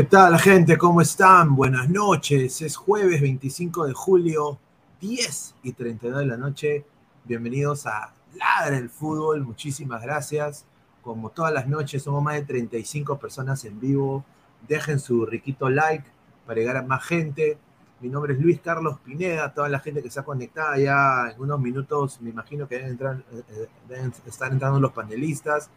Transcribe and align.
¿Qué 0.00 0.06
tal, 0.06 0.38
gente? 0.38 0.78
¿Cómo 0.78 1.02
están? 1.02 1.54
Buenas 1.54 1.90
noches. 1.90 2.62
Es 2.62 2.74
jueves 2.74 3.20
25 3.20 3.86
de 3.86 3.92
julio, 3.92 4.58
10 4.98 5.56
y 5.62 5.72
32 5.74 6.20
de 6.20 6.26
la 6.26 6.38
noche. 6.38 6.86
Bienvenidos 7.26 7.84
a 7.84 8.14
Ladra 8.34 8.78
el 8.78 8.88
Fútbol. 8.88 9.44
Muchísimas 9.44 10.00
gracias. 10.00 10.64
Como 11.02 11.28
todas 11.28 11.52
las 11.52 11.68
noches, 11.68 12.02
somos 12.02 12.22
más 12.22 12.36
de 12.36 12.44
35 12.44 13.18
personas 13.18 13.62
en 13.66 13.78
vivo. 13.78 14.24
Dejen 14.66 14.98
su 15.00 15.26
riquito 15.26 15.68
like 15.68 16.06
para 16.46 16.58
llegar 16.60 16.78
a 16.78 16.82
más 16.82 17.04
gente. 17.04 17.58
Mi 18.00 18.08
nombre 18.08 18.32
es 18.32 18.40
Luis 18.40 18.58
Carlos 18.58 19.00
Pineda. 19.04 19.52
Toda 19.52 19.68
la 19.68 19.80
gente 19.80 20.00
que 20.00 20.08
está 20.08 20.22
conectada 20.22 20.78
ya 20.78 21.30
en 21.30 21.42
unos 21.42 21.60
minutos, 21.60 22.22
me 22.22 22.30
imagino 22.30 22.66
que 22.66 22.76
deben, 22.76 22.92
entrar, 22.92 23.22
eh, 23.32 23.68
deben 23.86 24.14
estar 24.24 24.50
entrando 24.50 24.80
los 24.80 24.92
panelistas. 24.92 25.68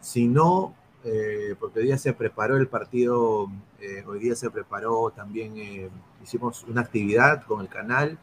Si 0.00 0.28
no, 0.28 0.74
eh, 1.02 1.54
porque 1.58 1.80
hoy 1.80 1.86
día 1.86 1.98
se 1.98 2.12
preparó 2.12 2.56
el 2.58 2.68
partido, 2.68 3.50
eh, 3.80 4.04
hoy 4.06 4.18
día 4.18 4.36
se 4.36 4.50
preparó 4.50 5.10
también, 5.10 5.56
eh, 5.56 5.88
hicimos 6.22 6.64
una 6.64 6.82
actividad 6.82 7.44
con 7.44 7.62
el 7.62 7.68
canal, 7.68 8.18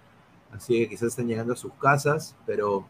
así 0.52 0.80
que 0.80 0.90
quizás 0.90 1.10
están 1.10 1.28
llegando 1.28 1.54
a 1.54 1.56
sus 1.56 1.74
casas, 1.74 2.36
pero 2.46 2.88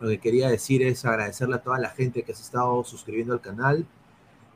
lo 0.00 0.08
que 0.08 0.18
quería 0.18 0.50
decir 0.50 0.82
es 0.82 1.04
agradecerle 1.04 1.56
a 1.56 1.62
toda 1.62 1.78
la 1.78 1.90
gente 1.90 2.22
que 2.24 2.34
se 2.34 2.42
ha 2.42 2.44
estado 2.44 2.84
suscribiendo 2.84 3.32
al 3.34 3.40
canal. 3.40 3.86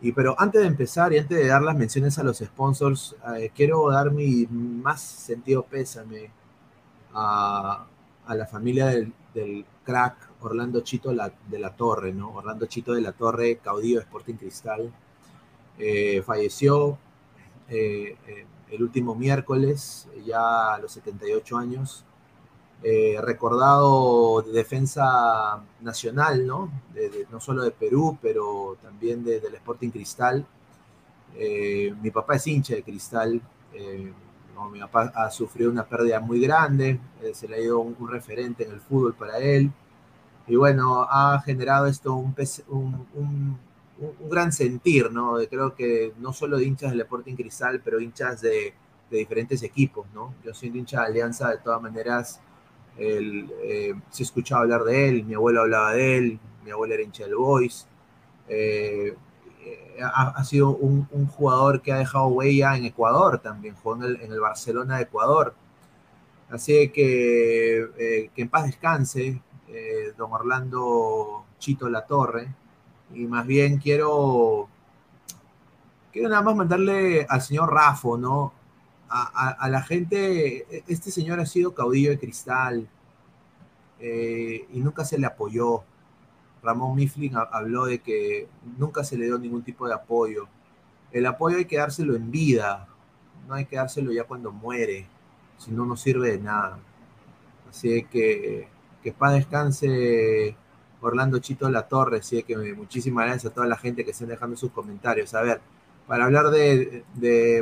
Y 0.02 0.12
pero 0.12 0.36
antes 0.38 0.60
de 0.62 0.66
empezar 0.68 1.12
y 1.12 1.18
antes 1.18 1.38
de 1.38 1.46
dar 1.46 1.62
las 1.62 1.76
menciones 1.76 2.18
a 2.18 2.24
los 2.24 2.38
sponsors, 2.38 3.16
quiero 3.54 3.90
dar 3.90 4.10
mi 4.10 4.46
más 4.46 5.00
sentido 5.00 5.64
pésame 5.64 6.30
a, 7.14 7.86
la 8.28 8.46
familia 8.46 8.86
del 8.88 9.64
crack 9.84 10.16
Orlando 10.44 10.80
Chito 10.80 11.10
de 11.10 11.58
la 11.58 11.76
Torre, 11.76 12.12
¿no? 12.12 12.34
Orlando 12.34 12.66
Chito 12.66 12.92
de 12.92 13.00
la 13.00 13.12
Torre, 13.12 13.56
caudillo 13.62 13.96
de 13.96 14.04
Sporting 14.04 14.34
Cristal, 14.34 14.92
eh, 15.78 16.22
falleció 16.24 16.98
eh, 17.68 18.16
eh, 18.28 18.46
el 18.70 18.82
último 18.82 19.14
miércoles, 19.14 20.08
ya 20.24 20.74
a 20.74 20.78
los 20.78 20.92
78 20.92 21.56
años, 21.56 22.04
recordado 23.22 24.42
de 24.42 24.52
defensa 24.52 25.62
nacional, 25.80 26.46
¿no? 26.46 26.70
no 27.30 27.40
solo 27.40 27.62
de 27.62 27.70
Perú, 27.70 28.18
pero 28.20 28.76
también 28.82 29.24
del 29.24 29.54
Sporting 29.54 29.88
Cristal. 29.88 30.44
mi 32.02 32.10
papá 32.10 32.36
es 32.36 32.46
hincha 32.46 32.74
de 32.74 32.82
Cristal, 32.82 33.40
mi 34.70 34.80
papá 34.80 35.12
ha 35.14 35.30
sufrido 35.30 35.70
una 35.70 35.86
pérdida 35.86 36.20
muy 36.20 36.40
grande, 36.40 37.00
se 37.32 37.48
le 37.48 37.56
ha 37.56 37.60
ido 37.60 37.78
un 37.80 38.08
referente 38.08 38.64
en 38.64 38.72
el 38.72 38.80
fútbol 38.80 39.14
para 39.14 39.38
él. 39.38 39.70
Y 40.46 40.56
bueno, 40.56 41.06
ha 41.08 41.40
generado 41.44 41.86
esto 41.86 42.14
un, 42.14 42.34
un, 42.68 43.06
un, 43.14 43.58
gran 44.28 44.52
sentir, 44.52 45.10
¿no? 45.10 45.36
Creo 45.48 45.74
que 45.74 46.12
no 46.18 46.32
solo 46.32 46.58
de 46.58 46.64
hinchas 46.64 46.90
del 46.90 47.00
Sporting 47.02 47.34
Cristal, 47.34 47.80
pero 47.82 48.00
hinchas 48.00 48.42
de, 48.42 48.74
de, 49.10 49.18
diferentes 49.18 49.62
equipos, 49.62 50.06
¿no? 50.14 50.34
Yo 50.44 50.52
siendo 50.52 50.78
hincha 50.78 51.00
de 51.00 51.06
Alianza, 51.06 51.50
de 51.50 51.58
todas 51.58 51.80
maneras, 51.80 52.40
eh, 52.98 53.94
se 54.10 54.22
escuchaba 54.22 54.62
hablar 54.62 54.84
de 54.84 55.08
él, 55.08 55.24
mi 55.24 55.34
abuelo 55.34 55.62
hablaba 55.62 55.92
de 55.94 56.18
él, 56.18 56.40
mi 56.64 56.70
abuelo 56.70 56.94
era 56.94 57.02
hincha 57.02 57.24
del 57.24 57.36
Boys. 57.36 57.86
Eh, 58.48 59.16
ha, 60.02 60.28
ha, 60.30 60.44
sido 60.44 60.70
un, 60.70 61.06
jugador 61.28 61.80
que 61.82 61.92
ha 61.92 61.98
dejado 61.98 62.26
huella 62.26 62.76
en 62.76 62.84
Ecuador 62.84 63.38
también, 63.38 63.74
jugó 63.76 63.96
en 63.96 64.02
el, 64.02 64.20
en 64.20 64.32
el 64.32 64.40
Barcelona 64.40 64.96
de 64.96 65.04
Ecuador. 65.04 65.54
Así 66.50 66.90
que 66.90 67.88
eh, 67.98 68.30
que 68.34 68.42
en 68.42 68.48
paz 68.48 68.66
descanse, 68.66 69.40
eh, 69.74 70.14
don 70.16 70.32
Orlando 70.32 71.46
Chito 71.58 71.88
La 71.88 72.06
Torre, 72.06 72.48
y 73.12 73.26
más 73.26 73.44
bien 73.44 73.78
quiero, 73.78 74.68
quiero 76.12 76.28
nada 76.28 76.42
más 76.42 76.54
mandarle 76.54 77.26
al 77.28 77.42
señor 77.42 77.72
Rafo, 77.72 78.16
¿no? 78.16 78.52
A, 79.08 79.68
la 79.68 79.82
gente, 79.82 80.76
e, 80.76 80.84
este 80.88 81.10
señor 81.10 81.38
ha 81.38 81.46
sido 81.46 81.74
caudillo 81.74 82.10
de 82.10 82.18
cristal 82.18 82.88
eh, 84.00 84.66
y 84.72 84.80
nunca 84.80 85.04
se 85.04 85.18
le 85.18 85.26
apoyó. 85.26 85.84
Ramón 86.62 86.96
Mifflin 86.96 87.36
habló 87.36 87.86
de 87.86 88.00
que 88.00 88.48
nunca 88.78 89.04
se 89.04 89.16
le 89.16 89.26
dio 89.26 89.38
ningún 89.38 89.62
tipo 89.62 89.86
de 89.86 89.94
apoyo. 89.94 90.48
El 91.12 91.26
apoyo 91.26 91.58
hay 91.58 91.66
que 91.66 91.78
dárselo 91.78 92.16
en 92.16 92.30
vida, 92.30 92.88
no 93.46 93.54
hay 93.54 93.66
que 93.66 93.76
dárselo 93.76 94.12
ya 94.12 94.24
cuando 94.24 94.50
muere, 94.50 95.06
si 95.58 95.70
no, 95.70 95.84
no 95.84 95.96
sirve 95.96 96.32
de 96.32 96.38
nada. 96.38 96.78
Así 97.68 98.04
que 98.04 98.68
que 99.04 99.12
paz 99.12 99.34
descanse 99.34 100.56
Orlando 101.02 101.38
Chito 101.38 101.68
La 101.68 101.86
Torre, 101.86 102.18
así 102.18 102.42
que 102.42 102.56
muchísimas 102.74 103.26
gracias 103.26 103.52
a 103.52 103.54
toda 103.54 103.66
la 103.66 103.76
gente 103.76 104.04
que 104.04 104.12
están 104.12 104.28
dejando 104.28 104.56
sus 104.56 104.72
comentarios. 104.72 105.34
A 105.34 105.42
ver, 105.42 105.60
para 106.08 106.24
hablar 106.24 106.50
de, 106.50 107.04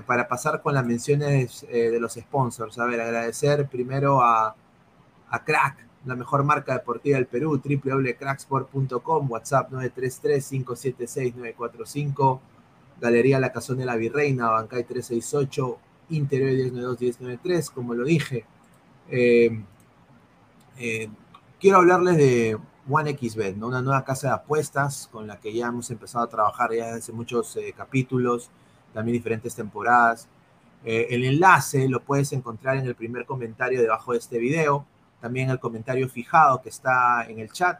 para 0.06 0.28
pasar 0.28 0.62
con 0.62 0.74
las 0.74 0.86
menciones 0.86 1.66
eh, 1.68 1.90
de 1.90 1.98
los 1.98 2.14
sponsors, 2.14 2.78
a 2.78 2.84
ver, 2.86 3.00
agradecer 3.00 3.66
primero 3.68 4.22
a, 4.22 4.54
a 5.30 5.44
Crack, 5.44 5.84
la 6.04 6.14
mejor 6.14 6.44
marca 6.44 6.74
deportiva 6.74 7.16
del 7.16 7.26
Perú, 7.26 7.60
www.cracksport.com, 7.62 9.30
WhatsApp 9.30 9.72
933-576-945, 9.72 12.40
Galería 13.00 13.40
La 13.40 13.52
Cazón 13.52 13.78
de 13.78 13.84
la 13.84 13.96
Virreina, 13.96 14.50
Bancay 14.50 14.84
368, 14.84 15.78
Interior 16.10 16.52
1092-1093, 16.72 17.70
como 17.70 17.94
lo 17.94 18.04
dije. 18.04 18.44
Eh, 19.10 19.60
eh, 20.78 21.08
quiero 21.62 21.76
hablarles 21.76 22.16
de 22.16 22.58
OneXBet, 22.90 23.56
¿no? 23.56 23.68
una 23.68 23.80
nueva 23.80 24.04
casa 24.04 24.26
de 24.26 24.34
apuestas 24.34 25.08
con 25.12 25.28
la 25.28 25.38
que 25.38 25.54
ya 25.54 25.68
hemos 25.68 25.88
empezado 25.92 26.24
a 26.24 26.28
trabajar 26.28 26.74
ya 26.74 26.92
hace 26.92 27.12
muchos 27.12 27.56
eh, 27.56 27.72
capítulos, 27.76 28.50
también 28.92 29.16
diferentes 29.16 29.54
temporadas. 29.54 30.26
Eh, 30.84 31.06
el 31.10 31.24
enlace 31.24 31.88
lo 31.88 32.02
puedes 32.02 32.32
encontrar 32.32 32.78
en 32.78 32.86
el 32.86 32.96
primer 32.96 33.26
comentario 33.26 33.80
debajo 33.80 34.10
de 34.10 34.18
este 34.18 34.38
video, 34.38 34.84
también 35.20 35.50
el 35.50 35.60
comentario 35.60 36.08
fijado 36.08 36.60
que 36.60 36.68
está 36.68 37.24
en 37.28 37.38
el 37.38 37.52
chat 37.52 37.78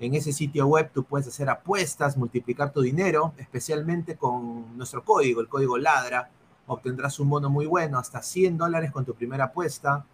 En 0.00 0.16
ese 0.16 0.32
sitio 0.32 0.66
web 0.66 0.90
tú 0.92 1.04
puedes 1.04 1.28
hacer 1.28 1.48
apuestas, 1.48 2.16
multiplicar 2.16 2.72
tu 2.72 2.80
dinero, 2.80 3.32
especialmente 3.38 4.16
con 4.16 4.76
nuestro 4.76 5.04
código, 5.04 5.40
el 5.40 5.48
código 5.48 5.78
LADRA. 5.78 6.30
Obtendrás 6.66 7.20
un 7.20 7.30
bono 7.30 7.48
muy 7.48 7.66
bueno, 7.66 7.96
hasta 7.96 8.22
100 8.22 8.58
dólares 8.58 8.90
con 8.90 9.04
tu 9.04 9.14
primera 9.14 9.44
apuesta. 9.44 10.04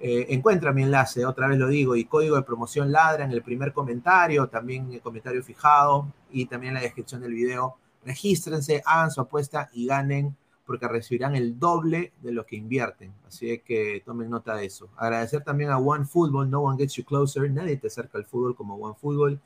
Eh, 0.00 0.26
encuentra 0.30 0.72
mi 0.72 0.82
enlace, 0.82 1.24
otra 1.24 1.48
vez 1.48 1.58
lo 1.58 1.68
digo, 1.68 1.96
y 1.96 2.04
código 2.04 2.36
de 2.36 2.42
promoción 2.42 2.92
LADRA 2.92 3.24
en 3.24 3.30
el 3.30 3.42
primer 3.42 3.72
comentario, 3.72 4.48
también 4.48 4.86
en 4.86 4.92
el 4.94 5.00
comentario 5.00 5.42
fijado 5.42 6.12
y 6.30 6.46
también 6.46 6.70
en 6.70 6.74
la 6.74 6.80
descripción 6.82 7.20
del 7.20 7.32
video. 7.32 7.76
Regístrense, 8.04 8.82
hagan 8.84 9.10
su 9.10 9.20
apuesta 9.20 9.70
y 9.72 9.86
ganen 9.86 10.36
porque 10.66 10.88
recibirán 10.88 11.36
el 11.36 11.58
doble 11.58 12.12
de 12.22 12.32
lo 12.32 12.46
que 12.46 12.56
invierten. 12.56 13.12
Así 13.26 13.58
que 13.64 14.02
tomen 14.04 14.30
nota 14.30 14.54
de 14.56 14.66
eso. 14.66 14.88
Agradecer 14.96 15.42
también 15.42 15.70
a 15.70 15.78
OneFootball, 15.78 16.50
No 16.50 16.60
One 16.60 16.78
Gets 16.78 16.94
You 16.94 17.04
Closer, 17.04 17.50
nadie 17.50 17.76
te 17.76 17.88
acerca 17.88 18.18
al 18.18 18.24
fútbol 18.24 18.56
como 18.56 18.76
OneFootball. 18.76 19.40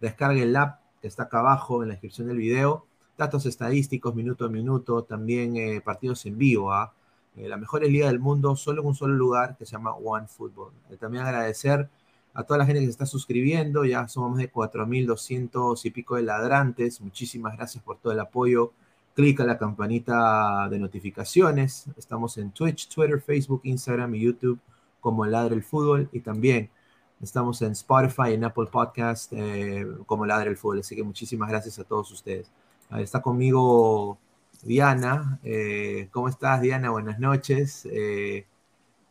Descargue 0.00 0.42
el 0.42 0.56
app 0.56 0.80
que 1.00 1.08
está 1.08 1.24
acá 1.24 1.40
abajo 1.40 1.82
en 1.82 1.88
la 1.88 1.94
descripción 1.94 2.28
del 2.28 2.38
video. 2.38 2.86
Datos 3.18 3.44
estadísticos, 3.46 4.14
minuto 4.14 4.46
a 4.46 4.48
minuto, 4.48 5.04
también 5.04 5.56
eh, 5.56 5.80
partidos 5.84 6.24
en 6.26 6.38
vivo. 6.38 6.72
¿ah? 6.72 6.92
La 7.36 7.56
mejor 7.56 7.82
liga 7.82 8.06
del 8.08 8.20
mundo, 8.20 8.54
solo 8.56 8.82
en 8.82 8.88
un 8.88 8.94
solo 8.94 9.14
lugar 9.14 9.56
que 9.56 9.64
se 9.64 9.72
llama 9.72 9.94
OneFootball. 9.94 10.72
Eh, 10.90 10.96
también 10.96 11.24
agradecer 11.24 11.88
a 12.34 12.44
toda 12.44 12.58
la 12.58 12.66
gente 12.66 12.80
que 12.80 12.86
se 12.86 12.92
está 12.92 13.06
suscribiendo, 13.06 13.84
ya 13.84 14.08
somos 14.08 14.30
más 14.30 14.38
de 14.38 14.52
4.200 14.52 15.84
y 15.84 15.90
pico 15.90 16.16
de 16.16 16.22
ladrantes. 16.22 17.00
Muchísimas 17.00 17.56
gracias 17.56 17.82
por 17.82 17.98
todo 17.98 18.12
el 18.12 18.20
apoyo 18.20 18.72
clica 19.14 19.44
la 19.44 19.58
campanita 19.58 20.68
de 20.70 20.78
notificaciones. 20.78 21.86
Estamos 21.96 22.38
en 22.38 22.50
Twitch, 22.50 22.88
Twitter, 22.88 23.20
Facebook, 23.20 23.60
Instagram 23.64 24.14
y 24.14 24.20
YouTube 24.20 24.58
como 25.00 25.26
Ladre 25.26 25.56
el 25.56 25.62
Fútbol 25.62 26.08
y 26.12 26.20
también 26.20 26.70
estamos 27.20 27.60
en 27.62 27.72
Spotify, 27.72 28.32
en 28.32 28.44
Apple 28.44 28.66
Podcast 28.70 29.32
eh, 29.32 29.86
como 30.06 30.24
Ladre 30.26 30.50
el 30.50 30.56
Fútbol. 30.56 30.80
Así 30.80 30.96
que 30.96 31.02
muchísimas 31.02 31.48
gracias 31.48 31.78
a 31.78 31.84
todos 31.84 32.10
ustedes. 32.10 32.50
está 32.98 33.20
conmigo 33.20 34.18
Diana. 34.62 35.38
Eh, 35.42 36.08
¿Cómo 36.12 36.28
estás, 36.28 36.60
Diana? 36.60 36.90
Buenas 36.90 37.18
noches. 37.18 37.86
Eh, 37.90 38.46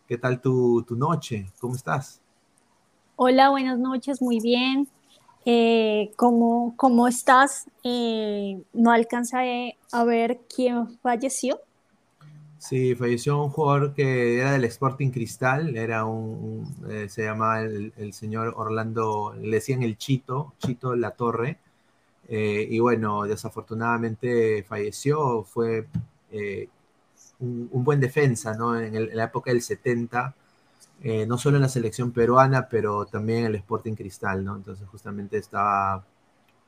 ¿Qué 0.07 0.17
tal 0.17 0.41
tu, 0.41 0.83
tu 0.83 0.95
noche? 0.95 1.51
¿Cómo 1.59 1.75
estás? 1.75 2.21
Hola, 3.15 3.49
buenas 3.49 3.77
noches, 3.77 4.21
muy 4.21 4.39
bien. 4.39 4.87
Eh, 5.45 6.11
¿cómo, 6.17 6.73
¿cómo, 6.77 7.07
estás? 7.07 7.67
Eh, 7.83 8.61
no 8.73 8.91
alcancé 8.91 9.77
a 9.91 10.03
ver 10.03 10.41
quién 10.53 10.99
falleció. 10.99 11.59
Sí, 12.59 12.93
falleció 12.93 13.43
un 13.43 13.49
jugador 13.49 13.95
que 13.95 14.39
era 14.39 14.51
del 14.51 14.65
Sporting 14.65 15.09
Cristal, 15.09 15.75
era 15.75 16.05
un, 16.05 16.63
eh, 16.89 17.09
se 17.09 17.23
llamaba 17.23 17.61
el, 17.61 18.13
señor 18.13 18.53
Orlando, 18.55 19.33
le 19.41 19.55
decían 19.55 19.81
el 19.81 19.97
Chito, 19.97 20.53
Chito 20.59 20.95
La 20.95 21.11
Torre, 21.11 21.57
y 22.33 22.79
bueno, 22.79 23.23
desafortunadamente 23.23 24.63
falleció, 24.63 25.43
fue 25.43 25.87
un, 27.39 27.69
un, 27.71 27.83
buen 27.83 27.99
defensa, 27.99 28.53
¿no? 28.55 28.79
En, 28.79 28.95
en, 28.95 29.15
la 29.15 29.25
época 29.25 29.51
del 29.51 29.61
70, 29.61 30.33
eh, 31.03 31.25
no 31.25 31.37
solo 31.37 31.57
en 31.57 31.63
la 31.63 31.69
selección 31.69 32.11
peruana, 32.11 32.67
pero 32.69 33.05
también 33.05 33.39
en 33.39 33.45
el 33.47 33.55
Sporting 33.55 33.95
Cristal, 33.95 34.45
¿no? 34.45 34.55
Entonces 34.55 34.87
justamente 34.87 35.37
estaba 35.37 36.05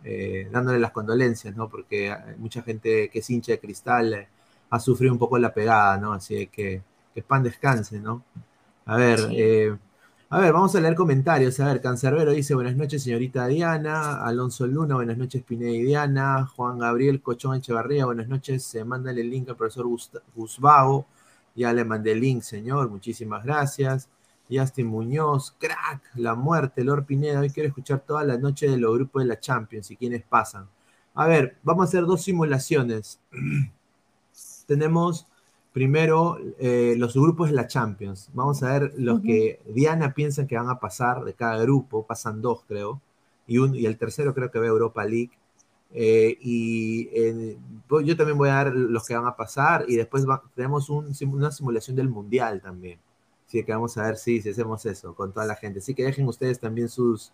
eh, 0.03 0.49
dándole 0.51 0.79
las 0.79 0.91
condolencias, 0.91 1.55
¿no? 1.55 1.69
Porque 1.69 2.15
mucha 2.37 2.63
gente 2.63 3.09
que 3.09 3.19
es 3.19 3.29
hincha 3.29 3.51
de 3.51 3.59
Cristal 3.59 4.13
eh, 4.13 4.27
ha 4.71 4.79
sufrido 4.79 5.13
un 5.13 5.19
poco 5.19 5.37
la 5.37 5.53
pegada, 5.53 5.97
¿no? 5.97 6.13
Así 6.13 6.47
que 6.47 6.81
que 7.13 7.21
pan 7.21 7.43
descanse, 7.43 7.99
¿no? 7.99 8.23
A 8.85 8.97
ver, 8.97 9.19
a 10.33 10.39
ver, 10.39 10.51
vamos 10.51 10.75
a 10.75 10.81
leer 10.81 10.95
comentarios. 10.95 11.59
A 11.59 11.67
ver, 11.67 11.79
Cancerbero 11.79 12.31
dice, 12.31 12.55
buenas 12.55 12.75
noches, 12.75 13.03
señorita 13.03 13.45
Diana. 13.45 14.25
Alonso 14.25 14.65
Luna, 14.65 14.95
buenas 14.95 15.15
noches, 15.15 15.43
Pineda 15.43 15.69
y 15.69 15.83
Diana. 15.83 16.47
Juan 16.55 16.79
Gabriel 16.79 17.21
Cochón 17.21 17.57
Echevarría, 17.57 18.05
buenas 18.05 18.27
noches. 18.27 18.75
mándale 18.83 19.21
el 19.21 19.29
link 19.29 19.49
al 19.49 19.55
profesor 19.55 19.85
Gusbago. 20.33 21.05
Ya 21.53 21.71
le 21.71 21.85
mandé 21.85 22.13
el 22.13 22.21
link, 22.21 22.41
señor. 22.41 22.89
Muchísimas 22.89 23.45
gracias. 23.45 24.09
Justin 24.49 24.87
Muñoz, 24.87 25.55
crack, 25.59 26.01
La 26.15 26.33
Muerte, 26.33 26.83
Lord 26.83 27.05
Pineda. 27.05 27.39
Hoy 27.39 27.51
quiero 27.51 27.69
escuchar 27.69 27.99
toda 27.99 28.23
la 28.23 28.35
noche 28.35 28.67
de 28.67 28.77
los 28.77 28.91
grupos 28.95 29.21
de 29.21 29.27
la 29.27 29.39
Champions 29.39 29.91
y 29.91 29.97
quiénes 29.97 30.23
pasan. 30.23 30.67
A 31.13 31.27
ver, 31.27 31.57
vamos 31.61 31.85
a 31.85 31.89
hacer 31.89 32.07
dos 32.07 32.23
simulaciones. 32.23 33.19
Tenemos 34.65 35.27
primero 35.73 36.37
eh, 36.59 36.93
los 36.97 37.15
grupos 37.15 37.49
de 37.49 37.55
la 37.55 37.67
Champions. 37.67 38.29
Vamos 38.33 38.63
a 38.63 38.71
ver 38.71 38.93
los 38.95 39.19
que 39.21 39.59
Diana 39.65 40.13
piensa 40.13 40.47
que 40.47 40.55
van 40.55 40.69
a 40.69 40.79
pasar 40.79 41.25
de 41.25 41.33
cada 41.33 41.61
grupo. 41.63 42.05
Pasan 42.05 42.41
dos, 42.41 42.63
creo. 42.67 43.01
Y, 43.47 43.57
un, 43.57 43.75
y 43.75 43.85
el 43.85 43.97
tercero 43.97 44.33
creo 44.33 44.51
que 44.51 44.59
ve 44.59 44.67
Europa 44.67 45.03
League. 45.03 45.31
Eh, 45.95 46.37
y 46.41 47.09
yo 47.89 48.15
también 48.15 48.37
voy 48.37 48.49
a 48.49 48.53
dar 48.53 48.73
los 48.73 49.05
que 49.05 49.15
van 49.15 49.25
a 49.25 49.35
pasar. 49.35 49.85
Y 49.87 49.95
después 49.95 50.25
tenemos 50.55 50.89
una 50.89 51.51
simulación 51.51 51.95
del 51.95 52.07
Mundial 52.07 52.61
también. 52.61 52.99
Así 53.47 53.63
que 53.63 53.71
vamos 53.71 53.97
a 53.97 54.03
ver 54.03 54.17
si, 54.17 54.41
si 54.41 54.49
hacemos 54.49 54.85
eso 54.85 55.13
con 55.15 55.33
toda 55.33 55.45
la 55.45 55.55
gente. 55.55 55.79
Así 55.79 55.93
que 55.93 56.03
dejen 56.03 56.27
ustedes 56.27 56.59
también 56.59 56.87
sus, 56.87 57.33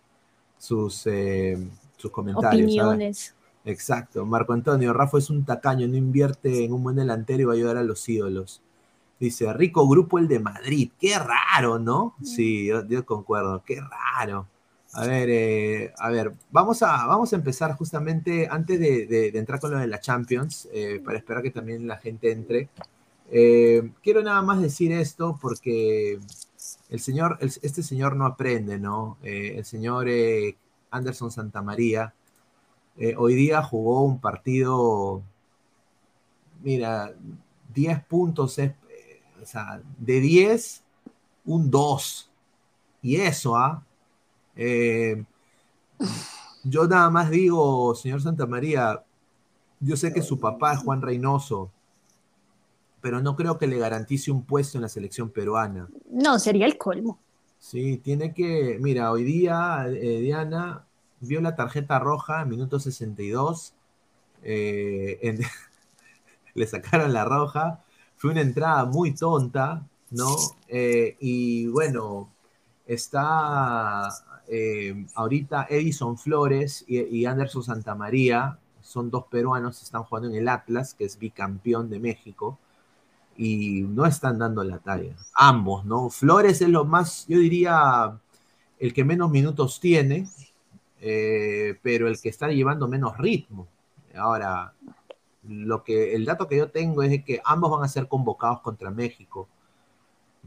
sus, 0.58 1.06
eh, 1.06 1.58
sus 1.96 2.10
comentarios. 2.10 2.64
Opiniones. 2.64 3.34
Exacto. 3.64 4.24
Marco 4.24 4.52
Antonio, 4.52 4.92
Rafa 4.92 5.18
es 5.18 5.30
un 5.30 5.44
tacaño, 5.44 5.86
no 5.86 5.96
invierte 5.96 6.64
en 6.64 6.72
un 6.72 6.82
buen 6.82 6.96
delantero 6.96 7.42
y 7.42 7.44
va 7.44 7.52
a 7.52 7.56
ayudar 7.56 7.76
a 7.76 7.82
los 7.82 8.08
ídolos. 8.08 8.62
Dice, 9.18 9.52
rico 9.52 9.86
grupo 9.86 10.18
el 10.18 10.28
de 10.28 10.40
Madrid. 10.40 10.90
Qué 10.98 11.18
raro, 11.18 11.78
¿no? 11.78 12.14
Sí, 12.22 12.66
yo, 12.66 13.04
concuerdo. 13.04 13.62
Qué 13.66 13.78
raro. 13.80 14.46
A 14.94 15.06
ver, 15.06 15.28
eh, 15.30 15.92
a 15.98 16.10
ver, 16.10 16.32
vamos 16.50 16.82
a, 16.82 17.06
vamos 17.06 17.32
a 17.32 17.36
empezar 17.36 17.76
justamente 17.76 18.48
antes 18.50 18.80
de, 18.80 19.28
entrar 19.34 19.60
con 19.60 19.72
lo 19.72 19.78
de 19.78 19.86
la 19.86 20.00
Champions, 20.00 20.68
eh, 20.72 21.00
para 21.04 21.18
esperar 21.18 21.42
que 21.42 21.50
también 21.50 21.86
la 21.86 21.98
gente 21.98 22.32
entre. 22.32 22.70
Eh, 23.30 23.92
quiero 24.02 24.22
nada 24.22 24.42
más 24.42 24.60
decir 24.60 24.90
esto 24.90 25.38
porque 25.40 26.18
el 26.88 27.00
señor, 27.00 27.38
este 27.40 27.82
señor 27.82 28.16
no 28.16 28.24
aprende, 28.24 28.78
¿no? 28.78 29.18
El 29.22 29.64
señor 29.66 30.08
Anderson 30.90 31.30
Santamaría 31.30 32.14
hoy 33.16 33.34
día 33.34 33.62
jugó 33.62 34.02
un 34.02 34.20
partido, 34.20 35.22
mira, 36.62 37.14
10 37.74 38.04
puntos, 38.04 38.58
o 38.58 39.46
sea, 39.46 39.82
de 39.98 40.20
10, 40.20 40.82
un 41.46 41.70
2. 41.70 42.30
Y 43.02 43.16
eso, 43.16 43.56
¿ah? 43.56 43.82
yo 46.64 46.86
nada 46.86 47.08
más 47.10 47.30
digo, 47.30 47.94
señor 47.94 48.20
Santamaría, 48.20 49.02
yo 49.80 49.96
sé 49.96 50.12
que 50.12 50.22
su 50.22 50.38
papá 50.38 50.74
es 50.74 50.80
Juan 50.80 51.00
Reynoso, 51.00 51.70
pero 53.00 53.20
no 53.20 53.34
creo 53.34 53.58
que 53.58 53.66
le 53.66 53.78
garantice 53.78 54.30
un 54.30 54.44
puesto 54.44 54.76
en 54.76 54.82
la 54.82 54.88
selección 54.88 55.30
peruana. 55.30 55.88
No, 56.10 56.38
sería 56.38 56.66
el 56.66 56.76
colmo. 56.76 57.18
Sí, 57.58 57.96
tiene 57.98 58.34
que, 58.34 58.78
mira, 58.80 59.10
hoy 59.10 59.24
día 59.24 59.86
eh, 59.86 60.20
Diana 60.20 60.86
vio 61.20 61.40
la 61.40 61.56
tarjeta 61.56 61.98
roja 61.98 62.42
en 62.42 62.48
minuto 62.48 62.80
62, 62.80 63.74
eh, 64.42 65.38
le 66.54 66.66
sacaron 66.66 67.12
la 67.12 67.24
roja, 67.24 67.82
fue 68.16 68.30
una 68.30 68.40
entrada 68.40 68.84
muy 68.84 69.14
tonta, 69.14 69.86
¿no? 70.10 70.34
Eh, 70.68 71.16
y 71.20 71.66
bueno, 71.68 72.30
está 72.86 74.08
ahorita 75.14 75.68
Edison 75.70 76.18
Flores 76.18 76.84
y, 76.88 76.98
y 76.98 77.24
Anderson 77.24 77.62
Santamaría, 77.62 78.58
son 78.80 79.10
dos 79.10 79.26
peruanos, 79.30 79.80
están 79.82 80.02
jugando 80.02 80.28
en 80.28 80.34
el 80.34 80.48
Atlas, 80.48 80.94
que 80.94 81.04
es 81.04 81.18
bicampeón 81.18 81.88
de 81.88 82.00
México 82.00 82.58
y 83.36 83.82
no 83.82 84.04
están 84.04 84.38
dando 84.38 84.62
la 84.64 84.78
talla. 84.78 85.14
Ambos, 85.34 85.84
¿no? 85.84 86.10
Flores 86.10 86.60
es 86.60 86.68
lo 86.68 86.84
más, 86.84 87.26
yo 87.26 87.38
diría, 87.38 88.18
el 88.78 88.92
que 88.92 89.04
menos 89.04 89.30
minutos 89.30 89.80
tiene, 89.80 90.28
eh, 91.00 91.78
pero 91.82 92.08
el 92.08 92.20
que 92.20 92.28
está 92.28 92.48
llevando 92.48 92.88
menos 92.88 93.16
ritmo. 93.18 93.66
Ahora, 94.14 94.74
lo 95.48 95.82
que, 95.82 96.14
el 96.14 96.24
dato 96.24 96.48
que 96.48 96.56
yo 96.58 96.70
tengo 96.70 97.02
es 97.02 97.24
que 97.24 97.40
ambos 97.44 97.70
van 97.70 97.84
a 97.84 97.88
ser 97.88 98.08
convocados 98.08 98.60
contra 98.60 98.90
México. 98.90 99.48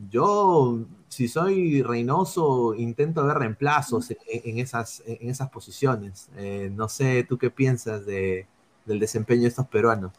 Yo, 0.10 0.80
si 1.08 1.28
soy 1.28 1.84
Reynoso, 1.84 2.74
intento 2.76 3.26
ver 3.26 3.38
reemplazos 3.38 4.12
en, 4.28 4.60
esas, 4.60 5.04
en 5.06 5.30
esas 5.30 5.50
posiciones. 5.50 6.30
Eh, 6.38 6.72
no 6.74 6.90
sé, 6.90 7.24
¿tú 7.24 7.38
qué 7.38 7.50
piensas 7.52 8.06
de, 8.06 8.48
del 8.86 9.00
desempeño 9.00 9.44
de 9.44 9.50
estos 9.50 9.68
peruanos? 9.68 10.12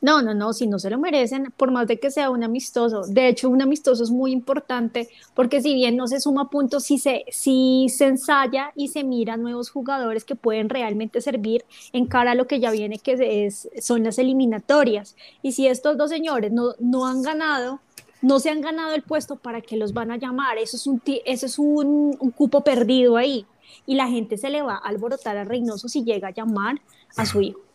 No, 0.00 0.20
no, 0.20 0.34
no, 0.34 0.52
si 0.52 0.66
no 0.66 0.78
se 0.78 0.90
lo 0.90 0.98
merecen, 0.98 1.52
por 1.56 1.70
más 1.70 1.86
de 1.86 1.98
que 1.98 2.10
sea 2.10 2.30
un 2.30 2.44
amistoso. 2.44 3.02
De 3.06 3.28
hecho, 3.28 3.48
un 3.48 3.62
amistoso 3.62 4.04
es 4.04 4.10
muy 4.10 4.30
importante 4.30 5.08
porque 5.34 5.62
si 5.62 5.74
bien 5.74 5.96
no 5.96 6.06
se 6.06 6.20
suma 6.20 6.50
puntos, 6.50 6.84
si 6.84 6.98
se, 6.98 7.24
si 7.30 7.88
se 7.88 8.06
ensaya 8.06 8.72
y 8.76 8.88
se 8.88 9.04
mira 9.04 9.36
nuevos 9.36 9.70
jugadores 9.70 10.24
que 10.24 10.34
pueden 10.34 10.68
realmente 10.68 11.20
servir 11.20 11.64
en 11.92 12.06
cara 12.06 12.32
a 12.32 12.34
lo 12.34 12.46
que 12.46 12.60
ya 12.60 12.70
viene, 12.70 12.98
que 12.98 13.46
es, 13.46 13.68
son 13.80 14.04
las 14.04 14.18
eliminatorias. 14.18 15.16
Y 15.42 15.52
si 15.52 15.66
estos 15.66 15.96
dos 15.96 16.10
señores 16.10 16.52
no, 16.52 16.74
no 16.78 17.06
han 17.06 17.22
ganado, 17.22 17.80
no 18.20 18.38
se 18.38 18.50
han 18.50 18.60
ganado 18.60 18.94
el 18.94 19.02
puesto 19.02 19.36
para 19.36 19.60
que 19.60 19.76
los 19.76 19.92
van 19.92 20.10
a 20.10 20.16
llamar, 20.18 20.58
eso 20.58 20.76
es 20.76 20.86
un, 20.86 21.00
eso 21.24 21.46
es 21.46 21.58
un, 21.58 22.16
un 22.18 22.30
cupo 22.30 22.62
perdido 22.62 23.16
ahí 23.16 23.46
y 23.86 23.94
la 23.94 24.08
gente 24.08 24.36
se 24.36 24.50
le 24.50 24.62
va 24.62 24.74
a 24.74 24.88
alborotar 24.88 25.36
a 25.36 25.44
Reynoso 25.44 25.88
si 25.88 26.04
llega 26.04 26.28
a 26.28 26.32
llamar 26.32 26.80
a 27.16 27.24
su 27.24 27.40
hijo. 27.40 27.65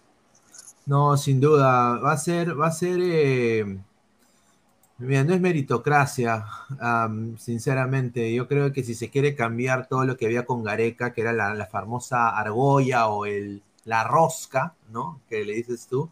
No, 0.86 1.16
sin 1.18 1.40
duda, 1.40 2.00
va 2.00 2.14
a 2.14 2.18
ser, 2.18 2.60
va 2.60 2.68
a 2.68 2.72
ser, 2.72 3.00
eh, 3.02 3.78
mira, 4.98 5.24
no 5.24 5.34
es 5.34 5.42
meritocracia, 5.42 6.46
sinceramente, 7.38 8.34
yo 8.34 8.48
creo 8.48 8.74
que 8.74 8.84
si 8.84 8.96
se 8.96 9.10
quiere 9.10 9.36
cambiar 9.36 9.88
todo 9.88 10.06
lo 10.06 10.18
que 10.18 10.26
había 10.26 10.46
con 10.46 10.64
Gareca, 10.64 11.14
que 11.14 11.22
era 11.22 11.34
la, 11.34 11.66
famosa 11.68 12.30
argolla 12.30 13.08
o 13.08 13.26
el, 13.26 13.62
la 13.86 14.04
rosca, 14.04 14.76
¿no? 14.92 15.22
Que 15.30 15.46
le 15.46 15.54
dices 15.54 15.88
tú, 15.88 16.10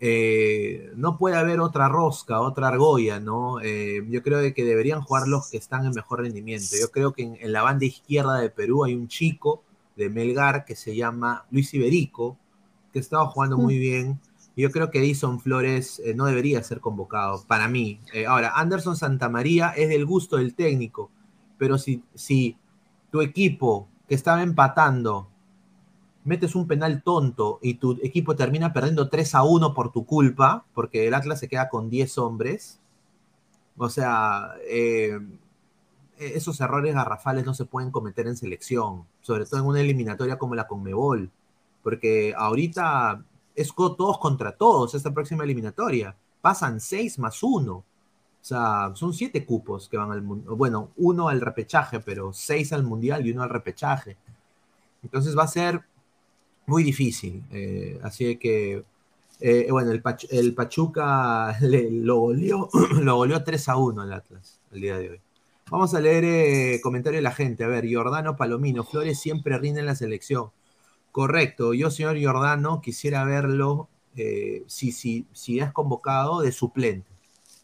eh, 0.00 0.92
no 0.94 1.18
puede 1.18 1.36
haber 1.36 1.60
otra 1.60 1.88
rosca, 1.88 2.40
otra 2.40 2.68
argolla, 2.68 3.18
¿no? 3.20 3.60
Eh, 3.60 4.04
yo 4.08 4.22
creo 4.22 4.54
que 4.54 4.64
deberían 4.64 5.02
jugar 5.02 5.26
los 5.26 5.50
que 5.50 5.56
están 5.56 5.86
en 5.86 5.92
mejor 5.92 6.20
rendimiento. 6.20 6.76
Yo 6.80 6.90
creo 6.90 7.12
que 7.12 7.22
en, 7.22 7.52
la 7.52 7.62
banda 7.62 7.84
izquierda 7.84 8.38
de 8.38 8.50
Perú 8.50 8.84
hay 8.84 8.94
un 8.94 9.08
chico 9.08 9.62
de 9.96 10.08
Melgar 10.08 10.64
que 10.64 10.76
se 10.76 10.94
llama 10.94 11.46
Luis 11.50 11.74
Iberico, 11.74 12.36
que 12.98 13.02
estaba 13.02 13.26
jugando 13.26 13.56
muy 13.56 13.76
mm. 13.76 13.80
bien. 13.80 14.20
Yo 14.56 14.70
creo 14.72 14.90
que 14.90 14.98
Edison 14.98 15.38
Flores 15.38 16.00
eh, 16.04 16.14
no 16.14 16.26
debería 16.26 16.62
ser 16.64 16.80
convocado, 16.80 17.44
para 17.46 17.68
mí. 17.68 18.00
Eh, 18.12 18.26
ahora, 18.26 18.52
Anderson 18.56 18.96
Santamaría 18.96 19.70
es 19.70 19.88
del 19.88 20.04
gusto 20.04 20.36
del 20.36 20.54
técnico, 20.54 21.10
pero 21.58 21.78
si, 21.78 22.02
si 22.14 22.56
tu 23.12 23.20
equipo 23.20 23.88
que 24.08 24.16
estaba 24.16 24.42
empatando 24.42 25.28
metes 26.24 26.54
un 26.54 26.66
penal 26.66 27.02
tonto 27.02 27.58
y 27.62 27.74
tu 27.74 27.92
equipo 28.02 28.36
termina 28.36 28.72
perdiendo 28.72 29.08
3 29.08 29.34
a 29.36 29.44
1 29.44 29.74
por 29.74 29.92
tu 29.92 30.04
culpa, 30.04 30.64
porque 30.74 31.06
el 31.06 31.14
Atlas 31.14 31.38
se 31.40 31.48
queda 31.48 31.68
con 31.68 31.88
10 31.88 32.18
hombres, 32.18 32.80
o 33.76 33.88
sea, 33.88 34.54
eh, 34.68 35.18
esos 36.18 36.60
errores 36.60 36.94
garrafales 36.94 37.46
no 37.46 37.54
se 37.54 37.64
pueden 37.64 37.90
cometer 37.90 38.26
en 38.26 38.36
selección, 38.36 39.04
sobre 39.20 39.46
todo 39.46 39.60
en 39.60 39.66
una 39.66 39.80
eliminatoria 39.80 40.36
como 40.36 40.54
la 40.54 40.66
Conmebol 40.66 41.30
porque 41.88 42.34
ahorita 42.36 43.24
es 43.54 43.74
todos 43.74 44.18
contra 44.18 44.52
todos 44.52 44.94
esta 44.94 45.10
próxima 45.10 45.42
eliminatoria. 45.42 46.14
Pasan 46.42 46.80
seis 46.80 47.18
más 47.18 47.42
uno. 47.42 47.76
O 47.76 47.84
sea, 48.42 48.92
son 48.92 49.14
siete 49.14 49.46
cupos 49.46 49.88
que 49.88 49.96
van 49.96 50.12
al 50.12 50.20
mundo. 50.20 50.54
Bueno, 50.54 50.90
uno 50.98 51.30
al 51.30 51.40
repechaje, 51.40 52.00
pero 52.00 52.34
seis 52.34 52.74
al 52.74 52.82
mundial 52.82 53.26
y 53.26 53.32
uno 53.32 53.42
al 53.42 53.48
repechaje. 53.48 54.18
Entonces 55.02 55.34
va 55.34 55.44
a 55.44 55.48
ser 55.48 55.80
muy 56.66 56.82
difícil. 56.82 57.42
Eh, 57.52 57.98
así 58.02 58.36
que, 58.36 58.84
eh, 59.40 59.68
bueno, 59.70 59.90
el, 59.90 60.02
Pachuca 60.54 61.56
lo, 61.62 62.16
goleó, 62.16 62.68
lo 63.00 63.16
goleó 63.16 63.42
3 63.42 63.66
a 63.70 63.76
1 63.78 64.02
al 64.02 64.12
Atlas 64.12 64.60
el 64.72 64.82
día 64.82 64.98
de 64.98 65.08
hoy. 65.08 65.20
Vamos 65.70 65.94
a 65.94 66.00
leer 66.00 66.24
eh, 66.24 66.80
comentario 66.82 67.16
de 67.16 67.22
la 67.22 67.32
gente. 67.32 67.64
A 67.64 67.68
ver, 67.68 67.86
Giordano 67.86 68.36
Palomino, 68.36 68.84
Flores 68.84 69.18
siempre 69.18 69.56
rinde 69.56 69.80
en 69.80 69.86
la 69.86 69.94
selección. 69.94 70.50
Correcto, 71.18 71.74
yo, 71.74 71.90
señor 71.90 72.16
Giordano, 72.16 72.80
quisiera 72.80 73.24
verlo 73.24 73.88
eh, 74.14 74.62
si, 74.68 74.92
si, 74.92 75.26
si 75.32 75.58
es 75.58 75.72
convocado 75.72 76.42
de 76.42 76.52
suplente. 76.52 77.10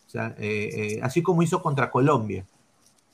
O 0.08 0.10
sea, 0.10 0.34
eh, 0.40 0.96
eh, 0.96 1.00
así 1.04 1.22
como 1.22 1.40
hizo 1.40 1.62
contra 1.62 1.88
Colombia. 1.88 2.44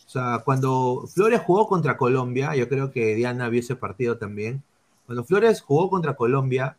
O 0.07 0.09
sea, 0.09 0.40
cuando 0.42 1.05
Flores 1.12 1.42
jugó 1.42 1.68
contra 1.68 1.98
Colombia, 1.98 2.57
yo 2.57 2.70
creo 2.70 2.90
que 2.90 3.14
Diana 3.16 3.50
vio 3.50 3.61
ese 3.61 3.76
partido 3.76 4.16
también. 4.16 4.62
Cuando 5.05 5.24
Flores 5.24 5.61
jugó 5.61 5.90
contra 5.90 6.16
Colombia, 6.16 6.79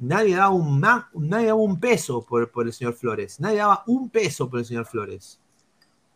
nadie 0.00 0.34
daba 0.34 0.50
un, 0.50 0.80
nadie 0.80 1.46
daba 1.46 1.60
un 1.60 1.78
peso 1.78 2.22
por, 2.22 2.50
por 2.50 2.66
el 2.66 2.72
señor 2.72 2.94
Flores. 2.94 3.38
Nadie 3.38 3.58
daba 3.58 3.84
un 3.86 4.10
peso 4.10 4.50
por 4.50 4.58
el 4.58 4.64
señor 4.64 4.86
Flores. 4.86 5.38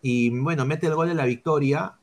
Y 0.02 0.30
bueno, 0.30 0.66
mete 0.66 0.88
el 0.88 0.96
gol 0.96 1.06
de 1.06 1.14
la 1.14 1.24
victoria 1.24 1.96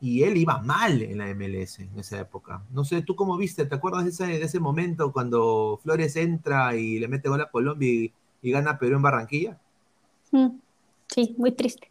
y 0.00 0.22
él 0.24 0.36
iba 0.36 0.58
mal 0.58 1.02
en 1.02 1.18
la 1.18 1.34
MLS 1.34 1.80
en 1.80 1.98
esa 1.98 2.20
época. 2.20 2.62
No 2.70 2.84
sé, 2.84 3.02
¿tú 3.02 3.16
cómo 3.16 3.36
viste? 3.36 3.64
¿Te 3.64 3.74
acuerdas 3.74 4.04
de 4.04 4.10
ese, 4.10 4.26
de 4.26 4.42
ese 4.42 4.60
momento 4.60 5.12
cuando 5.12 5.80
Flores 5.82 6.16
entra 6.16 6.76
y 6.76 6.98
le 6.98 7.08
mete 7.08 7.28
gol 7.28 7.40
a 7.40 7.50
Colombia 7.50 7.88
y, 8.42 8.50
gana 8.50 8.78
Perú 8.78 8.96
en 8.96 9.02
Barranquilla? 9.02 9.58
Mm, 10.30 10.58
sí, 11.08 11.34
muy 11.38 11.52
triste. 11.52 11.90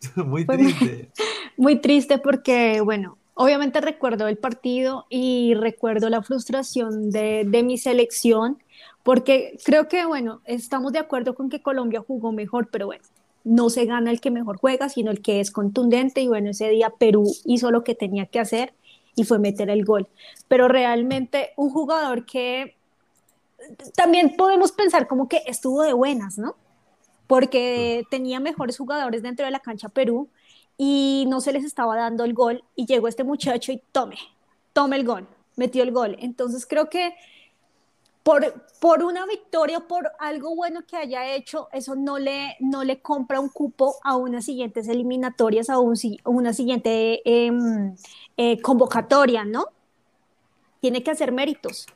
muy 0.16 0.46
triste. 0.46 1.10
Muy, 1.56 1.76
triste 1.76 2.16
porque, 2.16 2.80
bueno, 2.80 3.18
obviamente 3.34 3.82
recuerdo 3.82 4.28
el 4.28 4.38
partido 4.38 5.04
y 5.10 5.52
recuerdo 5.52 6.08
la 6.08 6.22
frustración 6.22 7.10
de, 7.10 7.44
de 7.46 7.62
mi 7.62 7.76
selección, 7.76 8.62
porque 9.02 9.58
creo 9.62 9.86
que, 9.86 10.06
bueno, 10.06 10.40
estamos 10.46 10.94
de 10.94 11.00
acuerdo 11.00 11.34
con 11.34 11.50
que 11.50 11.60
Colombia 11.60 12.00
jugó 12.00 12.32
mejor, 12.32 12.70
pero 12.70 12.86
bueno, 12.86 13.04
no 13.44 13.70
se 13.70 13.86
gana 13.86 14.10
el 14.10 14.20
que 14.20 14.30
mejor 14.30 14.58
juega, 14.58 14.88
sino 14.88 15.10
el 15.10 15.22
que 15.22 15.40
es 15.40 15.50
contundente. 15.50 16.20
Y 16.20 16.28
bueno, 16.28 16.50
ese 16.50 16.68
día 16.68 16.90
Perú 16.90 17.24
hizo 17.44 17.70
lo 17.70 17.84
que 17.84 17.94
tenía 17.94 18.26
que 18.26 18.40
hacer 18.40 18.74
y 19.14 19.24
fue 19.24 19.38
meter 19.38 19.70
el 19.70 19.84
gol. 19.84 20.08
Pero 20.48 20.68
realmente 20.68 21.50
un 21.56 21.70
jugador 21.70 22.26
que 22.26 22.76
también 23.94 24.36
podemos 24.36 24.72
pensar 24.72 25.06
como 25.06 25.28
que 25.28 25.42
estuvo 25.46 25.82
de 25.82 25.92
buenas, 25.92 26.38
¿no? 26.38 26.56
Porque 27.26 28.04
tenía 28.10 28.40
mejores 28.40 28.78
jugadores 28.78 29.22
dentro 29.22 29.44
de 29.44 29.52
la 29.52 29.60
cancha 29.60 29.88
Perú 29.88 30.28
y 30.76 31.26
no 31.28 31.40
se 31.40 31.52
les 31.52 31.64
estaba 31.64 31.96
dando 31.96 32.24
el 32.24 32.34
gol 32.34 32.64
y 32.74 32.86
llegó 32.86 33.06
este 33.06 33.24
muchacho 33.24 33.70
y 33.72 33.82
tome, 33.92 34.16
tome 34.72 34.96
el 34.96 35.04
gol, 35.04 35.28
metió 35.56 35.82
el 35.82 35.92
gol. 35.92 36.16
Entonces 36.20 36.66
creo 36.66 36.88
que 36.88 37.14
por, 38.22 38.66
por 38.80 39.02
una 39.02 39.26
victoria 39.26 39.78
o 39.78 39.86
por 39.86 40.12
algo 40.18 40.54
bueno 40.54 40.82
que 40.86 40.96
haya 40.96 41.34
hecho, 41.34 41.68
eso 41.72 41.94
no 41.94 42.18
le, 42.18 42.56
no 42.60 42.84
le 42.84 43.00
compra 43.00 43.40
un 43.40 43.48
cupo 43.48 43.96
a 44.02 44.16
unas 44.16 44.44
siguientes 44.44 44.88
eliminatorias, 44.88 45.70
a, 45.70 45.78
una 45.78 46.52
siguiente 46.52 47.22
em, 47.24 47.94
eh, 48.36 48.60
convocatoria, 48.60 49.44
¿no? 49.44 49.66
Tiene 50.80 51.02
que 51.02 51.10
hacer 51.10 51.32
méritos. 51.32 51.86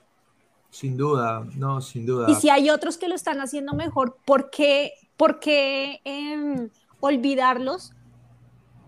Sin 0.71 0.97
duda, 0.97 1.47
no, 1.57 1.81
sin 1.81 2.05
duda. 2.05 2.31
Y 2.31 2.35
si 2.35 2.51
hay 2.51 2.71
otros 2.71 2.99
que 2.99 3.09
lo 3.09 3.15
están 3.15 3.41
haciendo 3.41 3.75
mejor, 3.75 4.17
¿por 4.25 4.51
qué, 4.51 4.93
por 5.17 5.39
qué 5.39 6.01
em, 6.05 6.69
olvidarlos 7.01 7.93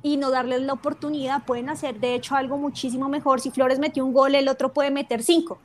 y 0.02 0.16
no 0.16 0.30
darles 0.30 0.62
la 0.62 0.72
oportunidad? 0.72 1.44
Pueden 1.44 1.68
hacer, 1.68 2.00
de 2.00 2.14
hecho, 2.14 2.34
algo 2.34 2.56
muchísimo 2.56 3.08
mejor. 3.08 3.40
Si 3.40 3.50
Flores 3.50 3.78
metió 3.78 4.04
un 4.04 4.12
gol, 4.12 4.34
el 4.34 4.48
otro 4.48 4.72
puede 4.72 4.90
meter 4.90 5.22
cinco. 5.22 5.60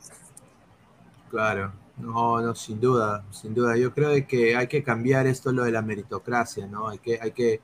Claro, 1.32 1.72
no, 1.96 2.40
no, 2.42 2.54
sin 2.54 2.78
duda, 2.80 3.24
sin 3.30 3.54
duda. 3.54 3.76
Yo 3.78 3.92
creo 3.94 4.10
que 4.26 4.54
hay 4.54 4.66
que 4.68 4.82
cambiar 4.82 5.26
esto 5.26 5.50
lo 5.52 5.64
de 5.64 5.72
la 5.72 5.80
meritocracia, 5.82 6.66
¿no? 6.66 6.88
Hay 6.88 6.98
que, 6.98 7.18
hay 7.20 7.32
que 7.32 7.60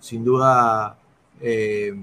sin 0.00 0.24
duda, 0.24 0.98
eh, 1.40 1.94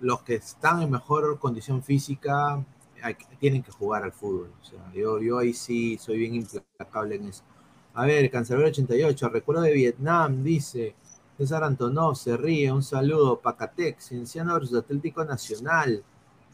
los 0.00 0.22
que 0.22 0.36
están 0.36 0.82
en 0.82 0.90
mejor 0.90 1.38
condición 1.38 1.82
física 1.82 2.64
tienen 3.38 3.62
que 3.62 3.72
jugar 3.72 4.04
al 4.04 4.12
fútbol. 4.12 4.52
O 4.62 4.64
sea, 4.64 4.80
yo, 4.94 5.20
yo 5.20 5.38
ahí 5.38 5.52
sí 5.52 5.98
soy 5.98 6.18
bien 6.18 6.34
implacable 6.36 7.16
en 7.16 7.28
eso. 7.28 7.44
A 7.94 8.06
ver, 8.06 8.30
Cancelero 8.30 8.68
88, 8.68 9.28
recuerdo 9.28 9.62
de 9.62 9.72
Vietnam, 9.74 10.42
dice 10.42 10.94
César 11.38 11.64
Antonov, 11.64 12.16
se 12.16 12.36
ríe, 12.36 12.72
un 12.72 12.82
saludo, 12.82 13.40
Pacatec, 13.40 14.00
Cienciano 14.00 14.54
versus 14.54 14.78
Atlético 14.78 15.24
Nacional. 15.24 16.02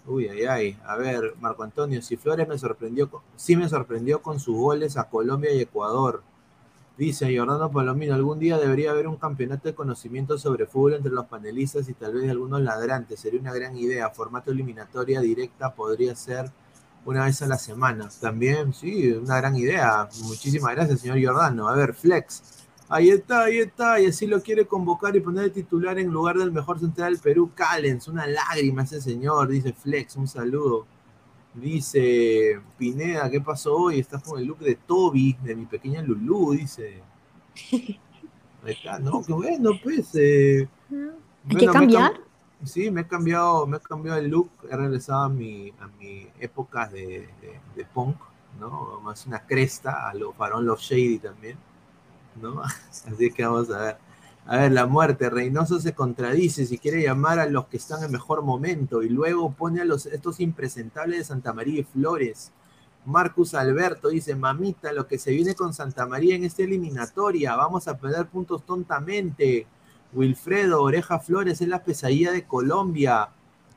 Uy, 0.06 0.28
ay, 0.28 0.44
ay. 0.44 0.78
A 0.84 0.96
ver, 0.96 1.34
Marco 1.40 1.62
Antonio, 1.62 2.02
si 2.02 2.16
Flores 2.16 2.48
me 2.48 2.58
sorprendió, 2.58 3.10
sí 3.36 3.56
me 3.56 3.68
sorprendió 3.68 4.22
con 4.22 4.40
sus 4.40 4.56
goles 4.56 4.96
a 4.96 5.08
Colombia 5.08 5.52
y 5.52 5.60
Ecuador. 5.60 6.22
Dice 6.96 7.34
Jordano 7.34 7.70
Palomino, 7.70 8.14
algún 8.14 8.38
día 8.38 8.58
debería 8.58 8.90
haber 8.90 9.06
un 9.08 9.16
campeonato 9.16 9.68
de 9.68 9.74
conocimiento 9.74 10.36
sobre 10.38 10.66
fútbol 10.66 10.94
entre 10.94 11.12
los 11.12 11.26
panelistas 11.26 11.88
y 11.88 11.94
tal 11.94 12.12
vez 12.14 12.30
algunos 12.30 12.60
ladrantes. 12.60 13.20
Sería 13.20 13.40
una 13.40 13.54
gran 13.54 13.76
idea. 13.76 14.10
Formato 14.10 14.50
eliminatoria 14.50 15.20
directa 15.20 15.74
podría 15.74 16.14
ser 16.14 16.50
una 17.06 17.24
vez 17.24 17.40
a 17.40 17.46
la 17.46 17.56
semana. 17.56 18.08
También, 18.20 18.74
sí, 18.74 19.12
una 19.12 19.38
gran 19.38 19.56
idea. 19.56 20.08
Muchísimas 20.24 20.74
gracias, 20.74 21.00
señor 21.00 21.24
Jordano. 21.24 21.68
A 21.68 21.74
ver, 21.74 21.94
Flex. 21.94 22.59
Ahí 22.92 23.08
está, 23.10 23.44
ahí 23.44 23.58
está, 23.58 24.00
y 24.00 24.06
así 24.06 24.26
lo 24.26 24.42
quiere 24.42 24.66
convocar 24.66 25.14
y 25.14 25.20
poner 25.20 25.44
de 25.44 25.50
titular 25.50 25.96
en 26.00 26.08
lugar 26.08 26.36
del 26.36 26.50
mejor 26.50 26.80
central 26.80 27.12
del 27.12 27.22
Perú, 27.22 27.52
Callens, 27.54 28.08
una 28.08 28.26
lágrima 28.26 28.82
ese 28.82 29.00
señor, 29.00 29.46
dice 29.46 29.72
Flex, 29.72 30.16
un 30.16 30.26
saludo. 30.26 30.86
Dice 31.54 32.60
Pineda, 32.76 33.30
¿qué 33.30 33.40
pasó 33.40 33.76
hoy? 33.76 34.00
Estás 34.00 34.24
con 34.24 34.40
el 34.40 34.46
look 34.46 34.58
de 34.58 34.74
Toby, 34.74 35.36
de 35.40 35.54
mi 35.54 35.66
pequeña 35.66 36.02
Lulú, 36.02 36.50
dice. 36.50 37.00
Ahí 37.70 38.72
está, 38.72 38.98
no, 38.98 39.22
qué 39.24 39.34
bueno, 39.34 39.70
pues. 39.80 40.10
Eh, 40.16 40.68
¿Hay 41.48 41.56
que 41.56 41.66
cambiar? 41.66 42.14
sí, 42.64 42.90
me 42.90 43.02
he 43.02 43.06
cambiado, 43.06 43.68
me 43.68 43.76
he 43.76 43.80
cambiado 43.80 44.18
el 44.18 44.26
look, 44.26 44.50
he 44.68 44.76
regresado 44.76 45.26
a 45.26 45.28
mi, 45.28 45.72
a 45.78 45.86
mi 45.86 46.26
época 46.40 46.88
de, 46.88 47.28
de, 47.76 47.84
punk, 47.84 48.16
¿no? 48.58 49.00
Más 49.00 49.26
una 49.26 49.46
cresta, 49.46 50.08
a 50.08 50.14
lo 50.14 50.32
Farón 50.32 50.66
Love 50.66 50.80
Shady 50.80 51.18
también 51.20 51.69
¿no? 52.40 52.62
Así 52.90 53.30
que 53.30 53.44
vamos 53.44 53.70
a 53.70 53.78
ver. 53.78 53.96
A 54.46 54.56
ver, 54.56 54.72
la 54.72 54.86
muerte. 54.86 55.30
Reynoso 55.30 55.78
se 55.80 55.94
contradice 55.94 56.66
si 56.66 56.78
quiere 56.78 57.02
llamar 57.02 57.38
a 57.38 57.46
los 57.46 57.66
que 57.66 57.76
están 57.76 58.02
en 58.02 58.10
mejor 58.10 58.42
momento 58.42 59.02
y 59.02 59.08
luego 59.08 59.52
pone 59.52 59.80
a 59.80 59.84
los, 59.84 60.06
estos 60.06 60.40
impresentables 60.40 61.18
de 61.18 61.24
Santa 61.24 61.52
María 61.52 61.80
y 61.80 61.84
Flores. 61.84 62.52
Marcus 63.04 63.54
Alberto 63.54 64.08
dice, 64.08 64.34
mamita, 64.34 64.92
lo 64.92 65.06
que 65.06 65.18
se 65.18 65.30
viene 65.30 65.54
con 65.54 65.72
Santa 65.72 66.06
María 66.06 66.34
en 66.34 66.44
esta 66.44 66.62
eliminatoria, 66.62 67.56
vamos 67.56 67.88
a 67.88 67.98
perder 67.98 68.26
puntos 68.26 68.64
tontamente. 68.66 69.66
Wilfredo 70.12 70.82
Oreja 70.82 71.18
Flores 71.20 71.60
es 71.60 71.68
la 71.68 71.84
pesadilla 71.84 72.32
de 72.32 72.44
Colombia. 72.44 73.30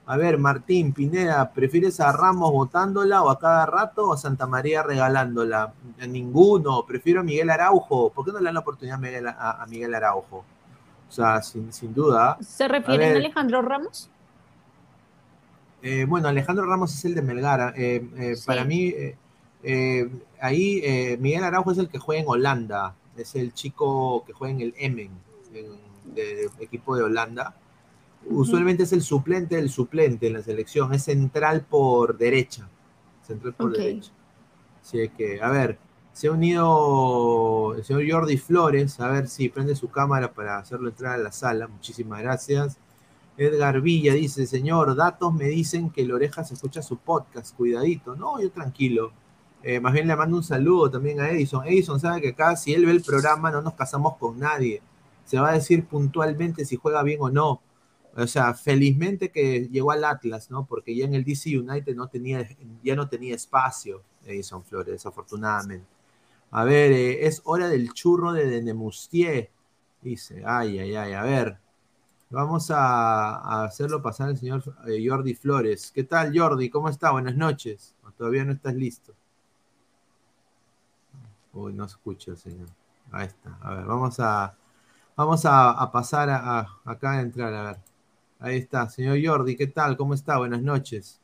A 0.06 0.18
ver, 0.18 0.38
Martín 0.38 0.92
Pineda, 0.92 1.54
¿prefieres 1.54 2.02
a 2.02 2.12
Ramos 2.12 2.52
votándola 2.52 3.24
o 3.24 3.30
a 3.30 3.40
cada 3.40 3.66
rato 3.66 4.10
o 4.10 4.14
a 4.14 4.18
Santa 4.18 4.46
María 4.46 4.84
regalándola? 4.84 5.74
A 6.02 6.06
ninguno, 6.06 6.86
prefiero 6.86 7.22
a 7.22 7.24
Miguel 7.24 7.50
Araujo. 7.50 8.10
¿Por 8.12 8.26
qué 8.26 8.34
no 8.34 8.40
le 8.40 8.46
dan 8.46 8.56
la 8.56 8.60
oportunidad 8.60 8.98
a 8.98 9.00
Miguel, 9.00 9.28
a, 9.28 9.64
a 9.64 9.66
Miguel 9.68 9.96
Araujo? 9.96 10.44
O 11.08 11.12
sea, 11.12 11.42
sin, 11.42 11.72
sin 11.72 11.94
duda. 11.94 12.38
¿Se 12.42 12.68
refieren 12.68 13.12
a, 13.12 13.14
a 13.14 13.18
Alejandro 13.18 13.62
Ramos? 13.62 14.10
Eh, 15.82 16.06
bueno, 16.06 16.28
Alejandro 16.28 16.66
Ramos 16.66 16.94
es 16.94 17.06
el 17.06 17.16
de 17.16 17.22
Melgar. 17.22 17.74
Eh, 17.78 18.06
eh, 18.18 18.36
sí. 18.36 18.46
Para 18.46 18.66
mí, 18.66 18.94
ahí 20.42 21.18
Miguel 21.22 21.46
Araujo 21.46 21.72
es 21.72 21.78
el 21.78 21.88
que 21.88 22.00
juega 22.00 22.22
en 22.22 22.28
Holanda. 22.28 22.94
Es 23.16 23.36
el 23.36 23.54
chico 23.54 24.26
que 24.26 24.34
juega 24.34 24.54
en 24.54 24.62
el 24.62 24.74
Emmen, 24.78 25.12
en, 25.54 26.14
de, 26.14 26.50
de 26.58 26.64
equipo 26.64 26.98
de 26.98 27.04
Holanda 27.04 27.56
usualmente 28.30 28.84
es 28.84 28.94
el 28.94 29.02
suplente 29.02 29.56
del 29.56 29.70
suplente 29.70 30.28
en 30.28 30.34
la 30.34 30.42
selección, 30.42 30.94
es 30.94 31.04
central 31.04 31.66
por 31.70 32.18
derecha. 32.18 32.68
Central 33.26 33.54
por 33.54 33.72
okay. 33.72 33.86
derecha. 33.86 34.12
Así 34.82 35.10
que, 35.10 35.42
a 35.42 35.50
ver, 35.50 35.78
se 36.14 36.28
ha 36.28 36.32
unido 36.32 37.74
el 37.76 37.84
señor 37.84 38.04
Jordi 38.10 38.38
Flores, 38.38 39.00
a 39.00 39.08
ver 39.10 39.28
si 39.28 39.50
prende 39.50 39.76
su 39.76 39.90
cámara 39.90 40.32
para 40.34 40.60
hacerlo 40.60 40.90
entrar 40.90 41.14
a 41.14 41.18
la 41.18 41.32
sala. 41.32 41.68
Muchísimas 41.68 42.22
gracias. 42.22 42.78
Edgar 43.36 43.82
Villa 43.82 44.14
dice, 44.14 44.46
señor, 44.46 44.96
datos 44.96 45.34
me 45.34 45.46
dicen 45.46 45.90
que 45.90 46.02
el 46.02 46.12
oreja 46.12 46.44
se 46.44 46.54
escucha 46.54 46.84
su 46.84 46.98
podcast, 46.98 47.56
cuidadito. 47.56 48.16
No, 48.16 48.40
yo 48.40 48.52
tranquilo. 48.52 49.12
Eh, 49.64 49.80
más 49.80 49.94
bien 49.94 50.08
le 50.08 50.16
mando 50.16 50.38
un 50.38 50.44
saludo 50.44 50.92
también 50.92 51.20
a 51.20 51.30
Edison. 51.30 51.66
Edison 51.66 52.00
sabe 52.00 52.22
que 52.22 52.30
acá, 52.30 52.56
si 52.56 52.74
él 52.74 52.86
ve 52.86 52.92
el 52.92 53.02
programa, 53.02 53.50
no 53.50 53.62
nos 53.62 53.74
casamos 53.74 54.18
con 54.18 54.38
nadie. 54.38 54.82
Se 55.26 55.40
va 55.40 55.50
a 55.50 55.54
decir 55.54 55.86
puntualmente 55.86 56.66
si 56.66 56.76
juega 56.76 57.02
bien 57.02 57.20
o 57.22 57.30
no. 57.30 57.62
O 58.16 58.28
sea, 58.28 58.54
felizmente 58.54 59.32
que 59.32 59.68
llegó 59.70 59.92
al 59.92 60.04
Atlas, 60.04 60.52
¿no? 60.52 60.66
Porque 60.66 60.96
ya 60.96 61.06
en 61.06 61.16
el 61.16 61.24
DC 61.24 61.58
United 61.58 61.96
no 61.96 62.08
tenía, 62.08 62.48
ya 62.84 62.96
no 62.96 63.10
tenía 63.10 63.36
espacio 63.36 64.04
Edison 64.26 64.64
Flores, 64.64 64.94
desafortunadamente. 64.94 65.88
A 66.52 66.64
ver, 66.64 66.92
eh, 66.92 67.26
es 67.26 67.42
hora 67.46 67.68
del 67.68 67.92
churro 67.94 68.32
de 68.34 68.46
Denemustier. 68.48 69.50
Dice, 70.02 70.44
ay, 70.46 70.80
ay, 70.80 70.96
ay, 70.96 71.14
a 71.14 71.24
ver. 71.24 71.58
Vamos 72.30 72.70
a, 72.72 73.64
hacerlo 73.66 74.02
pasar 74.02 74.30
al 74.30 74.38
señor 74.38 74.64
eh, 74.88 75.04
Jordi 75.08 75.34
Flores. 75.36 75.92
¿Qué 75.94 76.04
tal, 76.04 76.38
Jordi? 76.38 76.70
¿Cómo 76.70 76.90
está? 76.90 77.12
Buenas 77.12 77.36
noches. 77.36 77.96
¿O 78.04 78.12
todavía 78.12 78.46
no 78.46 78.54
estás 78.54 78.76
listo. 78.76 79.14
Uy, 81.54 81.74
no 81.74 81.86
escucha 81.86 82.32
el 82.32 82.38
señor. 82.38 82.70
Ahí 83.12 83.28
está. 83.28 83.58
A 83.62 83.76
ver, 83.76 83.86
vamos 83.86 84.20
a, 84.20 84.56
vamos 85.16 85.42
a, 85.46 85.92
pasar 85.92 86.30
a, 86.30 86.68
acá 86.86 87.14
a 87.14 87.22
entrar, 87.22 87.54
a 87.54 87.64
ver. 87.64 87.93
Ahí 88.44 88.58
está, 88.58 88.90
señor 88.90 89.18
Jordi, 89.24 89.56
¿qué 89.56 89.68
tal? 89.68 89.96
¿Cómo 89.96 90.14
está? 90.14 90.38
Buenas 90.38 90.62
noches. 90.62 91.22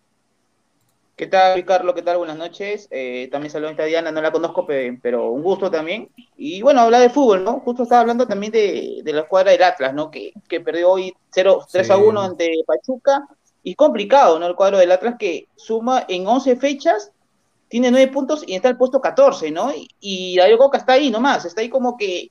¿Qué 1.17 1.27
tal, 1.27 1.65
Carlos? 1.65 1.93
¿Qué 1.93 2.01
tal? 2.01 2.17
Buenas 2.17 2.37
noches. 2.37 2.87
Eh, 2.91 3.27
también 3.29 3.51
saludo 3.51 3.71
a 3.77 3.83
Diana, 3.83 4.09
no 4.09 4.21
la 4.21 4.31
conozco, 4.31 4.65
pero 4.65 5.29
un 5.29 5.43
gusto 5.43 5.69
también. 5.69 6.09
Y 6.37 6.61
bueno, 6.61 6.79
habla 6.79 6.97
de 6.99 7.09
fútbol, 7.09 7.43
¿no? 7.43 7.59
Justo 7.59 7.83
estaba 7.83 7.99
hablando 7.99 8.25
también 8.25 8.53
de, 8.53 9.01
de 9.03 9.11
la 9.11 9.23
escuadra 9.23 9.51
del 9.51 9.63
Atlas, 9.63 9.93
¿no? 9.93 10.09
Que, 10.09 10.31
que 10.47 10.61
perdió 10.61 10.91
hoy 10.91 11.13
0, 11.31 11.67
3 11.69 11.85
sí. 11.85 11.91
a 11.91 11.97
1 11.97 12.21
ante 12.21 12.63
Pachuca. 12.65 13.27
Y 13.63 13.75
complicado, 13.75 14.39
¿no? 14.39 14.47
El 14.47 14.55
cuadro 14.55 14.77
del 14.77 14.93
Atlas 14.93 15.15
que 15.19 15.49
suma 15.57 16.05
en 16.07 16.25
11 16.25 16.55
fechas, 16.55 17.11
tiene 17.67 17.91
9 17.91 18.13
puntos 18.13 18.45
y 18.47 18.55
está 18.55 18.69
el 18.69 18.77
puesto 18.77 19.01
14, 19.01 19.51
¿no? 19.51 19.73
Y, 19.73 19.89
y 19.99 20.37
Darío 20.37 20.57
Coca 20.57 20.77
está 20.77 20.93
ahí 20.93 21.11
nomás, 21.11 21.43
está 21.43 21.59
ahí 21.59 21.69
como 21.69 21.97
que 21.97 22.29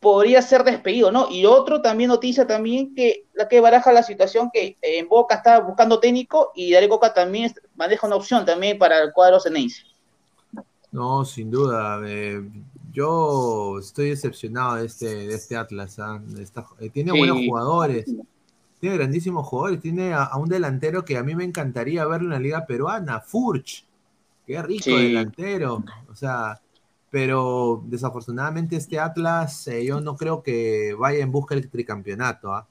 podría 0.00 0.40
ser 0.40 0.64
despedido, 0.64 1.12
¿no? 1.12 1.30
Y 1.30 1.44
otro 1.44 1.82
también 1.82 2.08
noticia 2.08 2.46
también 2.46 2.94
que 2.94 3.26
la 3.34 3.48
que 3.48 3.60
baraja 3.60 3.92
la 3.92 4.02
situación 4.02 4.50
que 4.52 4.78
en 4.80 5.08
Boca 5.08 5.36
está 5.36 5.60
buscando 5.60 6.00
técnico 6.00 6.52
y 6.54 6.72
Darío 6.72 6.88
Coca 6.88 7.12
también 7.12 7.54
maneja 7.76 8.06
una 8.06 8.16
opción 8.16 8.46
también 8.46 8.78
para 8.78 9.02
el 9.02 9.12
cuadro 9.12 9.38
Ceneice. 9.38 9.82
No, 10.90 11.24
sin 11.24 11.50
duda. 11.50 12.00
Eh, 12.06 12.42
yo 12.90 13.78
estoy 13.78 14.08
decepcionado 14.08 14.76
de 14.76 14.86
este, 14.86 15.06
de 15.06 15.34
este 15.34 15.56
Atlas. 15.56 15.98
¿eh? 15.98 16.42
Esta, 16.42 16.66
eh, 16.80 16.88
tiene 16.88 17.12
sí. 17.12 17.18
buenos 17.18 17.38
jugadores, 17.46 18.06
tiene 18.80 18.96
grandísimos 18.96 19.46
jugadores, 19.46 19.80
tiene 19.80 20.14
a, 20.14 20.24
a, 20.24 20.38
un 20.38 20.48
delantero 20.48 21.04
que 21.04 21.18
a 21.18 21.22
mí 21.22 21.36
me 21.36 21.44
encantaría 21.44 22.06
verlo 22.06 22.28
en 22.28 22.32
la 22.32 22.40
liga 22.40 22.66
peruana, 22.66 23.20
Furch. 23.20 23.84
Qué 24.46 24.60
rico 24.62 24.84
sí. 24.84 25.08
delantero. 25.08 25.84
O 26.10 26.16
sea, 26.16 26.58
pero 27.10 27.82
desafortunadamente 27.86 28.76
este 28.76 28.98
Atlas 28.98 29.66
eh, 29.66 29.84
yo 29.84 30.00
no 30.00 30.16
creo 30.16 30.42
que 30.42 30.94
vaya 30.98 31.18
en 31.18 31.32
busca 31.32 31.54
del 31.54 31.68
tricampeonato. 31.68 32.54
¿ah? 32.54 32.66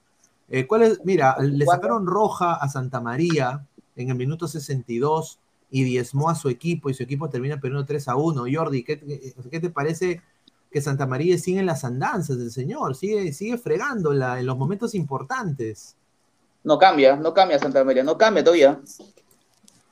Eh, 0.50 0.66
¿cuál 0.66 0.84
es? 0.84 1.02
Mira, 1.04 1.38
le 1.40 1.66
sacaron 1.66 2.08
roja 2.08 2.56
a 2.56 2.70
Santa 2.70 3.02
María 3.02 3.66
en 3.96 4.10
el 4.10 4.16
minuto 4.16 4.48
62 4.48 5.40
y 5.72 5.84
diezmó 5.84 6.30
a 6.30 6.36
su 6.36 6.50
equipo 6.50 6.90
y 6.90 6.94
su 6.94 7.04
equipo 7.04 7.30
termina 7.30 7.60
perdiendo 7.60 7.86
3 7.86 8.08
a 8.08 8.16
1. 8.16 8.46
Jordi, 8.52 8.84
¿qué, 8.84 9.00
qué, 9.00 9.34
qué 9.52 9.60
te 9.60 9.70
parece 9.70 10.22
que 10.72 10.82
Santa 10.82 11.06
María 11.06 11.38
sigue 11.38 11.60
en 11.60 11.66
las 11.66 11.84
andanzas 11.84 12.40
del 12.40 12.52
señor? 12.52 12.96
Sigue, 12.96 13.34
sigue 13.34 13.58
fregándola 13.58 14.40
en 14.40 14.46
los 14.46 14.58
momentos 14.58 14.96
importantes. 14.96 15.96
No 16.64 16.80
cambia, 16.80 17.18
no 17.18 17.34
cambia 17.34 17.60
Santa 17.60 17.84
María, 17.84 18.04
no 18.04 18.18
cambia 18.18 18.44
todavía 18.44 18.80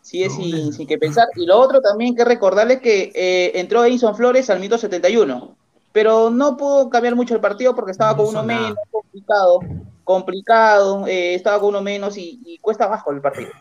sigue 0.07 0.29
sin, 0.29 0.71
sin, 0.71 0.87
que 0.87 0.97
pensar. 0.97 1.27
Y 1.35 1.45
lo 1.45 1.59
otro 1.59 1.81
también 1.81 2.15
que 2.15 2.23
recordarles 2.23 2.79
que 2.79 3.11
eh, 3.13 3.51
entró 3.59 3.83
Edison 3.83 4.15
Flores 4.15 4.49
al 4.49 4.61
minuto 4.61 4.77
71, 4.77 5.53
pero 5.91 6.29
no 6.29 6.55
pudo 6.55 6.89
cambiar 6.89 7.15
mucho 7.15 7.35
el 7.35 7.41
partido 7.41 7.75
porque 7.75 7.91
estaba 7.91 8.11
no 8.11 8.17
con 8.17 8.27
uno 8.27 8.43
nada. 8.43 8.61
menos, 8.61 8.77
complicado, 8.89 9.59
complicado, 10.05 11.07
eh, 11.07 11.35
estaba 11.35 11.59
con 11.59 11.69
uno 11.69 11.81
menos 11.81 12.17
y, 12.17 12.39
y, 12.45 12.57
cuesta 12.59 12.87
bajo 12.87 13.11
el 13.11 13.19
partido. 13.19 13.51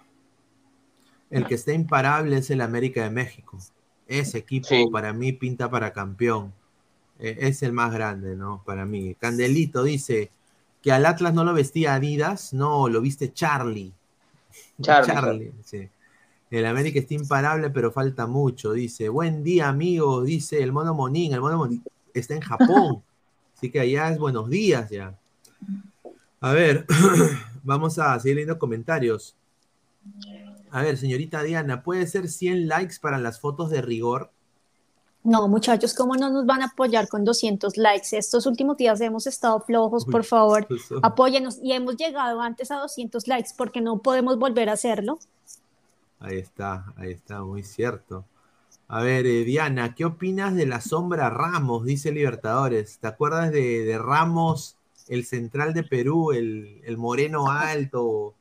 El 1.30 1.46
que 1.46 1.56
está 1.56 1.72
imparable 1.72 2.36
es 2.36 2.48
el 2.50 2.60
América 2.60 3.02
de 3.02 3.10
México. 3.10 3.58
Ese 4.06 4.38
equipo 4.38 4.68
sí. 4.68 4.86
para 4.92 5.12
mí 5.12 5.32
pinta 5.32 5.68
para 5.68 5.92
campeón. 5.92 6.52
Eh, 7.18 7.38
es 7.40 7.64
el 7.64 7.72
más 7.72 7.92
grande, 7.92 8.36
¿no? 8.36 8.62
Para 8.64 8.86
mí. 8.86 9.16
Candelito 9.16 9.82
dice 9.82 10.30
que 10.80 10.92
al 10.92 11.06
Atlas 11.06 11.34
no 11.34 11.42
lo 11.42 11.52
vestía 11.54 11.94
Adidas, 11.94 12.52
no, 12.52 12.88
lo 12.88 13.00
viste 13.00 13.32
Charlie. 13.32 13.92
Charlie. 14.80 15.12
Charlie 15.12 15.52
sí. 15.64 15.88
El 16.50 16.64
América 16.66 17.00
está 17.00 17.14
imparable, 17.14 17.70
pero 17.70 17.90
falta 17.90 18.26
mucho. 18.26 18.72
Dice, 18.72 19.08
buen 19.08 19.42
día, 19.42 19.68
amigo. 19.68 20.22
Dice 20.22 20.62
el 20.62 20.72
mono 20.72 20.94
Monín. 20.94 21.32
El 21.32 21.40
mono 21.40 21.58
Monín 21.58 21.82
está 22.14 22.34
en 22.34 22.40
Japón. 22.40 23.02
Así 23.56 23.70
que 23.70 23.80
allá 23.80 24.10
es 24.10 24.18
buenos 24.18 24.48
días 24.48 24.90
ya. 24.90 25.18
A 26.40 26.52
ver, 26.52 26.86
vamos 27.64 27.98
a 27.98 28.18
seguir 28.20 28.36
leyendo 28.36 28.58
comentarios. 28.58 29.34
A 30.70 30.82
ver, 30.82 30.96
señorita 30.98 31.42
Diana, 31.42 31.82
¿puede 31.82 32.06
ser 32.06 32.28
100 32.28 32.68
likes 32.68 32.96
para 33.00 33.18
las 33.18 33.40
fotos 33.40 33.70
de 33.70 33.82
rigor? 33.82 34.30
No, 35.24 35.48
muchachos, 35.48 35.92
¿cómo 35.94 36.14
no 36.14 36.30
nos 36.30 36.46
van 36.46 36.62
a 36.62 36.66
apoyar 36.66 37.08
con 37.08 37.24
200 37.24 37.76
likes? 37.78 38.16
Estos 38.16 38.46
últimos 38.46 38.76
días 38.76 39.00
hemos 39.00 39.26
estado 39.26 39.58
flojos, 39.60 40.04
por 40.04 40.22
favor, 40.22 40.68
apóyenos. 41.02 41.58
Y 41.60 41.72
hemos 41.72 41.96
llegado 41.96 42.40
antes 42.40 42.70
a 42.70 42.76
200 42.76 43.26
likes 43.26 43.50
porque 43.56 43.80
no 43.80 43.98
podemos 43.98 44.38
volver 44.38 44.68
a 44.68 44.74
hacerlo. 44.74 45.18
Ahí 46.18 46.38
está, 46.38 46.92
ahí 46.96 47.12
está, 47.12 47.42
muy 47.42 47.62
cierto. 47.62 48.24
A 48.88 49.02
ver, 49.02 49.26
eh, 49.26 49.44
Diana, 49.44 49.94
¿qué 49.94 50.04
opinas 50.04 50.54
de 50.54 50.66
la 50.66 50.80
sombra 50.80 51.30
Ramos? 51.30 51.84
Dice 51.84 52.12
Libertadores. 52.12 52.98
¿Te 52.98 53.08
acuerdas 53.08 53.52
de, 53.52 53.98
Ramos, 53.98 54.76
el 55.08 55.24
central 55.26 55.74
de 55.74 55.82
Perú, 55.84 56.32
el, 56.32 56.80
el 56.84 56.96
moreno 56.98 57.50
alto 57.50 58.34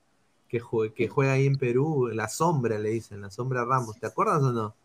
que, 0.49 0.61
que, 0.95 1.07
juega 1.09 1.33
ahí 1.33 1.47
en 1.47 1.57
Perú? 1.57 2.09
La 2.13 2.29
sombra, 2.29 2.79
le 2.79 2.89
dicen, 2.91 3.21
la 3.21 3.31
sombra 3.31 3.65
Ramos. 3.65 3.99
¿Te 3.99 4.07
acuerdas 4.07 4.43
o 4.43 4.51
no? 4.51 4.75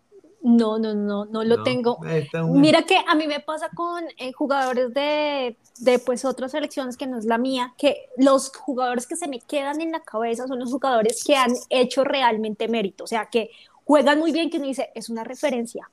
No, 0.42 0.78
no, 0.78 0.94
no, 0.94 1.26
no 1.26 1.44
lo 1.44 1.58
no. 1.58 1.62
tengo. 1.62 1.98
Un... 1.98 2.60
Mira 2.60 2.82
que 2.82 2.96
a 3.06 3.14
mí 3.14 3.26
me 3.26 3.40
pasa 3.40 3.68
con 3.74 4.04
eh, 4.16 4.32
jugadores 4.32 4.94
de, 4.94 5.56
de 5.80 5.98
pues 5.98 6.24
otras 6.24 6.52
selecciones 6.52 6.96
que 6.96 7.06
no 7.06 7.18
es 7.18 7.26
la 7.26 7.36
mía, 7.36 7.74
que 7.76 8.08
los 8.16 8.50
jugadores 8.56 9.06
que 9.06 9.16
se 9.16 9.28
me 9.28 9.40
quedan 9.40 9.80
en 9.80 9.92
la 9.92 10.00
cabeza 10.00 10.46
son 10.46 10.58
los 10.58 10.70
jugadores 10.70 11.22
que 11.24 11.36
han 11.36 11.52
hecho 11.68 12.04
realmente 12.04 12.68
mérito, 12.68 13.04
o 13.04 13.06
sea, 13.06 13.26
que 13.26 13.50
juegan 13.84 14.18
muy 14.18 14.32
bien, 14.32 14.50
que 14.50 14.56
uno 14.56 14.66
dice, 14.66 14.90
es 14.94 15.10
una 15.10 15.24
referencia, 15.24 15.90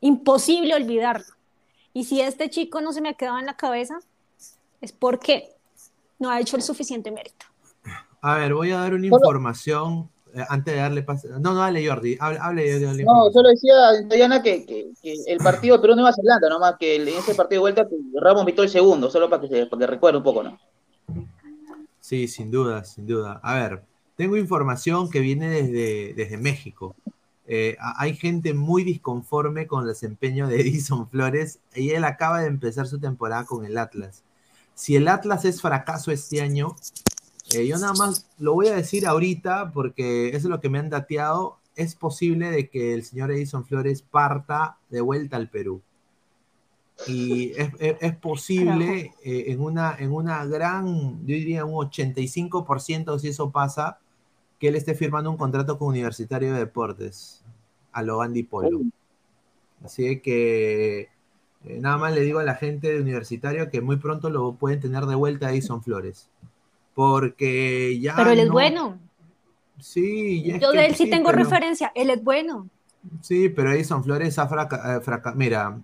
imposible 0.00 0.74
olvidarlo. 0.74 1.26
Y 1.94 2.04
si 2.04 2.20
este 2.20 2.50
chico 2.50 2.82
no 2.82 2.92
se 2.92 3.00
me 3.00 3.10
ha 3.10 3.14
quedado 3.14 3.38
en 3.38 3.46
la 3.46 3.56
cabeza, 3.56 3.98
es 4.80 4.92
porque 4.92 5.54
no 6.18 6.28
ha 6.28 6.40
hecho 6.40 6.56
el 6.56 6.62
suficiente 6.62 7.10
mérito. 7.10 7.46
A 8.20 8.36
ver, 8.36 8.52
voy 8.52 8.72
a 8.72 8.78
dar 8.78 8.94
una 8.94 9.06
información 9.06 10.10
antes 10.48 10.74
de 10.74 10.80
darle 10.80 11.02
paso. 11.02 11.28
No, 11.28 11.38
no, 11.38 11.54
dale, 11.54 11.86
Jordi. 11.86 12.16
Hable, 12.20 12.38
hable, 12.40 13.04
No, 13.04 13.30
solo 13.32 13.48
decía 13.48 13.74
Diana 14.08 14.42
que, 14.42 14.66
que, 14.66 14.90
que, 15.02 15.14
el 15.26 15.38
partido 15.38 15.80
Perú 15.80 15.94
Nueva 15.94 16.12
Zelanda, 16.12 16.48
nomás 16.48 16.76
que 16.78 16.96
en 16.96 17.08
ese 17.08 17.34
partido 17.34 17.60
de 17.60 17.72
vuelta 17.72 17.88
Ramos 18.20 18.42
invitó 18.42 18.62
el 18.62 18.68
segundo, 18.68 19.10
solo 19.10 19.30
para 19.30 19.42
que, 19.42 19.48
se, 19.48 19.66
para 19.66 19.80
que 19.80 19.86
recuerde 19.86 20.18
un 20.18 20.24
poco, 20.24 20.42
¿no? 20.42 20.58
Sí, 22.00 22.28
sin 22.28 22.50
duda, 22.50 22.84
sin 22.84 23.06
duda. 23.06 23.40
A 23.42 23.54
ver, 23.54 23.82
tengo 24.16 24.36
información 24.36 25.10
que 25.10 25.20
viene 25.20 25.48
desde, 25.48 26.14
desde 26.14 26.36
México. 26.36 26.94
eh, 27.46 27.76
hay 27.96 28.14
gente 28.14 28.54
muy 28.54 28.84
disconforme 28.84 29.66
con 29.66 29.82
el 29.82 29.88
desempeño 29.88 30.48
de 30.48 30.60
Edison 30.60 31.08
Flores 31.08 31.60
y 31.74 31.90
él 31.90 32.04
acaba 32.04 32.40
de 32.40 32.48
empezar 32.48 32.86
su 32.86 32.98
temporada 32.98 33.44
con 33.44 33.64
el 33.64 33.78
Atlas. 33.78 34.22
Si 34.74 34.94
el 34.94 35.08
Atlas 35.08 35.46
es 35.46 35.62
fracaso 35.62 36.10
este 36.12 36.42
año, 36.42 36.76
eh, 37.56 37.66
yo 37.66 37.78
nada 37.78 37.94
más 37.94 38.28
lo 38.38 38.54
voy 38.54 38.68
a 38.68 38.76
decir 38.76 39.06
ahorita 39.06 39.72
porque 39.72 40.28
eso 40.28 40.36
es 40.38 40.44
lo 40.44 40.60
que 40.60 40.68
me 40.68 40.78
han 40.78 40.90
dateado. 40.90 41.58
Es 41.74 41.94
posible 41.94 42.50
de 42.50 42.68
que 42.68 42.94
el 42.94 43.04
señor 43.04 43.30
Edison 43.30 43.64
Flores 43.64 44.02
parta 44.02 44.78
de 44.90 45.00
vuelta 45.00 45.36
al 45.36 45.48
Perú. 45.48 45.82
Y 47.06 47.52
es, 47.56 48.16
posible 48.16 49.12
eh, 49.22 49.44
en, 49.48 49.60
una, 49.60 49.94
en 49.98 50.12
una 50.12 50.44
gran, 50.46 51.20
yo 51.26 51.34
diría 51.34 51.66
un 51.66 51.74
85% 51.74 53.18
si 53.18 53.28
eso 53.28 53.50
pasa, 53.50 53.98
que 54.58 54.68
él 54.68 54.76
esté 54.76 54.94
firmando 54.94 55.30
un 55.30 55.36
contrato 55.36 55.78
con 55.78 55.88
Universitario 55.88 56.54
de 56.54 56.60
Deportes, 56.60 57.44
a 57.92 58.02
lo 58.02 58.22
Andy 58.22 58.44
Polo. 58.44 58.80
Así 59.84 60.20
que 60.20 61.10
eh, 61.64 61.80
nada 61.80 61.98
más 61.98 62.14
le 62.14 62.22
digo 62.22 62.38
a 62.38 62.44
la 62.44 62.54
gente 62.54 62.92
de 62.92 63.00
Universitario 63.00 63.70
que 63.70 63.82
muy 63.82 63.96
pronto 63.96 64.30
lo 64.30 64.54
pueden 64.54 64.80
tener 64.80 65.04
de 65.04 65.14
vuelta 65.14 65.48
a 65.48 65.52
Edison 65.52 65.82
Flores. 65.82 66.30
Porque 66.96 67.98
ya. 68.00 68.16
Pero 68.16 68.30
él 68.30 68.40
es 68.40 68.48
bueno. 68.48 68.98
Sí, 69.78 70.58
yo 70.58 70.72
de 70.72 70.86
él 70.86 70.94
sí, 70.94 71.10
tengo 71.10 71.30
referencia, 71.30 71.92
él 71.94 72.08
es 72.08 72.24
bueno. 72.24 72.70
Sí, 73.20 73.50
pero 73.50 73.70
Edison 73.70 74.02
Flores 74.02 74.38
ha 74.38 74.48
fracasado. 74.48 75.36
Mira, 75.36 75.78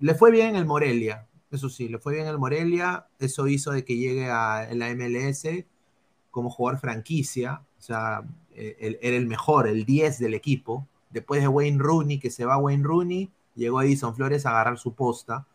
le 0.00 0.14
fue 0.16 0.32
bien 0.32 0.56
el 0.56 0.66
Morelia, 0.66 1.28
eso 1.52 1.68
sí, 1.68 1.88
le 1.88 2.00
fue 2.00 2.14
bien 2.14 2.26
el 2.26 2.36
Morelia, 2.36 3.06
eso 3.20 3.46
hizo 3.46 3.70
de 3.70 3.84
que 3.84 3.96
llegue 3.96 4.28
a 4.28 4.68
la 4.74 4.92
MLS 4.96 5.46
como 6.32 6.50
jugador 6.50 6.80
franquicia, 6.80 7.62
o 7.78 7.80
sea, 7.80 8.24
e, 8.52 8.98
era 9.00 9.16
el 9.16 9.28
mejor, 9.28 9.68
el 9.68 9.84
10 9.84 10.18
del 10.18 10.34
equipo. 10.34 10.88
Después 11.10 11.42
de 11.42 11.48
Wayne 11.48 11.78
Rooney, 11.78 12.18
que 12.18 12.30
se 12.30 12.44
va 12.44 12.56
Wayne 12.56 12.82
Rooney, 12.82 13.30
llegó 13.54 13.82
Edison 13.82 14.16
Flores 14.16 14.46
a 14.46 14.50
agarrar 14.50 14.78
su 14.78 14.94
posta. 14.94 15.46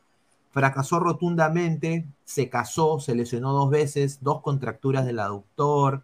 Fracasó 0.56 1.00
rotundamente, 1.00 2.08
se 2.24 2.50
casó, 2.50 3.00
se 3.00 3.14
lesionó 3.14 3.54
dos 3.54 3.70
veces, 3.70 4.24
dos 4.24 4.42
contracturas 4.42 5.06
del 5.06 5.20
aductor. 5.20 6.04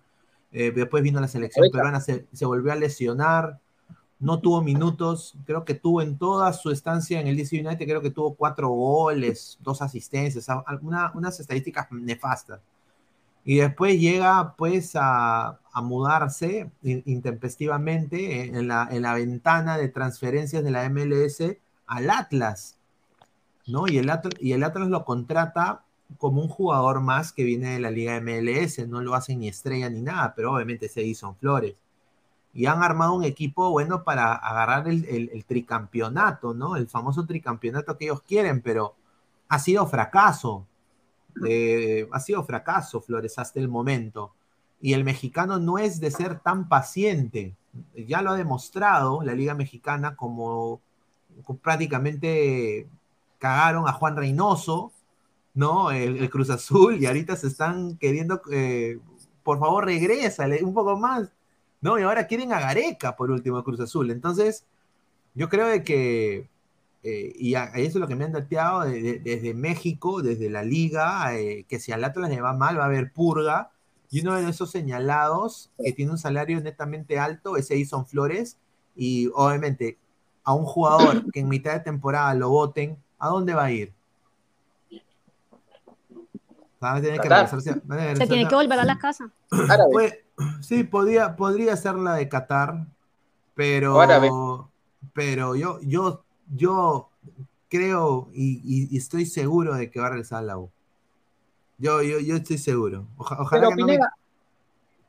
Eh, 0.51 0.71
después 0.75 1.01
vino 1.01 1.19
la 1.19 1.27
selección 1.27 1.65
peruana, 1.71 2.01
se, 2.01 2.27
se 2.31 2.45
volvió 2.45 2.71
a 2.71 2.75
lesionar 2.75 3.59
no 4.21 4.39
tuvo 4.39 4.61
minutos, 4.61 5.35
creo 5.45 5.65
que 5.65 5.73
tuvo 5.73 6.01
en 6.01 6.17
toda 6.17 6.53
su 6.53 6.69
estancia 6.69 7.19
en 7.19 7.27
el 7.27 7.35
DC 7.35 7.59
United, 7.59 7.85
creo 7.85 8.01
que 8.01 8.11
tuvo 8.11 8.35
cuatro 8.35 8.69
goles, 8.69 9.57
dos 9.61 9.81
asistencias, 9.81 10.47
unas 11.13 11.39
estadísticas 11.39 11.87
nefastas. 11.91 12.61
Y 13.43 13.57
después 13.57 13.99
llega 13.99 14.55
pues 14.55 14.91
a, 14.93 15.59
mudarse 15.81 16.69
intempestivamente 16.83 18.55
en 18.55 18.67
la, 18.67 18.87
en 18.91 19.01
la, 19.01 19.15
ventana 19.15 19.77
de 19.77 19.89
transferencias 19.89 20.63
de 20.63 20.69
la 20.69 20.87
MLS 20.89 21.41
al 21.87 22.09
Atlas, 22.11 22.77
¿no? 23.67 23.87
Y 23.87 23.97
el, 23.97 24.09
Atlas, 24.09 24.33
y 24.39 24.53
el 24.53 24.63
Atlas 24.63 24.89
lo 24.89 25.05
contrata 25.05 25.83
como 26.17 26.41
un 26.41 26.49
jugador 26.49 27.01
más 27.01 27.31
que 27.31 27.43
viene 27.43 27.73
de 27.73 27.79
la 27.79 27.91
Liga 27.91 28.19
MLS, 28.19 28.87
no 28.87 29.01
lo 29.01 29.15
hace 29.15 29.35
ni 29.35 29.47
estrella 29.47 29.89
ni 29.89 30.01
nada, 30.01 30.33
pero 30.35 30.53
obviamente 30.53 30.89
se 30.89 31.03
hizo 31.03 31.33
Flores 31.35 31.75
y 32.53 32.65
han 32.65 32.83
armado 32.83 33.13
un 33.13 33.23
equipo 33.23 33.69
bueno 33.71 34.03
para 34.03 34.33
agarrar 34.33 34.87
el, 34.87 35.45
tricampeonato, 35.47 36.53
¿no? 36.53 36.75
El 36.75 36.87
famoso 36.87 37.25
tricampeonato 37.25 37.97
que 37.97 38.05
ellos 38.05 38.21
quieren, 38.23 38.61
pero 38.61 38.95
ha 39.47 39.59
sido 39.59 39.87
fracaso. 39.87 40.65
Eh, 41.47 42.09
ha 42.11 42.19
sido 42.19 42.43
fracaso, 42.43 43.01
Flores, 43.01 43.39
hasta 43.39 43.59
el 43.59 43.69
momento. 43.69 44.33
Y 44.81 44.93
el 44.93 45.03
mexicano 45.03 45.59
no 45.59 45.77
es 45.77 45.99
de 46.01 46.11
ser 46.11 46.39
tan 46.39 46.67
paciente. 46.67 47.55
Ya 47.95 48.21
lo 48.21 48.31
ha 48.31 48.35
demostrado 48.35 49.21
la 49.23 49.33
Liga 49.33 49.53
Mexicana 49.55 50.15
como, 50.15 50.81
prácticamente 51.61 52.87
cagaron 53.41 53.89
a 53.89 53.93
Juan 53.93 54.15
Reynoso, 54.15 54.93
¿no? 55.53 55.91
El, 55.91 56.29
Cruz 56.29 56.49
Azul, 56.49 57.01
y 57.01 57.07
ahorita 57.07 57.35
se 57.35 57.47
están 57.47 57.97
queriendo, 57.97 58.41
eh, 58.53 58.99
por 59.43 59.59
favor, 59.59 59.85
regresa 59.85 60.45
un 60.63 60.73
poco 60.73 60.95
más 60.97 61.33
¿no? 61.81 61.99
Y 61.99 62.03
ahora 62.03 62.27
quieren 62.27 62.53
a 62.53 62.59
Gareca 62.59 63.15
por 63.15 63.31
último 63.31 63.63
Cruz 63.63 63.79
Azul. 63.79 64.11
Entonces, 64.11 64.65
yo 65.33 65.49
creo 65.49 65.83
que, 65.83 66.49
eh, 67.03 67.33
y, 67.35 67.55
eso 67.55 67.73
es 67.75 67.95
lo 67.95 68.07
que 68.07 68.15
me 68.15 68.25
han 68.25 68.31
dateado 68.31 68.81
desde 68.81 69.53
México, 69.53 70.21
desde 70.21 70.49
la 70.49 70.63
liga, 70.63 71.35
eh, 71.35 71.65
que 71.67 71.79
si 71.79 71.91
al 71.91 72.03
Atlas 72.03 72.29
le 72.29 72.41
va 72.41 72.53
mal 72.53 72.77
va 72.77 72.83
a 72.83 72.85
haber 72.85 73.11
purga. 73.11 73.71
Y 74.11 74.21
uno 74.21 74.35
de 74.35 74.49
esos 74.49 74.71
señalados 74.71 75.71
que 75.83 75.93
tiene 75.93 76.11
un 76.11 76.17
salario 76.17 76.59
netamente 76.61 77.17
alto 77.17 77.57
es 77.57 77.71
Edison 77.71 78.05
Flores. 78.05 78.57
Y 78.95 79.29
obviamente 79.33 79.97
a 80.43 80.53
un 80.53 80.65
jugador 80.65 81.31
que 81.31 81.39
en 81.39 81.49
mitad 81.49 81.73
de 81.73 81.79
temporada 81.79 82.33
lo 82.35 82.49
voten, 82.49 82.97
¿a 83.21 83.29
dónde 83.29 83.53
va 83.53 83.65
a 83.65 83.71
ir? 83.71 83.93
Se 86.81 88.27
tiene 88.27 88.47
que 88.47 88.55
volver 88.55 88.79
a 88.79 88.83
la 88.83 88.97
casa. 88.97 89.29
Pues, 89.91 90.17
sí, 90.61 90.83
podía, 90.83 91.35
podría 91.35 91.77
ser 91.77 91.93
la 91.95 92.15
de 92.15 92.27
Qatar, 92.27 92.87
pero, 93.53 94.69
pero 95.13 95.55
yo, 95.55 95.79
yo, 95.83 96.23
yo 96.55 97.09
creo 97.69 98.29
y, 98.33 98.97
estoy 98.97 99.27
seguro 99.27 99.75
de 99.75 99.91
que 99.91 99.99
va 99.99 100.07
a 100.07 100.09
regresar 100.09 100.39
a 100.39 100.41
la 100.41 100.57
U. 100.57 100.71
Yo, 101.77 102.01
yo, 102.01 102.19
yo 102.19 102.35
estoy 102.37 102.57
seguro. 102.57 103.05
ojalá 103.17 103.49
pero 103.51 103.69
que 103.69 103.75
Pineda, 103.75 104.05
no 104.05 104.11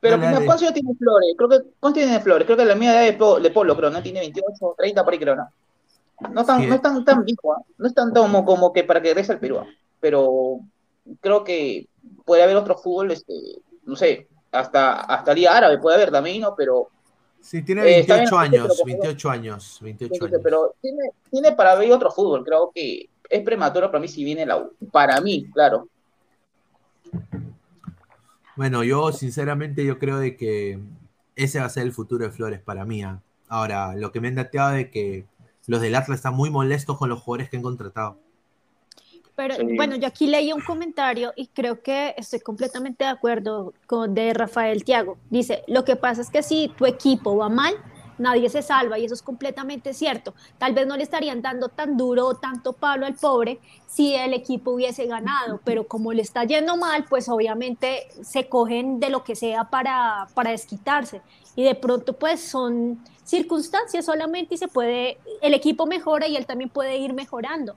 Pero 0.01 0.19
¿cuántos 0.19 0.63
años 0.63 0.75
tiene 0.75 0.95
Flores? 0.95 1.35
Creo 1.39 1.49
que, 1.49 1.61
¿Cuántos 1.81 2.03
tiene 2.03 2.21
Flores? 2.21 2.45
Creo 2.45 2.59
que 2.59 2.65
la 2.67 2.75
mía 2.75 2.93
de, 2.93 3.13
de 3.13 3.51
Polo, 3.51 3.77
creo, 3.77 3.91
¿no? 3.91 4.03
Tiene 4.03 4.21
28, 4.21 4.75
30 4.77 5.05
por 5.05 5.13
ahí, 5.13 5.19
creo, 5.19 5.37
¿no? 5.37 5.49
No 6.31 6.45
tan, 6.45 6.69
no 6.69 6.81
tan, 6.81 7.05
tan 7.05 7.25
viejo, 7.25 7.55
¿eh? 7.55 7.65
no 7.79 7.87
es 7.87 7.95
tan 7.95 8.13
como, 8.13 8.45
como 8.45 8.73
que 8.73 8.85
para 8.85 9.01
que 9.01 9.09
regrese 9.09 9.33
al 9.33 9.41
Perú, 9.41 9.59
¿ah? 9.59 9.67
pero 10.01 10.61
creo 11.21 11.45
que 11.45 11.89
puede 12.25 12.43
haber 12.43 12.57
otro 12.57 12.77
fútbol, 12.77 13.11
este, 13.13 13.35
no 13.85 13.97
sé, 13.97 14.29
hasta, 14.51 15.01
hasta 15.01 15.35
Liga 15.35 15.57
Árabe 15.57 15.79
puede 15.79 15.97
haber 15.97 16.11
también, 16.11 16.41
¿no? 16.41 16.55
Pero. 16.55 16.89
Sí, 17.41 17.63
tiene 17.63 17.83
28 17.83 18.23
eh, 18.23 18.39
años, 18.39 18.83
28 18.85 19.31
años, 19.31 19.79
28 19.81 20.25
años. 20.27 20.41
Pero 20.45 20.75
tiene, 20.81 21.11
tiene 21.31 21.53
para 21.53 21.75
ver 21.75 21.91
otro 21.91 22.11
fútbol, 22.11 22.45
creo 22.45 22.71
que 22.73 23.09
es 23.29 23.43
prematuro 23.43 23.91
para 23.91 24.01
mí 24.01 24.09
si 24.09 24.23
viene 24.23 24.47
la 24.47 24.59
U. 24.59 24.73
Para 24.93 25.21
mí, 25.21 25.51
claro. 25.53 25.89
Bueno, 28.55 28.85
yo 28.85 29.11
sinceramente 29.13 29.85
yo 29.85 29.99
creo 29.99 30.19
de 30.19 30.37
que 30.37 30.79
ese 31.35 31.59
va 31.59 31.67
a 31.67 31.71
ser 31.71 31.85
el 31.85 31.93
futuro 31.93 32.25
de 32.25 32.31
Flores 32.31 32.61
para 32.61 32.85
mí. 32.85 33.03
¿ah? 33.03 33.21
Ahora, 33.49 33.97
lo 33.97 34.13
que 34.13 34.21
me 34.21 34.29
han 34.29 34.35
dateado 34.35 34.73
de 34.73 34.91
que 34.91 35.25
los 35.67 35.81
del 35.81 35.95
Atlas 35.95 36.19
están 36.19 36.35
muy 36.35 36.51
molestos 36.51 36.99
con 36.99 37.09
los 37.09 37.21
jugadores 37.21 37.51
que 37.51 37.57
han 37.57 37.63
contratado. 37.63 38.19
Pero 39.35 39.57
bueno, 39.77 39.97
yo 39.97 40.07
aquí 40.07 40.27
leí 40.27 40.53
un 40.53 40.61
comentario 40.61 41.33
y 41.37 41.47
creo 41.47 41.83
que 41.83 42.15
estoy 42.19 42.41
completamente 42.41 43.05
de 43.05 43.11
acuerdo 43.11 43.73
con 43.87 44.15
de 44.15 44.35
Rafael 44.35 44.85
Tiago. 44.85 45.17
Dice, 45.31 45.65
lo 45.69 45.85
que 45.85 45.97
pasa 45.97 46.21
es 46.21 46.29
que 46.29 46.43
si 46.43 46.69
tu 46.77 46.85
equipo 46.85 47.37
va 47.37 47.49
mal, 47.49 47.75
nadie 48.19 48.51
se 48.51 48.61
salva 48.61 48.99
y 48.99 49.07
eso 49.07 49.15
es 49.15 49.23
completamente 49.23 49.95
cierto. 49.95 50.35
Tal 50.59 50.75
vez 50.75 50.87
no 50.87 50.97
le 50.97 51.03
estarían 51.03 51.41
dando 51.41 51.69
tan 51.69 51.97
duro 51.97 52.27
o 52.27 52.35
tanto 52.35 52.75
palo 52.75 53.07
al 53.07 53.15
pobre 53.15 53.59
si 53.87 54.15
el 54.15 54.35
equipo 54.35 54.73
hubiese 54.73 55.07
ganado, 55.07 55.61
pero 55.65 55.87
como 55.87 56.13
le 56.13 56.23
está 56.23 56.45
yendo 56.45 56.77
mal, 56.77 57.05
pues 57.09 57.29
obviamente 57.29 58.09
se 58.23 58.49
cogen 58.49 59.01
de 59.01 59.09
lo 59.09 59.25
que 59.25 59.35
sea 59.35 59.65
para, 59.65 60.29
para 60.35 60.51
desquitarse. 60.51 61.23
Y 61.57 61.65
de 61.65 61.75
pronto 61.75 62.19
pues 62.19 62.41
son 62.41 63.03
circunstancias 63.33 64.05
solamente 64.05 64.55
y 64.55 64.59
se 64.59 64.69
puede, 64.69 65.19
el 65.41 65.55
equipo 65.55 65.87
mejora 65.87 66.29
y 66.29 66.37
él 66.37 66.47
también 66.47 66.71
puede 66.71 66.99
ir 66.99 67.13
mejorando 67.13 67.75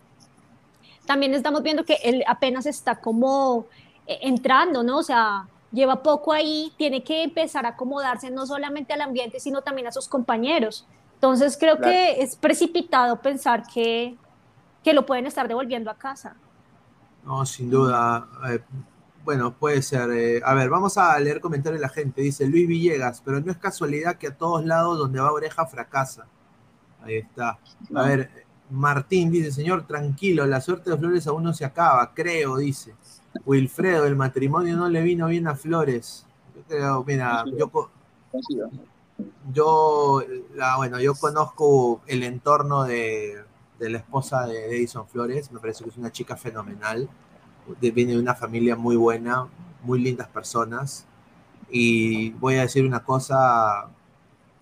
también 1.05 1.33
estamos 1.33 1.63
viendo 1.63 1.85
que 1.85 1.97
él 2.03 2.23
apenas 2.27 2.65
está 2.65 2.95
como 2.99 3.67
eh, 4.07 4.19
entrando, 4.21 4.83
¿no? 4.83 4.97
O 4.97 5.03
sea, 5.03 5.47
lleva 5.71 6.01
poco 6.03 6.33
ahí, 6.33 6.73
tiene 6.77 7.03
que 7.03 7.23
empezar 7.23 7.65
a 7.65 7.69
acomodarse 7.69 8.29
no 8.31 8.45
solamente 8.45 8.93
al 8.93 9.01
ambiente, 9.01 9.39
sino 9.39 9.61
también 9.61 9.87
a 9.87 9.91
sus 9.91 10.07
compañeros. 10.07 10.85
Entonces 11.15 11.57
creo 11.57 11.79
que 11.79 12.21
es 12.21 12.35
precipitado 12.35 13.21
pensar 13.21 13.63
que, 13.73 14.15
que, 14.83 14.93
lo 14.93 15.05
pueden 15.05 15.25
estar 15.25 15.47
devolviendo 15.47 15.89
a 15.89 15.95
casa. 15.95 16.35
No, 17.23 17.45
sin 17.45 17.69
duda. 17.69 18.27
Eh, 18.49 18.59
bueno, 19.25 19.53
puede 19.57 19.81
ser. 19.81 20.09
Eh, 20.11 20.41
a 20.45 20.53
ver, 20.53 20.69
vamos 20.69 20.97
a 20.97 21.19
leer 21.19 21.41
comentarios 21.41 21.81
de 21.81 21.87
la 21.87 21.89
gente. 21.89 22.21
Dice 22.21 22.45
Luis 22.47 22.67
Villegas, 22.67 23.21
pero 23.25 23.41
no 23.41 23.51
es 23.51 23.57
casualidad 23.57 24.17
que 24.17 24.27
a 24.27 24.37
todos 24.37 24.63
lados 24.63 24.97
donde 24.97 25.19
va 25.19 25.31
oreja 25.33 25.65
fracasa. 25.65 26.27
Ahí 27.01 27.17
está. 27.17 27.59
A 27.93 28.03
ver, 28.03 28.29
Martín 28.69 29.31
dice, 29.31 29.51
señor, 29.51 29.85
tranquilo, 29.85 30.45
la 30.45 30.61
suerte 30.61 30.91
de 30.91 30.97
Flores 30.97 31.27
aún 31.27 31.43
no 31.43 31.53
se 31.53 31.65
acaba, 31.65 32.13
creo, 32.13 32.57
dice. 32.57 32.93
Wilfredo, 33.45 34.05
el 34.05 34.15
matrimonio 34.15 34.77
no 34.77 34.87
le 34.87 35.01
vino 35.01 35.27
bien 35.27 35.47
a 35.47 35.55
Flores. 35.55 36.25
Yo 36.55 36.61
creo, 36.67 37.03
mira, 37.03 37.43
yo, 37.57 37.89
yo, 39.51 40.23
bueno, 40.77 40.99
yo 40.99 41.15
conozco 41.15 42.01
el 42.07 42.23
entorno 42.23 42.83
de, 42.83 43.43
la 43.79 43.97
esposa 43.97 44.45
de 44.45 44.77
Edison 44.77 45.07
Flores, 45.07 45.51
me 45.51 45.59
parece 45.59 45.83
que 45.83 45.89
es 45.89 45.97
una 45.97 46.11
chica 46.11 46.37
fenomenal, 46.37 47.09
viene 47.79 48.13
de 48.13 48.19
una 48.19 48.35
familia 48.35 48.75
muy 48.75 48.95
buena, 48.95 49.47
muy 49.83 49.99
lindas 49.99 50.27
personas, 50.27 51.05
y 51.69 52.31
voy 52.31 52.55
a 52.55 52.61
decir 52.61 52.85
una 52.85 53.03
cosa, 53.03 53.89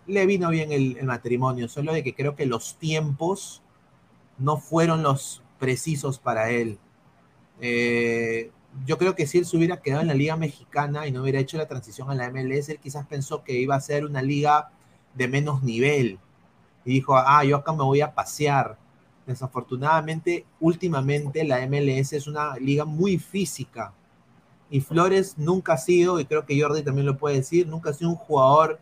le 0.08 0.26
vino 0.26 0.50
bien 0.50 0.72
el, 0.72 1.04
matrimonio, 1.04 1.68
solo 1.68 1.94
de 1.94 2.04
que 2.04 2.16
creo 2.16 2.36
que 2.36 2.46
los 2.46 2.76
tiempos 2.78 3.62
no 4.38 4.58
fueron 4.58 5.04
los 5.04 5.42
precisos 5.60 6.20
para 6.20 6.50
él. 6.50 6.80
Eh, 7.62 8.52
yo 8.86 8.98
creo 8.98 9.16
que 9.16 9.28
si 9.28 9.38
él 9.38 9.46
se 9.46 9.56
hubiera 9.58 9.82
quedado 9.82 10.02
en 10.02 10.08
la 10.08 10.14
liga 10.14 10.36
mexicana 10.36 11.08
y 11.08 11.12
no 11.12 11.22
hubiera 11.22 11.40
hecho 11.40 11.58
la 11.58 11.68
transición 11.68 12.10
a 12.10 12.16
la 12.16 12.30
MLS, 12.32 12.70
él 12.70 12.80
quizás 12.80 13.06
pensó 13.06 13.44
que 13.44 13.54
iba 13.54 13.76
a 13.76 13.82
ser 13.82 14.06
una 14.06 14.22
liga 14.22 14.72
de 15.14 15.28
menos 15.28 15.64
nivel. 15.64 16.20
Y 16.86 16.94
dijo, 16.94 17.16
ah, 17.16 17.44
yo 17.44 17.58
acá 17.58 17.72
me 17.72 17.84
voy 17.84 18.02
a 18.02 18.14
pasear. 18.14 18.78
Desafortunadamente, 19.26 20.46
últimamente 20.60 21.44
la 21.44 21.66
MLS 21.68 22.14
es 22.14 22.28
una 22.28 22.58
liga 22.58 22.86
muy 22.86 23.18
física. 23.18 23.94
Y 24.70 24.82
Flores 24.82 25.38
nunca 25.38 25.74
ha 25.74 25.78
sido, 25.78 26.20
y 26.20 26.26
creo 26.26 26.46
que 26.46 26.60
Jordi 26.60 26.84
también 26.84 27.06
lo 27.06 27.18
puede 27.18 27.38
decir, 27.38 27.68
nunca 27.68 27.92
ha 27.92 27.94
sido 27.94 28.10
un 28.10 28.16
jugador 28.16 28.80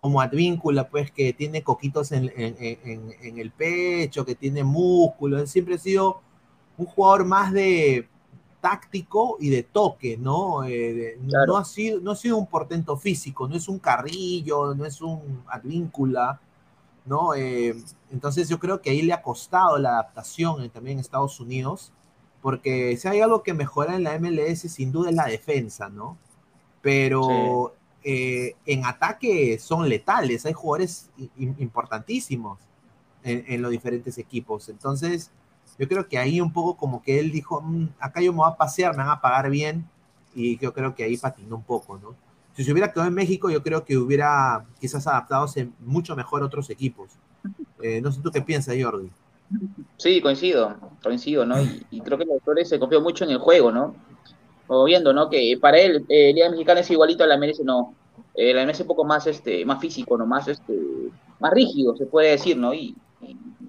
como 0.00 0.20
Advíncula, 0.20 0.88
pues 0.88 1.10
que 1.10 1.32
tiene 1.32 1.62
coquitos 1.62 2.12
en, 2.12 2.32
en, 2.36 2.56
en, 2.60 3.14
en 3.20 3.38
el 3.38 3.50
pecho, 3.50 4.24
que 4.24 4.34
tiene 4.34 4.62
músculos. 4.64 5.50
Siempre 5.50 5.74
ha 5.74 5.78
sido 5.78 6.20
un 6.76 6.86
jugador 6.86 7.24
más 7.24 7.52
de, 7.52 8.08
táctico 8.60 9.36
y 9.40 9.50
de 9.50 9.62
toque, 9.62 10.16
¿no? 10.16 10.64
Eh, 10.64 11.18
claro. 11.28 11.52
no, 11.52 11.56
ha 11.58 11.64
sido, 11.64 12.00
no 12.00 12.12
ha 12.12 12.16
sido 12.16 12.36
un 12.36 12.46
portento 12.46 12.96
físico, 12.96 13.48
no 13.48 13.56
es 13.56 13.68
un 13.68 13.78
carrillo, 13.78 14.74
no 14.74 14.84
es 14.84 15.00
un 15.00 15.42
advíncula, 15.48 16.40
¿no? 17.08 17.34
Eh, 17.34 17.74
entonces 18.10 18.48
yo 18.48 18.58
creo 18.58 18.80
que 18.80 18.90
ahí 18.90 19.02
le 19.02 19.12
ha 19.12 19.22
costado 19.22 19.78
la 19.78 19.90
adaptación 19.90 20.62
eh, 20.62 20.68
también 20.68 20.98
en 20.98 21.00
Estados 21.00 21.40
Unidos, 21.40 21.92
porque 22.42 22.96
si 22.96 23.08
hay 23.08 23.20
algo 23.20 23.42
que 23.42 23.54
mejora 23.54 23.96
en 23.96 24.04
la 24.04 24.18
MLS 24.18 24.60
sin 24.60 24.92
duda 24.92 25.10
es 25.10 25.16
la 25.16 25.26
defensa, 25.26 25.88
¿no? 25.88 26.16
Pero 26.80 27.74
sí. 28.02 28.54
en 28.66 28.86
ataque 28.86 29.58
son 29.58 29.88
letales, 29.88 30.46
hay 30.46 30.52
jugadores 30.52 31.10
importantísimos 31.36 32.60
en, 33.24 33.44
en 33.48 33.62
los 33.62 33.72
diferentes 33.72 34.18
equipos, 34.18 34.68
entonces 34.68 35.32
yo 35.78 35.88
creo 35.88 36.08
que 36.08 36.18
ahí 36.18 36.40
un 36.40 36.52
poco 36.52 36.76
como 36.76 37.02
que 37.02 37.20
él 37.20 37.30
dijo, 37.30 37.60
mmm, 37.60 37.88
acá 37.98 38.20
yo 38.20 38.32
me 38.32 38.38
voy 38.38 38.50
a 38.50 38.56
pasear, 38.56 38.92
me 38.92 39.02
van 39.02 39.10
a 39.10 39.20
pagar 39.20 39.50
bien, 39.50 39.88
y 40.34 40.58
yo 40.58 40.72
creo 40.72 40.94
que 40.94 41.04
ahí 41.04 41.16
patinó 41.16 41.56
un 41.56 41.62
poco, 41.62 41.98
¿no? 41.98 42.14
Si 42.58 42.64
se 42.64 42.72
hubiera 42.72 42.90
quedado 42.90 43.06
en 43.06 43.14
México, 43.14 43.48
yo 43.50 43.62
creo 43.62 43.84
que 43.84 43.96
hubiera 43.96 44.66
quizás 44.80 45.06
adaptado 45.06 45.46
mucho 45.78 46.16
mejor 46.16 46.42
otros 46.42 46.68
equipos. 46.70 47.12
Eh, 47.80 48.00
no 48.00 48.10
sé 48.10 48.20
tú 48.20 48.32
qué 48.32 48.42
piensas, 48.42 48.74
Jordi. 48.82 49.08
Sí, 49.96 50.20
coincido, 50.20 50.74
coincido, 51.00 51.46
¿no? 51.46 51.54
Y, 51.62 52.00
creo 52.00 52.18
que 52.18 52.24
el 52.24 52.30
doctor 52.30 52.66
se 52.66 52.80
confió 52.80 53.00
mucho 53.00 53.22
en 53.22 53.30
el 53.30 53.38
juego, 53.38 53.70
¿no? 53.70 53.94
O 54.66 54.82
viendo, 54.86 55.12
¿no? 55.12 55.30
Que 55.30 55.56
para 55.60 55.78
él, 55.78 56.04
eh, 56.08 56.32
Liga 56.34 56.50
Mexicana 56.50 56.80
es 56.80 56.90
igualito 56.90 57.22
a 57.22 57.28
la 57.28 57.36
MLS, 57.36 57.60
no. 57.60 57.94
Eh, 58.34 58.52
la 58.52 58.64
MLS 58.64 58.78
es 58.78 58.80
un 58.80 58.86
poco 58.88 59.04
más, 59.04 59.28
este, 59.28 59.64
más 59.64 59.80
físico, 59.80 60.18
¿no? 60.18 60.26
Más, 60.26 60.48
este, 60.48 60.76
más 61.38 61.52
rígido, 61.52 61.96
se 61.96 62.06
puede 62.06 62.30
decir, 62.30 62.56
¿no? 62.56 62.74
Y, 62.74 62.92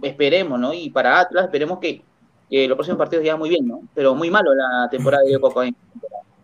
esperemos, 0.01 0.59
¿no? 0.59 0.73
Y 0.73 0.89
para 0.89 1.19
Atlas 1.19 1.45
esperemos 1.45 1.77
que, 1.77 2.01
que 2.49 2.67
los 2.67 2.75
próximos 2.75 2.97
partidos 2.97 3.23
lleguen 3.23 3.37
muy 3.37 3.49
bien, 3.49 3.67
¿no? 3.67 3.81
Pero 3.93 4.15
muy 4.15 4.31
malo 4.31 4.51
la 4.55 4.89
temporada 4.89 5.21
de 5.23 5.39
Coco 5.39 5.61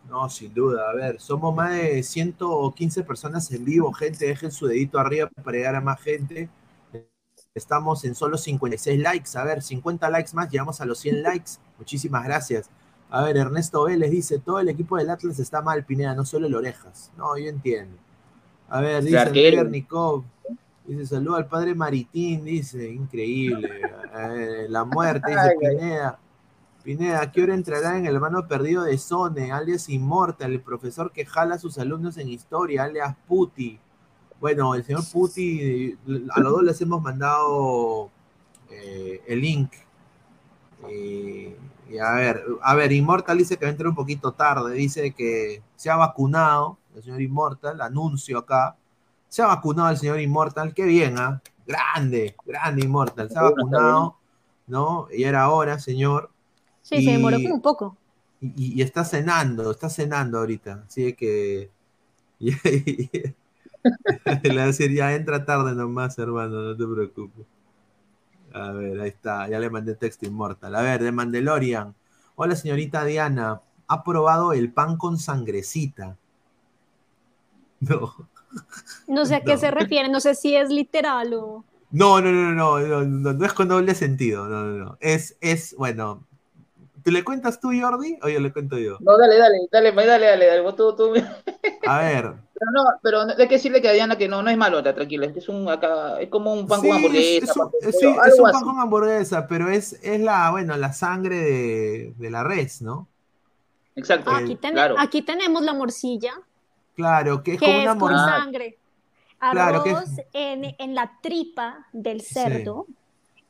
No, 0.10 0.30
sin 0.30 0.54
duda. 0.54 0.90
A 0.90 0.94
ver, 0.94 1.20
somos 1.20 1.54
más 1.56 1.72
de 1.72 2.04
115 2.04 3.04
personas 3.04 3.52
en 3.52 3.66
vivo, 3.66 3.92
gente, 3.92 4.26
dejen 4.26 4.52
su 4.52 4.68
dedito 4.68 5.00
arriba 5.00 5.30
para 5.44 5.58
llegar 5.58 5.76
a 5.76 5.82
más 5.82 6.00
gente. 6.02 6.50
Estamos 7.54 8.04
en 8.04 8.16
solo 8.16 8.38
56 8.38 9.00
likes. 9.00 9.38
A 9.38 9.44
ver, 9.44 9.62
50 9.62 10.10
likes 10.10 10.32
más, 10.34 10.50
llegamos 10.52 10.82
a 10.82 10.86
los 10.86 11.00
100 11.00 11.24
likes. 11.24 11.52
Muchísimas 11.78 12.24
gracias. 12.26 12.70
A 13.10 13.24
ver, 13.24 13.38
Ernesto 13.38 13.84
Vélez 13.86 14.12
dice, 14.12 14.40
todo 14.40 14.60
el 14.60 14.68
equipo 14.68 14.98
del 14.98 15.10
Atlas 15.10 15.40
está 15.40 15.62
mal, 15.62 15.86
Pineda, 15.86 16.14
no 16.16 16.26
solo 16.26 16.48
el 16.48 16.56
Orejas. 16.56 17.12
No, 17.18 17.38
yo 17.38 17.48
entiendo. 17.48 17.98
A 18.68 18.82
ver, 18.82 19.04
dice 19.04 19.64
Nikov, 19.64 20.24
Dice, 20.86 21.06
saludo 21.08 21.36
al 21.38 21.48
padre 21.48 21.74
Maritín, 21.74 22.46
dice, 22.46 22.88
increíble. 22.88 23.82
Eh, 24.18 24.68
la 24.70 24.84
muerte, 24.84 25.32
dice 25.32 25.56
Pineda. 25.60 26.20
Pineda, 26.86 27.20
¿a 27.20 27.32
qué 27.32 27.42
hora 27.42 27.56
entrará 27.56 27.98
en 27.98 28.06
el 28.06 28.20
mano 28.20 28.48
perdido 28.48 28.84
de 28.84 28.96
Sone, 29.00 29.52
alias 29.52 29.90
Inmortal, 29.90 30.54
el 30.54 30.62
profesor 30.62 31.12
que 31.12 31.26
jala 31.26 31.56
a 31.56 31.58
sus 31.58 31.80
alumnos 31.80 32.16
en 32.18 32.30
historia, 32.30 32.84
alias 32.84 33.16
Puti? 33.28 33.80
Bueno, 34.40 34.76
el 34.76 34.84
señor 34.84 35.02
Puti, 35.12 35.98
a 36.30 36.40
los 36.40 36.52
dos 36.54 36.64
les 36.64 36.80
hemos 36.82 37.02
mandado 37.02 38.12
eh, 38.70 39.20
el 39.26 39.42
link. 39.42 39.72
Eh, 40.88 41.58
y 41.90 41.98
a 41.98 42.12
ver, 42.12 42.44
a 42.62 42.76
ver, 42.76 42.92
Inmortal 42.92 43.40
dice 43.40 43.58
que 43.58 43.66
va 43.66 43.70
a 43.70 43.72
entrar 43.72 43.90
un 43.90 43.96
poquito 43.96 44.32
tarde, 44.34 44.76
dice 44.76 45.12
que 45.12 45.64
se 45.76 45.90
ha 45.90 45.96
vacunado, 45.96 46.78
el 46.96 47.02
señor 47.02 47.20
Inmortal, 47.20 47.82
anuncio 47.82 48.38
acá 48.38 48.78
se 49.28 49.42
ha 49.42 49.48
vacunado 49.48 49.90
el 49.90 49.98
señor 49.98 50.20
Inmortal, 50.20 50.72
qué 50.76 50.84
bien, 50.84 51.18
¿ah? 51.18 51.42
¿eh? 51.44 51.52
Grande, 51.66 52.36
grande 52.46 52.86
Inmortal, 52.86 53.28
se 53.28 53.40
ha 53.40 53.42
vacunado, 53.42 54.18
¿no? 54.68 55.08
Y 55.12 55.24
era 55.24 55.50
hora, 55.50 55.80
señor. 55.80 56.30
Sí, 56.86 56.98
y, 56.98 57.06
se 57.06 57.12
demoró 57.14 57.38
como 57.38 57.56
un 57.56 57.62
poco. 57.64 57.98
Y, 58.40 58.80
y, 58.80 58.84
está 58.84 59.04
cenando, 59.04 59.72
está 59.72 59.90
cenando 59.90 60.38
ahorita, 60.38 60.84
así 60.88 61.14
que... 61.14 61.72
Le 62.38 62.54
a 64.62 64.68
decir, 64.68 64.94
ya 64.94 65.16
entra 65.16 65.46
tarde 65.46 65.74
nomás, 65.74 66.20
hermano, 66.20 66.62
no 66.62 66.78
te 66.78 66.86
preocupes. 66.86 67.48
A 68.54 68.72
ver, 68.72 69.02
ahí 69.02 69.10
está, 69.10 69.50
ya 69.50 69.60
le 69.60 69.72
mandé 69.72 69.96
texto 69.96 70.28
Inmortal. 70.28 70.76
A 70.76 70.84
ver, 70.84 71.02
de 71.02 71.12
Mandalorian. 71.12 71.96
Hola, 72.36 72.56
señorita 72.56 73.04
Diana. 73.04 73.62
¿Ha 73.88 74.04
probado 74.04 74.54
el 74.54 74.72
pan 74.72 74.98
con 74.98 75.18
sangrecita? 75.18 76.18
No. 77.80 78.14
No 79.08 79.26
sé 79.26 79.36
a 79.36 79.42
qué 79.42 79.56
no. 79.56 79.60
se 79.60 79.72
refiere, 79.72 80.08
no 80.08 80.22
sé 80.22 80.34
si 80.34 80.56
es 80.56 80.70
literal 80.70 81.34
o. 81.34 81.66
No, 81.92 82.22
no, 82.22 82.32
no, 82.32 82.54
no, 82.54 82.80
no, 82.80 83.04
no, 83.04 83.34
no 83.34 83.46
es 83.46 83.54
con 83.54 83.68
doble 83.68 83.94
sentido, 83.96 84.48
no, 84.48 84.64
no, 84.64 84.78
no. 84.78 84.98
Es, 85.02 85.36
es, 85.42 85.76
bueno. 85.78 86.24
¿Tú 87.06 87.12
le 87.12 87.24
cuentas 87.24 87.60
tú, 87.60 87.70
Jordi, 87.80 88.18
o 88.24 88.30
yo 88.30 88.40
le 88.40 88.52
cuento 88.52 88.80
yo? 88.80 88.98
No, 89.00 89.16
dale, 89.16 89.38
dale, 89.38 89.60
dale, 89.72 89.92
dale, 89.92 90.26
dale, 90.26 90.46
dale, 90.48 90.74
tú, 90.74 90.96
tú. 90.96 91.14
A 91.86 92.00
ver. 92.00 92.34
Pero 92.58 92.72
no, 92.72 92.84
pero 93.04 93.22
hay 93.38 93.50
que 93.50 93.56
decirle 93.56 93.82
que 93.82 93.90
a 93.90 93.92
Diana 93.92 94.18
que 94.18 94.30
no, 94.30 94.42
no 94.42 94.50
es 94.50 94.56
malota, 94.56 94.96
tranquila, 94.96 95.26
es 95.26 95.34
que 95.34 95.40
es 95.40 95.50
un 95.50 95.68
acá, 95.68 96.22
es 96.22 96.30
como 96.30 96.54
un 96.54 96.66
pan 96.66 96.80
sí, 96.80 96.88
con 96.88 96.96
hamburguesa. 96.96 97.52
Es 97.52 97.58
un, 97.58 97.72
es, 97.82 98.00
sí, 98.00 98.06
es 98.28 98.40
un 98.40 98.50
pan 98.50 98.64
con 98.64 98.80
hamburguesa, 98.80 99.46
pero 99.46 99.70
es, 99.70 100.00
es 100.02 100.22
la, 100.22 100.50
bueno, 100.52 100.78
la 100.78 100.94
sangre 100.94 101.36
de, 101.36 102.14
de 102.16 102.32
la 102.32 102.46
res, 102.46 102.82
¿no? 102.82 103.10
Exacto. 103.98 104.32
Aquí, 104.32 104.56
ten, 104.56 104.72
claro. 104.72 104.96
aquí 104.98 105.22
tenemos 105.22 105.64
la 105.64 105.74
morcilla. 105.74 106.32
Claro, 106.96 107.44
que 107.44 107.56
es 107.56 107.60
que 107.60 107.66
como 107.66 107.82
una 107.82 107.92
es 107.92 108.00
con 108.00 108.14
sangre. 108.14 108.78
Arroz 109.42 109.54
claro, 109.54 109.84
que 109.84 109.92
es... 109.92 110.26
en, 110.32 110.76
en, 110.80 110.96
la 110.96 111.12
tripa 111.22 111.88
del 111.92 112.22
cerdo. 112.22 112.86
Sí. 112.88 112.96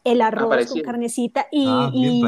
El 0.05 0.21
arroz 0.21 0.55
ah, 0.57 0.65
con 0.69 0.81
carnecita 0.81 1.47
y, 1.51 1.65
ah, 1.67 1.91
y 1.93 2.23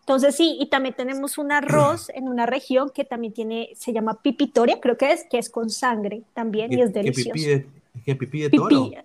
entonces 0.00 0.34
sí, 0.34 0.58
y 0.60 0.66
también 0.66 0.94
tenemos 0.94 1.38
un 1.38 1.52
arroz 1.52 2.10
en 2.14 2.28
una 2.28 2.44
región 2.44 2.90
que 2.90 3.04
también 3.04 3.32
tiene, 3.32 3.70
se 3.76 3.92
llama 3.92 4.20
pipitoria, 4.20 4.80
creo 4.80 4.98
que 4.98 5.12
es, 5.12 5.24
que 5.30 5.38
es 5.38 5.48
con 5.48 5.70
sangre 5.70 6.24
también 6.34 6.72
y 6.72 6.82
es 6.82 6.92
delicioso. 6.92 7.30
¿Qué 7.32 7.40
pipí 7.40 7.44
de, 7.46 7.66
qué 8.04 8.16
pipí 8.16 8.40
de 8.42 8.50
toro? 8.50 8.90
Pipí, 8.90 8.96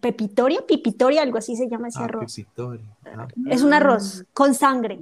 pepitoria, 0.00 0.60
pipitoria, 0.66 1.22
algo 1.22 1.38
así 1.38 1.56
se 1.56 1.68
llama 1.68 1.88
ese 1.88 1.98
ah, 2.00 2.04
arroz. 2.04 2.34
Pipitoria. 2.34 2.84
Ah. 3.04 3.28
Es 3.50 3.62
un 3.62 3.74
arroz 3.74 4.24
con 4.32 4.54
sangre 4.54 5.00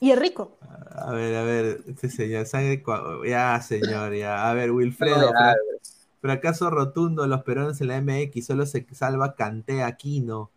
y 0.00 0.10
es 0.10 0.18
rico. 0.18 0.56
A 0.92 1.12
ver, 1.12 1.36
a 1.36 1.42
ver, 1.42 1.80
este 1.86 2.08
señor, 2.08 2.46
sangre, 2.46 2.82
ya 3.26 3.60
señor, 3.60 4.14
ya. 4.14 4.48
A 4.48 4.54
ver, 4.54 4.72
Wilfredo, 4.72 5.30
fra 5.30 5.56
fracaso 6.20 6.70
rotundo, 6.70 7.26
los 7.26 7.42
peruanos 7.44 7.80
en 7.80 7.88
la 7.88 8.00
MX, 8.00 8.46
solo 8.46 8.66
se 8.66 8.86
salva 8.92 9.34
Canté 9.34 9.82
Aquino. 9.82 10.50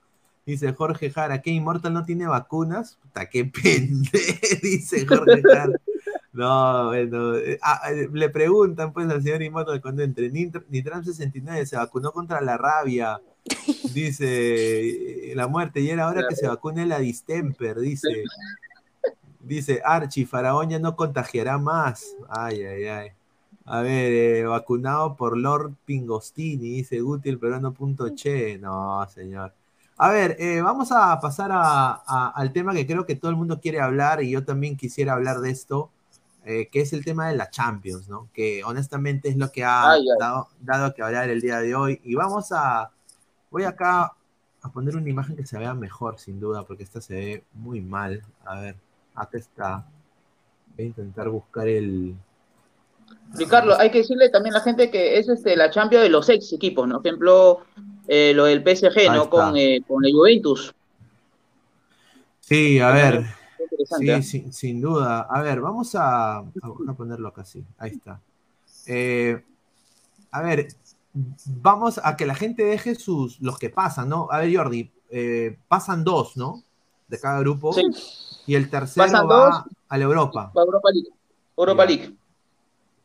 Dice 0.46 0.74
Jorge 0.74 1.10
Jara, 1.10 1.42
¿qué 1.42 1.52
Immortal 1.52 1.94
no 1.94 2.04
tiene 2.04 2.28
vacunas? 2.28 2.98
Puta, 3.02 3.30
qué 3.30 3.46
pende, 3.46 4.10
dice 4.62 5.06
Jorge 5.06 5.42
Jara. 5.42 5.80
No, 6.34 6.88
bueno, 6.88 7.34
ah, 7.62 7.82
le 8.12 8.30
preguntan 8.30 8.92
pues 8.92 9.08
al 9.10 9.22
señor 9.22 9.44
Immortal 9.44 9.82
cuando 9.82 10.02
entre 10.02 10.30
Nitram 10.32 11.04
69 11.04 11.66
se 11.66 11.78
vacunó 11.78 12.12
contra 12.12 12.42
la 12.42 12.58
rabia. 12.58 13.22
Dice 13.94 15.34
la 15.36 15.48
muerte, 15.48 15.82
y 15.82 15.90
era 15.90 16.08
hora 16.08 16.26
que 16.28 16.36
se 16.36 16.48
vacune 16.48 16.86
la 16.86 17.00
distemper, 17.00 17.80
dice. 17.80 18.24
Dice 19.40 19.82
Archie, 19.84 20.26
Faraón 20.26 20.70
ya 20.70 20.80
no 20.80 20.96
contagiará 20.96 21.58
más. 21.58 22.16
Ay, 22.30 22.64
ay, 22.64 22.86
ay. 22.86 23.10
A 23.66 23.82
ver, 23.82 24.12
eh, 24.12 24.46
vacunado 24.46 25.16
por 25.16 25.38
Lord 25.38 25.74
Pingostini, 25.86 26.70
dice 26.78 27.00
Guti, 27.02 27.30
el 27.30 27.40
peruano 27.40 27.74
punto 27.74 28.14
che. 28.16 28.58
No, 28.58 29.06
señor. 29.10 29.54
A 29.98 30.12
ver, 30.12 30.36
eh, 30.40 30.62
vamos 30.62 30.92
a 30.92 31.20
pasar 31.20 31.52
a, 31.52 32.02
a, 32.06 32.34
al 32.36 32.52
tema 32.52 32.74
que 32.74 32.88
creo 32.88 33.06
que 33.06 33.16
todo 33.16 33.30
el 33.30 33.38
mundo 33.38 33.60
quiere 33.62 33.80
hablar 33.80 34.24
y 34.24 34.32
yo 34.32 34.44
también 34.44 34.76
quisiera 34.76 35.14
hablar 35.14 35.40
de 35.40 35.52
esto, 35.52 35.92
eh, 36.46 36.68
que 36.72 36.82
es 36.82 36.94
el 36.94 37.06
tema 37.06 37.30
de 37.30 37.38
la 37.38 37.50
Champions, 37.50 38.10
¿no? 38.10 38.28
Que 38.34 38.64
honestamente 38.66 39.30
es 39.30 39.38
lo 39.38 39.52
que 39.52 39.64
ha 39.64 39.92
ay, 39.92 40.02
ay. 40.02 40.18
Dado, 40.20 40.50
dado, 40.60 40.94
que 40.94 41.04
hablar 41.04 41.30
el 41.30 41.42
día 41.42 41.60
de 41.60 41.76
hoy. 41.76 42.02
Y 42.04 42.16
vamos 42.16 42.52
a, 42.52 42.92
voy 43.52 43.64
acá 43.64 44.14
a 44.62 44.72
poner 44.72 44.96
una 44.96 45.10
imagen 45.10 45.36
que 45.36 45.46
se 45.46 45.58
vea 45.58 45.74
mejor, 45.74 46.20
sin 46.20 46.40
duda, 46.40 46.64
porque 46.64 46.84
esta 46.84 47.00
se 47.00 47.14
ve 47.14 47.44
muy 47.54 47.80
mal. 47.80 48.24
A 48.46 48.60
ver, 48.60 48.76
acá 49.14 49.38
está. 49.38 49.86
Voy 50.76 50.86
a 50.86 50.88
intentar 50.88 51.30
buscar 51.30 51.68
el... 51.68 52.16
Ricardo, 53.36 53.78
hay 53.80 53.92
que 53.92 54.00
decirle 54.00 54.30
también 54.30 54.56
a 54.56 54.58
la 54.58 54.64
gente 54.64 54.90
que 54.90 55.20
es 55.20 55.30
este, 55.30 55.56
la 55.56 55.70
Champions 55.70 56.04
de 56.04 56.10
los 56.10 56.28
ex 56.30 56.52
equipos, 56.52 56.88
¿no? 56.88 56.98
Por 56.98 57.08
ejemplo, 57.08 57.62
eh, 58.08 58.34
lo 58.36 58.46
del 58.46 58.62
PSG, 58.62 58.98
Ahí 58.98 59.10
¿no? 59.10 59.30
Con, 59.30 59.56
eh, 59.58 59.82
con 59.88 60.04
el 60.06 60.14
Juventus. 60.14 60.74
Sí, 62.40 62.80
a 62.80 62.92
ver. 62.92 63.26
Sí, 63.98 64.10
¿ah? 64.12 64.22
sin, 64.22 64.54
sin 64.54 64.82
duda. 64.82 65.22
A 65.22 65.42
ver, 65.42 65.62
vamos 65.62 65.96
a, 65.96 66.44
ponerlo 66.96 67.30
acá, 67.30 67.44
sí. 67.44 67.64
Ahí 67.78 67.92
está. 67.92 68.20
Eh, 68.86 69.42
a 70.32 70.42
ver, 70.42 70.68
vamos 71.14 72.00
a 72.04 72.16
que 72.16 72.26
la 72.26 72.36
gente 72.36 72.64
deje 72.64 72.96
sus, 72.96 73.40
los 73.40 73.58
que 73.58 73.70
pasan, 73.70 74.10
¿no? 74.10 74.28
A 74.32 74.40
ver, 74.40 74.56
Jordi, 74.56 74.92
eh, 75.10 75.58
pasan 75.68 76.04
dos, 76.04 76.38
¿no? 76.38 76.64
De 77.08 77.20
cada 77.20 77.40
grupo. 77.40 77.74
Sí. 77.74 77.84
Y 78.46 78.56
el 78.56 78.70
tercero 78.70 79.06
Pasan 79.06 79.30
va 79.30 79.36
dos. 79.46 79.64
a 79.90 79.98
la 79.98 80.04
Europa. 80.04 80.52
Va 80.56 80.62
Europa 80.64 80.90
League. 80.92 81.10
Europa 81.56 81.84
Ya. 81.84 81.90
League. 81.90 82.18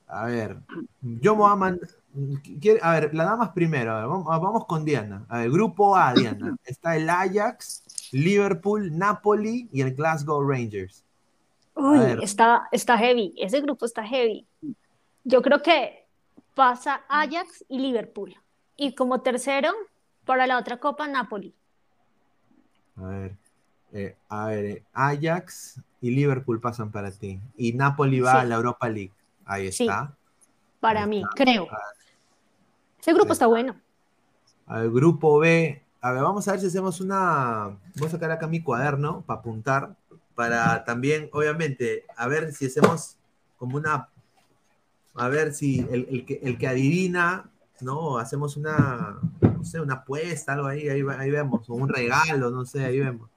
A 0.08 0.24
ver, 0.24 0.56
yo 1.02 1.34
me 1.34 1.42
voy 1.42 1.52
a 1.52 1.56
mandar. 1.56 1.88
A 2.82 2.92
ver, 2.92 3.14
las 3.14 3.26
damas 3.26 3.50
primero. 3.50 3.92
a 3.92 4.00
ver, 4.00 4.08
vamos, 4.08 4.64
con 4.66 4.84
Diana. 4.84 5.24
A 5.28 5.38
ver, 5.38 5.50
grupo 5.50 5.96
A, 5.96 6.14
Diana. 6.14 6.56
Está 6.64 6.96
el 6.96 7.08
Ajax, 7.08 7.84
Liverpool, 8.12 8.96
Napoli 8.96 9.68
y 9.72 9.82
el 9.82 9.94
Glasgow 9.94 10.42
Rangers. 10.42 11.04
Uy, 11.74 12.00
está, 12.22 12.66
está 12.72 12.98
heavy, 12.98 13.32
ese 13.38 13.60
grupo 13.60 13.84
está 13.86 14.02
heavy. 14.04 14.44
Yo 15.22 15.42
creo 15.42 15.62
que 15.62 16.06
pasa 16.56 17.02
Ajax 17.08 17.64
y 17.68 17.78
Liverpool. 17.78 18.34
Y 18.76 18.96
como 18.96 19.20
tercero, 19.20 19.70
para 20.24 20.48
la 20.48 20.58
otra 20.58 20.78
copa, 20.78 21.06
Napoli. 21.06 21.54
A 22.96 23.02
ver, 23.06 23.36
eh, 23.92 24.16
a 24.28 24.46
ver, 24.46 24.64
eh, 24.64 24.82
Ajax 24.92 25.80
y 26.00 26.10
Liverpool 26.10 26.60
pasan 26.60 26.90
para 26.90 27.12
ti. 27.12 27.40
Y 27.56 27.72
Napoli 27.74 28.18
va 28.20 28.32
Sí. 28.32 28.38
a 28.38 28.44
la 28.44 28.54
Europa 28.56 28.88
League. 28.88 29.12
Ahí 29.44 29.70
Sí. 29.70 29.84
está. 29.84 30.16
Para 30.80 31.02
Ahí 31.04 31.08
mí, 31.08 31.18
está. 31.22 31.30
creo. 31.36 31.68
Ese 33.08 33.14
grupo 33.14 33.32
está 33.32 33.46
bueno. 33.46 33.74
A 34.66 34.80
ver, 34.80 34.90
grupo 34.90 35.38
B. 35.38 35.82
A 36.02 36.12
ver, 36.12 36.22
vamos 36.22 36.46
a 36.46 36.50
ver 36.50 36.60
si 36.60 36.66
hacemos 36.66 37.00
una. 37.00 37.78
Voy 37.96 38.06
a 38.06 38.10
sacar 38.10 38.30
acá 38.30 38.46
mi 38.46 38.62
cuaderno 38.62 39.24
para 39.26 39.40
apuntar. 39.40 39.96
Para 40.34 40.84
también, 40.84 41.30
obviamente, 41.32 42.04
a 42.18 42.28
ver 42.28 42.52
si 42.52 42.66
hacemos 42.66 43.16
como 43.56 43.78
una. 43.78 44.10
A 45.14 45.28
ver 45.28 45.54
si 45.54 45.78
el, 45.90 46.06
el 46.10 46.26
que, 46.26 46.40
el 46.42 46.58
que 46.58 46.68
adivina, 46.68 47.50
¿no? 47.80 48.18
Hacemos 48.18 48.58
una. 48.58 49.18
No 49.40 49.64
sé, 49.64 49.80
una 49.80 49.94
apuesta, 49.94 50.52
algo 50.52 50.66
ahí, 50.66 50.90
ahí, 50.90 51.02
ahí 51.16 51.30
vemos. 51.30 51.66
O 51.70 51.76
un 51.76 51.88
regalo, 51.88 52.50
no 52.50 52.66
sé, 52.66 52.84
ahí 52.84 53.00
vemos. 53.00 53.30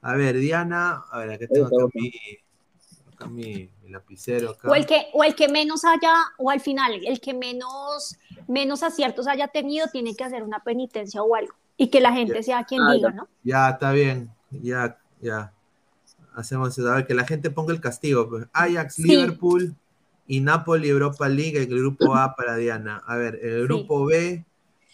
A 0.00 0.14
ver, 0.14 0.36
Diana. 0.36 1.02
A 1.10 1.18
ver, 1.18 1.32
acá 1.32 1.46
tengo 1.52 1.66
acá 1.66 1.90
mi, 1.92 2.12
acá 3.12 3.26
mi, 3.26 3.68
mi 3.82 3.90
lapicero. 3.90 4.50
Acá. 4.50 4.68
O 4.68 4.76
el 4.76 4.86
que, 4.86 5.08
o 5.12 5.24
el 5.24 5.34
que 5.34 5.48
menos 5.48 5.84
haya, 5.84 6.14
o 6.36 6.50
al 6.50 6.60
final, 6.60 7.00
el 7.04 7.20
que 7.20 7.34
menos, 7.34 8.16
menos 8.48 8.82
aciertos 8.82 9.28
haya 9.28 9.46
tenido, 9.48 9.86
tiene 9.92 10.16
que 10.16 10.24
hacer 10.24 10.42
una 10.42 10.60
penitencia 10.64 11.22
o 11.22 11.34
algo. 11.34 11.54
Y 11.76 11.88
que 11.88 12.00
la 12.00 12.12
gente 12.12 12.42
sea 12.42 12.64
quien 12.64 12.82
Ah, 12.82 12.92
diga. 12.92 13.10
¿no? 13.10 13.28
Ya, 13.44 13.70
está 13.70 13.92
bien. 13.92 14.30
Ya, 14.50 14.98
ya. 15.20 15.52
Hacemos 16.34 16.76
eso. 16.76 16.90
A 16.90 16.96
ver, 16.96 17.06
que 17.06 17.14
la 17.14 17.24
gente 17.26 17.50
ponga 17.50 17.72
el 17.72 17.80
castigo. 17.80 18.28
pues. 18.28 18.46
Ajax, 18.52 18.94
Sí. 18.94 19.02
Liverpool 19.04 19.74
y 20.26 20.40
Napoli, 20.40 20.88
Europa 20.88 21.28
League, 21.28 21.56
el 21.58 21.66
grupo 21.68 22.14
A 22.16 22.34
para 22.34 22.56
Diana. 22.56 23.02
A 23.06 23.16
ver, 23.16 23.38
el 23.42 23.64
grupo 23.64 24.04
B. 24.06 24.44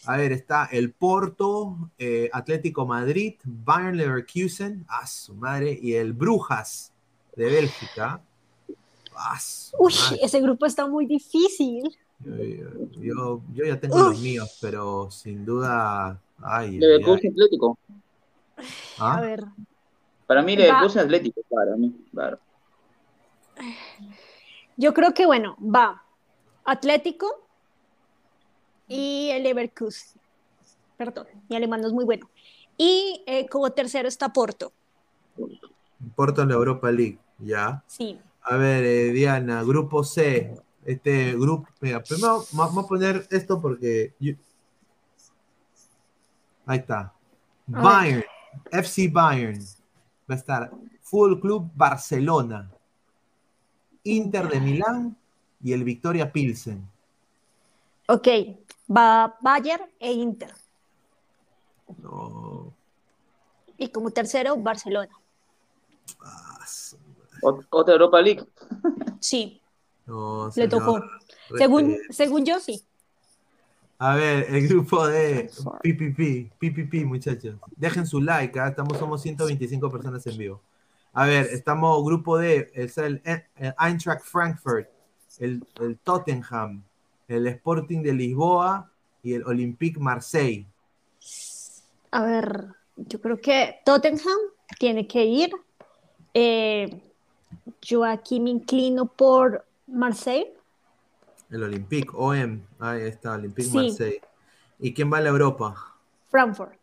A 0.07 0.19
ver, 0.19 0.33
está 0.33 0.67
el 0.71 0.93
Porto, 0.93 1.91
eh, 1.99 2.29
Atlético 2.33 2.85
Madrid, 2.87 3.35
Bayern 3.45 3.97
Leverkusen, 3.97 4.85
a 4.87 5.07
su 5.07 5.35
madre, 5.35 5.79
y 5.81 5.95
el 5.95 6.13
Brujas 6.13 6.93
de 7.37 7.47
Bélgica. 7.47 8.21
A 9.17 9.41
su 9.41 9.75
Uy, 9.79 9.95
ese 10.23 10.41
grupo 10.43 10.67
está 10.67 10.87
muy 10.87 11.07
difícil. 11.07 11.97
Yo, 12.21 12.33
yo- 13.01 13.43
yo 13.53 13.65
ya 13.65 13.79
tengo 13.79 13.99
los 13.99 14.21
míos, 14.21 14.59
pero 14.61 15.11
sin 15.11 15.45
duda. 15.45 16.21
Ay, 16.43 16.79
Leverkusen. 16.79 17.33
Atlético. 17.33 17.79
¿Ah? 18.99 19.19
A 19.19 19.21
ver, 19.21 19.45
Para 20.27 20.43
mí, 20.43 20.57
Va. 20.57 20.63
Leverkusen 20.63 21.03
Atlético. 21.03 21.41
Para 21.49 21.77
mí, 21.77 21.95
claro. 22.13 22.39
yo 24.77 24.95
creo 24.95 25.13
que 25.15 25.27
bueno, 25.27 25.57
va 25.61 26.03
Atlético 26.65 27.47
y 28.89 29.29
el 29.31 29.43
Leverkusen. 29.43 30.21
Perdón, 30.97 31.27
mi 31.49 31.57
alemán 31.57 31.81
no 31.81 31.89
es 31.89 31.93
muy 31.93 32.05
bueno. 32.05 32.31
Y 32.77 33.23
eh, 33.27 33.49
como 33.49 33.71
tercero 33.71 34.09
está 34.09 34.33
Porto. 34.33 34.73
Porto 36.15 36.43
en 36.43 36.49
la 36.49 36.55
Europa 36.55 36.91
League, 36.91 37.19
ya. 37.39 37.83
Sí, 37.87 38.19
A 38.43 38.57
ver, 38.57 38.85
eh, 38.85 39.11
Diana, 39.13 39.63
grupo 39.63 40.05
C. 40.05 40.55
Este 40.85 41.33
grupo, 41.35 41.67
mira, 41.81 42.03
primero 42.03 42.41
va- 42.41 42.67
vamos 42.67 42.85
a 42.85 42.89
poner 42.89 43.27
esto 43.31 43.61
porque. 43.61 44.15
yo- 44.21 44.35
Ahí 46.67 46.79
está. 46.79 47.13
Bayern, 47.67 48.25
FC 48.71 49.09
Bayern. 49.09 49.59
Va 50.31 50.35
a 50.35 50.39
estar 50.39 50.71
Fútbol 51.03 51.41
Club 51.41 51.71
Barcelona, 51.75 52.71
Inter 54.05 54.49
de 54.49 54.61
Milán 54.61 55.17
y 55.63 55.73
el 55.73 55.85
Victoria 55.85 56.31
Pilsen. 56.31 56.87
ok, 58.09 58.29
va 58.95 59.37
Bayern 59.41 59.85
e 59.99 60.13
Inter. 60.13 60.53
No. 62.03 62.73
Y 63.77 63.89
como 63.89 64.11
tercero, 64.11 64.57
Barcelona. 64.57 65.11
ah, 66.21 66.65
Ot- 67.43 67.67
Otra 67.71 67.93
Europa 67.95 68.21
League. 68.23 68.45
Sí, 69.21 69.61
no, 70.07 70.51
le 70.55 70.69
tocó. 70.69 71.03
Según, 71.57 71.97
según 72.11 72.45
yo, 72.45 72.61
sí. 72.61 72.83
A 73.99 74.17
ver, 74.17 74.47
el 74.51 74.69
grupo 74.69 75.07
de 75.07 75.51
PPP, 75.83 76.53
PPP, 76.59 77.07
muchachos. 77.07 77.57
Dejen 77.77 78.07
su 78.07 78.21
like, 78.21 78.59
¿ah? 78.59 78.69
estamos, 78.69 78.99
somos 78.99 79.23
125 79.23 79.91
personas 79.91 80.27
en 80.27 80.37
vivo. 80.37 80.61
A 81.13 81.27
ver, 81.27 81.47
estamos 81.53 82.05
grupo 82.05 82.39
D, 82.39 82.71
es 82.75 82.99
el, 82.99 83.23
el 83.25 83.75
Eintracht 83.79 84.25
Frankfurt, 84.25 84.89
el, 85.39 85.65
el 85.81 85.97
Tottenham, 85.99 86.83
el 87.29 87.47
Sporting 87.47 88.03
de 88.03 88.13
Lisboa 88.13 88.91
y 89.23 89.35
el 89.35 89.45
Olympique 89.45 90.01
Marseille. 90.01 90.67
A 92.11 92.23
ver, 92.25 92.67
yo 92.97 93.21
creo 93.21 93.41
que 93.41 93.77
Tottenham 93.85 94.39
tiene 94.79 95.07
que 95.07 95.25
ir. 95.25 95.53
Eh, 96.35 97.01
yo 97.81 98.05
aquí 98.05 98.41
me 98.41 98.51
inclino 98.51 99.07
por 99.07 99.65
Marseille. 99.95 100.53
El 101.51 101.63
Olympique, 101.63 102.11
OM, 102.15 102.61
ahí 102.81 103.03
está, 103.03 103.33
Olympique 103.33 103.69
Sí. 103.69 103.77
Marseille. 103.77 104.21
¿Y 104.79 104.93
quién 104.93 105.13
va 105.13 105.19
a 105.19 105.21
la 105.21 105.29
Europa? 105.29 105.75
Frankfurt. 106.31 106.75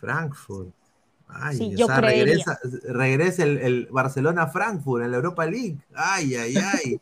Frankfurt. 0.00 0.70
Ay, 1.28 1.56
Sí, 1.56 1.74
o 1.74 1.78
yo 1.78 1.86
sea, 1.86 1.96
creería. 1.96 2.24
regresa, 2.24 2.58
regresa 2.88 3.42
el, 3.42 3.58
el 3.58 3.88
Barcelona-Frankfurt 3.90 5.04
en 5.04 5.10
la 5.10 5.16
Europa 5.16 5.44
League. 5.44 5.76
Ay, 5.94 6.36
ay, 6.36 6.54
ay. 6.56 7.00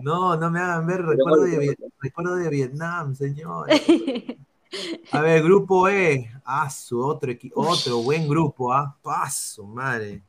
No, 0.00 0.36
no 0.36 0.50
me 0.50 0.58
hagan 0.58 0.86
ver 0.86 1.04
recuerdo 1.04 1.42
de, 1.42 1.58
Vi- 1.58 1.76
recuerdo 2.00 2.34
de 2.36 2.48
Vietnam, 2.48 3.14
señor. 3.14 3.68
A 5.12 5.20
ver, 5.20 5.42
grupo 5.42 5.86
E. 5.86 6.30
Ah, 6.46 6.70
su 6.70 6.98
otro, 7.04 7.30
otro 7.54 7.98
buen 7.98 8.26
grupo, 8.26 8.72
¿ah? 8.72 8.96
Paso, 9.02 9.64
madre. 9.64 10.22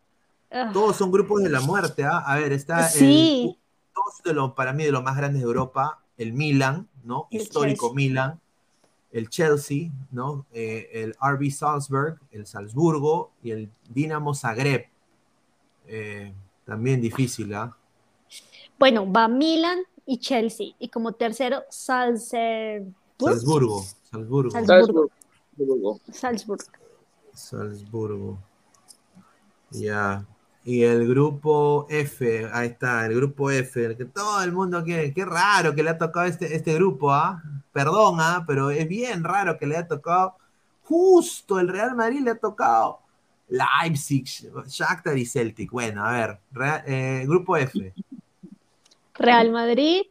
Ah, 0.52 0.70
Todos 0.74 0.98
son 0.98 1.10
grupos 1.10 1.42
de 1.42 1.50
la 1.50 1.62
muerte, 1.62 2.04
¿ah? 2.04 2.18
A 2.20 2.36
ver, 2.36 2.52
está 2.52 2.90
Sí. 2.90 3.58
Dos 3.96 4.22
de 4.24 4.34
los, 4.34 4.54
para 4.54 4.74
mí, 4.74 4.84
de 4.84 4.92
los 4.92 5.04
más 5.04 5.16
grandes 5.16 5.42
de 5.42 5.48
Europa, 5.48 6.00
el 6.18 6.34
Milan, 6.34 6.88
¿no? 7.04 7.28
El 7.32 7.42
Histórico 7.42 7.88
Chelsea. 7.88 7.96
Milan, 7.96 8.42
el 9.12 9.30
Chelsea, 9.30 9.92
¿no? 10.12 10.46
Eh, 10.52 10.90
el 10.94 11.16
RB 11.22 11.52
Salzburg, 11.52 12.20
el 12.32 12.46
Salzburgo 12.48 13.32
y 13.44 13.52
el 13.52 13.70
Dinamo 13.90 14.34
Zagreb. 14.34 14.88
Eh, 15.88 16.34
también 16.66 17.02
difícil, 17.02 17.54
¿ah? 17.54 17.76
Bueno, 18.80 19.12
va 19.12 19.28
Milan 19.28 19.80
y 20.06 20.18
Chelsea. 20.18 20.74
Y 20.80 20.90
como 20.90 21.14
tercero, 21.14 21.64
Salzburg. 21.70 22.94
Salzburgo, 23.20 23.84
Salzburgo, 24.12 24.52
Salzburgo. 24.52 25.10
Salzburgo. 25.56 26.00
Salzburg. 26.12 26.62
Salzburgo. 27.34 28.40
Ya. 29.72 30.26
Y 30.66 30.84
el 30.84 31.08
grupo 31.08 31.88
F, 31.90 32.50
ahí 32.54 32.70
está, 32.70 33.06
el 33.06 33.16
grupo 33.16 33.52
F, 33.52 33.84
el 33.84 33.98
que 33.98 34.06
todo 34.06 34.42
el 34.44 34.54
mundo 34.54 34.84
quiere. 34.84 35.14
Qué 35.14 35.26
raro 35.26 35.76
que 35.76 35.84
le 35.84 35.90
ha 35.90 35.98
tocado 35.98 36.26
este, 36.26 36.56
este 36.56 36.74
grupo, 36.76 37.12
¿ah? 37.12 37.44
Perdón, 37.74 38.18
¿ah? 38.20 38.44
Pero 38.48 38.72
es 38.72 38.88
bien 38.88 39.24
raro 39.24 39.58
que 39.58 39.68
le 39.68 39.76
haya 39.76 39.88
tocado. 39.88 40.38
Justo 40.84 41.60
el 41.60 41.68
Real 41.68 41.96
Madrid 41.96 42.22
le 42.22 42.32
ha 42.32 42.38
tocado 42.38 43.00
Leipzig, 43.50 44.26
Shakhtar 44.68 45.18
y 45.18 45.26
Celtic. 45.26 45.72
Bueno, 45.72 46.06
a 46.06 46.12
ver, 46.12 46.40
eh, 46.88 47.26
grupo 47.28 47.58
F. 47.58 47.94
Real 49.16 49.52
Madrid, 49.52 50.04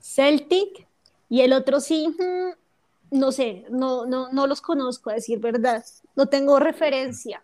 Celtic 0.00 0.86
y 1.28 1.40
el 1.40 1.52
otro 1.52 1.80
sí, 1.80 2.08
mm, 2.08 3.18
no 3.18 3.32
sé, 3.32 3.66
no, 3.70 4.06
no, 4.06 4.30
no 4.32 4.46
los 4.46 4.60
conozco, 4.60 5.10
a 5.10 5.14
decir 5.14 5.38
verdad. 5.40 5.84
No 6.14 6.26
tengo 6.26 6.58
referencia. 6.58 7.42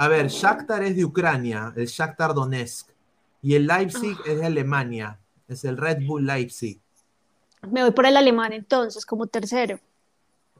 A 0.00 0.08
ver, 0.08 0.28
Shakhtar 0.28 0.82
es 0.82 0.96
de 0.96 1.04
Ucrania, 1.04 1.74
el 1.76 1.84
Shakhtar 1.84 2.32
Donetsk. 2.32 2.88
Y 3.42 3.54
el 3.54 3.66
Leipzig 3.66 4.16
es 4.26 4.40
de 4.40 4.46
Alemania, 4.46 5.18
Es 5.46 5.62
el 5.66 5.76
Red 5.76 6.06
Bull 6.06 6.24
Leipzig. 6.24 6.80
Me 7.70 7.82
voy 7.82 7.90
por 7.90 8.06
el 8.06 8.16
alemán 8.16 8.54
entonces, 8.54 9.04
como 9.04 9.26
tercero. 9.26 9.78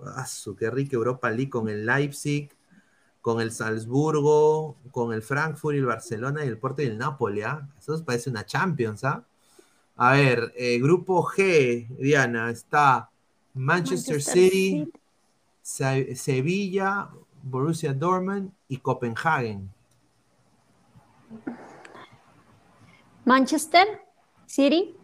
Ah, 0.04 0.26
qué 0.58 0.70
rico 0.70 0.96
Europa 0.96 1.30
League 1.30 1.48
con 1.48 1.70
el 1.70 1.86
Leipzig, 1.86 2.50
con 3.22 3.40
el 3.40 3.50
Salzburgo, 3.50 4.76
con 4.90 5.14
el 5.14 5.22
Frankfurt 5.22 5.74
y 5.74 5.78
el 5.78 5.86
Barcelona 5.86 6.44
y 6.44 6.48
el 6.48 6.58
Porto 6.58 6.82
y 6.82 6.86
el 6.86 6.98
Napoli, 6.98 7.40
¿ah? 7.40 7.66
Eso 7.78 8.04
parece 8.04 8.28
una 8.28 8.44
Champions, 8.44 9.04
¿ah? 9.04 9.24
A 9.96 10.12
ver, 10.12 10.52
eh, 10.54 10.78
grupo 10.80 11.24
G, 11.24 11.88
Diana, 11.96 12.50
está 12.50 13.08
Manchester, 13.54 14.16
Manchester 14.16 14.42
City, 14.42 14.50
City. 14.50 14.92
Se- 15.62 16.14
Sevilla, 16.14 17.08
Borussia 17.42 17.94
Dortmund 17.94 18.52
y 18.70 18.76
Copenhagen. 18.78 19.68
Manchester 23.24 24.00
City 24.46 24.96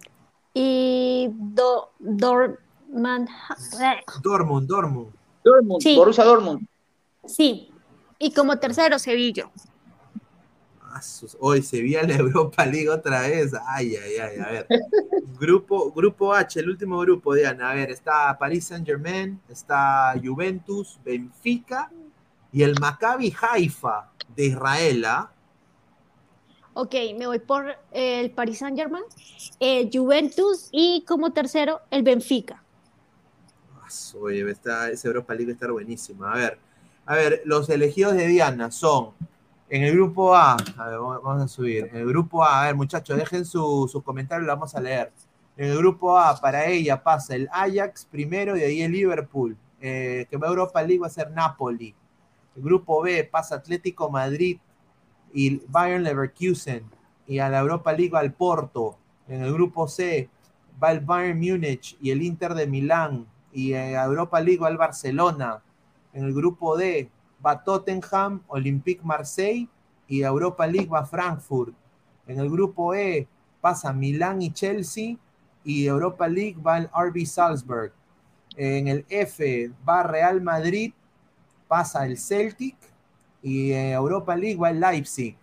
y 0.54 1.28
Do, 1.32 1.90
Dortmund. 1.98 3.28
Dortmund, 4.22 4.68
Dortmund. 4.68 5.12
Dortmund, 5.44 5.82
Sí. 5.82 5.96
Borussia 5.96 6.24
Dortmund. 6.24 6.66
Sí. 7.26 7.70
Y 8.18 8.32
como 8.32 8.56
tercero, 8.58 8.98
Sevilla. 9.00 9.50
Ah, 10.80 11.00
Hoy 11.40 11.60
Sevilla 11.60 12.00
en 12.02 12.08
la 12.08 12.16
Europa 12.16 12.64
League 12.64 12.88
otra 12.88 13.22
vez. 13.22 13.52
Ay, 13.66 13.96
ay, 13.96 14.16
ay, 14.16 14.38
a 14.38 14.50
ver. 14.50 14.66
Grupo, 15.40 15.92
grupo 15.92 16.32
H, 16.32 16.60
el 16.60 16.70
último 16.70 16.98
grupo, 17.00 17.34
Diana. 17.34 17.70
A 17.70 17.74
ver, 17.74 17.90
está 17.90 18.38
Paris 18.38 18.64
Saint 18.66 18.86
Germain, 18.86 19.38
está 19.50 20.14
Juventus, 20.24 20.98
Benfica 21.04 21.90
y 22.56 22.62
el 22.62 22.74
Maccabi 22.80 23.34
Haifa 23.38 24.08
de 24.34 24.46
Israel. 24.46 25.04
¿ah? 25.04 25.30
Ok, 26.72 26.94
me 27.18 27.26
voy 27.26 27.38
por 27.38 27.66
el 27.92 28.30
Paris 28.30 28.60
Saint-Germain, 28.60 29.04
el 29.60 29.90
Juventus 29.92 30.70
y 30.72 31.04
como 31.06 31.34
tercero, 31.34 31.82
el 31.90 32.02
Benfica. 32.02 32.62
Su- 33.90 34.22
Oye, 34.22 34.50
está, 34.50 34.88
esa 34.88 35.08
Europa 35.08 35.34
League 35.34 35.48
va 35.48 35.50
a 35.50 35.52
estar 35.52 35.70
buenísima. 35.70 36.32
A 36.32 36.36
ver, 36.36 36.58
a 37.04 37.14
ver, 37.14 37.42
los 37.44 37.68
elegidos 37.68 38.14
de 38.14 38.26
Diana 38.26 38.70
son 38.70 39.10
en 39.68 39.82
el 39.82 39.92
grupo 39.92 40.34
A. 40.34 40.54
A 40.78 40.88
ver, 40.88 40.98
vamos 40.98 41.42
a 41.42 41.48
subir. 41.48 41.90
En 41.92 41.96
el 41.98 42.06
grupo 42.06 42.42
A, 42.42 42.62
a 42.62 42.66
ver, 42.68 42.74
muchachos, 42.74 43.18
dejen 43.18 43.44
su- 43.44 43.86
sus 43.92 44.02
comentarios, 44.02 44.46
lo 44.46 44.54
vamos 44.54 44.74
a 44.74 44.80
leer. 44.80 45.12
En 45.58 45.70
el 45.72 45.76
grupo 45.76 46.18
A, 46.18 46.34
para 46.40 46.64
ella 46.64 47.02
pasa 47.02 47.34
el 47.34 47.50
Ajax 47.52 48.06
primero 48.06 48.56
y 48.56 48.60
de 48.60 48.66
ahí 48.66 48.80
el 48.82 48.92
Liverpool. 48.92 49.58
Eh, 49.78 50.26
que 50.30 50.38
va 50.38 50.46
a 50.46 50.50
Europa 50.50 50.80
League 50.82 51.00
va 51.00 51.06
a 51.08 51.10
ser 51.10 51.30
Napoli. 51.32 51.94
Grupo 52.56 53.02
B 53.02 53.24
pasa 53.24 53.56
Atlético 53.56 54.10
Madrid 54.10 54.58
y 55.32 55.62
Bayern 55.68 56.02
Leverkusen. 56.02 56.84
Y 57.26 57.38
a 57.38 57.48
la 57.48 57.60
Europa 57.60 57.92
League 57.92 58.10
va 58.10 58.20
el 58.20 58.32
Porto. 58.32 58.96
En 59.28 59.42
el 59.42 59.52
grupo 59.52 59.88
C 59.88 60.28
va 60.82 60.92
el 60.92 61.00
Bayern 61.00 61.38
Múnich 61.38 61.96
y 62.00 62.10
el 62.10 62.22
Inter 62.22 62.54
de 62.54 62.66
Milán. 62.66 63.26
Y 63.52 63.72
en 63.72 63.94
Europa 63.94 64.40
League 64.40 64.60
va 64.60 64.68
el 64.68 64.76
Barcelona. 64.76 65.62
En 66.12 66.24
el 66.24 66.34
grupo 66.34 66.76
D 66.76 67.10
va 67.44 67.62
Tottenham, 67.62 68.42
Olympique 68.48 69.02
Marseille 69.04 69.68
y 70.08 70.22
Europa 70.22 70.66
League 70.66 70.88
va 70.88 71.04
Frankfurt. 71.04 71.74
En 72.26 72.40
el 72.40 72.50
grupo 72.50 72.94
E 72.94 73.28
pasa 73.60 73.92
Milán 73.92 74.42
y 74.42 74.52
Chelsea 74.52 75.16
y 75.64 75.86
Europa 75.86 76.28
League 76.28 76.56
va 76.60 76.78
el 76.78 76.88
RB 76.88 77.26
Salzburg. 77.26 77.92
En 78.56 78.88
el 78.88 79.04
F 79.08 79.70
va 79.86 80.02
Real 80.02 80.40
Madrid, 80.40 80.92
pasa 81.68 82.06
el 82.06 82.18
Celtic 82.18 82.76
y 83.42 83.72
en 83.72 83.92
Europa 83.92 84.34
League 84.36 84.56
va 84.56 84.70
el 84.70 84.80
Leipzig. 84.80 85.36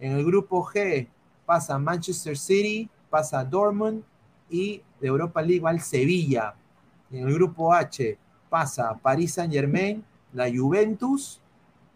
En 0.00 0.12
el 0.12 0.24
grupo 0.24 0.64
G 0.64 1.08
pasa 1.44 1.78
Manchester 1.78 2.36
City, 2.36 2.88
pasa 3.10 3.44
Dortmund 3.44 4.02
y 4.50 4.82
de 5.00 5.08
Europa 5.08 5.42
League 5.42 5.60
va 5.60 5.70
el 5.70 5.80
Sevilla. 5.80 6.54
En 7.10 7.26
el 7.26 7.34
grupo 7.34 7.72
H 7.72 8.18
pasa 8.48 8.94
Paris 8.94 9.34
Saint 9.34 9.52
Germain, 9.52 10.04
la 10.32 10.50
Juventus 10.50 11.40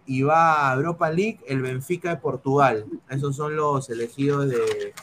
y 0.06 0.22
va 0.22 0.70
a 0.70 0.74
Europa 0.74 1.10
League 1.10 1.40
el 1.46 1.62
Benfica 1.62 2.10
de 2.10 2.16
Portugal. 2.16 2.86
Esos 3.08 3.36
son 3.36 3.54
los 3.54 3.88
elegidos 3.90 4.48
de, 4.48 4.94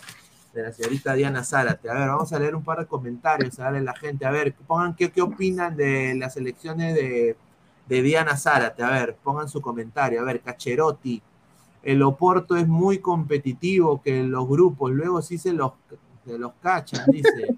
de 0.54 0.64
la 0.64 0.72
señorita 0.72 1.14
Diana 1.14 1.44
Zárate. 1.44 1.90
A 1.90 1.94
ver, 1.94 2.08
vamos 2.10 2.34
a 2.34 2.40
leer 2.40 2.56
un 2.56 2.64
par 2.64 2.80
de 2.80 2.88
comentarios, 2.88 3.60
a 3.60 3.66
darle 3.66 3.80
a 3.80 3.84
la 3.84 3.96
gente. 3.96 4.26
A 4.26 4.32
ver, 4.32 4.54
pongan 4.54 4.96
qué, 4.96 5.12
qué 5.12 5.22
opinan 5.22 5.76
de 5.76 6.16
las 6.16 6.36
elecciones 6.38 6.96
de, 6.96 7.38
de 7.90 8.04
Diana 8.04 8.38
Zárate. 8.38 8.84
A 8.84 8.92
ver, 8.92 9.16
pongan 9.16 9.50
su 9.50 9.60
comentario. 9.60 10.22
A 10.22 10.24
ver, 10.24 10.42
Cacherotti. 10.42 11.22
El 11.82 12.04
Oporto 12.04 12.56
es 12.56 12.68
muy 12.68 13.00
competitivo 13.00 14.02
que 14.02 14.24
los 14.24 14.48
grupos, 14.48 14.92
luego 14.92 15.22
sí 15.22 15.38
se 15.38 15.54
los, 15.54 15.72
se 16.26 16.38
los 16.38 16.54
cachan, 16.62 17.06
dice. 17.08 17.58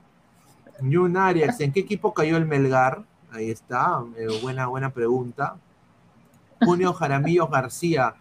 Jun 0.80 1.18
Arias, 1.18 1.60
¿en 1.60 1.72
qué 1.72 1.82
equipo 1.82 2.14
cayó 2.14 2.38
el 2.38 2.46
Melgar? 2.46 3.04
Ahí 3.32 3.50
está, 3.50 4.04
eh, 4.18 4.28
buena, 4.42 4.68
buena 4.68 4.92
pregunta. 4.92 5.58
Junio 6.64 6.94
Jaramillo 6.94 7.48
García, 7.48 8.16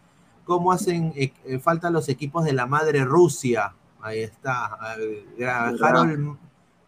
¿cómo 0.44 0.72
hacen 0.72 1.12
eh, 1.16 1.32
eh, 1.44 1.58
falta 1.58 1.90
los 1.90 2.08
equipos 2.08 2.44
de 2.44 2.54
la 2.54 2.66
madre 2.66 3.04
Rusia? 3.04 3.74
Ahí 4.00 4.20
está. 4.20 4.78
Harold, 5.82 6.36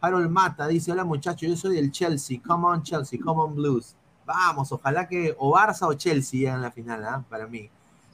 Harold 0.00 0.30
Mata 0.30 0.66
dice: 0.66 0.92
Hola 0.92 1.04
muchachos, 1.04 1.48
yo 1.48 1.56
soy 1.56 1.76
del 1.76 1.90
Chelsea. 1.90 2.40
Come 2.46 2.66
on, 2.66 2.82
Chelsea, 2.82 3.18
come 3.22 3.40
on, 3.42 3.54
Blues. 3.54 3.94
Vamos, 4.24 4.70
ojalá 4.72 5.08
que 5.08 5.34
o 5.38 5.52
Barça 5.52 5.86
o 5.88 5.94
Chelsea 5.94 6.40
lleguen 6.40 6.54
a 6.54 6.58
la 6.58 6.70
final, 6.70 7.04
¿ah? 7.04 7.24
para 7.28 7.46
mí. 7.46 7.70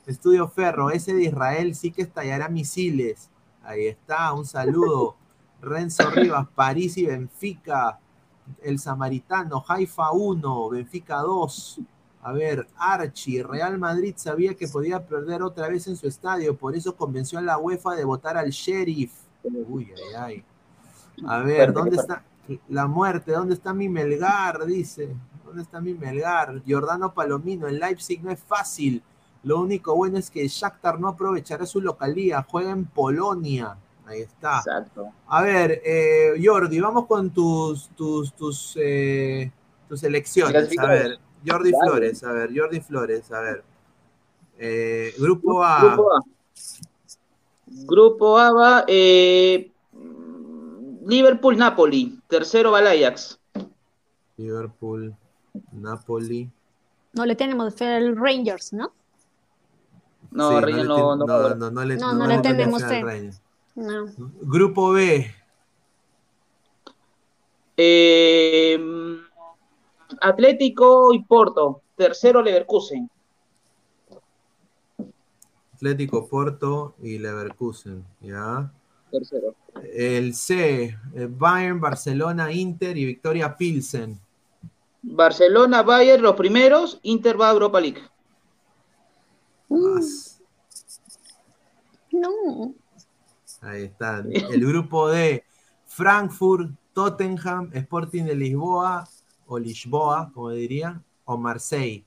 Estudio 0.06 0.48
Ferro, 0.48 0.90
ese 0.90 1.12
de 1.12 1.24
Israel 1.24 1.74
sí 1.74 1.90
que 1.90 2.02
estallará 2.02 2.48
misiles. 2.48 3.28
Ahí 3.62 3.86
está, 3.86 4.32
un 4.32 4.46
saludo. 4.46 5.16
Renzo 5.61 6.09
Rivas, 6.11 6.46
París 6.54 6.96
y 6.96 7.06
Benfica. 7.06 7.98
El 8.62 8.78
Samaritano, 8.78 9.62
Haifa 9.68 10.12
1, 10.12 10.70
Benfica 10.70 11.18
2. 11.18 11.80
A 12.22 12.32
ver, 12.32 12.66
Archie, 12.76 13.42
Real 13.42 13.78
Madrid 13.78 14.14
sabía 14.16 14.54
que 14.54 14.66
podía 14.66 15.06
perder 15.06 15.42
otra 15.42 15.68
vez 15.68 15.86
en 15.86 15.96
su 15.96 16.09
estadio, 16.09 16.56
por 16.56 16.74
eso 16.74 16.96
convenció 16.96 17.38
a 17.38 17.42
la 17.42 17.59
UEFA 17.59 17.94
de 17.94 18.04
votar 18.04 18.36
al 18.36 18.50
sheriff. 18.50 19.12
Uy, 19.42 19.92
ay, 19.94 20.14
ay. 20.16 20.44
A 21.26 21.38
ver, 21.40 21.72
¿dónde 21.72 21.96
está 21.96 22.24
la 22.68 22.86
muerte? 22.86 23.32
¿Dónde 23.32 23.54
está 23.54 23.72
mi 23.72 23.88
Melgar? 23.88 24.64
Dice. 24.66 25.14
¿Dónde 25.49 25.62
está 25.62 25.80
mi 25.80 25.94
Melgar? 25.94 26.62
Giordano 26.62 27.14
Palomino, 27.14 27.68
en 27.68 27.78
Leipzig 27.78 28.22
no 28.22 28.30
es 28.30 28.38
fácil. 28.38 29.03
Lo 29.44 29.59
único 29.61 29.96
bueno 29.96 30.18
es 30.18 30.30
que 30.30 30.46
Shakhtar 30.46 31.01
no 31.01 31.09
aprovechará 31.09 31.64
su 31.64 31.80
localía, 31.80 32.44
juega 32.46 32.70
en 32.70 32.84
Polonia. 32.84 33.74
Ahí 34.05 34.20
está. 34.20 34.59
Exacto. 34.59 35.11
A 35.26 35.40
ver, 35.40 35.80
eh, 35.82 36.34
Jordi, 36.44 36.78
vamos 36.80 37.07
con 37.07 37.30
tus 37.30 37.88
tus 37.96 38.34
tus, 38.34 38.74
eh, 38.78 39.51
tus 39.88 40.03
elecciones. 40.03 40.78
A 40.78 40.86
ver, 40.86 41.18
Jordi. 41.46 41.70
Flores, 41.70 42.22
a 42.24 42.32
ver, 42.32 42.51
Jordi 42.55 42.80
Flores, 42.80 43.32
a 43.32 43.40
ver. 43.40 43.64
Eh, 44.59 45.14
grupo 45.18 45.64
A. 45.64 45.80
Grupo 45.80 46.14
A. 46.14 46.20
Grupo 47.86 48.38
A 48.38 48.53
va 48.53 48.84
Liverpool-Napoli. 51.07 52.20
Tercero 52.28 52.72
va 52.72 52.80
el 52.80 52.86
Ajax. 52.86 53.40
Liverpool, 54.36 55.16
Napoli. 55.72 56.50
No 57.14 57.24
le 57.26 57.36
tenemos 57.36 57.74
fe 57.74 57.86
al 57.96 58.16
Rangers, 58.16 58.72
¿no? 58.72 58.92
No, 60.30 60.61
Sí, 60.61 60.72
no, 60.72 61.16
no, 61.16 61.26
no, 61.26 61.54
no, 61.54 61.70
no 61.70 61.84
le, 61.84 61.96
No, 61.96 62.12
no 62.12 62.26
le 62.26 62.38
tenemos 62.38 62.82
fe 62.82 62.96
al. 63.00 63.32
No. 63.74 64.06
Grupo 64.42 64.92
B, 64.92 65.30
Eh, 67.80 68.76
Atlético 70.20 71.14
y 71.14 71.22
Porto. 71.22 71.82
Tercero 71.96 72.42
Leverkusen. 72.42 73.09
Atlético 75.74 76.26
Porto 76.26 76.96
y 77.00 77.18
Leverkusen, 77.18 78.04
¿ya? 78.20 78.68
Tercero. 79.12 79.54
El 79.94 80.34
C, 80.34 80.96
eh, 81.14 81.28
Bayern, 81.30 81.80
Barcelona, 81.80 82.50
Inter 82.50 82.98
y 82.98 83.04
Victoria 83.04 83.56
Pilsen. 83.56 84.18
Barcelona, 85.11 85.82
Bayern, 85.82 86.22
los 86.22 86.36
primeros. 86.36 87.00
Inter 87.02 87.40
va 87.40 87.48
a 87.48 87.52
Europa 87.52 87.80
League. 87.80 88.02
Mm, 89.68 90.00
no. 92.12 92.74
Ahí 93.62 93.84
está. 93.84 94.18
El 94.18 94.66
grupo 94.66 95.09
D, 95.09 95.44
Frankfurt, 95.86 96.70
Tottenham, 96.92 97.70
Sporting 97.72 98.24
de 98.24 98.34
Lisboa 98.34 99.09
o 99.46 99.59
Lisboa, 99.59 100.30
como 100.32 100.50
diría, 100.50 101.02
o 101.24 101.36
Marseille. 101.36 102.04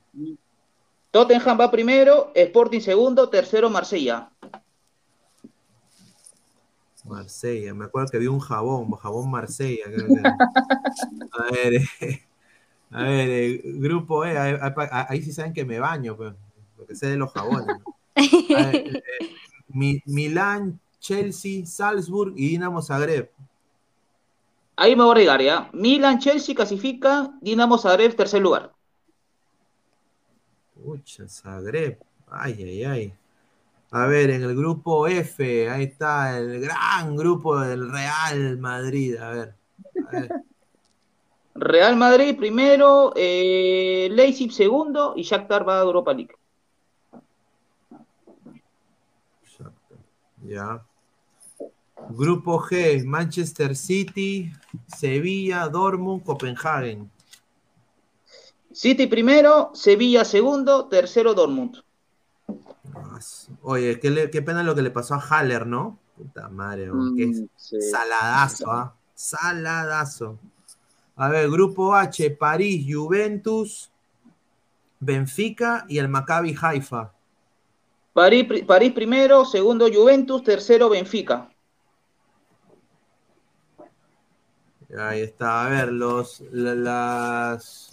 Tottenham 1.10 1.60
va 1.60 1.70
primero, 1.70 2.32
Sporting 2.34 2.80
segundo, 2.80 3.28
tercero 3.28 3.68
Marsella. 3.68 4.30
Marsella, 7.04 7.74
me 7.74 7.84
acuerdo 7.84 8.10
que 8.10 8.18
vi 8.18 8.28
un 8.28 8.38
jabón, 8.38 8.90
jabón 8.92 9.30
Marsella. 9.30 9.84
creo 9.86 10.06
que 10.06 10.20
era. 10.20 10.36
A 11.32 11.52
ver, 11.52 11.74
eh, 12.00 12.22
a 12.92 13.04
ver, 13.04 13.28
eh, 13.30 13.60
grupo 13.64 14.24
E, 14.24 14.36
ahí, 14.38 15.22
sí 15.22 15.32
saben 15.32 15.52
que 15.52 15.64
me 15.64 15.78
baño, 15.80 16.16
pues, 16.16 16.34
porque 16.76 16.94
sé 16.94 17.06
de 17.08 17.16
los 17.16 17.32
jabones. 17.32 17.76
¿no? 17.78 17.84
Ver, 18.48 18.76
eh, 18.86 19.02
Mi- 19.68 20.02
Milán, 20.06 20.80
Chelsea, 21.00 21.66
Salzburg 21.66 22.34
y 22.36 22.48
Dinamo 22.50 22.82
Zagreb. 22.82 23.30
ahí 24.76 24.94
me 24.96 25.02
voy 25.04 25.12
a 25.12 25.14
regar, 25.14 25.40
¿ya? 25.42 25.70
Milan, 25.72 26.18
Chelsea 26.18 26.54
clasifica, 26.54 27.30
Dinamo 27.40 27.78
Zagreb, 27.78 28.14
tercer 28.16 28.42
lugar. 28.42 28.72
Pucha, 30.74 31.28
Zagreb. 31.28 31.98
Ay, 32.28 32.54
ay, 32.62 32.84
ay. 32.84 33.14
A 33.92 34.06
ver, 34.06 34.30
en 34.30 34.42
el 34.42 34.56
grupo 34.56 35.06
F, 35.08 35.70
ahí 35.70 35.84
está 35.84 36.38
el 36.38 36.60
gran 36.60 37.16
grupo 37.16 37.58
del 37.60 37.90
Real 37.90 38.58
Madrid. 38.58 39.16
A 39.18 39.30
ver. 39.30 39.54
A 40.08 40.10
ver. 40.12 40.34
Real 41.54 41.96
Madrid 41.96 42.36
primero, 42.36 43.12
eh, 43.14 44.08
Leipzig 44.10 44.52
segundo 44.52 45.14
y 45.16 45.22
Shakhtar 45.22 45.68
va 45.68 45.80
a 45.80 45.82
Europa 45.82 46.12
League. 46.12 46.34
Ya. 50.44 50.84
Grupo 52.08 52.58
G, 52.58 53.04
Manchester 53.04 53.76
City, 53.76 54.50
Sevilla, 54.88 55.68
Dortmund, 55.68 56.24
Copenhagen. 56.24 57.10
City 58.72 59.06
primero, 59.06 59.70
Sevilla 59.74 60.24
segundo, 60.24 60.86
tercero 60.88 61.34
Dortmund. 61.34 61.76
Oye, 63.62 64.00
qué, 64.00 64.10
le- 64.10 64.30
qué 64.30 64.42
pena 64.42 64.62
lo 64.64 64.74
que 64.74 64.82
le 64.82 64.90
pasó 64.90 65.14
a 65.14 65.20
Haller, 65.20 65.66
¿no? 65.66 65.98
Puta 66.16 66.48
madre, 66.48 66.86
qué 67.16 67.26
Mm, 67.26 67.48
sí. 67.56 67.80
saladazo, 67.80 68.70
¿ah? 68.72 68.94
Saladazo. 69.14 70.38
A 71.16 71.28
ver, 71.28 71.50
grupo 71.50 71.94
H, 71.94 72.30
París, 72.30 72.86
Juventus, 72.88 73.90
Benfica 75.00 75.84
y 75.88 75.98
el 75.98 76.08
Maccabi 76.08 76.54
Haifa. 76.60 77.12
París, 78.12 78.64
París 78.66 78.92
primero, 78.92 79.44
segundo 79.44 79.86
Juventus, 79.92 80.42
tercero 80.42 80.88
Benfica. 80.88 81.48
Ahí 84.98 85.22
está, 85.22 85.64
a 85.64 85.68
ver, 85.70 85.88
los, 85.92 86.40
la- 86.52 86.74
las, 86.74 87.90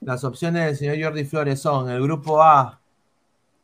las 0.00 0.24
opciones 0.24 0.66
del 0.66 0.76
señor 0.76 1.02
Jordi 1.02 1.24
Flores 1.24 1.60
son, 1.60 1.88
el 1.90 2.02
grupo 2.02 2.42
A 2.42 2.80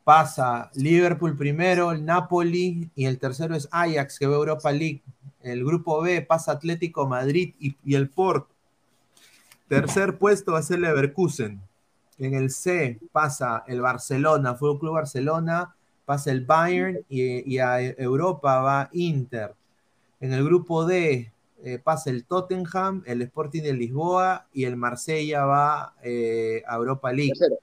pasa 0.05 0.71
Liverpool 0.75 1.37
primero, 1.37 1.93
el 1.93 2.05
Napoli 2.05 2.91
y 2.95 3.07
el 3.07 3.19
tercero 3.19 3.55
es 3.55 3.69
Ajax 3.71 4.19
que 4.19 4.27
va 4.27 4.35
a 4.35 4.39
Europa 4.39 4.73
League. 4.73 5.03
El 5.45 5.65
grupo 5.65 6.01
B 6.01 6.23
pasa 6.23 6.53
Atlético 6.53 7.07
Madrid 7.07 7.55
y, 7.61 7.77
y 7.85 7.95
el 7.95 8.09
Port. 8.09 8.49
Tercer 9.69 10.19
puesto 10.19 10.53
va 10.53 10.59
a 10.59 10.63
ser 10.63 10.79
Leverkusen. 10.81 11.61
En 12.19 12.35
el 12.35 12.51
C 12.51 12.99
pasa 13.13 13.65
el 13.67 13.81
Barcelona, 13.81 14.55
Fútbol 14.55 14.79
Club 14.79 14.95
Barcelona, 14.95 15.75
pasa 16.05 16.31
el 16.31 16.45
Bayern 16.45 17.01
y, 17.09 17.53
y 17.53 17.59
a 17.59 17.81
Europa 17.81 18.61
va 18.61 18.89
Inter. 18.93 19.55
En 20.21 20.33
el 20.33 20.45
grupo 20.45 20.87
D 20.87 21.31
eh, 21.63 21.79
pasa 21.83 22.11
el 22.11 22.25
Tottenham, 22.25 23.03
el 23.05 23.23
Sporting 23.23 23.63
de 23.63 23.75
Lisboa 23.75 24.47
y 24.53 24.65
el 24.65 24.77
Marsella 24.77 25.45
va 25.45 25.95
eh, 26.03 26.63
a 26.67 26.77
Europa 26.77 27.13
League. 27.13 27.33
Tercero. 27.39 27.59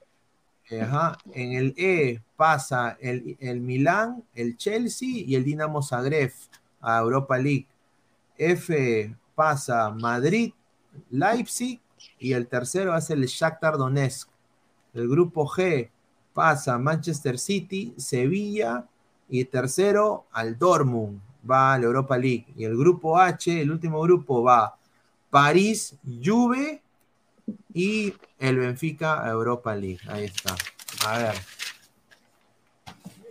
Ajá. 0.80 1.18
En 1.34 1.52
el 1.52 1.74
E 1.76 2.20
pasa 2.36 2.96
el, 3.00 3.36
el 3.40 3.60
Milán, 3.60 4.22
el 4.34 4.56
Chelsea 4.56 5.08
y 5.08 5.34
el 5.34 5.44
Dinamo 5.44 5.82
Zagreb 5.82 6.32
a 6.80 6.98
Europa 7.00 7.36
League. 7.38 7.66
F 8.50 9.14
pasa 9.34 9.90
Madrid, 9.90 10.52
Leipzig 11.10 11.80
y 12.18 12.32
el 12.32 12.46
tercero 12.46 12.98
ser 13.00 13.18
el 13.18 13.26
Shakhtar 13.26 13.76
Donetsk. 13.76 14.28
El 14.94 15.08
grupo 15.08 15.46
G 15.48 15.90
pasa 16.32 16.78
Manchester 16.78 17.38
City, 17.38 17.94
Sevilla 17.96 18.86
y 19.28 19.44
tercero 19.44 20.26
al 20.32 20.58
Dortmund 20.58 21.20
va 21.48 21.74
a 21.74 21.78
la 21.78 21.86
Europa 21.86 22.18
League. 22.18 22.46
Y 22.56 22.64
el 22.64 22.76
grupo 22.76 23.18
H, 23.18 23.60
el 23.60 23.70
último 23.70 24.00
grupo 24.02 24.42
va 24.42 24.76
París, 25.30 25.96
Juve 26.22 26.82
y 27.72 28.14
el 28.38 28.58
Benfica 28.58 29.24
a 29.24 29.30
Europa 29.30 29.74
League. 29.74 30.00
Ahí 30.08 30.24
está. 30.24 30.54
A 31.06 31.18
ver. 31.18 31.61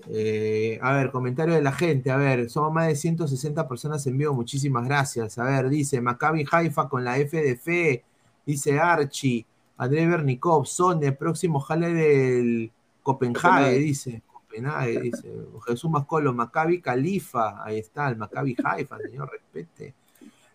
Eh, 0.10 0.80
a 0.82 0.94
ver, 0.94 1.12
comentario 1.12 1.54
de 1.54 1.62
la 1.62 1.72
gente. 1.72 2.12
A 2.12 2.18
ver, 2.18 2.50
somos 2.50 2.72
más 2.74 2.88
de 2.88 2.96
160 2.96 3.68
personas 3.68 4.06
en 4.08 4.18
vivo. 4.18 4.34
Muchísimas 4.34 4.86
gracias. 4.86 5.38
A 5.38 5.44
ver, 5.44 5.70
dice 5.70 6.02
Maccabi 6.02 6.46
Haifa 6.52 6.88
con 6.90 7.04
la 7.04 7.18
F 7.18 7.42
de 7.42 7.56
fe. 7.58 8.04
Dice 8.46 8.80
Archie. 8.80 9.46
André 9.78 10.06
Bernikov, 10.06 10.66
Sone, 10.68 11.12
próximo 11.12 11.60
jale 11.60 11.94
del 11.94 12.72
Copenhague, 13.02 13.42
Copenhague. 13.42 13.80
dice. 13.80 14.22
Copenhague, 14.32 15.00
dice. 15.02 15.32
Jesús 15.66 15.90
Mascolo, 15.90 16.34
Maccabi 16.34 16.82
Califa. 16.82 17.64
Ahí 17.64 17.80
está, 17.80 18.08
el 18.10 18.18
Maccabi 18.18 18.56
Haifa, 18.64 18.98
señor, 19.00 19.32
respete. 19.32 19.94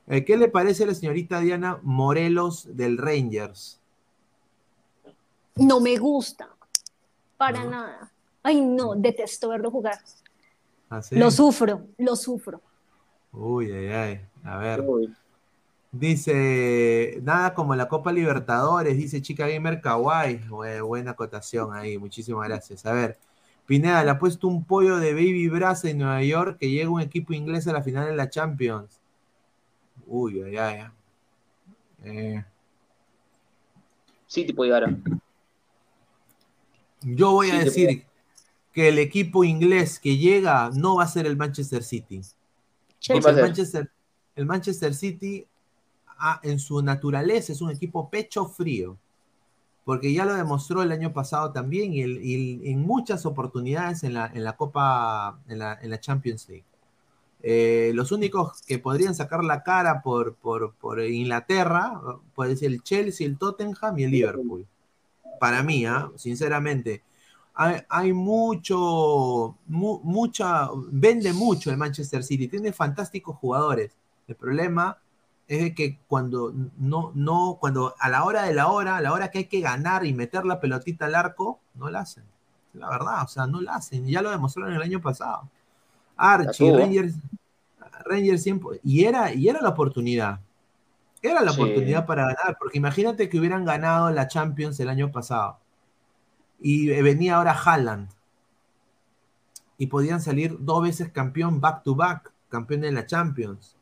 Eh, 0.09 0.25
¿Qué 0.25 0.37
le 0.37 0.49
parece 0.49 0.85
a 0.85 0.87
la 0.87 0.95
señorita 0.95 1.41
Diana 1.41 1.81
Morelos 1.83 2.69
del 2.77 2.97
Rangers? 2.99 3.81
No 5.57 5.81
me 5.81 5.97
gusta. 5.97 6.49
Para 7.37 7.65
No. 7.65 7.71
nada. 7.71 8.13
Ay, 8.47 8.61
no, 8.61 8.95
detesto 8.95 9.49
verlo 9.49 9.73
jugar. 9.73 9.99
¿Ah, 10.89 11.03
sí? 11.03 11.17
Lo 11.17 11.33
sufro, 11.33 11.89
lo 11.99 12.15
sufro. 12.15 12.61
Uy, 13.33 13.73
ay, 13.73 13.89
ay. 13.89 14.21
A 14.45 14.57
ver. 14.59 14.83
Uy. 14.83 15.13
Dice, 15.91 17.19
nada 17.25 17.55
como 17.55 17.75
la 17.75 17.89
Copa 17.89 18.13
Libertadores, 18.13 18.97
dice 18.97 19.21
Chica 19.21 19.49
Gamer 19.49 19.81
Kawaii. 19.81 20.39
Bue- 20.49 20.81
Buena 20.87 21.11
acotación 21.11 21.75
ahí, 21.75 21.99
muchísimas 21.99 22.47
gracias. 22.49 22.87
A 22.87 22.93
ver, 22.93 23.19
Pineda, 23.67 24.05
le 24.05 24.11
ha 24.11 24.19
puesto 24.19 24.47
un 24.47 24.65
pollo 24.65 24.99
de 24.99 25.13
Baby 25.13 25.49
Brasa 25.49 25.91
en 25.91 25.99
Nueva 25.99 26.23
York 26.23 26.59
que 26.61 26.71
llega 26.71 26.89
un 26.89 27.01
equipo 27.01 27.33
inglés 27.33 27.67
a 27.67 27.73
la 27.73 27.83
final 27.83 28.07
de 28.07 28.15
la 28.15 28.31
Champions. 28.31 29.01
Uy, 30.07 30.41
ay, 30.43 30.57
ay. 30.57 30.87
Eh, 32.05 32.45
City 34.29 34.53
puede 34.53 34.71
llegar. 34.71 34.97
yo 37.03 37.33
voy 37.33 37.51
a 37.51 37.59
Sí, 37.61 37.65
decir 37.65 38.07
que 38.77 38.89
el 38.91 38.99
equipo 38.99 39.43
inglés 39.43 39.99
que 39.99 40.19
llega 40.19 40.71
no 40.75 40.97
va 40.97 41.05
a 41.05 41.09
ser 41.09 41.25
el 41.25 41.39
Manchester 41.39 41.83
City. 41.83 42.21
¿Quién 43.01 43.19
Porque 43.19 43.25
va 43.25 43.31
a 43.31 43.35
el? 43.35 43.41
Manchester, 43.41 43.91
el 44.37 44.47
Manchester 44.47 44.95
City, 44.95 45.47
ah, 46.19 46.41
en 46.43 46.59
su 46.61 46.83
naturaleza, 46.83 47.53
es 47.55 47.63
un 47.63 47.71
equipo 47.71 48.11
pecho 48.11 48.47
frío. 48.47 48.99
Porque 49.85 50.13
ya 50.13 50.27
lo 50.27 50.35
demostró 50.35 50.83
el 50.83 50.93
año 50.93 51.13
pasado 51.15 51.53
también 51.53 51.95
y, 51.95 52.03
el- 52.03 52.23
y 52.25 52.71
en 52.71 52.81
muchas 52.83 53.27
oportunidades 53.27 54.05
en 54.05 54.15
la, 54.15 54.27
en 54.35 54.45
la 54.45 54.57
Copa, 54.57 55.41
en 55.49 55.59
la, 55.61 55.79
en 55.83 55.91
la 55.91 56.01
Champions 56.01 56.49
League. 56.49 56.65
Eh, 57.43 57.93
los 57.95 58.13
únicos 58.13 58.63
que 58.63 58.79
podrían 58.79 59.15
sacar 59.15 59.45
la 59.45 59.63
cara 59.63 60.03
por, 60.03 60.35
por, 60.37 60.75
por 60.75 61.01
Inglaterra 61.03 62.01
puede 62.35 62.57
ser 62.57 62.73
el 62.73 62.83
Chelsea, 62.83 63.27
el 63.27 63.39
Tottenham 63.39 63.99
y 63.99 64.05
el 64.05 64.11
Liverpool. 64.13 64.67
Para 65.41 65.63
mí, 65.63 65.87
¿ah? 65.87 66.11
sinceramente. 66.17 67.03
Hay, 67.57 67.83
hay 67.89 68.13
mucho, 68.13 69.57
mu- 69.67 70.01
mucha, 70.03 70.69
vende 70.91 71.33
mucho 71.33 71.71
el 71.71 71.79
Manchester 71.79 72.23
City, 72.23 72.49
tiene 72.49 72.73
fantásticos 72.73 73.37
jugadores. 73.37 73.97
El 74.29 74.37
problema 74.37 74.99
es 75.49 75.75
que 75.75 75.99
cuando 76.09 76.53
no, 76.79 77.13
no, 77.15 77.57
cuando 77.61 77.95
a 77.99 78.09
la 78.11 78.25
hora 78.25 78.43
de 78.43 78.55
la 78.55 78.69
hora, 78.69 78.97
a 78.97 79.01
la 79.01 79.13
hora 79.13 79.31
que 79.31 79.39
hay 79.39 79.45
que 79.47 79.61
ganar 79.61 80.05
y 80.05 80.13
meter 80.13 80.45
la 80.45 80.61
pelotita 80.61 81.07
al 81.07 81.15
arco, 81.15 81.61
no 81.75 81.89
la 81.91 82.01
hacen. 82.01 82.25
La 82.75 82.91
verdad, 82.91 83.25
o 83.25 83.29
sea, 83.29 83.47
no 83.47 83.61
la 83.63 83.77
hacen. 83.77 84.07
Ya 84.07 84.21
lo 84.23 84.31
demostraron 84.31 84.75
el 84.75 84.83
año 84.83 85.01
pasado. 85.01 85.49
Archie. 86.17 86.77
Rangers, 86.77 87.15
Rangers 88.05 88.43
siempre, 88.43 88.81
y 88.85 89.05
era, 89.05 89.33
y 89.33 89.49
era 89.49 89.61
la 89.63 89.71
oportunidad. 89.71 90.41
Era 91.23 91.43
la 91.43 91.53
Sí. 91.53 91.61
oportunidad 91.63 92.07
para 92.07 92.25
ganar, 92.27 92.57
porque 92.59 92.79
imagínate 92.79 93.29
que 93.29 93.39
hubieran 93.39 93.65
ganado 93.65 94.11
la 94.11 94.29
Champions 94.29 94.79
el 94.81 94.89
año 94.89 95.11
pasado. 95.13 95.59
Y 96.61 96.91
eh, 96.91 97.03
venía 97.03 97.37
ahora 97.37 97.53
Haaland. 97.53 98.09
Y 99.79 99.89
podían 99.89 100.21
salir 100.21 100.57
dos 100.61 100.83
veces 100.83 101.11
campeón 101.11 101.61
back 101.61 101.83
to 101.83 101.95
back, 101.95 102.33
campeón 102.49 102.81
de 102.81 102.93
la 102.93 103.07
Champions, 103.07 103.77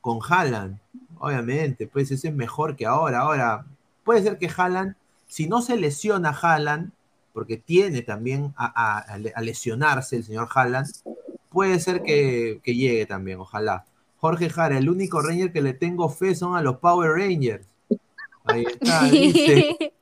con 0.00 0.20
Haaland. 0.28 0.78
Obviamente, 1.18 1.86
pues 1.86 2.10
ese 2.10 2.28
es 2.28 2.34
mejor 2.34 2.76
que 2.76 2.86
ahora. 2.86 3.20
Ahora, 3.20 3.66
puede 4.04 4.22
ser 4.22 4.38
que 4.38 4.50
Haaland, 4.54 4.94
si 5.26 5.48
no 5.48 5.62
se 5.62 5.76
lesiona 5.76 6.30
Haaland, 6.30 6.92
porque 7.32 7.56
tiene 7.56 8.02
también 8.02 8.54
a, 8.56 9.16
lesionarse 9.40 10.16
el 10.16 10.24
señor 10.24 10.48
Haaland, 10.54 10.86
puede 11.48 11.80
ser 11.80 12.02
que, 12.02 12.60
que 12.62 12.74
llegue 12.74 13.06
también, 13.06 13.40
ojalá. 13.40 13.84
Jorge 14.22 14.50
Jara, 14.50 14.78
el 14.78 14.88
único 14.88 15.20
Ranger 15.20 15.52
que 15.52 15.60
le 15.60 15.74
tengo 15.74 16.08
fe 16.08 16.36
son 16.36 16.54
a 16.54 16.62
los 16.62 16.76
Power 16.76 17.10
Rangers. 17.10 17.66
Ahí 18.44 18.62
está, 18.62 19.02
dice. 19.04 19.92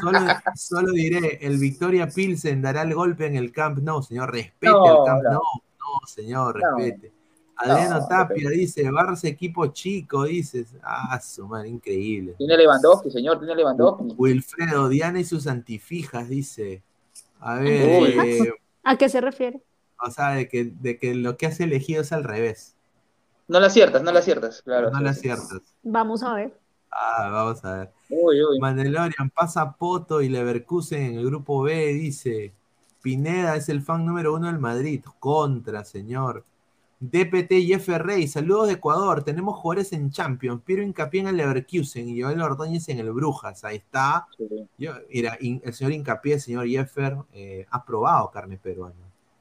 Solo, 0.00 0.20
solo 0.54 0.92
diré, 0.92 1.38
el 1.42 1.58
Victoria 1.58 2.08
Pilsen 2.08 2.62
dará 2.62 2.82
el 2.82 2.94
golpe 2.94 3.26
en 3.26 3.36
el 3.36 3.50
Camp 3.52 3.78
Nou, 3.78 4.02
señor, 4.02 4.30
respete 4.32 4.66
No, 4.72 5.00
el 5.02 5.06
Camp 5.06 5.22
no. 5.24 5.30
Nou. 5.32 5.42
No, 5.78 6.06
señor, 6.06 6.60
No. 6.60 6.76
respete. 6.76 7.12
Adriano 7.56 7.98
No, 7.98 8.06
Tapia 8.06 8.50
dice, 8.50 8.84
Barça 8.90 9.24
equipo 9.24 9.66
chico, 9.68 10.24
dices. 10.24 10.68
Ah, 10.82 11.18
su 11.20 11.46
madre, 11.48 11.68
increíble. 11.68 12.34
Tiene 12.38 12.56
Lewandowski, 12.56 13.10
señor, 13.10 13.38
tiene 13.38 13.56
Lewandowski. 13.56 14.14
Wilfredo, 14.16 14.88
Diana 14.88 15.18
y 15.18 15.24
sus 15.24 15.46
antifijas, 15.48 16.28
dice. 16.28 16.82
A 17.40 17.56
ver, 17.56 17.66
eh, 18.24 18.52
¿A 18.84 18.96
qué 18.96 19.08
se 19.08 19.20
refiere? 19.20 19.60
o 20.00 20.10
sea, 20.12 20.30
de 20.30 20.48
que, 20.48 20.64
de 20.66 20.96
que 20.98 21.14
lo 21.16 21.36
que 21.36 21.46
has 21.46 21.58
elegido 21.58 22.02
es 22.02 22.12
al 22.12 22.22
revés. 22.22 22.76
No 23.48 23.58
la 23.58 23.66
aciertas, 23.66 24.02
no 24.02 24.12
la 24.12 24.20
aciertas, 24.20 24.62
claro. 24.62 24.90
No 24.92 25.00
la 25.00 25.10
aciertas. 25.10 25.62
Vamos 25.82 26.22
a 26.22 26.34
ver. 26.34 26.56
Ah, 26.90 27.28
vamos 27.30 27.64
a 27.64 27.74
ver. 27.78 27.92
Uy, 28.10 28.42
uy. 28.42 28.58
Mandalorian 28.60 29.30
pasa 29.30 29.72
Poto 29.72 30.20
y 30.22 30.28
Leverkusen 30.28 31.02
en 31.02 31.14
el 31.18 31.26
grupo 31.26 31.62
B, 31.62 31.92
dice. 31.94 32.52
Pineda 33.02 33.56
es 33.56 33.68
el 33.68 33.82
fan 33.82 34.04
número 34.04 34.34
uno 34.34 34.46
del 34.48 34.58
Madrid. 34.58 35.02
Contra, 35.18 35.84
señor. 35.84 36.44
DPT 37.00 37.52
y 37.52 37.76
Rey, 37.76 38.26
saludos 38.26 38.66
de 38.66 38.72
Ecuador. 38.74 39.22
Tenemos 39.22 39.56
jugadores 39.56 39.92
en 39.92 40.10
Champions. 40.10 40.62
Piero 40.64 40.82
Hincapié 40.82 41.20
en 41.20 41.28
el 41.28 41.36
Leverkusen 41.36 42.08
y 42.08 42.20
Joel 42.20 42.40
Ordóñez 42.40 42.88
en 42.88 42.98
el 42.98 43.12
Brujas. 43.12 43.62
Ahí 43.64 43.76
está. 43.76 44.26
Yo, 44.76 44.94
mira, 45.08 45.36
in- 45.40 45.60
el 45.64 45.72
señor 45.74 45.92
Hincapié, 45.92 46.34
el 46.34 46.40
señor 46.40 46.66
Jeffer, 46.66 47.16
eh, 47.32 47.66
ha 47.70 47.84
probado 47.84 48.30
carne 48.32 48.56
peruana. 48.58 48.94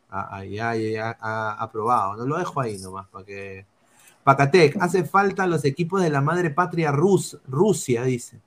Ah, 0.10 0.28
ah, 0.32 0.45
ya, 0.45 0.76
ya, 0.76 0.89
ya, 0.91 1.18
ha, 1.20 1.54
ha 1.60 1.72
probado. 1.72 2.16
No 2.16 2.28
lo 2.28 2.38
dejo 2.38 2.62
ahí 2.62 2.78
nomás 2.78 3.08
para 3.08 3.26
que. 3.26 3.66
Pacatec, 4.28 4.75
hace 4.82 5.05
falta 5.05 5.47
los 5.47 5.63
equipos 5.63 6.01
de 6.01 6.09
la 6.09 6.19
madre 6.19 6.49
patria 6.49 6.91
Rus, 6.91 7.38
Rusia, 7.47 8.03
dice. 8.03 8.41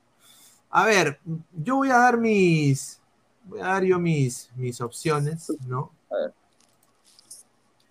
A 0.68 0.84
ver, 0.84 1.18
yo 1.56 1.76
voy 1.76 1.88
a 1.88 1.96
dar 1.96 2.18
mis. 2.18 3.00
Voy 3.44 3.60
a 3.60 3.64
dar 3.68 3.82
yo 3.84 3.98
mis, 3.98 4.50
mis 4.56 4.78
opciones, 4.82 5.50
¿no? 5.66 5.90
A 6.10 6.16
ver. 6.16 6.34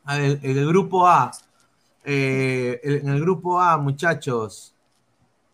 A 0.05 0.17
ver, 0.17 0.39
en 0.43 0.57
el 0.59 0.67
grupo 0.67 1.07
A. 1.07 1.31
eh, 2.03 2.79
el- 2.83 2.97
en 2.97 3.09
el 3.09 3.21
grupo 3.21 3.59
A, 3.59 3.75
muchachos, 3.79 4.75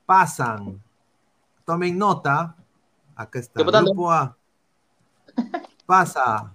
pasan. 0.06 0.84
Tomen 1.64 1.98
nota. 1.98 2.54
Acá 3.16 3.40
está. 3.40 3.60
¿Qué 3.60 3.64
votando? 3.64 3.92
Grupo 3.94 4.12
A. 4.12 4.36
Pasa. 5.86 6.54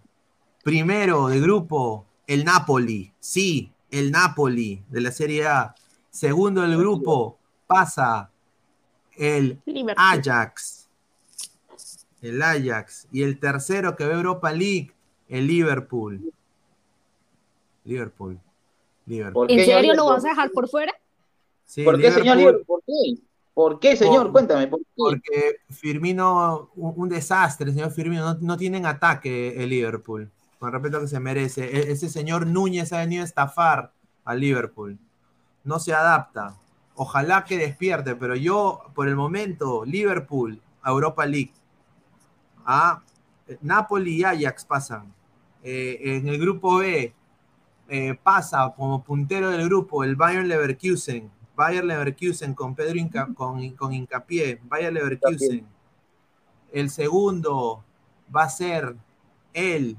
Primero 0.63 1.29
de 1.29 1.41
grupo, 1.41 2.05
el 2.27 2.45
Napoli. 2.45 3.15
Sí, 3.19 3.73
el 3.91 4.11
Napoli 4.11 4.83
de 4.89 5.01
la 5.01 5.11
Serie 5.11 5.47
A. 5.47 5.75
Segundo 6.11 6.63
del 6.63 6.77
grupo, 6.77 7.39
pasa 7.67 8.31
el 9.17 9.61
Liverpool. 9.65 9.95
Ajax. 10.05 10.89
El 12.21 12.43
Ajax. 12.43 13.07
Y 13.13 13.23
el 13.23 13.39
tercero 13.39 13.97
que 13.97 14.05
ve 14.05 14.15
Europa 14.15 14.53
League, 14.53 14.93
el 15.29 15.47
Liverpool. 15.47 16.33
Liverpool. 17.85 18.39
Liverpool. 19.07 19.47
¿Por 19.49 19.51
¿En 19.51 19.65
serio 19.65 19.95
lo 19.95 20.07
vas 20.07 20.25
a 20.25 20.29
dejar 20.29 20.51
por 20.51 20.69
fuera? 20.69 20.93
Sí, 21.65 21.85
¿Por 21.85 22.01
qué, 22.01 22.11
señor 22.13 22.37
Liverpool? 22.37 22.65
¿Por 22.67 22.83
qué? 22.87 23.23
¿Por 23.55 23.81
qué, 23.81 23.97
señor? 23.97 24.25
Por- 24.25 24.33
Cuéntame, 24.33 24.67
¿por 24.69 24.81
qué? 24.81 24.87
Porque 24.97 25.57
Firmino, 25.71 26.71
un, 26.77 26.93
un 26.97 27.09
desastre, 27.09 27.73
señor 27.73 27.91
Firmino. 27.91 28.35
No, 28.35 28.39
no 28.41 28.57
tienen 28.57 28.87
ataque 28.87 29.63
el 29.63 29.71
Liverpool. 29.71 30.31
Con 30.61 30.71
respeto 30.73 31.01
que 31.01 31.09
se 31.09 31.19
merece. 31.19 31.65
E- 31.65 31.91
ese 31.91 32.09
señor 32.09 32.47
Núñez 32.47 32.93
ha 32.93 32.99
venido 32.99 33.23
a 33.23 33.25
estafar 33.25 33.93
al 34.25 34.39
Liverpool. 34.39 34.99
No 35.65 35.81
se 35.81 35.93
adapta. 35.93 36.55
Ojalá 36.95 37.45
que 37.45 37.57
despierte, 37.59 38.15
pero 38.15 38.37
yo, 38.37 38.83
por 38.95 39.09
el 39.09 39.17
momento, 39.17 39.85
Liverpool, 39.85 40.61
a 40.83 40.91
Europa 40.91 41.25
League. 41.27 41.53
A 42.65 43.03
Napoli 43.63 44.17
y 44.17 44.25
Ajax 44.25 44.65
pasan. 44.65 45.13
Eh, 45.63 45.99
en 46.03 46.29
el 46.29 46.39
grupo 46.39 46.77
B 46.79 47.13
eh, 47.89 48.19
pasa 48.23 48.73
como 48.77 49.03
puntero 49.03 49.51
del 49.51 49.65
grupo 49.67 50.05
el 50.05 50.15
Bayern 50.15 50.47
Leverkusen. 50.47 51.31
Bayern 51.57 51.89
Leverkusen 51.89 52.55
con 52.55 52.75
Pedro 52.75 52.97
Inca- 52.97 53.35
con, 53.35 53.67
con 53.77 53.93
hincapié. 53.93 54.61
Bayern 54.65 54.95
Leverkusen. 54.95 55.67
El 56.71 56.91
segundo 56.91 57.83
va 58.35 58.45
a 58.45 58.49
ser 58.51 58.95
el 59.53 59.97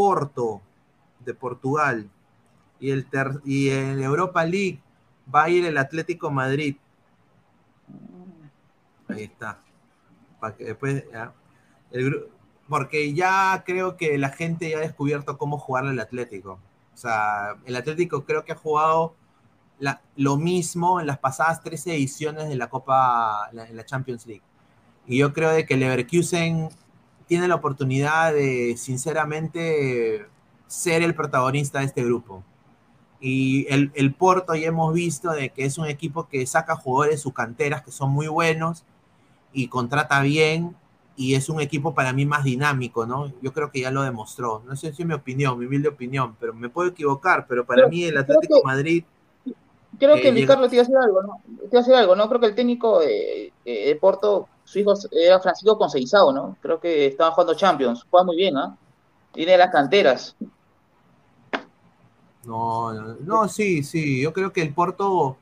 Porto 0.00 0.62
de 1.26 1.34
Portugal. 1.34 2.08
Y, 2.78 2.90
el 2.90 3.04
ter- 3.04 3.42
y 3.44 3.68
en 3.68 4.00
Europa 4.02 4.42
League 4.46 4.80
va 5.32 5.42
a 5.44 5.48
ir 5.50 5.66
el 5.66 5.76
Atlético 5.76 6.30
Madrid. 6.30 6.76
Ahí 9.08 9.24
está. 9.24 9.58
Para 10.40 10.56
que 10.56 10.64
después, 10.64 11.04
ya. 11.12 11.34
El 11.90 12.28
porque 12.66 13.12
ya 13.12 13.62
creo 13.66 13.96
que 13.98 14.16
la 14.16 14.30
gente 14.30 14.70
ya 14.70 14.78
ha 14.78 14.80
descubierto 14.80 15.36
cómo 15.36 15.58
jugarle 15.58 15.90
al 15.90 16.00
Atlético. 16.00 16.58
O 16.94 16.96
sea, 16.96 17.56
el 17.66 17.76
Atlético 17.76 18.24
creo 18.24 18.44
que 18.44 18.52
ha 18.52 18.56
jugado 18.56 19.14
la- 19.80 20.00
lo 20.16 20.38
mismo 20.38 20.98
en 21.00 21.06
las 21.08 21.18
pasadas 21.18 21.62
tres 21.62 21.86
ediciones 21.88 22.48
de 22.48 22.56
la 22.56 22.68
Copa, 22.70 23.50
la, 23.52 23.66
en 23.66 23.76
la 23.76 23.84
Champions 23.84 24.24
League. 24.26 24.42
Y 25.06 25.18
yo 25.18 25.32
creo 25.34 25.50
de 25.50 25.66
que 25.66 25.74
el 25.74 25.80
Leverkusen 25.80 26.70
tiene 27.30 27.46
la 27.46 27.54
oportunidad 27.54 28.32
de, 28.34 28.74
sinceramente, 28.76 30.26
ser 30.66 31.02
el 31.02 31.14
protagonista 31.14 31.78
de 31.78 31.84
este 31.84 32.02
grupo. 32.04 32.42
Y 33.20 33.72
el, 33.72 33.92
el 33.94 34.12
Porto 34.12 34.56
ya 34.56 34.66
hemos 34.66 34.92
visto 34.92 35.30
de 35.30 35.50
que 35.50 35.64
es 35.64 35.78
un 35.78 35.86
equipo 35.86 36.26
que 36.26 36.44
saca 36.44 36.74
jugadores 36.74 37.14
de 37.14 37.22
sus 37.22 37.32
canteras 37.32 37.82
que 37.82 37.92
son 37.92 38.10
muy 38.10 38.26
buenos 38.26 38.82
y 39.52 39.68
contrata 39.68 40.20
bien 40.22 40.74
y 41.16 41.34
es 41.36 41.48
un 41.48 41.60
equipo 41.60 41.94
para 41.94 42.12
mí 42.12 42.26
más 42.26 42.42
dinámico, 42.42 43.06
¿no? 43.06 43.32
Yo 43.42 43.52
creo 43.52 43.70
que 43.70 43.80
ya 43.82 43.92
lo 43.92 44.02
demostró. 44.02 44.62
No 44.66 44.74
sé 44.74 44.92
si 44.92 45.02
es 45.02 45.06
mi 45.08 45.14
opinión, 45.14 45.56
mi 45.56 45.66
humilde 45.66 45.88
opinión, 45.88 46.34
pero 46.40 46.52
me 46.52 46.68
puedo 46.68 46.88
equivocar, 46.88 47.46
pero 47.48 47.64
para 47.64 47.82
Creo- 47.82 47.90
mí 47.90 48.02
el 48.04 48.16
Atlético 48.18 48.56
que- 48.60 48.66
Madrid 48.66 49.04
Creo 49.98 50.14
Eh, 50.16 50.22
que 50.22 50.32
llega- 50.32 50.54
Carlos 50.54 50.70
te 50.70 50.76
iba 50.76 50.82
a 50.82 50.86
decir 50.86 50.96
algo, 50.96 51.22
¿no? 51.22 51.42
Te 51.44 51.66
iba 51.66 51.78
a 51.78 51.82
decir 51.82 51.94
algo, 51.94 52.16
¿no? 52.16 52.26
Creo 52.28 52.40
que 52.40 52.46
el 52.46 52.54
técnico 52.54 53.00
de, 53.00 53.52
eh, 53.66 53.86
de 53.88 53.96
Porto, 53.96 54.48
su 54.70 54.78
hijo 54.78 54.94
era 55.10 55.40
Francisco 55.40 55.76
Conceizao, 55.76 56.32
¿no? 56.32 56.56
Creo 56.62 56.78
que 56.78 57.06
estaban 57.06 57.32
jugando 57.32 57.54
Champions. 57.54 58.06
Juega 58.08 58.24
muy 58.24 58.36
bien, 58.36 58.56
¿ah? 58.56 58.76
Tiene 59.32 59.56
las 59.56 59.72
canteras. 59.72 60.36
No, 62.44 62.92
no, 62.92 63.48
sí, 63.48 63.82
sí, 63.82 64.22
yo 64.22 64.32
creo 64.32 64.52
que 64.52 64.62
el 64.62 64.72
Porto, 64.72 65.36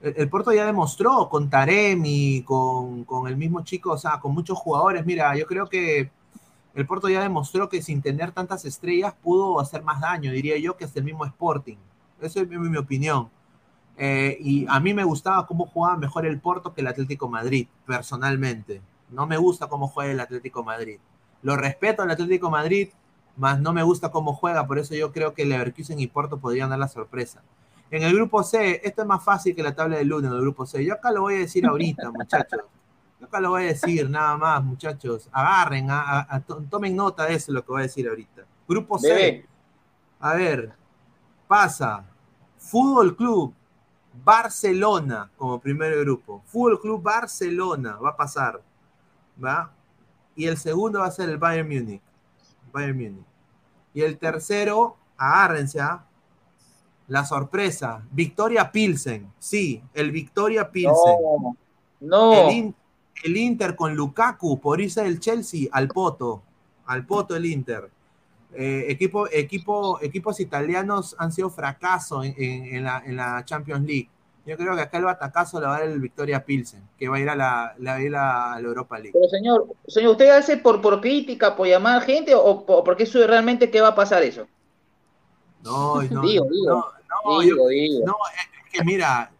el, 0.00 0.28
Porto 0.28 0.52
ya 0.52 0.66
demostró 0.66 1.28
con 1.28 1.48
Taremi, 1.48 2.42
con, 2.42 3.04
con 3.04 3.28
el 3.28 3.36
mismo 3.36 3.62
chico, 3.62 3.92
o 3.92 3.96
sea, 3.96 4.18
con 4.18 4.34
muchos 4.34 4.58
jugadores. 4.58 5.06
Mira, 5.06 5.36
yo 5.36 5.46
creo 5.46 5.68
que 5.68 6.10
el 6.74 6.86
Porto 6.86 7.08
ya 7.08 7.22
demostró 7.22 7.68
que 7.68 7.80
sin 7.80 8.02
tener 8.02 8.32
tantas 8.32 8.64
estrellas 8.64 9.14
pudo 9.22 9.60
hacer 9.60 9.84
más 9.84 10.00
daño, 10.00 10.32
diría 10.32 10.58
yo, 10.58 10.76
que 10.76 10.84
hasta 10.84 10.98
el 10.98 11.04
mismo 11.04 11.24
Sporting. 11.24 11.76
Esa 12.20 12.40
es 12.40 12.48
mi 12.48 12.76
opinión. 12.76 13.30
Eh, 13.96 14.36
y 14.40 14.66
a 14.68 14.80
mí 14.80 14.92
me 14.92 15.04
gustaba 15.04 15.46
cómo 15.46 15.66
jugaba 15.66 15.96
mejor 15.96 16.26
el 16.26 16.40
Porto 16.40 16.74
que 16.74 16.80
el 16.80 16.86
Atlético 16.88 17.28
Madrid, 17.28 17.68
personalmente. 17.86 18.80
No 19.10 19.26
me 19.26 19.36
gusta 19.36 19.68
cómo 19.68 19.86
juega 19.88 20.10
el 20.12 20.20
Atlético 20.20 20.64
Madrid. 20.64 20.98
Lo 21.42 21.56
respeto 21.56 22.02
al 22.02 22.10
Atlético 22.10 22.50
Madrid, 22.50 22.88
más 23.36 23.60
no 23.60 23.72
me 23.72 23.82
gusta 23.82 24.10
cómo 24.10 24.32
juega, 24.34 24.66
por 24.66 24.78
eso 24.78 24.94
yo 24.94 25.12
creo 25.12 25.34
que 25.34 25.44
Leverkusen 25.44 26.00
y 26.00 26.06
Porto 26.06 26.38
podrían 26.38 26.70
dar 26.70 26.78
la 26.78 26.88
sorpresa. 26.88 27.42
En 27.90 28.02
el 28.02 28.14
grupo 28.14 28.42
C, 28.42 28.80
esto 28.82 29.02
es 29.02 29.08
más 29.08 29.22
fácil 29.22 29.54
que 29.54 29.62
la 29.62 29.74
tabla 29.74 29.98
del 29.98 30.08
lunes 30.08 30.28
en 30.30 30.36
el 30.36 30.42
grupo 30.42 30.66
C. 30.66 30.84
Yo 30.84 30.94
acá 30.94 31.12
lo 31.12 31.20
voy 31.22 31.34
a 31.34 31.38
decir 31.38 31.64
ahorita, 31.66 32.10
muchachos. 32.12 32.60
Yo 33.20 33.26
acá 33.26 33.40
lo 33.40 33.50
voy 33.50 33.62
a 33.64 33.66
decir, 33.66 34.10
nada 34.10 34.36
más, 34.36 34.64
muchachos. 34.64 35.28
Agarren, 35.30 35.90
a- 35.90 36.00
a- 36.20 36.26
a- 36.36 36.40
to- 36.40 36.62
tomen 36.68 36.96
nota 36.96 37.26
de 37.26 37.34
eso, 37.34 37.52
lo 37.52 37.62
que 37.64 37.70
voy 37.70 37.80
a 37.80 37.82
decir 37.84 38.08
ahorita. 38.08 38.42
Grupo 38.66 38.98
C. 38.98 39.08
Bebé. 39.08 39.46
A 40.18 40.34
ver, 40.34 40.72
pasa 41.46 42.04
Fútbol 42.58 43.14
Club 43.14 43.54
Barcelona 44.22 45.30
como 45.36 45.58
primer 45.58 45.98
grupo. 46.00 46.42
Fútbol 46.46 46.80
Club 46.80 47.02
Barcelona 47.02 47.96
va 47.96 48.10
a 48.10 48.16
pasar. 48.16 48.60
¿Va? 49.42 49.72
Y 50.36 50.46
el 50.46 50.56
segundo 50.56 51.00
va 51.00 51.06
a 51.06 51.10
ser 51.10 51.28
el 51.28 51.38
Bayern 51.38 51.68
Múnich. 51.68 52.02
Bayern 52.72 52.96
Múnich. 52.96 53.26
Y 53.92 54.02
el 54.02 54.18
tercero, 54.18 54.96
agárrense, 55.16 55.80
¿ah? 55.80 56.04
La 57.08 57.24
sorpresa, 57.24 58.02
Victoria 58.10 58.72
Pilsen. 58.72 59.30
Sí, 59.38 59.82
el 59.92 60.10
Victoria 60.10 60.70
Pilsen. 60.70 61.16
No, 61.22 61.56
no. 62.00 62.32
El, 62.32 62.50
In- 62.56 62.74
el 63.24 63.36
Inter 63.36 63.76
con 63.76 63.94
Lukaku 63.94 64.58
por 64.60 64.80
irse 64.80 65.02
del 65.02 65.20
Chelsea 65.20 65.68
al 65.72 65.88
Poto. 65.88 66.42
Al 66.86 67.04
Poto 67.06 67.36
el 67.36 67.46
Inter. 67.46 67.90
Eh, 68.56 68.86
equipo, 68.88 69.26
equipo, 69.32 69.98
equipos 70.00 70.38
italianos 70.40 71.16
han 71.18 71.32
sido 71.32 71.50
fracaso 71.50 72.22
en, 72.22 72.34
en- 72.38 72.76
en 72.76 72.84
la, 72.84 73.02
en 73.04 73.16
la 73.16 73.44
Champions 73.44 73.84
League. 73.84 74.08
Yo 74.46 74.56
creo 74.56 74.74
que 74.76 74.82
acá 74.82 74.98
el 74.98 75.04
batacazo 75.04 75.58
le 75.58 75.66
va 75.66 75.76
a 75.76 75.80
dar 75.80 75.88
el 75.88 75.98
Victoria 76.00 76.44
Pilsen, 76.44 76.82
que 76.98 77.08
va 77.08 77.16
a 77.16 77.20
ir 77.20 77.28
a 77.30 77.34
la, 77.34 77.74
a 77.74 78.60
Europa 78.60 78.98
League. 78.98 79.12
Pero 79.14 79.28
señor, 79.28 79.66
señor, 79.88 80.12
¿usted 80.12 80.28
hace 80.30 80.58
por, 80.58 80.80
por 80.82 81.00
crítica, 81.00 81.56
por 81.56 81.66
llamar 81.66 82.02
gente 82.02 82.34
o, 82.34 82.64
por- 82.66 82.84
porque 82.84 83.04
eso 83.04 83.26
realmente 83.26 83.70
qué 83.70 83.80
va 83.80 83.88
a 83.88 83.94
pasar 83.94 84.22
eso? 84.22 84.46
No, 85.62 86.02
no, 86.02 86.20
Digo, 86.26 86.44
digo. 86.50 86.66
no, 86.66 86.84
no, 87.24 87.40
digo, 87.40 87.70
es 87.70 88.70
que 88.70 88.84
mira, 88.84 89.30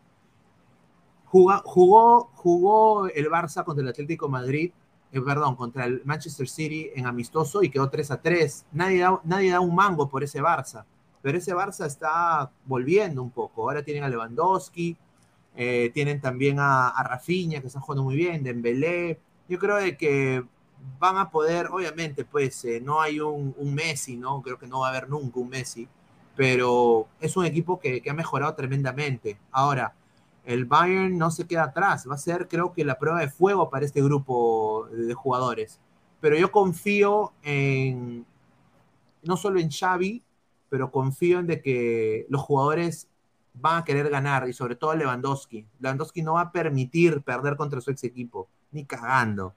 juga- 1.26 1.62
jugó, 1.64 2.30
jugó 2.34 3.06
el 3.08 3.26
Barça 3.30 3.62
contra 3.62 3.82
el 3.82 3.88
Atlético 3.90 4.28
Madrid, 4.28 4.72
eh, 5.14 5.20
perdón, 5.20 5.54
contra 5.54 5.84
el 5.84 6.02
Manchester 6.04 6.48
City 6.48 6.90
en 6.94 7.06
amistoso 7.06 7.62
y 7.62 7.70
quedó 7.70 7.88
3 7.88 8.10
a 8.10 8.20
3. 8.20 8.66
Nadie 8.72 9.00
da, 9.00 9.20
nadie 9.24 9.52
da 9.52 9.60
un 9.60 9.74
mango 9.74 10.08
por 10.08 10.24
ese 10.24 10.42
Barça, 10.42 10.84
pero 11.22 11.38
ese 11.38 11.54
Barça 11.54 11.86
está 11.86 12.50
volviendo 12.64 13.22
un 13.22 13.30
poco. 13.30 13.62
Ahora 13.62 13.84
tienen 13.84 14.02
a 14.02 14.08
Lewandowski, 14.08 14.96
eh, 15.54 15.90
tienen 15.94 16.20
también 16.20 16.58
a, 16.58 16.88
a 16.88 17.02
Rafinha, 17.04 17.60
que 17.60 17.68
está 17.68 17.80
jugando 17.80 18.02
muy 18.02 18.16
bien, 18.16 18.42
Dembélé. 18.42 19.20
Yo 19.48 19.58
creo 19.60 19.76
de 19.76 19.96
que 19.96 20.44
van 20.98 21.16
a 21.16 21.30
poder, 21.30 21.68
obviamente, 21.68 22.24
pues 22.24 22.64
eh, 22.64 22.80
no 22.80 23.00
hay 23.00 23.20
un, 23.20 23.54
Messi, 23.72 24.16
¿no? 24.16 24.42
Creo 24.42 24.58
que 24.58 24.66
no 24.66 24.80
va 24.80 24.88
a 24.88 24.90
haber 24.90 25.08
nunca 25.08 25.38
un 25.38 25.48
Messi, 25.48 25.88
pero 26.34 27.06
es 27.20 27.36
un 27.36 27.44
equipo 27.44 27.78
que 27.78 28.02
ha 28.08 28.14
mejorado 28.14 28.54
tremendamente. 28.54 29.38
Ahora, 29.52 29.94
el 30.44 30.64
Bayern 30.66 31.16
no 31.16 31.30
se 31.30 31.46
queda 31.46 31.64
atrás, 31.64 32.06
va 32.08 32.14
a 32.14 32.18
ser 32.18 32.48
creo 32.48 32.72
que 32.72 32.84
la 32.84 32.98
prueba 32.98 33.20
de 33.20 33.28
fuego 33.28 33.70
para 33.70 33.84
este 33.84 34.02
grupo 34.02 34.88
de 34.92 35.14
jugadores. 35.14 35.80
Pero 36.20 36.36
yo 36.36 36.50
confío 36.52 37.32
en, 37.42 38.26
no 39.22 39.36
solo 39.36 39.60
en 39.60 39.70
Xavi, 39.70 40.22
pero 40.68 40.90
confío 40.90 41.40
en 41.40 41.46
de 41.46 41.62
que 41.62 42.26
los 42.28 42.42
jugadores 42.42 43.08
van 43.54 43.78
a 43.78 43.84
querer 43.84 44.10
ganar 44.10 44.48
y 44.48 44.52
sobre 44.52 44.76
todo 44.76 44.94
Lewandowski. 44.94 45.66
Lewandowski 45.80 46.22
no 46.22 46.34
va 46.34 46.42
a 46.42 46.52
permitir 46.52 47.22
perder 47.22 47.56
contra 47.56 47.80
su 47.80 47.90
ex 47.90 48.04
equipo, 48.04 48.48
ni 48.72 48.84
cagando. 48.84 49.54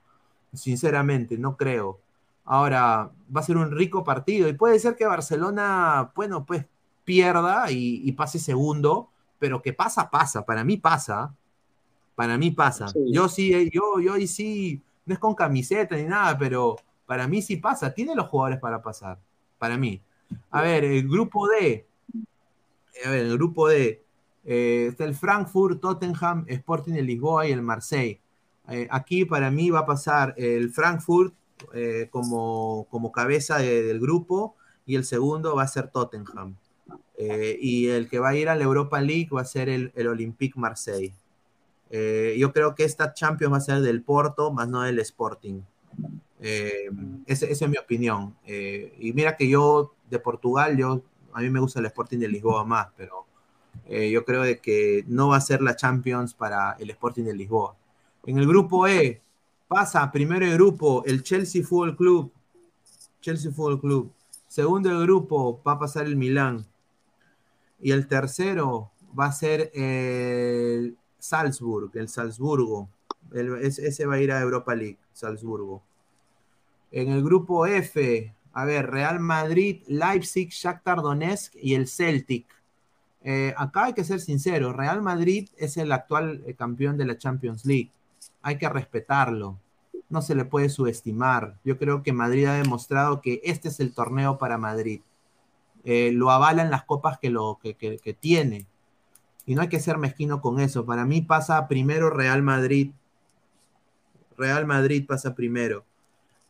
Sinceramente, 0.52 1.36
no 1.36 1.56
creo. 1.56 2.00
Ahora, 2.44 3.10
va 3.34 3.40
a 3.40 3.44
ser 3.44 3.56
un 3.56 3.70
rico 3.72 4.04
partido 4.04 4.48
y 4.48 4.54
puede 4.54 4.78
ser 4.78 4.96
que 4.96 5.06
Barcelona, 5.06 6.12
bueno, 6.14 6.46
pues 6.46 6.64
pierda 7.04 7.70
y, 7.70 8.00
y 8.04 8.12
pase 8.12 8.38
segundo, 8.38 9.10
pero 9.38 9.60
que 9.62 9.72
pasa, 9.72 10.10
pasa. 10.10 10.44
Para 10.44 10.64
mí 10.64 10.76
pasa. 10.76 11.34
Para 12.14 12.36
mí 12.38 12.50
pasa. 12.50 12.88
Sí. 12.88 12.98
Yo 13.12 13.28
sí, 13.28 13.70
yo, 13.72 14.00
yo 14.00 14.14
ahí 14.14 14.26
sí, 14.26 14.80
no 15.06 15.14
es 15.14 15.20
con 15.20 15.34
camiseta 15.34 15.96
ni 15.96 16.04
nada, 16.04 16.36
pero 16.36 16.76
para 17.06 17.26
mí 17.28 17.40
sí 17.42 17.56
pasa. 17.56 17.92
Tiene 17.94 18.14
los 18.14 18.26
jugadores 18.28 18.58
para 18.60 18.82
pasar. 18.82 19.18
Para 19.58 19.76
mí. 19.76 20.00
A 20.50 20.62
ver, 20.62 20.84
el 20.84 21.08
grupo 21.08 21.46
D. 21.48 21.86
A 23.06 23.10
ver, 23.10 23.26
el 23.26 23.36
grupo 23.38 23.68
D. 23.68 24.02
eh, 24.44 24.86
está 24.90 25.04
el 25.04 25.14
Frankfurt, 25.14 25.80
Tottenham, 25.80 26.44
Sporting 26.48 26.92
de 26.94 27.02
Lisboa 27.02 27.46
y 27.46 27.52
el 27.52 27.62
Marseille. 27.62 28.20
Eh, 28.68 28.86
aquí 28.90 29.24
para 29.24 29.50
mí 29.50 29.70
va 29.70 29.80
a 29.80 29.86
pasar 29.86 30.34
el 30.36 30.70
Frankfurt 30.70 31.32
eh, 31.74 32.08
como, 32.10 32.86
como 32.90 33.10
cabeza 33.12 33.58
de- 33.58 33.82
del 33.82 33.98
grupo 34.00 34.54
y 34.86 34.94
el 34.96 35.04
segundo 35.04 35.54
va 35.56 35.62
a 35.64 35.68
ser 35.68 35.88
Tottenham. 35.90 36.56
Eh, 37.18 37.58
y 37.60 37.88
el 37.88 38.08
que 38.08 38.20
va 38.20 38.28
a 38.28 38.36
ir 38.36 38.48
a 38.48 38.54
la 38.54 38.64
Europa 38.64 39.00
League 39.00 39.28
va 39.34 39.40
a 39.40 39.44
ser 39.44 39.68
el, 39.68 39.92
el 39.96 40.06
Olympique 40.06 40.58
Marseille. 40.58 41.12
Eh, 41.90 42.36
yo 42.38 42.52
creo 42.52 42.74
que 42.74 42.84
esta 42.84 43.12
Champions 43.12 43.52
va 43.52 43.56
a 43.56 43.60
ser 43.60 43.80
del 43.80 44.02
Porto, 44.02 44.52
más 44.52 44.68
no 44.68 44.82
del 44.82 44.98
Sporting. 45.00 45.62
Eh, 46.40 46.90
esa 47.26 47.46
es 47.46 47.68
mi 47.68 47.76
opinión. 47.76 48.36
Eh, 48.46 48.94
y 48.98 49.12
mira 49.12 49.36
que 49.36 49.48
yo 49.48 49.94
de 50.08 50.18
Portugal, 50.18 50.76
yo, 50.76 51.02
a 51.32 51.40
mí 51.40 51.50
me 51.50 51.60
gusta 51.60 51.80
el 51.80 51.86
Sporting 51.86 52.18
de 52.18 52.28
Lisboa 52.28 52.64
más, 52.64 52.88
pero 52.96 53.26
eh, 53.86 54.10
yo 54.10 54.24
creo 54.24 54.42
de 54.42 54.60
que 54.60 55.04
no 55.08 55.28
va 55.28 55.36
a 55.36 55.40
ser 55.40 55.62
la 55.62 55.76
Champions 55.76 56.34
para 56.34 56.76
el 56.78 56.90
Sporting 56.90 57.24
de 57.24 57.34
Lisboa. 57.34 57.74
En 58.26 58.38
el 58.38 58.46
grupo 58.46 58.86
E 58.86 59.20
pasa 59.66 60.10
primero 60.10 60.44
el 60.46 60.54
grupo 60.54 61.02
el 61.04 61.22
Chelsea 61.22 61.64
Football 61.64 61.96
Club. 61.96 62.32
Chelsea 63.20 63.50
Football 63.50 63.80
Club. 63.80 64.12
Segundo 64.46 64.90
el 64.90 65.02
grupo 65.02 65.60
va 65.66 65.72
a 65.72 65.78
pasar 65.78 66.06
el 66.06 66.16
Milán. 66.16 66.64
Y 67.80 67.92
el 67.92 68.06
tercero 68.08 68.90
va 69.18 69.26
a 69.26 69.32
ser 69.32 69.70
el 69.74 70.96
Salzburg, 71.18 71.90
el 71.94 72.08
Salzburgo. 72.08 72.88
Ese 73.32 74.06
va 74.06 74.14
a 74.14 74.20
ir 74.20 74.32
a 74.32 74.40
Europa 74.40 74.74
League, 74.74 74.98
Salzburgo. 75.12 75.82
En 76.90 77.10
el 77.10 77.22
grupo 77.22 77.66
F, 77.66 78.34
a 78.52 78.64
ver, 78.64 78.90
Real 78.90 79.20
Madrid, 79.20 79.82
Leipzig, 79.86 80.50
Shakhtar 80.50 81.02
Donetsk 81.02 81.54
y 81.54 81.74
el 81.74 81.86
Celtic. 81.86 82.46
Eh, 83.22 83.54
acá 83.56 83.86
hay 83.86 83.92
que 83.92 84.04
ser 84.04 84.20
sincero, 84.20 84.72
Real 84.72 85.02
Madrid 85.02 85.48
es 85.56 85.76
el 85.76 85.92
actual 85.92 86.42
eh, 86.46 86.54
campeón 86.54 86.96
de 86.96 87.04
la 87.04 87.18
Champions 87.18 87.66
League. 87.66 87.90
Hay 88.42 88.56
que 88.58 88.68
respetarlo. 88.68 89.58
No 90.08 90.22
se 90.22 90.34
le 90.34 90.46
puede 90.46 90.70
subestimar. 90.70 91.58
Yo 91.64 91.76
creo 91.76 92.02
que 92.02 92.12
Madrid 92.12 92.46
ha 92.46 92.54
demostrado 92.54 93.20
que 93.20 93.42
este 93.44 93.68
es 93.68 93.80
el 93.80 93.92
torneo 93.92 94.38
para 94.38 94.56
Madrid. 94.56 95.02
Eh, 95.84 96.10
lo 96.12 96.30
avalan 96.30 96.70
las 96.70 96.84
copas 96.84 97.18
que, 97.18 97.30
lo, 97.30 97.58
que, 97.62 97.74
que- 97.74 97.98
que 97.98 98.14
tiene. 98.14 98.66
Y 99.46 99.54
no 99.54 99.62
hay 99.62 99.68
que 99.68 99.80
ser 99.80 99.96
mezquino 99.98 100.40
con 100.40 100.60
eso. 100.60 100.84
Para 100.84 101.04
mí 101.06 101.22
pasa 101.22 101.68
primero 101.68 102.10
Real 102.10 102.42
Madrid. 102.42 102.92
Real 104.36 104.66
Madrid 104.66 105.04
pasa 105.06 105.34
primero. 105.34 105.84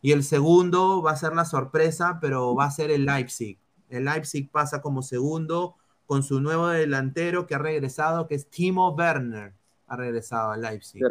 Y 0.01 0.11
el 0.11 0.23
segundo 0.23 1.01
va 1.01 1.11
a 1.11 1.15
ser 1.17 1.33
la 1.33 1.45
sorpresa, 1.45 2.19
pero 2.21 2.55
va 2.55 2.65
a 2.65 2.71
ser 2.71 2.91
el 2.91 3.05
Leipzig. 3.05 3.57
El 3.89 4.05
Leipzig 4.05 4.49
pasa 4.49 4.81
como 4.81 5.01
segundo 5.01 5.75
con 6.05 6.23
su 6.23 6.39
nuevo 6.41 6.67
delantero 6.67 7.47
que 7.47 7.55
ha 7.55 7.59
regresado, 7.59 8.27
que 8.27 8.35
es 8.35 8.47
Timo 8.49 8.91
Werner. 8.95 9.53
Ha 9.87 9.95
regresado 9.95 10.51
al 10.51 10.61
Leipzig. 10.61 11.01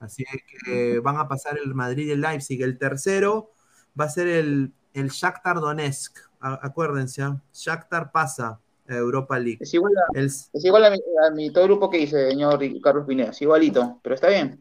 Así 0.00 0.24
es 0.24 0.42
que 0.64 0.98
van 1.00 1.16
a 1.18 1.28
pasar 1.28 1.58
el 1.62 1.74
Madrid 1.74 2.08
y 2.08 2.10
el 2.10 2.20
Leipzig. 2.20 2.62
El 2.62 2.78
tercero 2.78 3.50
va 3.98 4.06
a 4.06 4.08
ser 4.10 4.26
el, 4.26 4.72
el 4.94 5.08
Shakhtar 5.10 5.60
Donetsk. 5.60 6.18
A- 6.40 6.60
acuérdense, 6.66 7.22
¿ah? 7.22 7.40
Shakhtar 7.52 8.12
pasa 8.12 8.60
a 8.88 8.94
Europa 8.94 9.38
League. 9.38 9.58
Es 9.60 9.72
igual 9.74 9.92
a, 9.96 10.18
El, 10.18 10.26
es 10.26 10.64
igual 10.64 10.84
a 10.84 10.90
mi, 10.90 10.98
a 11.26 11.30
mi- 11.30 11.50
todo 11.52 11.64
el 11.64 11.70
grupo 11.70 11.90
que 11.90 11.98
dice, 11.98 12.30
señor 12.30 12.60
Carlos 12.82 13.06
Pineda, 13.06 13.30
es 13.30 13.42
igualito, 13.42 14.00
pero 14.02 14.14
está 14.14 14.28
bien. 14.28 14.60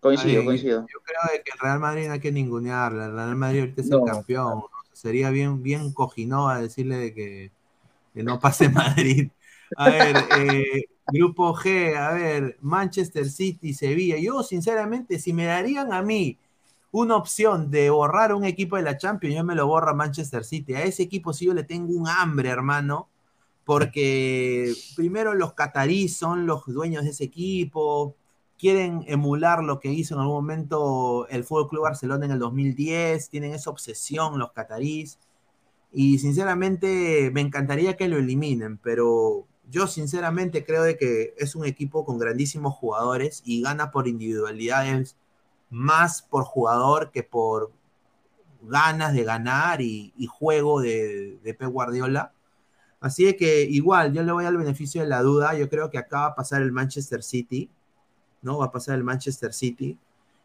Coincido, 0.00 0.40
Ay, 0.40 0.46
coincido. 0.46 0.80
Yo 0.82 1.00
creo 1.02 1.42
que 1.44 1.50
el 1.52 1.58
Real 1.58 1.80
Madrid 1.80 2.06
no 2.08 2.12
hay 2.14 2.20
que 2.20 2.32
ningunearla. 2.32 3.06
El 3.06 3.12
Real 3.14 3.36
Madrid 3.36 3.60
ahorita 3.60 3.80
es 3.80 3.90
el 3.90 3.98
No. 3.98 4.04
campeón. 4.04 4.62
Sería 4.92 5.30
bien, 5.30 5.62
bien 5.62 5.92
cojinova 5.92 6.60
decirle 6.60 6.96
de 6.98 7.14
que, 7.14 7.52
que 8.14 8.22
no 8.22 8.38
pase 8.40 8.68
Madrid. 8.70 9.30
A 9.76 9.88
ver, 9.90 10.26
eh, 10.30 10.84
grupo 11.08 11.54
G, 11.54 11.96
a 11.96 12.12
ver, 12.12 12.58
Manchester 12.60 13.28
City, 13.28 13.74
Sevilla. 13.74 14.16
Yo, 14.18 14.42
sinceramente, 14.42 15.18
si 15.18 15.32
me 15.32 15.46
darían 15.46 15.92
a 15.92 16.02
mí 16.02 16.38
una 16.94 17.16
opción 17.16 17.72
de 17.72 17.90
borrar 17.90 18.32
un 18.32 18.44
equipo 18.44 18.76
de 18.76 18.82
la 18.82 18.96
Champions, 18.96 19.34
yo 19.34 19.42
me 19.42 19.56
lo 19.56 19.66
borro 19.66 19.90
a 19.90 19.94
Manchester 19.94 20.44
City. 20.44 20.74
A 20.74 20.84
ese 20.84 21.02
equipo 21.02 21.32
sí 21.32 21.46
yo 21.46 21.52
le 21.52 21.64
tengo 21.64 21.92
un 21.92 22.06
hambre, 22.06 22.50
hermano, 22.50 23.08
porque 23.64 24.72
primero 24.94 25.34
los 25.34 25.54
cataríes 25.54 26.16
son 26.16 26.46
los 26.46 26.64
dueños 26.66 27.02
de 27.02 27.10
ese 27.10 27.24
equipo, 27.24 28.14
quieren 28.56 29.04
emular 29.08 29.64
lo 29.64 29.80
que 29.80 29.92
hizo 29.92 30.14
en 30.14 30.20
algún 30.20 30.36
momento 30.36 31.26
el 31.30 31.42
Fútbol 31.42 31.68
Club 31.68 31.82
Barcelona 31.82 32.26
en 32.26 32.30
el 32.30 32.38
2010, 32.38 33.28
tienen 33.28 33.54
esa 33.54 33.70
obsesión 33.70 34.38
los 34.38 34.52
catarís 34.52 35.18
y 35.92 36.20
sinceramente 36.20 37.32
me 37.32 37.40
encantaría 37.40 37.96
que 37.96 38.06
lo 38.06 38.18
eliminen, 38.18 38.78
pero 38.78 39.48
yo 39.68 39.88
sinceramente 39.88 40.64
creo 40.64 40.84
de 40.84 40.96
que 40.96 41.34
es 41.38 41.56
un 41.56 41.64
equipo 41.64 42.04
con 42.04 42.18
grandísimos 42.18 42.74
jugadores 42.74 43.42
y 43.44 43.62
gana 43.62 43.90
por 43.90 44.06
individualidades 44.06 45.16
más 45.74 46.22
por 46.22 46.44
jugador 46.44 47.10
que 47.10 47.24
por 47.24 47.72
ganas 48.62 49.12
de 49.12 49.24
ganar 49.24 49.80
y, 49.80 50.12
juego 50.26 50.80
de, 50.80 51.38
de 51.42 51.54
Pep 51.54 51.68
Guardiola. 51.68 52.32
Así 53.00 53.36
que 53.36 53.62
igual, 53.62 54.12
yo 54.12 54.22
le 54.22 54.32
voy 54.32 54.44
al 54.46 54.56
beneficio 54.56 55.02
de 55.02 55.08
la 55.08 55.20
duda. 55.20 55.54
Yo 55.54 55.68
creo 55.68 55.90
que 55.90 55.98
acá 55.98 56.20
va 56.20 56.26
a 56.28 56.34
pasar 56.34 56.62
el 56.62 56.72
Manchester 56.72 57.22
City, 57.22 57.70
¿no? 58.40 58.58
Va 58.58 58.66
a 58.66 58.72
pasar 58.72 58.94
el 58.94 59.04
Manchester 59.04 59.52
City. 59.52 59.98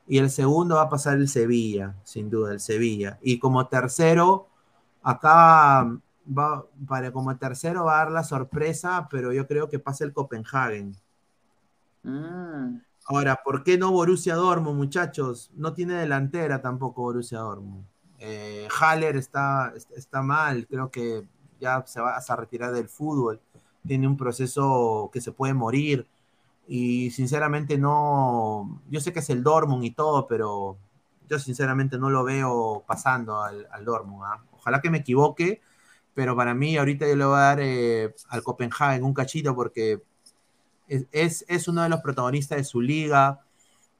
Y 0.07 0.17
el 0.17 0.31
segundo 0.31 0.75
va 0.75 0.83
a 0.83 0.89
pasar 0.89 1.17
el 1.17 1.29
Sevilla, 1.29 1.95
sin 2.03 2.29
duda, 2.29 2.51
el 2.51 2.59
Sevilla. 2.59 3.19
Y 3.21 3.37
como 3.37 3.67
tercero, 3.67 4.47
acá 5.03 5.87
va, 6.25 6.65
para 6.87 7.11
como 7.11 7.37
tercero 7.37 7.85
va 7.85 8.01
a 8.01 8.05
dar 8.05 8.11
la 8.11 8.23
sorpresa, 8.23 9.07
pero 9.09 9.31
yo 9.31 9.47
creo 9.47 9.69
que 9.69 9.79
pasa 9.79 10.03
el 10.03 10.13
Copenhagen. 10.13 10.95
Mm, 12.03 12.79
Ahora, 13.11 13.41
¿por 13.43 13.63
qué 13.63 13.75
no 13.75 13.91
Borussia 13.91 14.35
Dortmund, 14.35 14.77
muchachos? 14.77 15.49
No 15.55 15.73
tiene 15.73 15.95
delantera 15.95 16.61
tampoco 16.61 17.01
Borussia 17.01 17.39
Dortmund. 17.39 17.83
Eh, 18.19 18.67
Haller 18.79 19.17
está, 19.17 19.73
está 19.95 20.21
mal, 20.21 20.67
creo 20.67 20.91
que 20.91 21.25
ya 21.59 21.83
se 21.87 21.99
va 22.01 22.17
a 22.17 22.35
retirar 22.35 22.71
del 22.71 22.87
fútbol. 22.87 23.41
Tiene 23.87 24.07
un 24.07 24.15
proceso 24.15 25.09
que 25.11 25.21
se 25.21 25.31
puede 25.31 25.55
morir. 25.55 26.07
Y 26.67 27.09
sinceramente 27.09 27.79
no, 27.79 28.79
yo 28.91 29.01
sé 29.01 29.11
que 29.11 29.19
es 29.19 29.29
el 29.31 29.41
Dortmund 29.41 29.85
y 29.85 29.91
todo, 29.91 30.27
pero 30.27 30.77
yo 31.27 31.39
sinceramente 31.39 31.97
no 31.97 32.11
lo 32.11 32.23
veo 32.23 32.83
pasando 32.85 33.41
al, 33.41 33.67
al 33.71 33.85
Dortmund. 33.85 34.23
¿ah? 34.23 34.43
Ojalá 34.51 34.81
que 34.81 34.91
me 34.91 34.99
equivoque, 34.99 35.61
pero 36.13 36.35
para 36.35 36.53
mí 36.53 36.77
ahorita 36.77 37.07
yo 37.07 37.15
le 37.15 37.25
voy 37.25 37.37
a 37.37 37.39
dar 37.39 37.59
eh, 37.59 38.13
al 38.29 38.43
Copenhagen 38.43 39.03
un 39.03 39.15
cachito 39.15 39.55
porque 39.55 40.03
es, 40.89 41.05
es, 41.11 41.45
es, 41.47 41.67
uno 41.67 41.83
de 41.83 41.89
los 41.89 42.01
protagonistas 42.01 42.57
de 42.57 42.63
su 42.65 42.81
liga, 42.81 43.41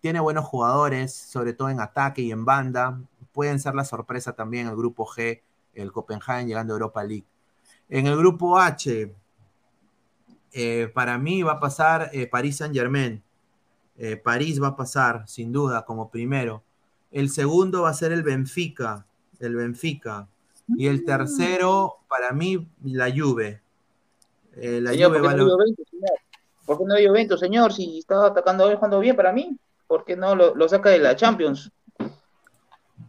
tiene 0.02 0.20
buenos 0.20 0.46
jugadores, 0.46 1.14
sobre 1.14 1.54
todo 1.54 1.70
en 1.70 1.80
ataque 1.80 2.22
y 2.22 2.32
en 2.32 2.46
banda. 2.46 3.00
Pueden 3.32 3.60
ser 3.60 3.76
la 3.76 3.86
sorpresa 3.86 4.34
también 4.34 4.68
el 4.68 4.76
grupo 4.76 5.06
G, 5.06 5.42
el 5.74 5.92
Copenhagen 5.92 6.48
llegando 6.48 6.74
a 6.74 6.76
Europa 6.76 7.04
League. 7.04 7.26
En 7.90 8.08
el 8.08 8.18
grupo 8.18 8.60
H, 8.60 9.14
eh, 10.52 10.92
para 10.94 11.18
mí 11.18 11.44
va 11.44 11.54
a 11.54 11.60
pasar 11.60 12.10
eh, 12.14 12.28
París 12.28 12.58
Saint 12.58 12.74
Germain. 12.74 13.22
Eh, 13.98 14.16
París 14.16 14.62
va 14.62 14.70
a 14.70 14.76
pasar, 14.76 15.28
sin 15.28 15.52
duda, 15.52 15.84
como 15.86 16.10
primero. 16.10 16.64
El 17.12 17.30
segundo 17.30 17.84
va 17.84 17.90
a 17.90 17.94
ser 17.94 18.12
el 18.12 18.24
Benfica, 18.24 19.06
el 19.40 19.56
Benfica. 19.56 20.28
Y 20.78 20.88
el 20.88 21.04
tercero, 21.04 21.98
para 22.08 22.32
mí, 22.32 22.68
la 22.84 23.12
Juve. 23.12 23.62
La 24.56 24.92
Juve 24.92 25.20
¿por, 25.20 25.30
qué 25.32 25.38
no 25.38 25.50
Juventus, 25.50 25.88
señor? 25.90 26.19
¿Por 26.70 26.78
qué 26.78 26.86
no 26.86 26.94
hay 26.94 27.08
Juventus, 27.08 27.40
señor? 27.40 27.74
Si 27.74 27.98
estaba 27.98 28.28
atacando 28.28 28.66
hoy, 28.66 28.76
jugando 28.76 29.00
bien 29.00 29.16
para 29.16 29.34
mí. 29.34 29.58
¿Por 29.88 30.06
qué 30.06 30.16
no 30.16 30.36
lo, 30.36 30.70
saca 30.70 30.92
de 30.92 31.00
la 31.00 31.16
Champions? 31.16 31.72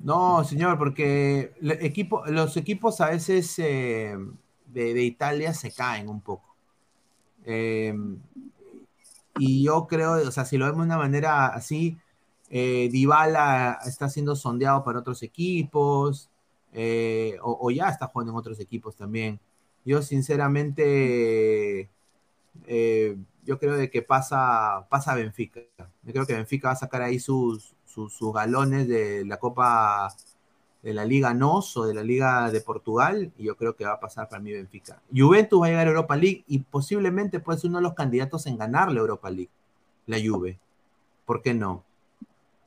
No, 0.02 0.42
señor, 0.44 0.78
porque 0.78 1.52
los 1.60 2.56
equipos 2.56 3.02
a 3.02 3.10
veces, 3.10 3.58
eh, 3.58 4.16
de, 4.64 5.02
Italia 5.02 5.52
se 5.52 5.72
caen 5.72 6.08
un 6.08 6.22
poco. 6.22 6.56
Eh, 7.44 7.94
y 9.38 9.62
yo 9.62 9.86
creo, 9.86 10.12
o 10.12 10.30
sea, 10.30 10.46
si 10.46 10.56
lo 10.56 10.64
vemos 10.64 10.80
de 10.80 10.86
una 10.86 10.96
manera 10.96 11.48
así, 11.48 11.98
eh, 12.48 12.88
Dybala 12.90 13.80
está 13.84 14.08
siendo 14.08 14.36
sondeado 14.36 14.82
para 14.82 15.00
otros 15.00 15.22
equipos, 15.22 16.30
eh, 16.72 17.36
o, 17.42 17.70
ya 17.70 17.90
está 17.90 18.06
jugando 18.06 18.32
en 18.32 18.38
otros 18.38 18.58
equipos 18.58 18.96
también. 18.96 19.38
Yo 19.84 20.00
sinceramente, 20.00 21.90
yo 23.50 23.58
creo 23.58 23.76
de 23.76 23.90
que 23.90 24.00
pasa, 24.00 24.86
pasa 24.88 25.16
Benfica. 25.16 25.60
Yo 26.04 26.12
creo 26.12 26.24
que 26.24 26.34
Benfica 26.34 26.68
va 26.68 26.74
a 26.74 26.76
sacar 26.76 27.02
ahí 27.02 27.18
sus, 27.18 27.74
sus, 27.84 28.14
sus 28.14 28.32
galones 28.32 28.86
de 28.86 29.24
la 29.24 29.38
Copa 29.38 30.14
de 30.84 30.94
la 30.94 31.04
Liga 31.04 31.34
NOS 31.34 31.76
o 31.78 31.84
de 31.84 31.94
la 31.94 32.04
Liga 32.04 32.48
de 32.52 32.60
Portugal, 32.60 33.32
y 33.36 33.42
yo 33.46 33.56
creo 33.56 33.74
que 33.74 33.84
va 33.84 33.94
a 33.94 34.00
pasar 34.00 34.28
para 34.28 34.40
mí 34.40 34.52
Benfica. 34.52 35.02
Juventus 35.12 35.60
va 35.60 35.66
a 35.66 35.70
llegar 35.70 35.88
a 35.88 35.90
Europa 35.90 36.14
League 36.14 36.44
y 36.46 36.60
posiblemente 36.60 37.40
puede 37.40 37.58
ser 37.58 37.70
uno 37.70 37.78
de 37.78 37.82
los 37.82 37.94
candidatos 37.94 38.46
en 38.46 38.56
ganar 38.56 38.92
la 38.92 39.00
Europa 39.00 39.28
League, 39.30 39.50
la 40.06 40.18
Juve. 40.24 40.60
¿Por 41.24 41.42
qué 41.42 41.52
no? 41.52 41.82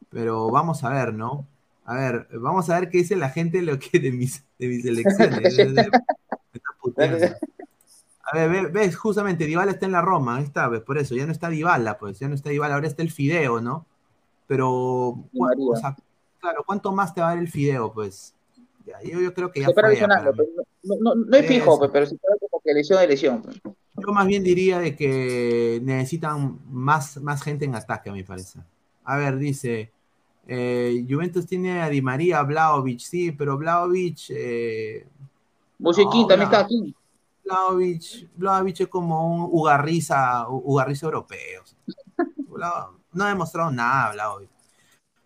Pero 0.09 0.51
vamos 0.51 0.83
a 0.83 0.89
ver, 0.89 1.13
¿no? 1.13 1.47
A 1.85 1.95
ver, 1.95 2.27
vamos 2.33 2.69
a 2.69 2.77
ver 2.77 2.89
qué 2.89 2.97
dice 2.97 3.15
la 3.15 3.29
gente 3.29 3.59
de, 3.59 3.63
lo 3.63 3.79
que, 3.79 3.99
de, 3.99 4.11
mis, 4.11 4.43
de 4.59 4.67
mis 4.67 4.83
elecciones. 4.83 5.55
a 8.33 8.47
ver, 8.47 8.71
ves, 8.71 8.95
justamente 8.95 9.45
Dybala 9.45 9.71
está 9.71 9.85
en 9.85 9.91
la 9.91 10.01
Roma, 10.01 10.37
ahí 10.37 10.43
está, 10.43 10.67
ves, 10.67 10.81
por 10.81 10.97
eso, 10.97 11.15
ya 11.15 11.25
no 11.25 11.31
está 11.31 11.49
Dybala, 11.49 11.97
pues 11.97 12.19
ya 12.19 12.27
no 12.27 12.35
está 12.35 12.49
Dybala, 12.49 12.75
ahora 12.75 12.87
está 12.87 13.03
el 13.03 13.11
Fideo, 13.11 13.61
¿no? 13.61 13.85
Pero, 14.47 14.69
o 15.33 15.75
sea, 15.79 15.95
claro, 16.39 16.63
¿cuánto 16.65 16.91
más 16.91 17.13
te 17.13 17.21
va 17.21 17.27
a 17.27 17.29
dar 17.31 17.39
el 17.39 17.47
fideo? 17.49 17.93
Pues 17.93 18.35
yo, 19.03 19.19
yo 19.19 19.33
creo 19.33 19.51
que 19.51 19.61
ya 19.61 19.69
fue, 19.73 19.99
no, 20.83 20.95
no, 20.99 21.15
no, 21.15 21.37
es 21.37 21.45
fijo, 21.47 21.79
pues, 21.79 21.89
pero 21.91 22.05
puede 22.05 22.39
como 22.39 22.61
que 22.63 22.73
lesión 22.73 22.99
de 22.99 23.07
lesión. 23.07 23.41
Pues. 23.41 23.61
Yo 23.63 24.13
más 24.13 24.27
bien 24.27 24.43
diría 24.43 24.79
de 24.79 24.95
que 24.95 25.79
necesitan 25.81 26.59
más, 26.69 27.21
más 27.21 27.41
gente 27.41 27.65
en 27.65 27.75
ataque, 27.75 28.09
a 28.09 28.13
mi 28.13 28.23
parece. 28.23 28.59
A 29.05 29.17
ver, 29.17 29.37
dice, 29.37 29.91
eh, 30.47 31.05
Juventus 31.09 31.47
tiene 31.47 31.81
a 31.81 31.89
Di 31.89 32.01
María, 32.01 32.43
Blaovic, 32.43 32.99
sí, 32.99 33.31
pero 33.31 33.57
Blaovic... 33.57 34.29
Eh, 34.29 35.07
Musiquín 35.79 36.27
también 36.27 36.49
está 36.49 36.59
aquí. 36.61 36.93
Blaovic, 37.45 38.79
es 38.79 38.87
como 38.87 39.35
un 39.35 39.49
Ugarriza, 39.51 40.47
Ugarriza 40.49 41.05
europeo. 41.05 41.63
No 43.13 43.25
ha 43.25 43.29
demostrado 43.29 43.71
nada, 43.71 44.13
Blaovic. 44.13 44.49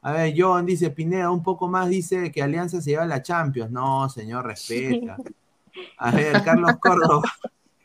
A 0.02 0.12
ver, 0.12 0.34
John 0.38 0.66
dice, 0.66 0.90
Pineda, 0.90 1.32
un 1.32 1.44
poco 1.44 1.68
más 1.68 1.90
dice 1.90 2.32
que 2.32 2.42
Alianza 2.42 2.82
se 2.82 2.92
lleva 2.92 3.04
a 3.04 3.08
la 3.08 3.22
Champions. 3.22 3.72
No, 3.72 4.08
señor, 4.10 4.46
respeta. 4.46 5.18
A 5.98 6.12
ver, 6.12 6.44
Carlos 6.44 6.72
Córdoba. 6.80 7.30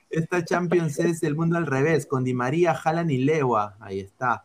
Esta 0.09 0.45
Champions 0.45 0.99
es 0.99 1.23
el 1.23 1.35
mundo 1.35 1.57
al 1.57 1.67
revés, 1.67 2.07
con 2.07 2.23
Di 2.23 2.35
María, 2.35 2.75
Jalan 2.75 3.11
y 3.11 3.19
Lewa. 3.19 3.77
Ahí 3.81 4.01
está. 4.01 4.45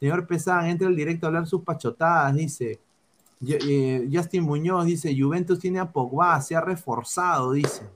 Señor 0.00 0.26
Pesán, 0.26 0.66
entra 0.66 0.88
el 0.88 0.96
directo 0.96 1.26
a 1.26 1.28
hablar 1.28 1.46
sus 1.46 1.62
pachotadas, 1.62 2.34
dice. 2.34 2.80
Eh, 3.46 4.08
Justin 4.12 4.42
Muñoz 4.42 4.86
dice, 4.86 5.14
Juventus 5.18 5.58
tiene 5.58 5.78
a 5.78 5.90
Pogba, 5.90 6.40
se 6.40 6.56
ha 6.56 6.60
reforzado, 6.60 7.52
dice. 7.52 7.88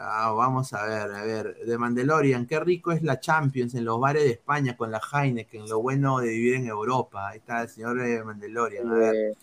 Ah, 0.00 0.30
vamos 0.30 0.72
a 0.74 0.86
ver, 0.86 1.12
a 1.12 1.24
ver, 1.24 1.56
de 1.56 1.76
Mandalorian, 1.76 2.46
qué 2.46 2.60
rico 2.60 2.92
es 2.92 3.02
la 3.02 3.18
Champions 3.18 3.74
en 3.74 3.84
los 3.84 3.98
bares 3.98 4.22
de 4.22 4.30
España 4.30 4.76
con 4.76 4.92
la 4.92 5.00
Heineken, 5.00 5.68
lo 5.68 5.82
bueno 5.82 6.20
de 6.20 6.28
vivir 6.28 6.54
en 6.54 6.68
Europa. 6.68 7.30
Ahí 7.30 7.38
está 7.38 7.62
el 7.62 7.68
señor 7.68 8.00
de 8.00 8.22
Mandalorian. 8.22 8.88
A 8.88 8.94
ver. 8.94 9.36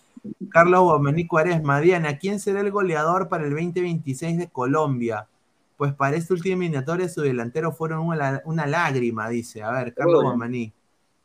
Carlos 0.49 0.87
Domenico 0.87 1.37
Aresma, 1.37 1.81
Diana, 1.81 2.17
¿quién 2.17 2.39
será 2.39 2.61
el 2.61 2.71
goleador 2.71 3.27
para 3.27 3.43
el 3.43 3.49
2026 3.49 4.37
de 4.37 4.47
Colombia? 4.47 5.27
Pues 5.75 5.93
para 5.93 6.15
esta 6.15 6.33
última 6.33 6.55
eliminatoria 6.55 7.09
su 7.09 7.19
delantero 7.19 7.73
fueron 7.73 8.07
una, 8.07 8.65
lágrima, 8.65 9.27
dice. 9.27 9.61
A 9.61 9.71
ver, 9.71 9.93
Carlos 9.93 10.23
Bomaní. 10.23 10.71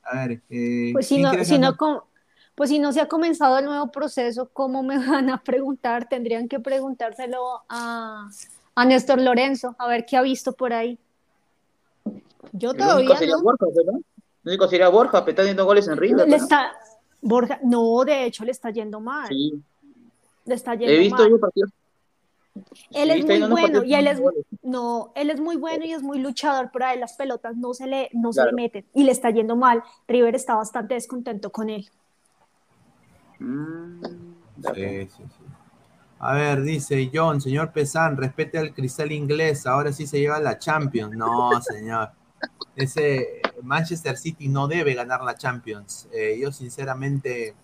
A 0.02 0.26
ver, 0.26 0.42
eh, 0.50 0.90
pues 0.92 1.06
si 1.06 1.22
no, 1.22 1.32
si 1.44 1.56
no 1.56 1.76
pues 2.56 2.68
si 2.68 2.78
no 2.80 2.92
se 2.92 3.00
ha 3.00 3.06
comenzado 3.06 3.58
el 3.58 3.64
nuevo 3.64 3.92
proceso, 3.92 4.50
¿cómo 4.52 4.82
me 4.82 4.98
van 5.06 5.30
a 5.30 5.40
preguntar? 5.40 6.08
Tendrían 6.08 6.48
que 6.48 6.58
preguntárselo 6.58 7.62
a, 7.68 8.28
a 8.80 8.84
Néstor 8.86 9.20
Lorenzo, 9.20 9.76
a 9.78 9.86
ver 9.88 10.06
qué 10.06 10.16
ha 10.16 10.22
visto 10.22 10.52
por 10.54 10.72
ahí. 10.72 10.98
Yo 12.52 12.72
todavía 12.72 13.14
no. 13.26 13.42
Borja, 13.42 13.66
¿no? 13.84 13.98
El 14.42 14.48
único 14.52 14.68
sería 14.68 14.88
Borja, 14.88 15.22
pero 15.22 15.32
está 15.32 15.42
haciendo 15.42 15.66
goles 15.66 15.86
en 15.86 15.98
River. 15.98 16.26
Le 16.26 16.36
está, 16.36 16.72
Borja, 17.20 17.60
no, 17.62 18.02
de 18.06 18.24
hecho 18.24 18.42
le 18.42 18.52
está 18.52 18.70
yendo 18.70 18.98
mal. 18.98 19.28
Sí. 19.28 19.62
Le 20.46 20.54
está 20.54 20.74
yendo 20.74 20.94
He 20.94 20.98
visto 20.98 21.18
mal. 21.18 21.30
yo 21.30 21.38
partidos. 21.38 21.70
Él 22.92 23.10
es 23.10 23.24
muy 23.26 23.50
bueno 23.50 23.84
y 23.84 23.94
él 23.94 24.06
es 24.06 24.20
no, 24.62 25.12
él 25.14 25.30
es 25.30 25.40
muy 25.40 25.56
bueno 25.56 25.84
y 25.84 25.92
es 25.92 26.02
muy 26.02 26.18
luchador, 26.18 26.70
pero 26.72 26.86
a 26.86 26.94
él 26.94 27.00
las 27.00 27.12
pelotas 27.12 27.56
no 27.56 27.74
se 27.74 27.86
le 27.86 28.08
no 28.12 28.32
se 28.32 28.44
le 28.44 28.52
meten 28.52 28.86
y 28.94 29.04
le 29.04 29.12
está 29.12 29.30
yendo 29.30 29.56
mal. 29.56 29.82
River 30.08 30.34
está 30.34 30.54
bastante 30.54 30.94
descontento 30.94 31.52
con 31.52 31.68
él. 31.68 31.88
Mm, 33.38 34.02
sí, 34.74 35.06
sí, 35.06 35.22
sí. 35.38 35.39
A 36.22 36.34
ver, 36.34 36.60
dice 36.60 37.10
John, 37.12 37.40
señor 37.40 37.72
Pesan, 37.72 38.18
respete 38.18 38.58
al 38.58 38.74
cristal 38.74 39.10
inglés, 39.10 39.66
ahora 39.66 39.90
sí 39.90 40.06
se 40.06 40.18
lleva 40.20 40.38
la 40.38 40.58
Champions. 40.58 41.16
No, 41.16 41.50
señor. 41.62 42.10
Ese 42.76 43.40
Manchester 43.62 44.18
City 44.18 44.48
no 44.48 44.68
debe 44.68 44.92
ganar 44.92 45.22
la 45.22 45.34
Champions. 45.34 46.08
Eh, 46.12 46.38
yo 46.38 46.52
sinceramente 46.52 47.54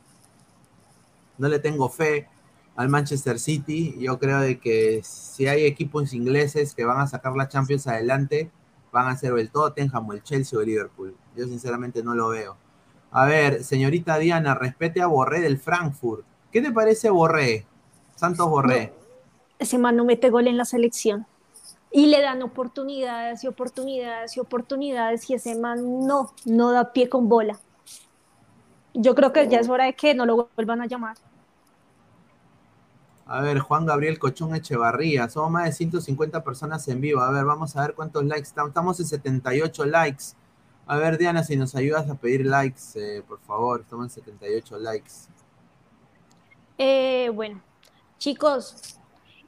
no 1.37 1.49
le 1.49 1.59
tengo 1.59 1.91
fe 1.91 2.29
al 2.77 2.89
Manchester 2.89 3.39
City. 3.39 3.95
Yo 3.99 4.19
creo 4.19 4.41
de 4.41 4.59
que 4.59 5.03
si 5.05 5.47
hay 5.49 5.67
equipos 5.67 6.15
ingleses 6.15 6.75
que 6.75 6.87
van 6.87 7.01
a 7.01 7.07
sacar 7.07 7.37
la 7.37 7.49
Champions 7.49 7.87
adelante, 7.87 8.51
van 8.91 9.09
a 9.09 9.17
ser 9.19 9.39
el 9.39 9.51
Tottenham 9.51 10.13
el 10.13 10.23
Chelsea 10.23 10.59
o 10.59 10.63
el 10.63 10.69
Liverpool. 10.69 11.15
Yo 11.37 11.45
sinceramente 11.47 12.03
no 12.03 12.15
lo 12.15 12.29
veo. 12.29 12.57
A 13.11 13.27
ver, 13.27 13.65
señorita 13.65 14.17
Diana, 14.17 14.55
respete 14.55 15.03
a 15.03 15.09
Borré 15.09 15.41
del 15.41 15.59
Frankfurt. 15.59 16.25
¿Qué 16.51 16.63
te 16.63 16.73
parece 16.73 17.11
Borré? 17.11 17.67
Santos 18.17 18.49
Borré. 18.49 18.93
ese 19.59 19.79
man 19.79 19.95
no 19.95 20.05
mete 20.05 20.31
gol 20.31 20.49
en 20.49 20.57
la 20.57 20.65
selección. 20.65 21.27
Y 21.93 22.07
le 22.07 22.21
dan 22.21 22.43
oportunidades 22.43 23.45
y 23.45 23.47
oportunidades 23.47 24.37
y 24.37 24.41
oportunidades 24.41 25.31
y 25.31 25.35
ese 25.35 25.55
man 25.55 26.07
no, 26.07 26.33
no 26.45 26.73
da 26.73 26.93
pie 26.93 27.09
con 27.09 27.29
bola. 27.29 27.59
Yo 28.93 29.15
creo 29.15 29.33
que 29.33 29.49
ya 29.49 29.61
es 29.61 29.69
hora 29.69 29.85
de 29.85 29.95
que 29.95 30.15
no 30.15 30.27
lo 30.27 30.49
vuelvan 30.57 30.81
a 30.81 30.87
llamar. 30.87 31.17
A 33.27 33.41
ver, 33.41 33.59
Juan 33.59 33.87
Gabriel 33.87 34.19
Cochón 34.19 34.55
Echevarría. 34.55 35.29
Somos 35.29 35.51
más 35.51 35.65
de 35.65 35.73
150 35.73 36.43
personas 36.45 36.87
en 36.89 37.01
vivo. 37.01 37.21
A 37.21 37.31
ver, 37.31 37.45
vamos 37.45 37.77
a 37.77 37.83
ver 37.83 37.95
cuántos 37.95 38.25
likes 38.25 38.49
estamos. 38.49 38.71
Estamos 38.71 39.01
en 39.01 39.07
78 39.07 39.85
likes. 39.87 40.25
A 40.87 40.97
ver, 40.97 41.19
Diana, 41.19 41.43
si 41.43 41.57
nos 41.57 41.75
ayudas 41.75 42.09
a 42.09 42.15
pedir 42.15 42.47
likes, 42.47 42.83
eh, 42.95 43.23
por 43.27 43.41
favor. 43.41 43.81
Estamos 43.81 44.07
en 44.07 44.11
78 44.11 44.79
likes. 44.79 45.13
Eh, 46.79 47.31
bueno, 47.35 47.61
Chicos, 48.19 48.97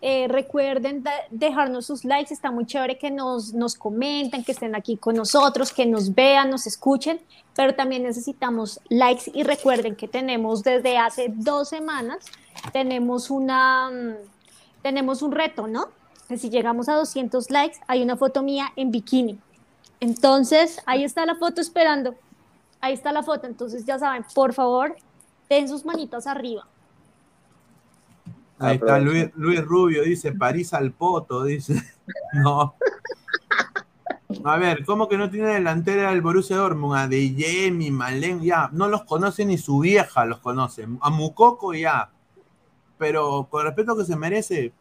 eh, 0.00 0.28
recuerden 0.28 1.02
dejarnos 1.30 1.86
sus 1.86 2.04
likes, 2.04 2.32
está 2.32 2.52
muy 2.52 2.66
chévere 2.66 2.98
que 2.98 3.10
nos, 3.10 3.52
nos 3.52 3.74
comenten, 3.74 4.44
que 4.44 4.52
estén 4.52 4.76
aquí 4.76 4.96
con 4.96 5.16
nosotros, 5.16 5.72
que 5.72 5.86
nos 5.86 6.14
vean, 6.14 6.50
nos 6.50 6.68
escuchen, 6.68 7.20
pero 7.56 7.74
también 7.74 8.04
necesitamos 8.04 8.78
likes 8.90 9.28
y 9.34 9.42
recuerden 9.42 9.96
que 9.96 10.06
tenemos 10.06 10.62
desde 10.62 10.98
hace 10.98 11.32
dos 11.34 11.70
semanas, 11.70 12.18
tenemos, 12.72 13.28
una, 13.28 13.90
mm, 13.90 14.14
tenemos 14.82 15.20
un 15.22 15.32
reto, 15.32 15.66
¿no? 15.66 15.88
Que 16.28 16.38
si 16.38 16.48
llegamos 16.48 16.88
a 16.88 16.94
200 16.94 17.50
likes, 17.50 17.78
hay 17.88 18.02
una 18.02 18.16
foto 18.16 18.42
mía 18.44 18.72
en 18.76 18.92
bikini. 18.92 19.40
Entonces, 19.98 20.80
ahí 20.86 21.02
está 21.02 21.26
la 21.26 21.34
foto 21.34 21.60
esperando, 21.60 22.14
ahí 22.80 22.92
está 22.92 23.10
la 23.10 23.24
foto, 23.24 23.48
entonces 23.48 23.84
ya 23.84 23.98
saben, 23.98 24.24
por 24.32 24.52
favor, 24.54 24.94
den 25.48 25.68
sus 25.68 25.84
manitas 25.84 26.28
arriba 26.28 26.68
Ahí 28.58 28.76
está 28.76 28.98
Luis, 28.98 29.30
Rubio, 29.64 30.02
dice 30.02 30.32
París 30.32 30.72
al 30.74 30.92
poto, 30.92 31.44
dice. 31.44 31.74
No. 32.32 32.74
A 34.44 34.56
ver, 34.56 34.84
¿cómo 34.84 35.08
que 35.08 35.18
no 35.18 35.30
tiene 35.30 35.48
delantera 35.48 36.10
el 36.12 36.22
Borussia 36.22 36.56
Dortmund? 36.56 36.96
A 36.96 37.08
De 37.08 37.28
Jemi, 37.30 37.90
Malen, 37.90 38.40
ya, 38.42 38.70
no 38.72 38.88
los 38.88 39.04
conoce 39.04 39.44
ni 39.44 39.58
su 39.58 39.80
vieja 39.80 40.24
los 40.24 40.38
conoce. 40.38 40.86
A 41.00 41.10
Mukoko 41.10 41.74
ya. 41.74 42.10
Pero 42.96 43.46
con 43.50 43.64
respeto 43.64 43.96
que 43.96 44.04
se 44.04 44.16
merece, 44.16 44.72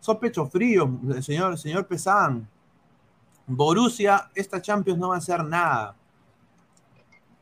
son 0.00 0.18
pecho 0.18 0.46
frío, 0.46 0.90
señor, 1.20 1.56
señor 1.58 1.86
Pesán. 1.86 2.48
Borussia, 3.46 4.30
esta 4.34 4.60
Champions 4.60 4.98
no 4.98 5.08
va 5.10 5.16
a 5.16 5.18
hacer 5.18 5.44
nada. 5.44 5.96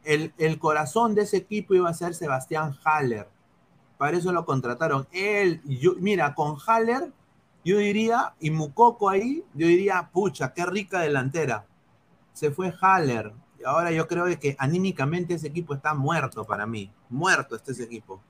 El, 0.05 0.33
el 0.39 0.59
corazón 0.59 1.15
de 1.15 1.23
ese 1.23 1.39
equipo 1.39 1.75
iba 1.75 1.89
a 1.89 1.95
ser 1.95 2.15
Sebastián 2.15 2.77
Haller 2.85 3.29
para 4.01 4.17
eso 4.17 4.33
lo 4.33 4.47
contrataron. 4.47 5.07
Él, 5.13 5.61
yo, 5.67 5.93
mira, 5.99 6.35
con 6.35 6.57
Haller, 6.67 7.13
yo 7.63 7.77
diría, 7.77 8.33
y 8.41 8.51
Mukoko 8.51 9.11
ahí, 9.11 9.45
yo 9.53 9.67
diría, 9.67 10.09
pucha, 10.11 10.55
qué 10.55 10.65
rica 10.65 11.01
delantera. 11.01 11.67
Se 12.33 12.51
fue 12.51 12.73
Haller. 12.81 13.35
Y 13.59 13.65
ahora 13.65 13.93
yo 13.93 14.09
creo 14.09 14.25
que 14.41 14.57
anímicamente 14.59 15.35
ese 15.35 15.49
equipo 15.49 15.75
está 15.75 15.93
muerto 15.93 16.47
para 16.47 16.65
mí. 16.65 16.91
Muerto 17.11 17.57
está 17.57 17.73
ese 17.73 17.85
equipo. 17.85 18.23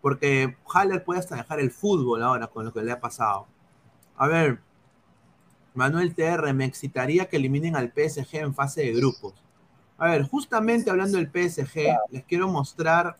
Porque 0.00 0.56
Haller 0.72 1.04
puede 1.04 1.20
hasta 1.20 1.36
dejar 1.36 1.60
el 1.60 1.70
fútbol 1.70 2.22
ahora 2.22 2.46
con 2.46 2.64
lo 2.64 2.72
que 2.72 2.82
le 2.82 2.90
ha 2.90 2.98
pasado. 2.98 3.46
A 4.16 4.26
ver, 4.26 4.58
Manuel 5.74 6.14
TR, 6.14 6.50
me 6.54 6.64
excitaría 6.64 7.28
que 7.28 7.36
eliminen 7.36 7.76
al 7.76 7.92
PSG 7.92 8.36
en 8.36 8.54
fase 8.54 8.80
de 8.80 8.94
grupos. 8.94 9.34
A 9.98 10.08
ver, 10.08 10.22
justamente 10.22 10.88
hablando 10.88 11.18
del 11.18 11.28
PSG, 11.30 11.94
les 12.10 12.24
quiero 12.24 12.48
mostrar 12.48 13.18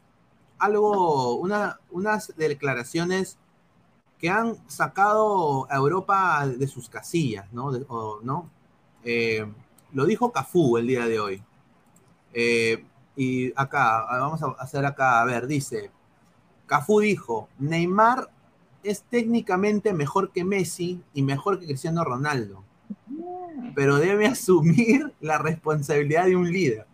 algo, 0.58 1.34
una, 1.36 1.78
unas 1.90 2.32
declaraciones 2.36 3.38
que 4.18 4.30
han 4.30 4.56
sacado 4.68 5.70
a 5.70 5.76
Europa 5.76 6.46
de 6.46 6.66
sus 6.66 6.88
casillas, 6.88 7.52
¿no? 7.52 7.70
¿no? 8.22 8.50
Eh, 9.04 9.46
lo 9.92 10.06
dijo 10.06 10.32
Cafú 10.32 10.76
el 10.78 10.86
día 10.86 11.06
de 11.06 11.20
hoy. 11.20 11.42
Eh, 12.32 12.84
y 13.16 13.52
acá, 13.54 14.06
vamos 14.10 14.42
a 14.42 14.46
hacer 14.62 14.84
acá, 14.86 15.20
a 15.20 15.24
ver, 15.24 15.46
dice, 15.46 15.90
Cafú 16.66 17.00
dijo, 17.00 17.48
Neymar 17.58 18.30
es 18.82 19.02
técnicamente 19.02 19.92
mejor 19.92 20.32
que 20.32 20.44
Messi 20.44 21.02
y 21.12 21.22
mejor 21.22 21.60
que 21.60 21.66
Cristiano 21.66 22.04
Ronaldo, 22.04 22.64
pero 23.74 23.96
debe 23.96 24.26
asumir 24.26 25.14
la 25.20 25.38
responsabilidad 25.38 26.26
de 26.26 26.36
un 26.36 26.50
líder. 26.50 26.86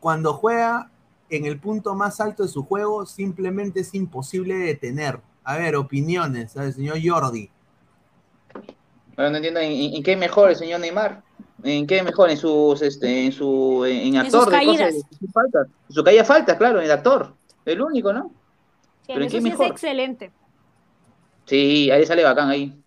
Cuando 0.00 0.34
juega 0.34 0.90
en 1.30 1.44
el 1.46 1.60
punto 1.60 1.94
más 1.94 2.20
alto 2.20 2.42
de 2.44 2.48
su 2.48 2.64
juego, 2.64 3.06
simplemente 3.06 3.80
es 3.80 3.94
imposible 3.94 4.54
de 4.56 4.66
detener. 4.66 5.20
A 5.44 5.56
ver, 5.58 5.76
opiniones, 5.76 6.56
al 6.56 6.72
señor 6.72 6.98
Jordi. 7.04 7.50
Ahora 9.16 9.30
no 9.30 9.36
entiendo 9.36 9.60
en, 9.60 9.72
en- 9.72 9.94
en 9.94 10.02
qué 10.02 10.16
mejor 10.16 10.50
el 10.50 10.56
señor 10.56 10.80
Neymar. 10.80 11.22
¿En 11.62 11.86
qué 11.86 12.02
mejor? 12.02 12.30
En 12.30 12.36
sus, 12.36 12.82
este, 12.82 13.26
en 13.26 13.32
su, 13.32 13.84
en, 13.86 14.16
En 14.16 14.16
actor 14.16 14.44
sus 14.44 14.50
de 14.50 14.62
cosas, 14.62 14.90
caídas. 14.90 14.94
en 15.10 15.18
sus 15.18 15.32
faltas. 15.32 15.68
En 15.88 15.94
su 15.94 16.04
caída 16.04 16.24
falta, 16.24 16.58
claro, 16.58 16.78
en 16.78 16.84
el 16.86 16.90
actor. 16.92 17.36
El 17.64 17.80
único, 17.80 18.12
¿no? 18.12 18.32
Sí, 19.02 19.12
¿Pero 19.12 19.24
en 19.24 19.28
eso 19.28 19.30
qué 19.30 19.40
sí 19.40 19.50
mejor? 19.50 19.66
es 19.66 19.70
excelente. 19.72 20.34
Sí, 21.46 21.90
ahí 21.90 22.06
sale 22.06 22.24
bacán 22.24 22.48
ahí. 22.50 22.83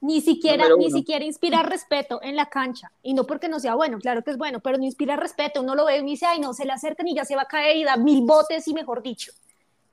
Ni 0.00 0.20
siquiera, 0.20 0.66
ni 0.76 0.90
siquiera 0.90 1.24
inspira 1.24 1.62
respeto 1.62 2.20
en 2.22 2.36
la 2.36 2.46
cancha. 2.46 2.92
Y 3.02 3.14
no 3.14 3.24
porque 3.24 3.48
no 3.48 3.60
sea 3.60 3.74
bueno, 3.74 3.98
claro 3.98 4.22
que 4.22 4.30
es 4.30 4.38
bueno, 4.38 4.60
pero 4.60 4.78
no 4.78 4.84
inspira 4.84 5.16
respeto. 5.16 5.62
Uno 5.62 5.74
lo 5.74 5.84
ve 5.86 5.98
y 5.98 6.02
dice, 6.02 6.26
ay, 6.26 6.38
no, 6.40 6.52
se 6.52 6.64
le 6.64 6.72
acercan 6.72 7.08
y 7.08 7.14
ya 7.14 7.24
se 7.24 7.36
va 7.36 7.42
a 7.42 7.46
caer 7.46 7.76
y 7.76 7.84
da 7.84 7.96
mil 7.96 8.22
botes 8.24 8.66
y 8.68 8.74
mejor 8.74 9.02
dicho. 9.02 9.32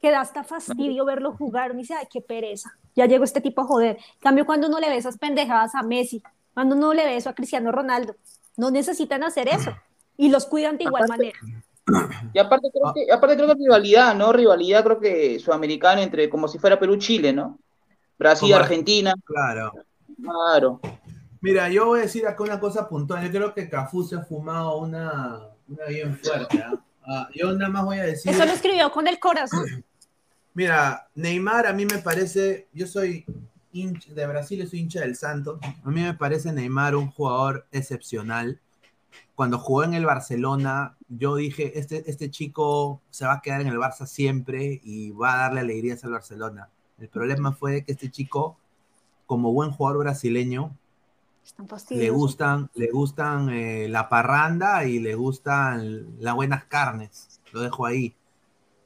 Que 0.01 0.11
da 0.11 0.21
hasta 0.21 0.43
fastidio 0.43 1.05
verlo 1.05 1.31
jugar. 1.33 1.71
Uno 1.71 1.79
dice, 1.79 1.93
ay, 1.93 2.07
qué 2.11 2.21
pereza. 2.21 2.77
Ya 2.95 3.05
llegó 3.05 3.23
este 3.23 3.41
tipo 3.41 3.61
a 3.61 3.65
joder. 3.65 3.97
En 3.97 4.19
cambio, 4.19 4.45
cuando 4.45 4.67
uno 4.67 4.79
le 4.79 4.89
ve 4.89 4.97
esas 4.97 5.17
pendejadas 5.17 5.75
a 5.75 5.81
Messi, 5.83 6.21
cuando 6.53 6.75
uno 6.75 6.93
le 6.93 7.05
ve 7.05 7.15
eso 7.15 7.29
a 7.29 7.33
Cristiano 7.33 7.71
Ronaldo, 7.71 8.15
no 8.57 8.69
necesitan 8.69 9.23
hacer 9.23 9.47
eso. 9.47 9.71
Y 10.17 10.29
los 10.29 10.45
cuidan 10.45 10.77
de 10.77 10.83
igual 10.83 11.03
Aparte- 11.05 11.33
manera. 11.33 11.39
Y 12.33 12.39
aparte 12.39 12.69
creo 12.71 12.93
que, 12.93 13.11
aparte 13.11 13.35
creo 13.35 13.47
que 13.49 13.55
rivalidad, 13.55 14.15
¿no? 14.15 14.31
Rivalidad 14.31 14.83
creo 14.83 14.99
que 14.99 15.37
sudamericana 15.39 16.01
entre 16.01 16.29
como 16.29 16.47
si 16.47 16.57
fuera 16.57 16.79
Perú-Chile, 16.79 17.33
¿no? 17.33 17.59
Brasil, 18.17 18.53
Argentina, 18.53 19.13
Claro. 19.25 19.73
Claro. 20.23 20.79
Mira, 21.41 21.69
yo 21.69 21.87
voy 21.87 21.99
a 21.99 22.03
decir 22.03 22.25
acá 22.25 22.43
una 22.43 22.59
cosa 22.59 22.87
puntual. 22.87 23.23
Yo 23.25 23.31
creo 23.31 23.53
que 23.53 23.69
Cafú 23.69 24.03
se 24.03 24.15
ha 24.15 24.21
fumado 24.21 24.77
una, 24.77 25.49
una 25.67 25.85
bien 25.87 26.17
fuerte. 26.17 26.63
¿ah? 26.63 26.81
Ah, 27.05 27.27
yo 27.35 27.51
nada 27.53 27.69
más 27.69 27.85
voy 27.85 27.97
a 27.97 28.03
decir. 28.03 28.31
Eso 28.31 28.45
lo 28.45 28.51
escribió 28.51 28.91
con 28.91 29.07
el 29.07 29.19
corazón. 29.19 29.83
Mira, 30.53 31.09
Neymar 31.15 31.65
a 31.67 31.73
mí 31.73 31.85
me 31.85 31.97
parece, 31.97 32.67
yo 32.73 32.85
soy 32.85 33.25
hincha 33.71 34.13
de 34.13 34.27
Brasil, 34.27 34.67
soy 34.67 34.79
hincha 34.79 35.01
del 35.01 35.15
Santos. 35.15 35.59
A 35.83 35.89
mí 35.89 36.01
me 36.01 36.13
parece 36.13 36.53
Neymar 36.53 36.95
un 36.95 37.09
jugador 37.09 37.65
excepcional. 37.71 38.61
Cuando 39.35 39.57
jugó 39.57 39.83
en 39.83 39.95
el 39.95 40.05
Barcelona, 40.05 40.95
yo 41.09 41.35
dije, 41.35 41.77
este, 41.79 42.09
este 42.09 42.29
chico 42.29 43.01
se 43.09 43.25
va 43.25 43.33
a 43.33 43.41
quedar 43.41 43.61
en 43.61 43.67
el 43.67 43.77
Barça 43.77 44.05
siempre 44.05 44.79
y 44.83 45.11
va 45.11 45.33
a 45.33 45.37
darle 45.37 45.61
alegrías 45.61 46.03
al 46.03 46.11
Barcelona. 46.11 46.69
El 46.99 47.09
problema 47.09 47.51
fue 47.51 47.83
que 47.83 47.91
este 47.91 48.11
chico, 48.11 48.57
como 49.25 49.53
buen 49.53 49.71
jugador 49.71 49.99
brasileño, 49.99 50.75
le 51.89 52.09
gustan, 52.09 52.69
le 52.73 52.89
gustan 52.89 53.49
eh, 53.49 53.87
la 53.89 54.07
parranda 54.09 54.85
y 54.85 54.99
le 54.99 55.15
gustan 55.15 56.15
las 56.19 56.35
buenas 56.35 56.65
carnes. 56.65 57.41
Lo 57.51 57.61
dejo 57.61 57.85
ahí. 57.85 58.15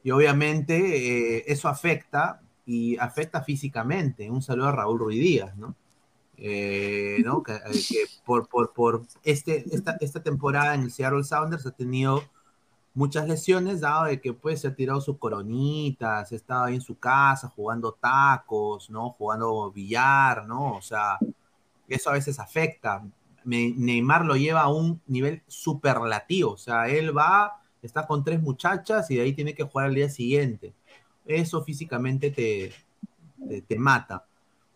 Y 0.02 0.10
obviamente 0.10 1.36
eh, 1.36 1.44
eso 1.46 1.68
afecta 1.68 2.40
y 2.66 2.96
afecta 2.98 3.42
físicamente. 3.42 4.30
Un 4.30 4.42
saludo 4.42 4.68
a 4.68 4.72
Raúl 4.72 4.98
Ruiz 4.98 5.20
Díaz, 5.20 5.56
¿no? 5.56 5.74
Eh, 6.36 7.18
¿no? 7.24 7.42
Que, 7.42 7.54
eh, 7.54 7.60
que 7.88 8.04
por, 8.24 8.48
por, 8.48 8.72
por 8.72 9.02
este, 9.24 9.64
esta, 9.74 9.96
esta 10.00 10.22
temporada 10.22 10.74
en 10.74 10.82
el 10.82 10.92
Seattle 10.92 11.24
Sounders 11.24 11.66
ha 11.66 11.72
tenido 11.72 12.22
muchas 12.98 13.28
lesiones, 13.28 13.80
dado 13.82 14.06
de 14.06 14.20
que 14.20 14.32
pues 14.34 14.60
se 14.62 14.68
ha 14.68 14.74
tirado 14.74 15.00
sus 15.00 15.18
coronitas, 15.18 16.32
estaba 16.32 16.66
ahí 16.66 16.74
en 16.76 16.80
su 16.82 16.98
casa 16.98 17.48
jugando 17.48 17.92
tacos, 17.92 18.90
¿no? 18.90 19.10
Jugando 19.12 19.70
billar, 19.72 20.46
¿no? 20.46 20.74
O 20.76 20.82
sea, 20.82 21.18
eso 21.88 22.10
a 22.10 22.14
veces 22.14 22.38
afecta. 22.38 23.04
Me- 23.44 23.72
Neymar 23.76 24.24
lo 24.26 24.36
lleva 24.36 24.62
a 24.62 24.68
un 24.72 25.00
nivel 25.06 25.42
superlativo, 25.46 26.52
o 26.52 26.58
sea, 26.58 26.88
él 26.88 27.16
va, 27.16 27.60
está 27.82 28.06
con 28.06 28.24
tres 28.24 28.42
muchachas 28.42 29.10
y 29.10 29.16
de 29.16 29.22
ahí 29.22 29.32
tiene 29.34 29.54
que 29.54 29.64
jugar 29.64 29.86
al 29.88 29.94
día 29.94 30.08
siguiente. 30.10 30.74
Eso 31.26 31.62
físicamente 31.64 32.30
te, 32.30 32.72
te, 33.48 33.62
te 33.62 33.78
mata. 33.78 34.26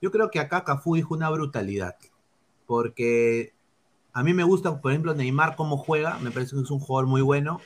Yo 0.00 0.10
creo 0.10 0.30
que 0.30 0.40
acá 0.40 0.64
Cafú 0.64 0.94
dijo 0.96 1.14
una 1.14 1.30
brutalidad, 1.30 1.96
porque 2.66 3.54
a 4.12 4.22
mí 4.24 4.34
me 4.34 4.44
gusta, 4.44 4.80
por 4.80 4.92
ejemplo, 4.92 5.14
Neymar 5.14 5.56
cómo 5.56 5.76
juega, 5.78 6.18
me 6.20 6.30
parece 6.30 6.56
que 6.56 6.62
es 6.62 6.70
un 6.70 6.80
jugador 6.80 7.08
muy 7.08 7.22
bueno. 7.22 7.60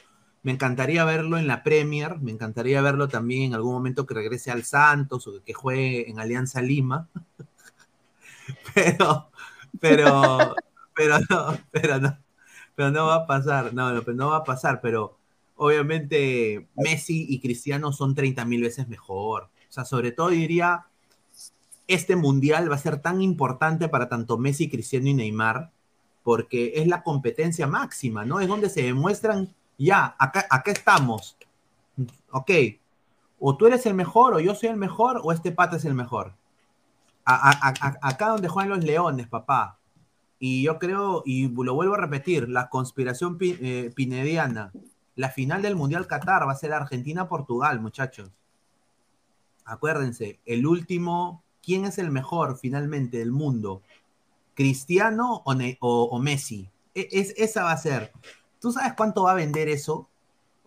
Me 0.46 0.52
encantaría 0.52 1.04
verlo 1.04 1.38
en 1.38 1.48
la 1.48 1.64
Premier, 1.64 2.20
me 2.20 2.30
encantaría 2.30 2.80
verlo 2.80 3.08
también 3.08 3.42
en 3.42 3.54
algún 3.54 3.72
momento 3.72 4.06
que 4.06 4.14
regrese 4.14 4.52
al 4.52 4.62
Santos 4.62 5.26
o 5.26 5.42
que 5.42 5.52
juegue 5.52 6.08
en 6.08 6.20
Alianza 6.20 6.62
Lima. 6.62 7.08
Pero, 8.72 9.32
pero, 9.80 10.54
pero 10.94 11.18
no, 11.28 11.58
pero 11.72 11.98
no, 11.98 12.16
pero 12.76 12.90
no 12.92 13.06
va 13.06 13.14
a 13.16 13.26
pasar, 13.26 13.74
no, 13.74 13.92
no, 13.92 14.02
pero 14.04 14.16
no 14.16 14.28
va 14.28 14.36
a 14.36 14.44
pasar, 14.44 14.80
pero 14.80 15.18
obviamente 15.56 16.68
Messi 16.76 17.26
y 17.28 17.40
Cristiano 17.40 17.90
son 17.92 18.14
30 18.14 18.44
mil 18.44 18.62
veces 18.62 18.86
mejor. 18.86 19.50
O 19.68 19.72
sea, 19.72 19.84
sobre 19.84 20.12
todo 20.12 20.28
diría, 20.28 20.86
este 21.88 22.14
mundial 22.14 22.70
va 22.70 22.76
a 22.76 22.78
ser 22.78 23.02
tan 23.02 23.20
importante 23.20 23.88
para 23.88 24.08
tanto 24.08 24.38
Messi, 24.38 24.70
Cristiano 24.70 25.08
y 25.08 25.14
Neymar, 25.14 25.72
porque 26.22 26.74
es 26.76 26.86
la 26.86 27.02
competencia 27.02 27.66
máxima, 27.66 28.24
¿no? 28.24 28.38
Es 28.38 28.46
donde 28.46 28.70
se 28.70 28.84
demuestran, 28.84 29.52
ya, 29.78 30.14
acá, 30.18 30.46
acá 30.50 30.70
estamos, 30.70 31.36
ok, 32.30 32.50
o 33.38 33.56
tú 33.56 33.66
eres 33.66 33.84
el 33.86 33.94
mejor, 33.94 34.34
o 34.34 34.40
yo 34.40 34.54
soy 34.54 34.70
el 34.70 34.76
mejor, 34.76 35.20
o 35.22 35.32
este 35.32 35.52
pata 35.52 35.76
es 35.76 35.84
el 35.84 35.94
mejor. 35.94 36.34
A- 37.24 37.50
a- 37.50 37.74
a- 37.80 38.08
acá 38.08 38.28
donde 38.28 38.48
juegan 38.48 38.70
los 38.70 38.84
leones, 38.84 39.26
papá. 39.28 39.78
Y 40.38 40.62
yo 40.62 40.78
creo, 40.78 41.22
y 41.26 41.48
lo 41.48 41.74
vuelvo 41.74 41.94
a 41.94 41.98
repetir, 41.98 42.48
la 42.48 42.68
conspiración 42.68 43.36
pi- 43.38 43.58
eh, 43.60 43.90
pinediana, 43.94 44.72
la 45.16 45.30
final 45.30 45.62
del 45.62 45.76
Mundial 45.76 46.06
Qatar 46.06 46.46
va 46.46 46.52
a 46.52 46.56
ser 46.56 46.72
Argentina-Portugal, 46.72 47.80
muchachos. 47.80 48.30
Acuérdense, 49.64 50.38
el 50.44 50.66
último, 50.66 51.42
¿quién 51.62 51.84
es 51.86 51.98
el 51.98 52.10
mejor 52.10 52.58
finalmente 52.58 53.18
del 53.18 53.32
mundo? 53.32 53.82
¿Cristiano 54.54 55.42
o 55.44 56.18
Messi? 56.20 56.70
E- 56.94 57.08
es, 57.10 57.34
esa 57.36 57.64
va 57.64 57.72
a 57.72 57.76
ser. 57.78 58.12
¿Tú 58.60 58.72
sabes 58.72 58.94
cuánto 58.94 59.24
va 59.24 59.32
a 59.32 59.34
vender 59.34 59.68
eso? 59.68 60.08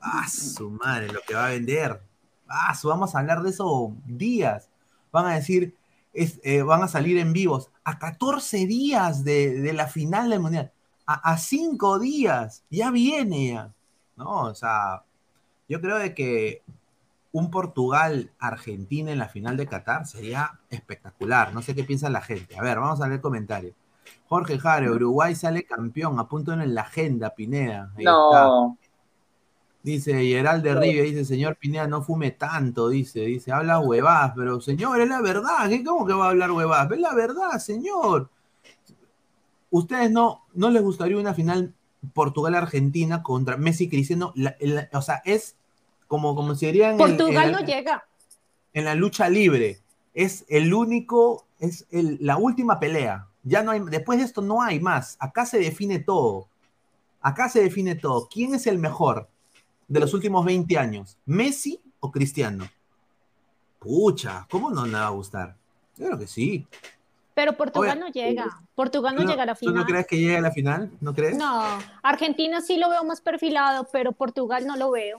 Ah, 0.01 0.27
su 0.27 0.69
madre, 0.69 1.11
lo 1.11 1.21
que 1.27 1.33
va 1.33 1.47
a 1.47 1.49
vender. 1.49 2.01
Ah, 2.47 2.73
vamos 2.83 3.15
a 3.15 3.19
hablar 3.19 3.41
de 3.41 3.49
eso 3.49 3.93
días. 4.05 4.69
Van 5.11 5.25
a 5.25 5.35
decir, 5.35 5.75
eh, 6.13 6.61
van 6.61 6.83
a 6.83 6.87
salir 6.87 7.17
en 7.17 7.33
vivos 7.33 7.71
a 7.83 7.99
14 7.99 8.65
días 8.65 9.23
de, 9.23 9.59
de 9.61 9.73
la 9.73 9.87
final 9.87 10.29
del 10.29 10.39
Mundial. 10.39 10.71
A, 11.05 11.31
a 11.31 11.37
5 11.37 11.99
días. 11.99 12.63
Ya 12.69 12.91
viene 12.91 13.53
ya. 13.53 13.73
¿No? 14.15 14.43
O 14.43 14.55
sea, 14.55 15.03
yo 15.67 15.81
creo 15.81 15.97
de 15.97 16.13
que 16.13 16.63
un 17.31 17.51
Portugal-Argentina 17.51 19.11
en 19.11 19.19
la 19.19 19.29
final 19.29 19.57
de 19.57 19.67
Qatar 19.67 20.05
sería 20.07 20.59
espectacular. 20.69 21.53
No 21.53 21.61
sé 21.61 21.75
qué 21.75 21.83
piensa 21.83 22.09
la 22.09 22.21
gente. 22.21 22.57
A 22.57 22.61
ver, 22.61 22.79
vamos 22.79 23.01
a 23.01 23.07
leer 23.07 23.21
comentarios. 23.21 23.75
Jorge 24.29 24.59
Jare, 24.59 24.89
Uruguay 24.91 25.35
sale 25.35 25.63
campeón. 25.65 26.19
Apúntenlo 26.19 26.63
en 26.63 26.73
la 26.75 26.81
agenda, 26.81 27.33
Pineda. 27.35 27.91
Ahí 27.97 28.05
está. 28.05 28.43
No, 28.45 28.77
Dice 29.81 30.13
Gerald 30.23 30.61
de 30.63 30.75
Rivia, 30.75 31.03
dice, 31.03 31.23
señor 31.25 31.55
Pineda, 31.55 31.87
no 31.87 32.01
fume 32.01 32.31
tanto, 32.31 32.89
dice, 32.89 33.21
dice, 33.21 33.51
habla 33.53 33.79
huevadas, 33.79 34.33
pero 34.35 34.59
señor, 34.59 34.99
es 34.99 35.07
la 35.07 35.21
verdad, 35.21 35.69
¿qué? 35.69 35.83
¿cómo 35.85 36.05
que 36.05 36.11
va 36.13 36.25
a 36.25 36.29
hablar 36.31 36.51
huevadas? 36.51 36.91
Es 36.91 36.99
la 36.99 37.13
verdad, 37.15 37.57
señor. 37.59 38.29
¿Ustedes 39.71 40.11
no, 40.11 40.43
no 40.53 40.69
les 40.69 40.81
gustaría 40.83 41.17
una 41.17 41.33
final 41.33 41.73
Portugal-Argentina 42.13 43.23
contra 43.23 43.55
Messi 43.55 43.85
y 43.85 43.89
Cristiano? 43.89 44.33
La- 44.35 44.55
la- 44.59 44.89
o 44.93 45.01
sea, 45.01 45.21
es 45.25 45.55
como, 46.07 46.35
como 46.35 46.55
si 46.55 46.65
dirían 46.65 46.91
en 46.91 46.97
Portugal 46.97 47.45
en 47.47 47.51
no 47.53 47.59
la- 47.61 47.65
llega. 47.65 48.03
en 48.73 48.85
la 48.85 48.95
lucha 48.95 49.29
libre. 49.29 49.79
Es 50.13 50.43
el 50.49 50.73
único, 50.73 51.45
es 51.59 51.85
el- 51.91 52.17
la 52.19 52.35
última 52.37 52.79
pelea. 52.81 53.27
Ya 53.49 53.63
no 53.63 53.71
hay, 53.71 53.79
después 53.79 54.19
de 54.19 54.25
esto 54.25 54.41
no 54.41 54.61
hay 54.61 54.79
más. 54.79 55.17
Acá 55.19 55.43
se 55.47 55.57
define 55.57 55.97
todo. 55.99 56.47
Acá 57.19 57.49
se 57.49 57.61
define 57.63 57.95
todo. 57.95 58.27
¿Quién 58.31 58.53
es 58.53 58.67
el 58.67 58.77
mejor 58.77 59.27
de 59.87 59.99
los 59.99 60.13
últimos 60.13 60.45
20 60.45 60.77
años? 60.77 61.17
¿Messi 61.25 61.81
o 61.99 62.11
Cristiano? 62.11 62.69
Pucha, 63.79 64.45
¿cómo 64.51 64.69
no 64.69 64.83
me 64.85 64.93
va 64.99 65.07
a 65.07 65.11
gustar? 65.11 65.55
Creo 65.95 66.17
que 66.19 66.27
sí. 66.27 66.67
Pero 67.33 67.53
Portugal 67.57 67.91
Oye, 67.91 67.99
no 67.99 68.07
llega. 68.09 68.61
Portugal 68.75 69.15
no 69.15 69.21
¿Tú 69.21 69.25
no- 69.25 69.31
llega 69.31 69.43
a 69.43 69.45
la 69.47 69.55
¿Tú 69.55 69.65
no 69.65 69.71
final. 69.71 69.85
crees 69.85 70.07
que 70.07 70.17
llegue 70.17 70.37
a 70.37 70.41
la 70.41 70.51
final? 70.51 70.91
¿No 71.01 71.13
crees? 71.15 71.35
No, 71.37 71.63
Argentina 72.03 72.61
sí 72.61 72.77
lo 72.77 72.89
veo 72.89 73.03
más 73.03 73.19
perfilado, 73.21 73.87
pero 73.91 74.11
Portugal 74.11 74.67
no 74.67 74.75
lo 74.75 74.91
veo. 74.91 75.17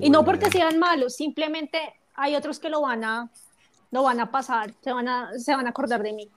Y 0.00 0.08
no 0.08 0.24
porque 0.24 0.50
sean 0.50 0.78
malos, 0.78 1.16
simplemente 1.16 1.78
hay 2.14 2.34
otros 2.36 2.60
que 2.60 2.68
lo 2.70 2.80
van 2.80 3.02
a, 3.04 3.28
lo 3.90 4.04
van 4.04 4.20
a 4.20 4.30
pasar, 4.30 4.72
se 4.80 4.92
van 4.92 5.08
a, 5.08 5.36
se 5.38 5.54
van 5.54 5.66
a 5.66 5.70
acordar 5.70 6.02
de 6.02 6.12
mí. 6.12 6.30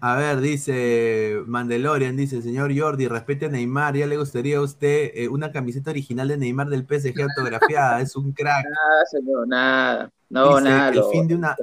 A 0.00 0.16
ver, 0.16 0.40
dice 0.40 1.38
Mandalorian, 1.46 2.16
dice, 2.16 2.42
señor 2.42 2.76
Jordi, 2.78 3.08
respete 3.08 3.46
a 3.46 3.48
Neymar, 3.48 3.96
ya 3.96 4.06
le 4.06 4.16
gustaría 4.16 4.58
a 4.58 4.62
usted 4.62 5.10
eh, 5.14 5.28
una 5.28 5.50
camiseta 5.52 5.90
original 5.90 6.28
de 6.28 6.36
Neymar 6.36 6.68
del 6.68 6.84
PSG 6.86 7.22
autografiada, 7.22 8.00
es 8.00 8.14
un 8.16 8.32
crack. 8.32 8.64
Nada, 8.68 9.06
señor, 9.10 9.48
nada. 9.48 10.10
No, 10.30 10.56
Dice, 10.58 10.64
nada. 10.68 10.88
el 10.88 10.94
lo- 10.96 11.10
fin 11.10 11.26
de 11.28 11.34
una- 11.36 11.56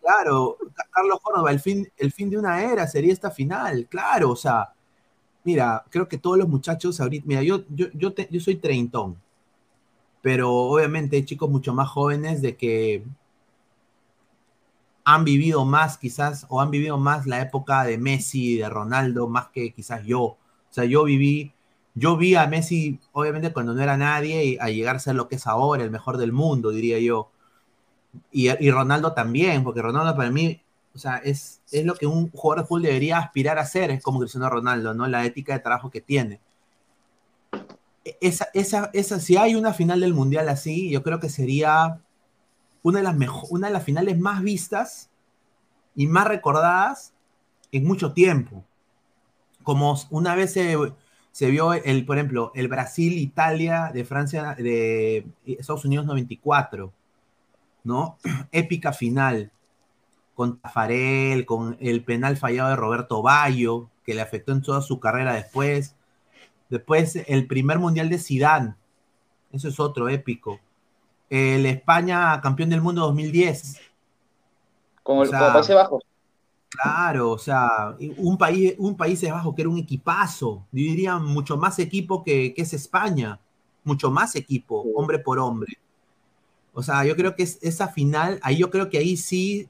Claro, 0.00 0.56
Ca- 0.74 0.84
Carlos 0.90 1.18
Córdoba, 1.22 1.50
el 1.50 1.60
fin, 1.60 1.88
el 1.96 2.12
fin 2.12 2.30
de 2.30 2.38
una 2.38 2.62
era 2.62 2.86
sería 2.86 3.12
esta 3.12 3.30
final, 3.30 3.86
claro, 3.88 4.30
o 4.30 4.36
sea, 4.36 4.68
mira, 5.44 5.84
creo 5.90 6.08
que 6.08 6.18
todos 6.18 6.38
los 6.38 6.48
muchachos 6.48 7.00
ahorita, 7.00 7.24
mira, 7.26 7.42
yo, 7.42 7.62
yo, 7.70 7.86
yo, 7.94 8.12
te- 8.14 8.28
yo 8.30 8.40
soy 8.40 8.56
treintón, 8.56 9.16
pero 10.22 10.52
obviamente 10.52 11.16
hay 11.16 11.24
chicos 11.24 11.48
mucho 11.50 11.72
más 11.74 11.88
jóvenes 11.88 12.42
de 12.42 12.56
que 12.56 13.04
han 15.12 15.24
vivido 15.24 15.64
más 15.64 15.98
quizás, 15.98 16.46
o 16.48 16.60
han 16.60 16.70
vivido 16.70 16.98
más 16.98 17.26
la 17.26 17.40
época 17.40 17.84
de 17.84 17.98
Messi, 17.98 18.56
de 18.58 18.68
Ronaldo, 18.68 19.28
más 19.28 19.48
que 19.48 19.72
quizás 19.72 20.04
yo. 20.04 20.22
O 20.22 20.38
sea, 20.70 20.84
yo 20.84 21.04
viví, 21.04 21.52
yo 21.94 22.16
vi 22.16 22.34
a 22.36 22.46
Messi, 22.46 23.00
obviamente 23.12 23.52
cuando 23.52 23.74
no 23.74 23.82
era 23.82 23.96
nadie, 23.96 24.44
y 24.44 24.58
a 24.60 24.68
llegar 24.70 24.96
a 24.96 25.00
ser 25.00 25.14
lo 25.16 25.28
que 25.28 25.36
es 25.36 25.46
ahora, 25.46 25.84
el 25.84 25.90
mejor 25.90 26.18
del 26.18 26.32
mundo, 26.32 26.70
diría 26.70 26.98
yo. 27.00 27.30
Y, 28.32 28.48
y 28.64 28.70
Ronaldo 28.70 29.12
también, 29.14 29.64
porque 29.64 29.82
Ronaldo 29.82 30.16
para 30.16 30.30
mí, 30.30 30.60
o 30.94 30.98
sea, 30.98 31.18
es, 31.18 31.60
es 31.70 31.84
lo 31.84 31.94
que 31.94 32.06
un 32.06 32.30
jugador 32.30 32.62
de 32.64 32.68
fútbol 32.68 32.82
debería 32.82 33.18
aspirar 33.18 33.58
a 33.58 33.66
ser, 33.66 33.90
es 33.90 34.02
como 34.02 34.20
Cristiano 34.20 34.48
Ronaldo, 34.50 34.94
¿no? 34.94 35.06
La 35.08 35.24
ética 35.24 35.52
de 35.54 35.60
trabajo 35.60 35.90
que 35.90 36.00
tiene. 36.00 36.40
E- 38.04 38.16
Esa, 38.20 38.48
esa, 38.54 38.90
esa, 38.92 39.20
si 39.20 39.36
hay 39.36 39.54
una 39.54 39.72
final 39.74 40.00
del 40.00 40.14
Mundial 40.14 40.48
así, 40.48 40.90
yo 40.90 41.02
creo 41.02 41.20
que 41.20 41.28
sería 41.28 42.00
una 42.82 42.98
de 42.98 43.04
las, 43.04 43.16
una 43.50 43.68
de 43.68 43.72
las 43.72 43.84
finales 43.84 44.18
más 44.18 44.42
vistas 44.42 45.10
y 45.94 46.06
más 46.06 46.26
recordadas 46.26 47.12
en 47.72 47.84
mucho 47.84 48.12
tiempo. 48.12 48.64
Como 49.62 49.98
una 50.10 50.34
vez 50.34 50.52
se, 50.52 50.76
se 51.32 51.50
vio, 51.50 51.72
el, 51.72 52.06
por 52.06 52.18
ejemplo, 52.18 52.52
el 52.54 52.68
Brasil-Italia 52.68 53.90
de 53.92 54.04
Francia, 54.04 54.54
de 54.54 55.26
Estados 55.44 55.84
Unidos 55.84 56.06
94, 56.06 56.92
¿no? 57.84 58.16
Épica 58.52 58.92
final 58.92 59.50
con 60.34 60.58
Tafarel, 60.60 61.46
con 61.46 61.76
el 61.80 62.04
penal 62.04 62.36
fallado 62.36 62.70
de 62.70 62.76
Roberto 62.76 63.22
Bayo, 63.22 63.88
que 64.04 64.14
le 64.14 64.20
afectó 64.20 64.52
en 64.52 64.62
toda 64.62 64.82
su 64.82 65.00
carrera 65.00 65.34
después. 65.34 65.96
Después, 66.68 67.16
el 67.26 67.48
primer 67.48 67.80
mundial 67.80 68.08
de 68.08 68.18
Zidane, 68.18 68.74
eso 69.50 69.68
es 69.68 69.80
otro 69.80 70.08
épico. 70.08 70.60
El 71.30 71.66
España 71.66 72.40
campeón 72.40 72.70
del 72.70 72.80
mundo 72.80 73.02
2010, 73.02 73.80
Con, 75.02 75.18
el, 75.18 75.22
o 75.22 75.26
sea, 75.26 75.38
con 75.40 75.52
Países 75.52 75.74
Bajos. 75.76 76.02
Claro, 76.70 77.30
o 77.32 77.38
sea, 77.38 77.96
un 78.18 78.36
país, 78.38 78.74
un 78.78 78.96
Países 78.96 79.30
Bajos 79.30 79.54
que 79.54 79.62
era 79.62 79.70
un 79.70 79.78
equipazo, 79.78 80.66
yo 80.70 80.82
diría 80.82 81.18
mucho 81.18 81.56
más 81.56 81.78
equipo 81.78 82.22
que, 82.22 82.52
que 82.54 82.62
es 82.62 82.74
España, 82.74 83.40
mucho 83.84 84.10
más 84.10 84.36
equipo, 84.36 84.82
Sí. 84.84 84.90
hombre 84.94 85.18
por 85.18 85.38
hombre. 85.38 85.78
O 86.72 86.82
sea, 86.82 87.04
yo 87.04 87.16
creo 87.16 87.34
que 87.34 87.42
es, 87.42 87.58
esa 87.62 87.88
final, 87.88 88.38
ahí 88.42 88.58
yo 88.58 88.70
creo 88.70 88.88
que 88.90 88.98
ahí 88.98 89.16
sí 89.16 89.68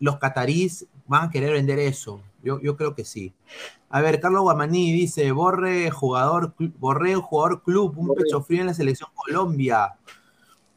los 0.00 0.18
catarís 0.18 0.86
van 1.06 1.28
a 1.28 1.30
querer 1.30 1.52
vender 1.52 1.78
eso. 1.78 2.20
Yo, 2.42 2.60
yo 2.60 2.76
creo 2.76 2.94
que 2.94 3.04
sí. 3.04 3.32
A 3.88 4.00
ver, 4.00 4.20
Carlos 4.20 4.42
Guamaní 4.42 4.92
dice, 4.92 5.30
Borre 5.32 5.90
jugador, 5.90 6.54
Borré 6.78 7.14
jugador 7.14 7.62
club, 7.62 7.96
un 7.96 8.14
pecho 8.14 8.42
frío 8.42 8.62
en 8.62 8.66
la 8.66 8.74
selección 8.74 9.10
Colombia. 9.14 9.94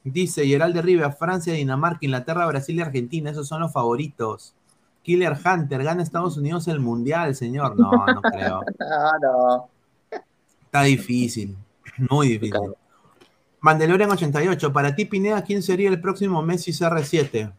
Dice 0.06 0.46
Gerald 0.46 0.76
de 0.76 1.12
Francia, 1.12 1.52
Dinamarca, 1.54 1.98
Inglaterra, 2.02 2.46
Brasil 2.46 2.76
y 2.76 2.82
Argentina, 2.82 3.32
esos 3.32 3.48
son 3.48 3.60
los 3.62 3.74
favoritos. 3.74 4.54
Killer 5.02 5.36
Hunter, 5.44 5.84
gana 5.84 6.04
Estados 6.04 6.38
Unidos 6.38 6.68
el 6.68 6.80
Mundial, 6.80 7.36
señor. 7.36 7.78
No, 7.78 7.92
no 7.92 8.22
creo. 8.22 8.62
Ah, 8.80 9.18
no. 9.20 9.70
Está 10.64 10.84
difícil, 10.84 11.58
muy 12.10 12.28
difícil. 12.28 12.52
Claro. 12.52 12.78
Mandalorian 13.62 14.12
88, 14.12 14.72
para 14.72 14.94
ti, 14.94 15.06
Pineda, 15.06 15.44
¿quién 15.44 15.64
sería 15.64 15.90
el 15.90 16.00
próximo 16.00 16.40
Messi 16.44 16.72
CR7? 16.72 17.52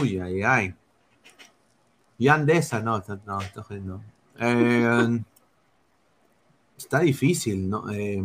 Uy, 0.00 0.20
ay, 0.20 0.42
ay. 0.42 0.74
Jan 2.20 2.46
Deza, 2.46 2.80
no, 2.80 3.02
no, 3.26 3.40
está 3.40 3.64
jodiendo. 3.64 4.00
Eh, 4.38 5.20
está 6.76 7.00
difícil, 7.00 7.68
¿no? 7.68 7.90
Eh, 7.90 8.22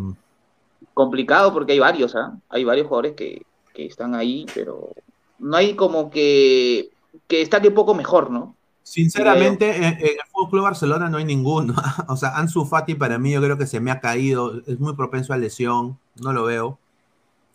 Complicado 0.94 1.54
porque 1.54 1.74
hay 1.74 1.80
varios, 1.80 2.16
¿ah? 2.16 2.38
Hay 2.50 2.64
varios 2.64 2.88
jugadores 2.88 3.14
que, 3.14 3.44
que 3.74 3.86
están 3.86 4.16
ahí, 4.16 4.46
pero 4.54 4.94
no 5.40 5.58
hay 5.58 5.76
como 5.76 6.10
que, 6.10 6.92
que 7.28 7.38
destaque 7.40 7.70
un 7.70 7.74
poco 7.74 7.96
mejor, 7.96 8.30
¿no? 8.30 8.56
Sinceramente, 8.84 9.76
en, 9.78 9.84
en 9.84 9.98
el 10.00 10.18
Fútbol 10.32 10.50
Club 10.50 10.64
Barcelona 10.64 11.10
no 11.10 11.18
hay 11.18 11.26
ninguno. 11.26 11.74
O 12.08 12.18
sea, 12.18 12.36
Ansu 12.38 12.66
Fati 12.66 12.96
para 12.96 13.18
mí 13.18 13.32
yo 13.32 13.42
creo 13.42 13.58
que 13.58 13.66
se 13.66 13.80
me 13.80 13.92
ha 13.92 14.00
caído, 14.00 14.62
es 14.68 14.80
muy 14.80 14.94
propenso 14.94 15.34
a 15.34 15.38
lesión, 15.38 15.98
no 16.22 16.34
lo 16.34 16.44
veo. 16.44 16.80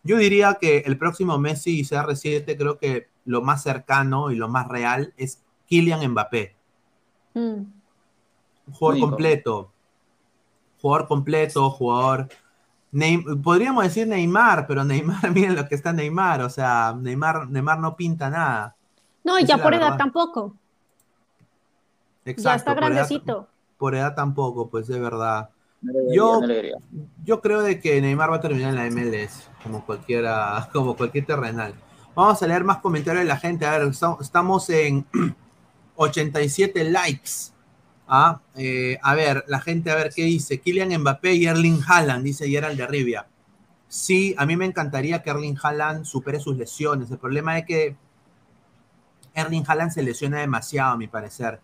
Yo 0.02 0.16
diría 0.16 0.58
que 0.60 0.78
el 0.78 0.96
próximo 0.96 1.38
Messi 1.38 1.80
y 1.80 1.84
CR7 1.84 2.56
creo 2.56 2.78
que 2.78 3.08
lo 3.24 3.42
más 3.42 3.62
cercano 3.62 4.30
y 4.30 4.36
lo 4.36 4.48
más 4.48 4.68
real 4.68 5.12
es 5.16 5.42
Kylian 5.66 6.10
Mbappé. 6.10 6.56
Mm. 7.34 7.38
Un 7.38 7.72
jugador 8.72 8.94
Único. 8.94 9.08
completo. 9.08 9.72
Jugador 10.80 11.08
completo, 11.08 11.70
jugador... 11.70 12.28
Neym- 12.92 13.42
podríamos 13.42 13.84
decir 13.84 14.06
Neymar, 14.08 14.66
pero 14.66 14.84
Neymar, 14.84 15.30
miren 15.34 15.56
lo 15.56 15.68
que 15.68 15.74
está 15.74 15.92
Neymar, 15.92 16.42
o 16.42 16.50
sea, 16.50 16.94
Neymar, 16.98 17.48
Neymar 17.48 17.78
no 17.78 17.96
pinta 17.96 18.30
nada. 18.30 18.74
No, 19.24 19.38
y 19.38 19.44
ya 19.44 19.58
por 19.58 19.74
edad 19.74 19.82
verdad. 19.82 19.98
tampoco. 19.98 20.54
ya 22.24 22.30
Exacto, 22.32 22.56
está 22.58 22.74
por 22.74 22.82
edad- 22.84 22.90
grandecito. 22.92 23.48
por 23.76 23.94
edad 23.94 24.14
tampoco, 24.14 24.68
pues 24.68 24.88
es 24.88 24.98
verdad. 25.00 25.50
Yo-. 26.12 26.40
Yo 27.24 27.40
creo 27.40 27.60
de 27.62 27.78
que 27.78 28.00
Neymar 28.00 28.32
va 28.32 28.36
a 28.36 28.40
terminar 28.40 28.70
en 28.70 28.76
la 28.76 28.86
MLS, 28.90 29.48
como 29.62 29.84
cualquiera, 29.84 30.68
como 30.72 30.96
cualquier 30.96 31.26
terrenal. 31.26 31.74
Vamos 32.14 32.42
a 32.42 32.46
leer 32.48 32.64
más 32.64 32.78
comentarios 32.78 33.22
de 33.22 33.28
la 33.28 33.36
gente. 33.36 33.64
A 33.66 33.78
ver, 33.78 33.88
esta- 33.88 34.16
estamos 34.20 34.68
en 34.70 35.06
87 35.96 36.84
likes. 36.90 37.52
Ah, 38.08 38.40
eh, 38.56 38.98
a 39.02 39.14
ver, 39.14 39.44
la 39.48 39.60
gente, 39.60 39.90
a 39.90 39.94
ver 39.94 40.10
qué 40.14 40.24
dice. 40.24 40.60
Kylian 40.60 40.98
Mbappé 41.00 41.34
y 41.34 41.46
Erling 41.46 41.80
Haaland, 41.86 42.24
dice 42.24 42.48
Gerald 42.48 42.78
de. 42.78 43.26
Sí, 43.86 44.34
a 44.38 44.46
mí 44.46 44.56
me 44.56 44.64
encantaría 44.64 45.22
que 45.22 45.30
Erling 45.30 45.58
Haaland 45.62 46.04
supere 46.04 46.40
sus 46.40 46.56
lesiones. 46.56 47.10
El 47.10 47.18
problema 47.18 47.58
es 47.58 47.66
que 47.66 47.96
Erling 49.34 49.64
Haaland 49.66 49.90
se 49.92 50.02
lesiona 50.02 50.40
demasiado, 50.40 50.92
a 50.92 50.96
mi 50.96 51.06
parecer. 51.06 51.60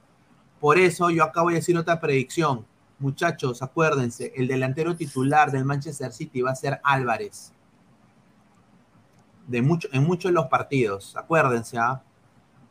Por 0.60 0.78
eso 0.78 1.10
yo 1.10 1.24
acá 1.24 1.42
voy 1.42 1.54
a 1.54 1.56
decir 1.56 1.76
otra 1.78 1.98
predicción. 1.98 2.66
Muchachos, 2.98 3.62
acuérdense, 3.62 4.32
el 4.36 4.46
delantero 4.46 4.96
titular 4.96 5.50
del 5.50 5.64
Manchester 5.64 6.12
City 6.12 6.42
va 6.42 6.52
a 6.52 6.56
ser 6.56 6.80
Álvarez. 6.84 7.52
De 9.46 9.60
mucho, 9.62 9.88
en 9.92 10.04
muchos 10.04 10.30
de 10.30 10.34
los 10.34 10.46
partidos, 10.46 11.16
acuérdense, 11.16 11.78
¿ah? 11.78 12.02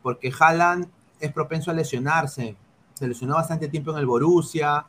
porque 0.02 0.32
Haaland 0.38 0.88
es 1.20 1.32
propenso 1.32 1.70
a 1.70 1.74
lesionarse. 1.74 2.56
Se 2.94 3.06
lesionó 3.06 3.34
bastante 3.34 3.68
tiempo 3.68 3.92
en 3.92 3.98
el 3.98 4.06
Borussia, 4.06 4.86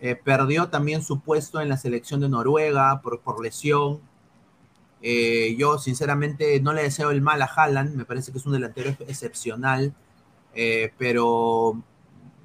eh, 0.00 0.14
perdió 0.14 0.68
también 0.68 1.02
su 1.02 1.20
puesto 1.20 1.60
en 1.60 1.68
la 1.68 1.76
selección 1.76 2.20
de 2.20 2.28
Noruega 2.28 3.00
por, 3.02 3.20
por 3.20 3.42
lesión. 3.42 4.00
Eh, 5.02 5.54
yo 5.58 5.78
sinceramente 5.78 6.60
no 6.60 6.72
le 6.72 6.82
deseo 6.82 7.10
el 7.10 7.20
mal 7.20 7.40
a 7.42 7.46
Haaland, 7.46 7.94
me 7.94 8.04
parece 8.04 8.32
que 8.32 8.38
es 8.38 8.46
un 8.46 8.52
delantero 8.52 8.90
excepcional, 9.06 9.94
eh, 10.54 10.92
pero 10.98 11.80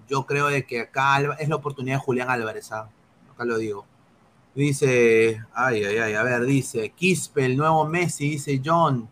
yo 0.07 0.25
creo 0.25 0.47
de 0.47 0.65
que 0.65 0.81
acá 0.81 1.19
es 1.39 1.49
la 1.49 1.55
oportunidad 1.55 1.97
de 1.97 2.01
Julián 2.03 2.29
Álvarez, 2.29 2.71
¿ah? 2.71 2.89
acá 3.33 3.45
lo 3.45 3.57
digo. 3.57 3.85
Dice, 4.55 5.43
ay, 5.53 5.83
ay, 5.83 5.97
ay, 5.97 6.13
a 6.13 6.21
ver, 6.23 6.45
dice, 6.45 6.89
Quispe, 6.91 7.45
el 7.45 7.57
nuevo 7.57 7.85
Messi, 7.87 8.29
dice 8.29 8.61
John. 8.63 9.09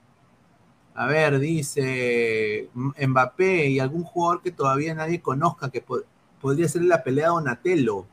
A 1.02 1.08
ver, 1.08 1.40
dice 1.40 2.70
Mbappé 2.76 3.66
y 3.66 3.80
algún 3.80 4.04
jugador 4.04 4.44
que 4.44 4.52
todavía 4.52 4.94
nadie 4.94 5.20
conozca 5.20 5.72
que 5.72 5.82
po- 5.82 6.04
podría 6.40 6.68
ser 6.68 6.84
la 6.84 7.02
pelea 7.02 7.30
Donatello. 7.30 8.06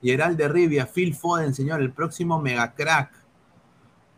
Gerald 0.00 0.36
de 0.38 0.46
Rivia, 0.46 0.86
Phil 0.86 1.12
Foden, 1.16 1.52
señor, 1.52 1.80
el 1.80 1.92
próximo 1.92 2.40
mega 2.40 2.74
crack. 2.74 3.10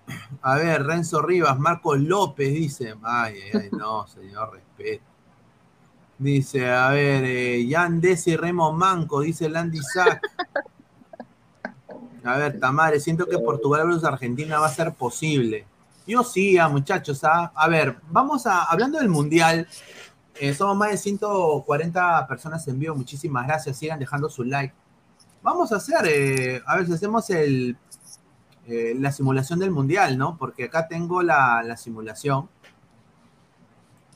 A 0.42 0.56
ver, 0.56 0.82
Renzo 0.84 1.22
Rivas, 1.22 1.58
Marcos 1.58 1.98
López, 1.98 2.52
dice. 2.52 2.94
Ay, 3.02 3.36
ay, 3.42 3.60
ay, 3.62 3.68
no, 3.72 4.06
señor, 4.14 4.52
respeto. 4.52 5.04
Dice, 6.18 6.68
a 6.70 6.90
ver, 6.90 7.24
eh, 7.24 7.66
Jan 7.70 8.02
Desi 8.02 8.36
Remo 8.36 8.70
Manco, 8.70 9.22
dice 9.22 9.48
Landy 9.48 9.80
Sack. 9.80 10.20
A 12.22 12.36
ver, 12.36 12.60
Tamare, 12.60 13.00
siento 13.00 13.24
que 13.26 13.38
Portugal 13.38 13.86
versus 13.86 14.04
Argentina 14.04 14.58
va 14.60 14.66
a 14.66 14.74
ser 14.74 14.92
posible. 14.92 15.64
Yo 16.06 16.24
sí, 16.24 16.58
a 16.58 16.68
muchachos. 16.68 17.22
¿ah? 17.24 17.52
A 17.54 17.68
ver, 17.68 17.96
vamos 18.10 18.46
a, 18.46 18.64
hablando 18.64 18.98
del 18.98 19.08
Mundial, 19.08 19.66
eh, 20.40 20.54
somos 20.54 20.76
más 20.76 20.90
de 20.90 20.96
140 20.98 22.26
personas 22.26 22.66
en 22.68 22.78
vivo. 22.78 22.94
Muchísimas 22.94 23.46
gracias. 23.46 23.76
Sigan 23.76 23.98
dejando 23.98 24.28
su 24.28 24.44
like. 24.44 24.74
Vamos 25.42 25.72
a 25.72 25.76
hacer, 25.76 26.06
eh, 26.06 26.62
a 26.66 26.76
ver 26.76 26.86
si 26.86 26.92
hacemos 26.92 27.28
el, 27.30 27.76
eh, 28.66 28.94
la 28.98 29.10
simulación 29.10 29.58
del 29.58 29.70
Mundial, 29.70 30.16
¿no? 30.16 30.36
Porque 30.36 30.64
acá 30.64 30.86
tengo 30.86 31.22
la, 31.22 31.62
la 31.64 31.76
simulación 31.76 32.48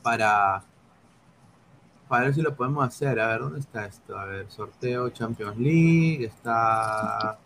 para, 0.01 0.63
para 2.07 2.25
ver 2.25 2.35
si 2.35 2.41
lo 2.41 2.55
podemos 2.55 2.87
hacer. 2.87 3.19
A 3.19 3.27
ver, 3.27 3.39
¿dónde 3.41 3.59
está 3.59 3.85
esto? 3.85 4.17
A 4.17 4.25
ver, 4.25 4.49
sorteo 4.49 5.09
Champions 5.09 5.57
League. 5.57 6.25
Está. 6.25 7.37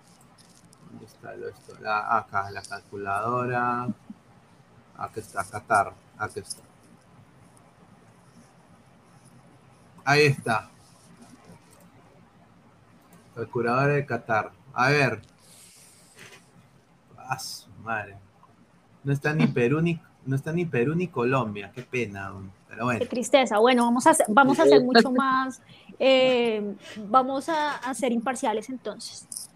¿Dónde 0.90 1.06
está 1.06 1.34
esto? 1.34 1.74
Acá, 1.88 2.52
la 2.52 2.62
calculadora. 2.62 3.88
Aquí 5.02 5.20
está, 5.20 5.44
Qatar. 5.44 5.94
Aquí 6.18 6.40
está. 6.40 6.62
Ahí 10.06 10.26
está. 10.28 10.70
Calculadora 13.36 13.94
de 13.94 14.06
Qatar. 14.06 14.52
A 14.74 14.90
ver. 14.90 15.22
Ah, 17.18 17.40
su 17.40 17.70
madre. 17.84 18.18
No 19.04 19.12
está 19.12 19.34
ni 19.34 19.48
Perú 19.48 19.82
ni, 19.82 20.00
no 20.26 20.36
está 20.36 20.52
ni 20.52 20.66
Perú 20.66 20.94
ni 20.94 21.08
Colombia. 21.08 21.72
Qué 21.74 21.82
pena. 21.82 22.34
Pero 22.70 22.86
bueno. 22.86 23.00
Qué 23.00 23.08
tristeza. 23.08 23.58
Bueno, 23.58 23.86
vamos 23.86 24.06
a, 24.06 24.16
vamos 24.28 24.60
a 24.60 24.64
hacer 24.64 24.84
mucho 24.84 25.12
más. 25.12 25.62
eh, 25.98 26.76
vamos 27.10 27.50
a, 27.50 27.78
a 27.78 27.94
ser 27.96 28.12
imparciales 28.12 28.70
entonces. 28.70 29.50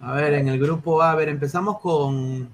A 0.00 0.12
ver, 0.14 0.32
en 0.32 0.48
el 0.48 0.58
grupo 0.58 1.02
A, 1.02 1.10
a 1.12 1.14
ver, 1.14 1.28
empezamos 1.28 1.78
con. 1.80 2.48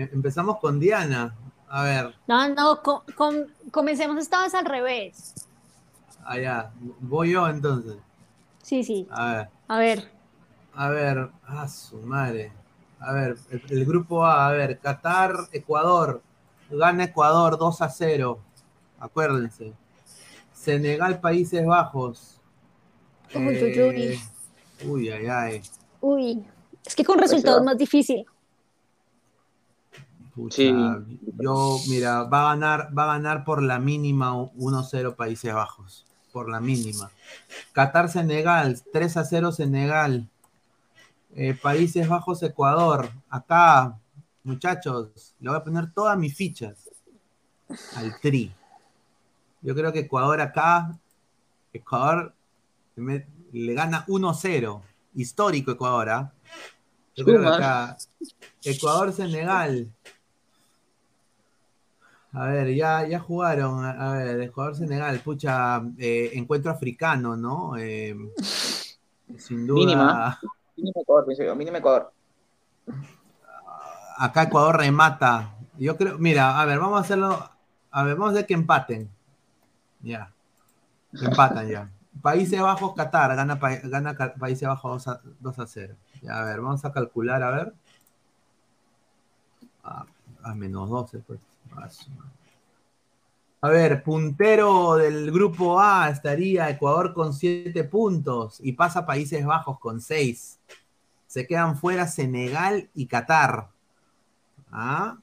Eh, 0.00 0.10
Empezamos 0.12 0.58
con 0.58 0.78
Diana. 0.80 1.34
A 1.68 1.84
ver, 1.84 2.14
No, 2.26 2.48
no, 2.48 2.82
co- 2.82 3.04
com- 3.16 3.46
comencemos 3.70 4.18
esta 4.18 4.42
vez 4.42 4.54
al 4.54 4.64
revés. 4.64 5.34
allá. 6.24 6.70
Voy 7.00 7.32
yo 7.32 7.48
entonces. 7.48 7.96
Sí, 8.62 8.82
sí. 8.84 9.06
A 9.10 9.34
ver, 9.34 9.48
A 9.68 9.78
ver, 9.78 10.10
a 10.74 10.88
ver. 10.88 11.28
A 11.46 11.68
su 11.68 11.96
madre. 11.98 12.52
A 13.00 13.12
ver, 13.12 13.36
el, 13.50 13.62
el 13.70 13.84
grupo 13.86 14.24
A, 14.24 14.48
a 14.48 14.52
ver, 14.52 14.78
Qatar, 14.78 15.34
Ecuador. 15.52 16.22
Gana 16.70 17.04
Ecuador 17.04 17.56
2 17.58 17.82
a 17.82 17.88
0. 17.88 18.38
Acuérdense. 19.00 19.72
Senegal, 20.52 21.20
Países 21.20 21.64
Bajos. 21.66 22.36
Uy, 23.34 23.46
uy, 23.46 23.58
Eh, 23.62 24.20
uy, 24.86 25.08
ay, 25.08 25.26
ay. 25.26 25.62
uy, 26.00 26.44
es 26.84 26.94
que 26.96 27.04
con 27.04 27.18
resultados 27.18 27.62
más 27.64 27.78
difícil. 27.78 28.24
Pucha, 30.42 30.56
Sí. 30.56 31.20
Yo, 31.38 31.78
mira, 31.88 32.24
va 32.24 32.42
a 32.42 32.54
ganar, 32.54 32.96
va 32.96 33.04
a 33.04 33.14
ganar 33.18 33.44
por 33.44 33.62
la 33.62 33.78
mínima 33.78 34.34
1-0 34.34 35.14
Países 35.16 35.52
Bajos. 35.52 36.06
Por 36.32 36.48
la 36.48 36.60
mínima. 36.60 37.10
Qatar 37.72 38.08
Senegal, 38.08 38.80
3 38.92 39.16
a 39.16 39.24
0 39.24 39.52
Senegal. 39.52 40.28
Eh, 41.34 41.54
Países 41.54 42.08
Bajos 42.08 42.42
Ecuador. 42.42 43.10
Acá, 43.28 43.98
muchachos, 44.44 45.34
le 45.40 45.50
voy 45.50 45.58
a 45.58 45.64
poner 45.64 45.92
todas 45.92 46.16
mis 46.16 46.34
fichas 46.34 46.88
al 47.96 48.18
tri. 48.20 48.52
Yo 49.62 49.74
creo 49.74 49.92
que 49.92 50.00
Ecuador 50.00 50.40
acá, 50.40 50.96
Ecuador 51.72 52.34
me- 52.96 53.26
le 53.52 53.74
gana 53.74 54.04
1-0. 54.08 54.82
Histórico 55.14 55.72
Ecuador, 55.72 56.08
¿ah? 56.10 56.32
Yo 57.16 57.24
creo 57.24 57.38
que 57.40 57.44
Suma. 57.46 57.56
acá, 57.56 57.96
Ecuador-Senegal. 58.64 59.90
A 62.32 62.46
ver, 62.46 62.74
ya, 62.74 63.06
ya 63.06 63.18
jugaron. 63.18 63.84
A 63.84 64.12
ver, 64.12 64.40
Ecuador-Senegal, 64.42 65.18
pucha, 65.20 65.82
eh, 65.98 66.30
encuentro 66.34 66.70
africano, 66.70 67.36
¿no? 67.36 67.76
Eh, 67.76 68.14
sin 69.36 69.66
duda. 69.66 69.80
Mínima. 69.80 70.38
Mínimo 70.76 71.00
Ecuador, 71.02 71.24
pienso 71.26 71.42
yo. 71.42 71.56
Mínimo 71.56 71.76
Ecuador. 71.76 72.12
Acá 74.16 74.44
Ecuador 74.44 74.76
remata. 74.76 75.56
Yo 75.76 75.96
creo, 75.96 76.18
mira, 76.18 76.60
a 76.60 76.64
ver, 76.66 76.78
vamos 76.78 76.98
a 76.98 77.00
hacerlo. 77.00 77.50
A 77.90 78.02
ver, 78.04 78.14
vamos 78.14 78.28
a 78.28 78.32
hacer 78.34 78.46
que 78.46 78.54
empaten. 78.54 79.10
Ya. 80.02 80.32
Empatan 81.12 81.68
ya. 81.68 81.90
Países 82.22 82.60
Bajos, 82.60 82.94
Qatar, 82.94 83.34
gana, 83.34 83.58
gana 83.84 84.14
Países 84.38 84.68
Bajos 84.68 85.04
2 85.04 85.08
a, 85.08 85.20
2 85.40 85.58
a 85.58 85.66
0. 85.66 85.96
Ya, 86.22 86.40
a 86.40 86.44
ver, 86.44 86.60
vamos 86.60 86.84
a 86.84 86.92
calcular, 86.92 87.42
a 87.42 87.50
ver. 87.50 87.74
A, 89.82 90.04
a 90.44 90.54
menos 90.54 90.88
12, 90.88 91.18
pues. 91.20 91.49
A 93.62 93.68
ver, 93.68 94.02
puntero 94.02 94.96
del 94.96 95.30
grupo 95.30 95.80
A 95.80 96.08
estaría 96.08 96.70
Ecuador 96.70 97.12
con 97.12 97.34
7 97.34 97.84
puntos 97.84 98.58
y 98.62 98.72
pasa 98.72 99.04
Países 99.04 99.44
Bajos 99.44 99.78
con 99.78 100.00
6. 100.00 100.58
Se 101.26 101.46
quedan 101.46 101.76
fuera 101.76 102.06
Senegal 102.08 102.88
y 102.94 103.06
Qatar. 103.06 103.68
Ah, 104.72 105.18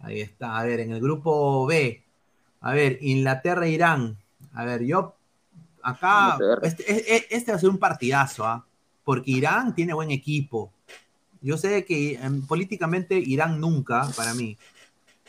ahí 0.00 0.20
está. 0.20 0.58
A 0.58 0.64
ver, 0.64 0.80
en 0.80 0.92
el 0.92 1.00
grupo 1.00 1.64
B. 1.66 2.02
A 2.60 2.72
ver, 2.72 2.98
Inglaterra 3.02 3.66
e 3.66 3.70
Irán. 3.70 4.18
A 4.52 4.64
ver, 4.64 4.82
yo 4.82 5.14
acá. 5.82 6.36
Este, 6.62 6.90
e- 6.92 7.16
e- 7.16 7.26
este 7.30 7.52
va 7.52 7.56
a 7.56 7.60
ser 7.60 7.70
un 7.70 7.78
partidazo, 7.78 8.44
¿ah? 8.44 8.66
Porque 9.04 9.30
Irán 9.30 9.74
tiene 9.74 9.94
buen 9.94 10.10
equipo. 10.10 10.72
Yo 11.40 11.56
sé 11.56 11.84
que 11.84 12.14
em, 12.14 12.44
políticamente 12.44 13.16
Irán 13.16 13.60
nunca, 13.60 14.08
para 14.16 14.34
mí. 14.34 14.58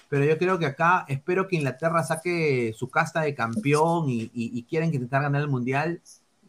Pero 0.10 0.24
yo 0.26 0.38
creo 0.38 0.58
que 0.58 0.66
acá 0.66 1.06
espero 1.08 1.48
que 1.48 1.58
Inglaterra 1.58 2.04
saque 2.04 2.74
su 2.78 2.90
casta 2.90 3.22
de 3.22 3.36
campeón 3.36 4.10
y, 4.10 4.22
y- 4.34 4.58
y 4.58 4.64
quieren 4.64 4.94
intentar 4.94 5.22
ganar 5.22 5.42
el 5.42 5.50
mundial. 5.50 6.02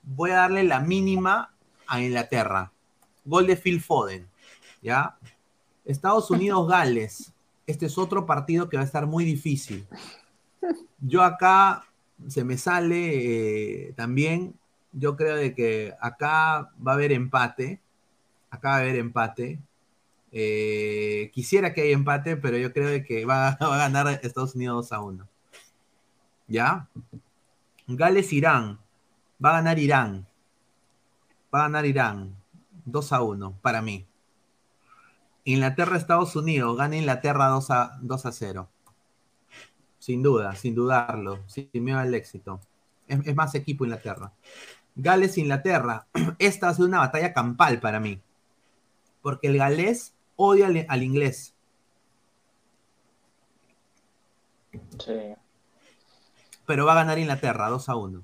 Voy 0.02 0.30
a 0.30 0.36
darle 0.36 0.62
la 0.64 0.80
mínima 0.80 1.52
a 1.86 2.00
Inglaterra. 2.00 2.70
Gol 3.24 3.46
de 3.46 3.56
Phil 3.56 3.80
Foden. 3.80 4.26
¿Ya? 4.80 5.16
Estados 5.84 6.30
Unidos-Gales. 6.30 7.32
Este 7.68 7.84
es 7.84 7.98
otro 7.98 8.24
partido 8.24 8.70
que 8.70 8.78
va 8.78 8.82
a 8.82 8.86
estar 8.86 9.06
muy 9.06 9.26
difícil. 9.26 9.86
Yo 11.00 11.22
acá 11.22 11.84
se 12.26 12.42
me 12.42 12.56
sale 12.56 13.88
eh, 13.88 13.92
también. 13.94 14.54
Yo 14.92 15.16
creo 15.16 15.36
de 15.36 15.54
que 15.54 15.92
acá 16.00 16.70
va 16.84 16.92
a 16.92 16.94
haber 16.94 17.12
empate. 17.12 17.78
Acá 18.48 18.70
va 18.70 18.76
a 18.76 18.78
haber 18.78 18.96
empate. 18.96 19.58
Eh, 20.30 21.30
quisiera 21.32 21.72
que 21.72 21.82
haya 21.82 21.92
empate, 21.92 22.36
pero 22.36 22.58
yo 22.58 22.72
creo 22.72 23.02
que 23.04 23.24
va, 23.26 23.48
a 23.48 23.76
ganar 23.76 24.20
Estados 24.22 24.54
Unidos 24.54 24.90
2 24.90 24.92
a 24.92 25.00
1. 25.00 25.28
¿Ya? 26.48 26.88
Gales-Irán. 27.86 28.78
Va 29.44 29.50
a 29.50 29.52
ganar 29.54 29.78
Irán. 29.78 30.26
Va 31.54 31.60
a 31.60 31.62
ganar 31.62 31.86
Irán. 31.86 32.34
2 32.84 33.12
a 33.12 33.22
1, 33.22 33.58
para 33.62 33.82
mí. 33.82 34.06
Inglaterra-Estados 35.44 36.36
Unidos. 36.36 36.76
Gana 36.76 36.96
Inglaterra 36.96 37.46
2 37.48 37.70
a, 37.70 37.98
2 38.02 38.26
a 38.26 38.32
0. 38.32 38.68
Sin 39.98 40.22
duda, 40.22 40.54
sin 40.54 40.74
dudarlo. 40.74 41.40
Sin 41.46 41.68
miedo 41.74 41.98
al 41.98 42.14
éxito. 42.14 42.60
Es, 43.06 43.26
es 43.26 43.34
más 43.34 43.54
equipo 43.54 43.84
Inglaterra. 43.84 44.32
Gales-Inglaterra. 44.96 46.06
Esta 46.38 46.66
va 46.66 46.72
a 46.72 46.74
ser 46.74 46.84
una 46.84 46.98
batalla 46.98 47.32
campal 47.32 47.80
para 47.80 48.00
mí. 48.00 48.20
Porque 49.22 49.48
el 49.48 49.58
galés 49.58 50.14
odia 50.38 50.68
al, 50.68 50.86
al 50.88 51.02
inglés. 51.02 51.54
Sí. 54.98 55.34
pero 56.66 56.84
va 56.84 56.92
a 56.92 56.96
ganar 56.96 57.18
Inglaterra 57.18 57.68
2 57.68 57.88
a 57.88 57.96
1. 57.96 58.22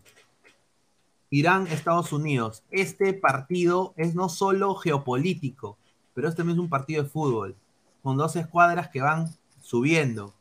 Irán, 1.30 1.66
Estados 1.66 2.12
Unidos. 2.12 2.62
Este 2.70 3.12
partido 3.14 3.94
es 3.96 4.14
no 4.14 4.28
solo 4.28 4.74
geopolítico, 4.74 5.78
pero 6.14 6.28
este 6.28 6.38
también 6.38 6.58
es 6.58 6.62
un 6.62 6.68
partido 6.68 7.02
de 7.02 7.08
fútbol, 7.08 7.56
con 8.02 8.16
dos 8.16 8.36
escuadras 8.36 8.88
que 8.88 9.02
van 9.02 9.34
subiendo. 9.60 10.34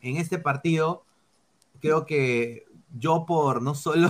En 0.00 0.16
este 0.16 0.38
partido, 0.38 1.04
creo 1.80 2.06
que 2.06 2.66
yo 2.96 3.26
por 3.26 3.60
no 3.60 3.74
solo 3.74 4.08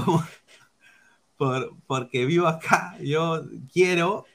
por, 1.37 1.75
porque 1.87 2.27
vivo 2.27 2.47
acá, 2.47 2.97
yo 3.01 3.43
quiero 3.73 4.27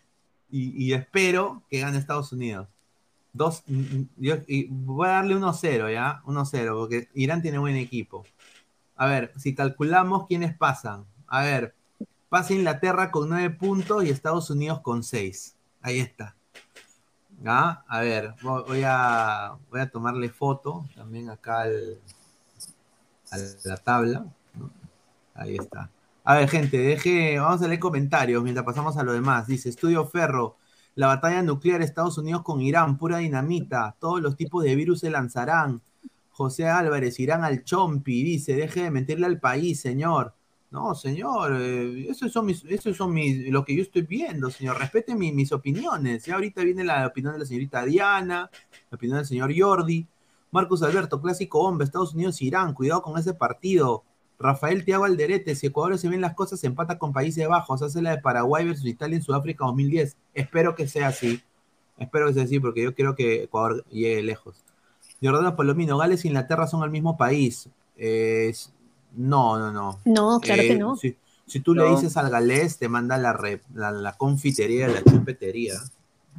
y, 0.51 0.85
y 0.85 0.93
espero 0.93 1.63
que 1.69 1.79
gane 1.79 1.97
Estados 1.97 2.31
Unidos. 2.31 2.67
Dos, 3.33 3.63
yo, 4.17 4.35
y 4.47 4.67
voy 4.69 5.07
a 5.07 5.11
darle 5.11 5.35
1-0, 5.35 5.91
¿ya? 5.93 6.21
1-0, 6.25 6.77
porque 6.77 7.07
Irán 7.13 7.41
tiene 7.41 7.57
buen 7.59 7.77
equipo. 7.77 8.25
A 8.97 9.05
ver, 9.07 9.31
si 9.37 9.55
calculamos 9.55 10.27
quiénes 10.27 10.55
pasan. 10.55 11.05
A 11.27 11.41
ver, 11.41 11.73
pasa 12.29 12.53
Inglaterra 12.53 13.09
con 13.09 13.29
9 13.29 13.49
puntos 13.51 14.03
y 14.03 14.09
Estados 14.09 14.49
Unidos 14.49 14.81
con 14.81 15.03
6. 15.03 15.55
Ahí 15.81 15.99
está. 15.99 16.35
A 17.87 18.01
ver, 18.01 18.35
vo- 18.41 18.65
voy 18.67 18.83
a, 18.85 19.55
voy 19.71 19.79
a 19.79 19.89
tomarle 19.89 20.29
foto 20.29 20.85
también 20.95 21.29
acá 21.29 21.61
al, 21.61 21.97
a 23.31 23.37
la 23.63 23.77
tabla. 23.77 24.25
Ahí 25.33 25.55
está. 25.55 25.89
A 26.23 26.35
ver, 26.35 26.49
gente, 26.49 26.77
deje, 26.77 27.39
vamos 27.39 27.61
a 27.63 27.67
leer 27.67 27.79
comentarios 27.79 28.43
mientras 28.43 28.63
pasamos 28.65 28.95
a 28.97 29.03
lo 29.03 29.13
demás. 29.13 29.47
Dice 29.47 29.69
Estudio 29.69 30.05
Ferro, 30.05 30.57
La 30.93 31.07
batalla 31.07 31.41
nuclear 31.41 31.81
Estados 31.81 32.17
Unidos 32.17 32.43
con 32.43 32.61
Irán, 32.61 32.97
pura 32.97 33.17
dinamita. 33.17 33.95
Todos 33.99 34.21
los 34.21 34.35
tipos 34.35 34.63
de 34.63 34.75
virus 34.75 34.99
se 34.99 35.09
lanzarán. 35.09 35.81
José 36.29 36.67
Álvarez, 36.67 37.19
Irán 37.19 37.43
al 37.43 37.63
Chompi, 37.63 38.23
dice, 38.23 38.53
deje 38.55 38.83
de 38.83 38.91
mentirle 38.91 39.25
al 39.25 39.39
país, 39.39 39.79
señor. 39.79 40.35
No, 40.69 40.93
señor, 40.95 41.53
eh, 41.59 42.07
eso 42.09 42.29
son 42.29 42.45
mis, 42.45 42.63
eso 42.65 42.93
son 42.93 43.13
mis, 43.13 43.49
lo 43.49 43.65
que 43.65 43.75
yo 43.75 43.81
estoy 43.81 44.03
viendo, 44.03 44.51
señor. 44.51 44.77
Respete 44.77 45.15
mis 45.15 45.51
opiniones. 45.51 46.25
Ya 46.25 46.35
ahorita 46.35 46.63
viene 46.63 46.83
la 46.83 47.07
opinión 47.07 47.33
de 47.33 47.39
la 47.39 47.45
señorita 47.45 47.83
Diana, 47.83 48.49
la 48.91 48.95
opinión 48.95 49.17
del 49.17 49.25
señor 49.25 49.51
Jordi. 49.57 50.07
Marcos 50.51 50.83
Alberto, 50.83 51.19
clásico 51.21 51.61
hombre, 51.61 51.85
Estados 51.85 52.13
Unidos, 52.13 52.41
Irán, 52.41 52.73
cuidado 52.73 53.01
con 53.01 53.17
ese 53.17 53.33
partido. 53.33 54.03
Rafael 54.41 54.83
Tiago 54.83 55.05
Alderete, 55.05 55.55
si 55.55 55.67
Ecuador 55.67 55.97
se 55.97 56.09
ven 56.09 56.21
las 56.21 56.33
cosas, 56.33 56.59
se 56.59 56.67
empata 56.67 56.97
con 56.97 57.13
Países 57.13 57.47
Bajos, 57.47 57.81
hace 57.81 58.01
la 58.01 58.11
de 58.11 58.21
Paraguay 58.21 58.65
versus 58.65 58.85
Italia 58.85 59.17
en 59.17 59.23
Sudáfrica 59.23 59.65
2010. 59.65 60.17
Espero 60.33 60.75
que 60.75 60.87
sea 60.87 61.09
así. 61.09 61.41
Espero 61.97 62.27
que 62.27 62.33
sea 62.33 62.43
así, 62.43 62.59
porque 62.59 62.83
yo 62.83 62.95
quiero 62.95 63.15
que 63.15 63.43
Ecuador 63.43 63.85
llegue 63.89 64.23
lejos. 64.23 64.63
Jordano 65.21 65.55
Palomino, 65.55 65.97
Gales 65.97 66.25
e 66.25 66.29
Inglaterra 66.29 66.65
son 66.65 66.83
el 66.83 66.89
mismo 66.89 67.15
país. 67.15 67.69
no, 69.15 69.59
no, 69.59 69.71
no. 69.71 69.99
No, 70.05 70.39
claro 70.39 70.61
que 70.61 70.73
eh, 70.73 70.77
no. 70.77 70.95
Si, 70.95 71.59
tú 71.59 71.75
le 71.75 71.87
dices 71.89 72.17
al 72.17 72.29
galés, 72.29 72.77
te 72.77 72.89
manda 72.89 73.17
la, 73.17 73.37
la, 73.73 74.13
confitería, 74.13 74.87
la 74.87 75.03
chumpetería. 75.03 75.75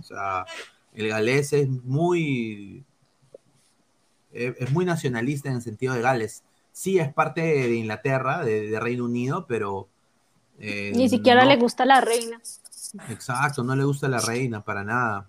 O 0.00 0.02
sea, 0.02 0.46
el 0.94 1.08
galés 1.08 1.52
es 1.52 1.68
muy 1.68 2.84
es 4.32 4.72
muy 4.72 4.86
nacionalista 4.86 5.50
en 5.50 5.56
el 5.56 5.62
sentido 5.62 5.92
de 5.92 6.00
Gales 6.00 6.42
sí 6.72 6.98
es 6.98 7.12
parte 7.12 7.40
de 7.40 7.74
Inglaterra, 7.74 8.44
de, 8.44 8.78
Reino 8.80 9.04
Unido, 9.04 9.46
pero... 9.46 9.88
Eh, 10.58 10.92
Ni 10.94 11.08
siquiera 11.08 11.44
le 11.44 11.56
gusta 11.56 11.84
la 11.84 12.00
reina. 12.00 12.40
Exacto, 13.08 13.64
no 13.64 13.74
le 13.74 13.84
gusta 13.84 14.08
la 14.08 14.20
reina 14.20 14.64
para 14.64 14.84
nada. 14.84 15.28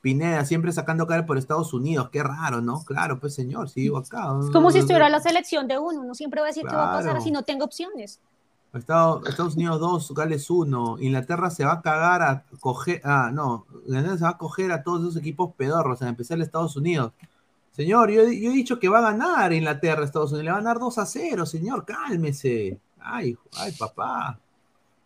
Pineda, 0.00 0.44
siempre 0.44 0.72
sacando 0.72 1.06
cara 1.06 1.26
por 1.26 1.38
Estados 1.38 1.74
Unidos, 1.74 2.08
qué 2.10 2.22
raro, 2.22 2.60
¿no? 2.60 2.84
Claro, 2.84 3.18
pues 3.18 3.34
señor, 3.34 3.68
si 3.68 3.82
vivo 3.82 3.98
acá. 3.98 4.32
Es 4.40 4.50
como 4.50 4.70
si 4.70 4.78
estuviera 4.78 5.08
la 5.08 5.20
selección 5.20 5.66
de 5.66 5.78
uno, 5.78 6.00
uno 6.00 6.14
siempre 6.14 6.40
va 6.40 6.46
a 6.46 6.50
decir 6.50 6.64
qué 6.64 6.74
va 6.74 6.94
a 6.94 6.98
pasar 6.98 7.20
si 7.20 7.30
no 7.30 7.42
tengo 7.42 7.64
opciones. 7.64 8.20
Estados, 8.74 9.56
Unidos 9.56 9.80
2, 9.80 10.14
Gales 10.14 10.50
1, 10.50 10.98
Inglaterra 11.00 11.50
se 11.50 11.64
va 11.64 11.72
a 11.74 11.82
cagar 11.82 12.22
a 12.22 12.44
coger, 12.60 13.00
ah, 13.02 13.30
no, 13.32 13.66
Inglaterra 13.86 14.18
se 14.18 14.24
va 14.24 14.30
a 14.30 14.38
coger 14.38 14.72
a 14.72 14.82
todos 14.82 15.00
esos 15.00 15.16
equipos 15.16 15.54
pedorros, 15.56 16.02
en 16.02 16.08
especial 16.08 16.42
Estados 16.42 16.76
Unidos. 16.76 17.12
Señor, 17.78 18.10
yo, 18.10 18.22
he 18.22 18.26
dicho 18.26 18.80
que 18.80 18.88
va 18.88 18.98
a 18.98 19.12
ganar 19.12 19.52
Inglaterra, 19.52 20.04
Estados 20.04 20.32
Unidos. 20.32 20.46
Le 20.46 20.50
va 20.50 20.56
a 20.56 20.60
ganar 20.62 20.80
2 20.80 20.98
a 20.98 21.06
0, 21.06 21.46
señor, 21.46 21.84
cálmese. 21.84 22.76
Ay, 22.98 23.36
ay, 23.56 23.70
papá. 23.78 24.36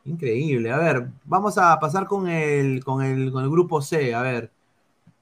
Increíble. 0.06 0.72
A 0.72 0.78
ver, 0.78 1.06
vamos 1.26 1.58
a 1.58 1.78
pasar 1.78 2.06
con 2.06 2.26
el, 2.28 2.82
con 2.82 3.02
el, 3.02 3.30
con 3.30 3.44
el 3.44 3.50
grupo 3.50 3.82
C. 3.82 4.14
A 4.14 4.22
ver. 4.22 4.50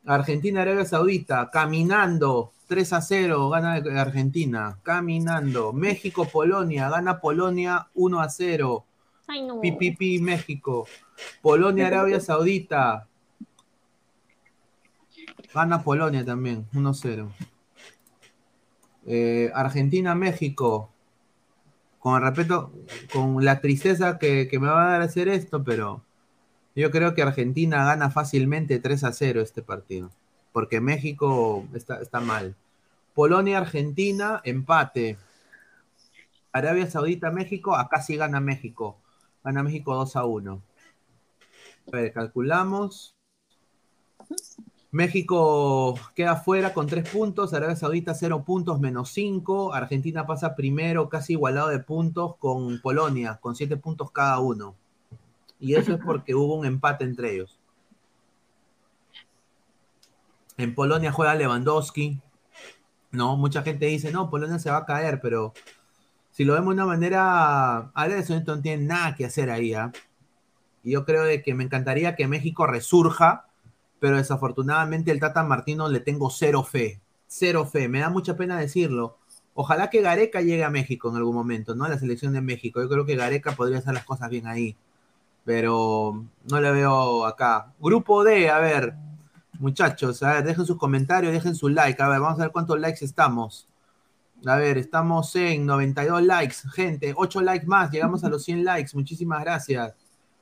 Argentina, 0.06 0.62
Arabia 0.62 0.84
Saudita, 0.84 1.50
caminando. 1.50 2.52
3 2.68 2.92
a 2.92 3.00
0, 3.00 3.48
gana 3.50 3.82
Argentina. 4.00 4.78
Caminando. 4.84 5.72
México, 5.72 6.28
Polonia, 6.32 6.88
gana 6.88 7.18
Polonia 7.18 7.88
1 7.94 8.20
a 8.20 8.28
0. 8.28 8.84
Ay, 9.26 9.42
no. 9.42 9.60
Pipipi, 9.60 10.20
México. 10.20 10.86
Polonia, 11.42 11.88
Arabia 11.88 12.20
Saudita. 12.20 13.08
Gana 15.52 15.82
Polonia 15.82 16.24
también, 16.24 16.66
1-0. 16.72 17.28
Eh, 19.06 19.50
Argentina-México. 19.54 20.90
Con 21.98 22.22
respeto, 22.22 22.72
con 23.12 23.44
la 23.44 23.60
tristeza 23.60 24.18
que, 24.18 24.48
me 24.52 24.68
va 24.68 24.86
a 24.86 24.90
dar 24.92 25.02
hacer 25.02 25.28
esto, 25.28 25.62
pero 25.62 26.02
yo 26.74 26.90
creo 26.90 27.14
que 27.14 27.22
Argentina 27.22 27.84
gana 27.84 28.10
fácilmente 28.10 28.78
3 28.78 29.04
a 29.04 29.12
0 29.12 29.42
este 29.42 29.62
partido. 29.62 30.10
Porque 30.52 30.80
México 30.80 31.66
está, 31.74 32.00
está 32.00 32.20
mal. 32.20 32.56
Polonia-Argentina, 33.14 34.40
empate. 34.44 35.18
Arabia 36.52 36.88
Saudita-México, 36.88 37.76
acá 37.76 38.00
sí 38.00 38.16
gana 38.16 38.40
México. 38.40 38.96
Gana 39.44 39.62
México 39.62 39.94
2 39.94 40.16
a 40.16 40.24
1. 40.24 40.62
A 41.86 41.90
ver, 41.90 42.12
calculamos. 42.12 43.14
México 44.92 45.94
queda 46.16 46.36
fuera 46.36 46.74
con 46.74 46.88
tres 46.88 47.08
puntos, 47.08 47.54
Arabia 47.54 47.76
Saudita 47.76 48.12
cero 48.14 48.42
puntos 48.44 48.80
menos 48.80 49.10
cinco, 49.10 49.72
Argentina 49.72 50.26
pasa 50.26 50.56
primero 50.56 51.08
casi 51.08 51.34
igualado 51.34 51.68
de 51.68 51.78
puntos 51.78 52.36
con 52.36 52.80
Polonia, 52.80 53.38
con 53.40 53.54
siete 53.54 53.76
puntos 53.76 54.10
cada 54.10 54.40
uno. 54.40 54.74
Y 55.60 55.74
eso 55.74 55.94
es 55.94 56.00
porque 56.04 56.34
hubo 56.34 56.56
un 56.56 56.66
empate 56.66 57.04
entre 57.04 57.34
ellos. 57.34 57.60
En 60.56 60.74
Polonia 60.74 61.12
juega 61.12 61.34
Lewandowski. 61.34 62.20
No, 63.12 63.36
mucha 63.36 63.62
gente 63.62 63.86
dice, 63.86 64.10
no, 64.10 64.28
Polonia 64.28 64.58
se 64.58 64.70
va 64.70 64.78
a 64.78 64.86
caer, 64.86 65.20
pero 65.20 65.52
si 66.30 66.44
lo 66.44 66.54
vemos 66.54 66.74
de 66.74 66.82
una 66.82 66.86
manera, 66.86 67.90
Arabia 67.94 68.22
Saudita 68.24 68.56
no 68.56 68.62
tiene 68.62 68.84
nada 68.84 69.14
que 69.14 69.26
hacer 69.26 69.50
ahí. 69.50 69.74
¿ah? 69.74 69.92
Y 70.82 70.92
yo 70.92 71.04
creo 71.04 71.24
de 71.24 71.42
que 71.42 71.54
me 71.54 71.62
encantaría 71.62 72.16
que 72.16 72.26
México 72.26 72.66
resurja 72.66 73.49
pero 74.00 74.16
desafortunadamente 74.16 75.12
el 75.12 75.20
Tata 75.20 75.44
Martino 75.44 75.88
le 75.88 76.00
tengo 76.00 76.30
cero 76.30 76.64
fe, 76.64 77.00
cero 77.26 77.66
fe, 77.66 77.88
me 77.88 78.00
da 78.00 78.10
mucha 78.10 78.36
pena 78.36 78.58
decirlo. 78.58 79.18
Ojalá 79.54 79.90
que 79.90 80.00
Gareca 80.00 80.40
llegue 80.40 80.64
a 80.64 80.70
México 80.70 81.10
en 81.10 81.16
algún 81.16 81.34
momento, 81.34 81.74
¿no? 81.74 81.84
A 81.84 81.88
la 81.90 81.98
selección 81.98 82.32
de 82.32 82.40
México. 82.40 82.80
Yo 82.80 82.88
creo 82.88 83.04
que 83.04 83.16
Gareca 83.16 83.52
podría 83.52 83.78
hacer 83.78 83.94
las 83.94 84.04
cosas 84.04 84.30
bien 84.30 84.46
ahí, 84.46 84.76
pero 85.44 86.24
no 86.50 86.60
le 86.60 86.72
veo 86.72 87.26
acá. 87.26 87.72
Grupo 87.78 88.24
D, 88.24 88.48
a 88.48 88.58
ver, 88.58 88.94
muchachos, 89.58 90.22
a 90.22 90.34
ver, 90.34 90.44
dejen 90.44 90.64
sus 90.64 90.78
comentarios, 90.78 91.32
dejen 91.32 91.54
su 91.54 91.68
like, 91.68 92.02
a 92.02 92.08
ver, 92.08 92.20
vamos 92.20 92.40
a 92.40 92.44
ver 92.44 92.52
cuántos 92.52 92.80
likes 92.80 93.04
estamos. 93.04 93.68
A 94.46 94.56
ver, 94.56 94.78
estamos 94.78 95.36
en 95.36 95.66
92 95.66 96.22
likes, 96.22 96.56
gente, 96.72 97.12
8 97.14 97.42
likes 97.42 97.66
más, 97.66 97.90
llegamos 97.90 98.24
a 98.24 98.30
los 98.30 98.42
100 98.44 98.64
likes, 98.64 98.92
muchísimas 98.94 99.42
gracias. 99.44 99.94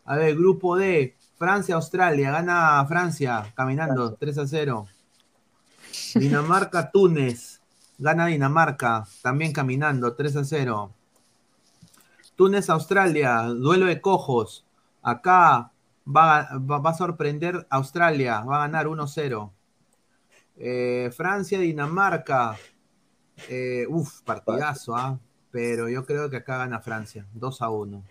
A 0.05 0.17
ver, 0.17 0.37
grupo 0.37 0.77
D, 0.77 1.17
Francia-Australia, 1.39 2.33
gana 2.33 2.85
Francia 2.87 3.53
caminando 3.55 4.15
3 4.15 4.39
a 4.39 4.47
0. 4.47 4.87
Dinamarca-Túnez, 6.15 7.61
gana 7.97 8.27
Dinamarca 8.27 9.07
también 9.23 9.53
caminando 9.53 10.15
3 10.15 10.37
a 10.37 10.45
0. 10.45 10.93
Túnez-Australia, 12.35 13.43
duelo 13.43 13.87
de 13.87 14.01
cojos. 14.01 14.65
Acá 15.03 15.71
va, 16.05 16.41
a 16.41 16.95
sorprender 16.95 17.67
Australia, 17.71 18.41
va 18.41 18.57
a 18.57 18.67
ganar 18.67 18.89
1 18.89 19.07
0. 19.07 19.53
Eh, 20.57 21.11
Francia-Dinamarca, 21.17 22.57
eh, 23.49 23.87
uf, 23.89 24.23
partidazo, 24.23 24.97
¿ah? 24.97 25.21
pero 25.53 25.89
yo 25.89 26.05
creo 26.05 26.29
que 26.29 26.39
acá 26.39 26.59
gana 26.59 26.81
Francia, 26.81 27.27
2 27.35 27.63
a 27.63 27.71
1. 27.71 28.03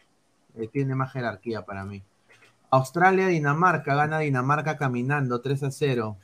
Eh, 0.55 0.67
tiene 0.69 0.95
más 0.95 1.11
jerarquía 1.11 1.65
para 1.65 1.83
mí. 1.83 2.03
Australia-Dinamarca, 2.69 3.95
gana 3.95 4.19
Dinamarca 4.19 4.77
caminando 4.77 5.41
3 5.41 5.63
a 5.63 5.71
0. 5.71 6.17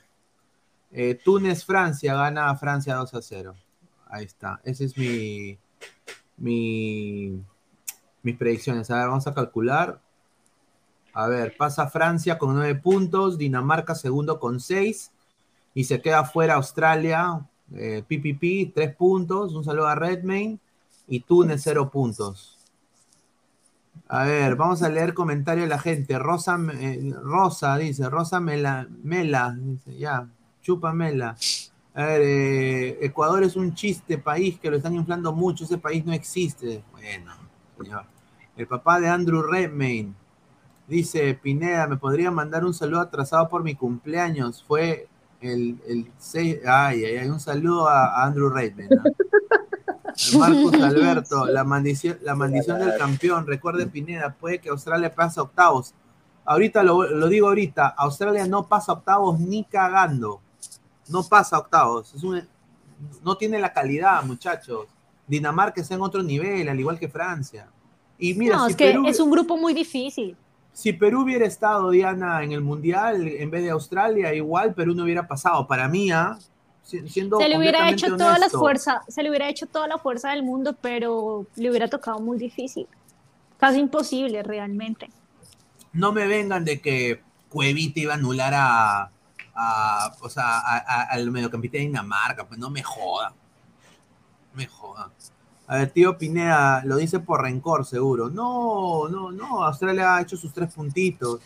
Eh, 0.92 1.18
Túnez-Francia, 1.24 2.14
gana 2.14 2.54
Francia 2.56 2.94
2 2.94 3.14
a 3.14 3.22
0. 3.22 3.54
Ahí 4.08 4.24
está. 4.24 4.60
Ese 4.64 4.84
es 4.84 4.96
mi, 4.96 5.58
mi, 6.36 7.42
mis 8.22 8.36
predicciones. 8.36 8.90
A 8.90 8.98
ver, 8.98 9.08
vamos 9.08 9.26
a 9.26 9.34
calcular. 9.34 10.00
A 11.12 11.28
ver, 11.28 11.56
pasa 11.56 11.88
Francia 11.88 12.38
con 12.38 12.54
9 12.54 12.74
puntos, 12.76 13.38
Dinamarca 13.38 13.94
segundo 13.94 14.40
con 14.40 14.60
6 14.60 15.12
y 15.72 15.84
se 15.84 16.00
queda 16.00 16.24
fuera 16.24 16.54
Australia, 16.54 17.46
eh, 17.72 18.04
PPP, 18.06 18.74
3 18.74 18.96
puntos. 18.96 19.54
Un 19.54 19.64
saludo 19.64 19.86
a 19.86 19.94
Redmayne 19.94 20.58
y 21.06 21.20
Túnez 21.20 21.62
0 21.62 21.90
puntos. 21.90 22.53
A 24.08 24.24
ver, 24.24 24.56
vamos 24.56 24.82
a 24.82 24.88
leer 24.88 25.14
comentarios 25.14 25.64
de 25.64 25.70
la 25.70 25.78
gente. 25.78 26.18
Rosa, 26.18 26.58
eh, 26.78 27.12
Rosa 27.22 27.76
dice, 27.78 28.08
Rosa 28.08 28.40
Mela, 28.40 28.86
Mela, 29.02 29.56
dice, 29.58 29.96
ya, 29.96 30.28
chupa 30.62 30.92
Mela. 30.92 31.36
A 31.94 32.04
ver, 32.04 32.20
eh, 32.22 32.98
Ecuador 33.02 33.44
es 33.44 33.56
un 33.56 33.74
chiste 33.74 34.18
país 34.18 34.58
que 34.58 34.70
lo 34.70 34.76
están 34.76 34.94
inflando 34.94 35.32
mucho, 35.32 35.64
ese 35.64 35.78
país 35.78 36.04
no 36.04 36.12
existe. 36.12 36.84
Bueno, 36.92 37.32
señor. 37.80 38.04
El 38.56 38.66
papá 38.68 39.00
de 39.00 39.08
Andrew 39.08 39.42
Redmayne 39.42 40.14
dice, 40.86 41.34
Pineda, 41.34 41.86
¿me 41.86 41.96
podría 41.96 42.30
mandar 42.30 42.64
un 42.64 42.74
saludo 42.74 43.00
atrasado 43.00 43.48
por 43.48 43.64
mi 43.64 43.74
cumpleaños? 43.74 44.62
Fue 44.62 45.08
el, 45.40 45.78
el 45.86 46.10
6, 46.18 46.58
ay, 46.66 47.04
ay, 47.04 47.16
ay, 47.16 47.28
un 47.28 47.40
saludo 47.40 47.88
a, 47.88 48.24
Andrew 48.24 48.48
Redmayne. 48.48 48.90
Marcos 50.38 50.74
Alberto, 50.74 51.46
la 51.50 51.64
maldición, 51.64 52.18
la 52.22 52.34
maldición 52.34 52.78
del 52.78 52.96
campeón. 52.96 53.46
Recuerde, 53.46 53.86
Pineda, 53.86 54.34
puede 54.34 54.58
que 54.58 54.68
Australia 54.68 55.14
pase 55.14 55.40
octavos. 55.40 55.94
Ahorita 56.44 56.82
lo, 56.82 57.28
digo 57.28 57.48
ahorita, 57.48 57.88
Australia 57.88 58.46
no 58.46 58.66
pasa 58.66 58.92
octavos 58.92 59.40
ni 59.40 59.64
cagando. 59.64 60.40
No 61.08 61.22
pasa 61.22 61.58
octavos. 61.58 62.14
no 63.22 63.36
tiene 63.36 63.58
la 63.58 63.72
calidad, 63.72 64.22
muchachos. 64.24 64.86
Dinamarca 65.26 65.80
está 65.80 65.94
en 65.94 66.02
otro 66.02 66.22
nivel, 66.22 66.68
al 66.68 66.78
igual 66.78 66.98
que 66.98 67.08
Francia. 67.08 67.68
Y 68.18 68.34
mira, 68.34 68.56
no, 68.56 68.66
es 68.66 68.76
que 68.76 68.94
es 69.06 69.20
un 69.20 69.30
grupo 69.30 69.56
muy 69.56 69.72
difícil. 69.74 70.36
Si 70.72 70.92
Perú 70.92 71.22
hubiera 71.22 71.46
estado, 71.46 71.90
Diana, 71.90 72.42
en 72.42 72.52
el 72.52 72.60
Mundial 72.60 73.28
en 73.28 73.50
vez 73.50 73.62
de 73.62 73.70
Australia, 73.70 74.34
igual 74.34 74.74
Perú 74.74 74.94
no 74.94 75.04
hubiera 75.04 75.26
pasado. 75.26 75.66
Para 75.66 75.88
mí, 75.88 76.10
¿ah? 76.10 76.38
Siendo 76.84 77.38
se 77.38 77.48
le 77.48 77.56
hubiera 77.58 77.88
hecho 77.90 78.16
toda 78.16 78.38
la 78.38 78.48
fuerza, 78.50 79.02
se 79.08 79.22
le 79.22 79.30
hubiera 79.30 79.48
hecho 79.48 79.66
toda 79.66 79.88
la 79.88 79.98
fuerza 79.98 80.30
del 80.30 80.42
mundo, 80.42 80.76
pero 80.80 81.46
le 81.56 81.70
hubiera 81.70 81.88
tocado 81.88 82.18
muy 82.20 82.38
difícil. 82.38 82.86
Casi 83.58 83.78
imposible 83.78 84.42
realmente. 84.42 85.10
no 85.92 86.12
me 86.12 86.26
vengan 86.26 86.64
de 86.64 86.80
que 86.80 87.22
Cuevita 87.48 88.00
iba 88.00 88.14
a 88.14 88.16
anular 88.16 88.52
a, 88.54 89.10
a- 89.54 90.12
o 90.20 90.28
sea, 90.28 90.58
a- 90.58 90.78
a- 90.78 91.02
al 91.04 91.30
mediocampista 91.30 91.78
de 91.78 91.84
Dinamarca, 91.84 92.46
pues 92.46 92.58
no 92.58 92.68
me 92.68 92.82
jodan. 92.82 93.32
No 94.50 94.56
me 94.56 94.66
jodan. 94.66 95.10
A 95.68 95.76
ver, 95.76 95.90
tío 95.90 96.18
Pineda, 96.18 96.82
lo 96.84 96.96
dice 96.96 97.20
por 97.20 97.42
rencor, 97.42 97.86
seguro. 97.86 98.28
No, 98.28 99.08
no, 99.08 99.30
no, 99.30 99.64
Australia 99.64 100.16
ha 100.16 100.20
hecho 100.22 100.36
sus 100.36 100.52
tres 100.52 100.74
puntitos. 100.74 101.40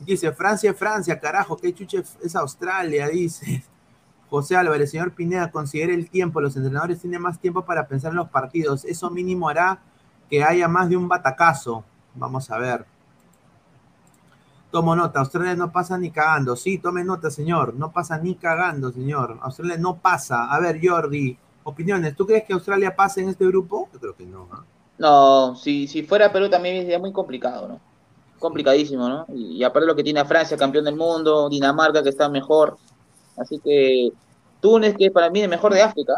Dice, 0.00 0.32
Francia 0.32 0.70
es 0.70 0.76
Francia, 0.78 1.18
carajo, 1.20 1.56
qué 1.56 1.74
chuche 1.74 2.02
es 2.22 2.34
Australia, 2.36 3.08
dice. 3.08 3.64
José 4.34 4.56
Álvarez, 4.56 4.90
señor 4.90 5.12
Pineda, 5.12 5.52
considere 5.52 5.94
el 5.94 6.10
tiempo, 6.10 6.40
los 6.40 6.56
entrenadores 6.56 7.00
tienen 7.00 7.22
más 7.22 7.38
tiempo 7.38 7.64
para 7.64 7.86
pensar 7.86 8.10
en 8.10 8.16
los 8.16 8.30
partidos. 8.30 8.84
Eso 8.84 9.08
mínimo 9.08 9.48
hará 9.48 9.78
que 10.28 10.42
haya 10.42 10.66
más 10.66 10.88
de 10.88 10.96
un 10.96 11.06
batacazo. 11.06 11.84
Vamos 12.16 12.50
a 12.50 12.58
ver. 12.58 12.84
Tomo 14.72 14.96
nota, 14.96 15.20
Australia 15.20 15.54
no 15.54 15.70
pasa 15.70 15.96
ni 15.98 16.10
cagando. 16.10 16.56
Sí, 16.56 16.78
tome 16.78 17.04
nota, 17.04 17.30
señor. 17.30 17.74
No 17.74 17.92
pasa 17.92 18.18
ni 18.18 18.34
cagando, 18.34 18.90
señor. 18.90 19.38
Australia 19.40 19.76
no 19.76 19.98
pasa. 19.98 20.52
A 20.52 20.58
ver, 20.58 20.80
Jordi, 20.82 21.38
opiniones. 21.62 22.16
¿Tú 22.16 22.26
crees 22.26 22.42
que 22.42 22.54
Australia 22.54 22.96
pase 22.96 23.22
en 23.22 23.28
este 23.28 23.46
grupo? 23.46 23.88
Yo 23.92 24.00
creo 24.00 24.16
que 24.16 24.26
no. 24.26 24.48
¿ah? 24.50 24.64
No, 24.98 25.54
si, 25.54 25.86
si 25.86 26.02
fuera 26.02 26.32
Perú 26.32 26.50
también 26.50 26.82
sería 26.82 26.98
muy 26.98 27.12
complicado, 27.12 27.68
¿no? 27.68 27.80
Complicadísimo, 28.40 29.08
¿no? 29.08 29.26
Y, 29.28 29.58
y 29.58 29.62
aparte 29.62 29.86
lo 29.86 29.94
que 29.94 30.02
tiene 30.02 30.18
a 30.18 30.24
Francia, 30.24 30.56
campeón 30.56 30.86
del 30.86 30.96
mundo, 30.96 31.48
Dinamarca 31.48 32.02
que 32.02 32.08
está 32.08 32.28
mejor. 32.28 32.76
Así 33.36 33.60
que 33.60 34.12
Túnez, 34.64 34.96
que 34.96 35.10
para 35.10 35.28
mí 35.28 35.40
es 35.40 35.44
el 35.44 35.50
mejor 35.50 35.74
de 35.74 35.82
África. 35.82 36.14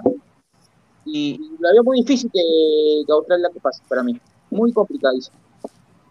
Y, 1.04 1.30
y 1.34 1.56
lo 1.58 1.68
veo 1.72 1.82
muy 1.82 2.00
difícil 2.02 2.30
que, 2.32 2.40
que 3.04 3.12
Australia 3.12 3.48
que 3.52 3.58
pase 3.58 3.82
para 3.88 4.04
mí. 4.04 4.20
Muy 4.52 4.72
complicadísimo. 4.72 5.36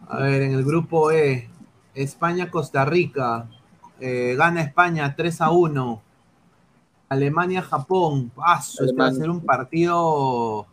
A 0.10 0.20
ver, 0.20 0.41
en 0.41 0.52
el 0.52 0.66
grupo 0.66 1.12
E, 1.12 1.48
España-Costa 1.94 2.84
Rica. 2.84 3.48
Eh, 4.02 4.36
gana 4.38 4.62
España 4.64 5.16
3 5.16 5.40
a 5.40 5.52
1. 5.52 6.02
Alemania-Japón. 7.07 8.34
Ah, 8.36 8.60
este 8.62 8.94
va 8.94 9.07
a 9.07 9.14
ser 9.14 9.30
un 9.30 9.40
partido. 9.40 10.68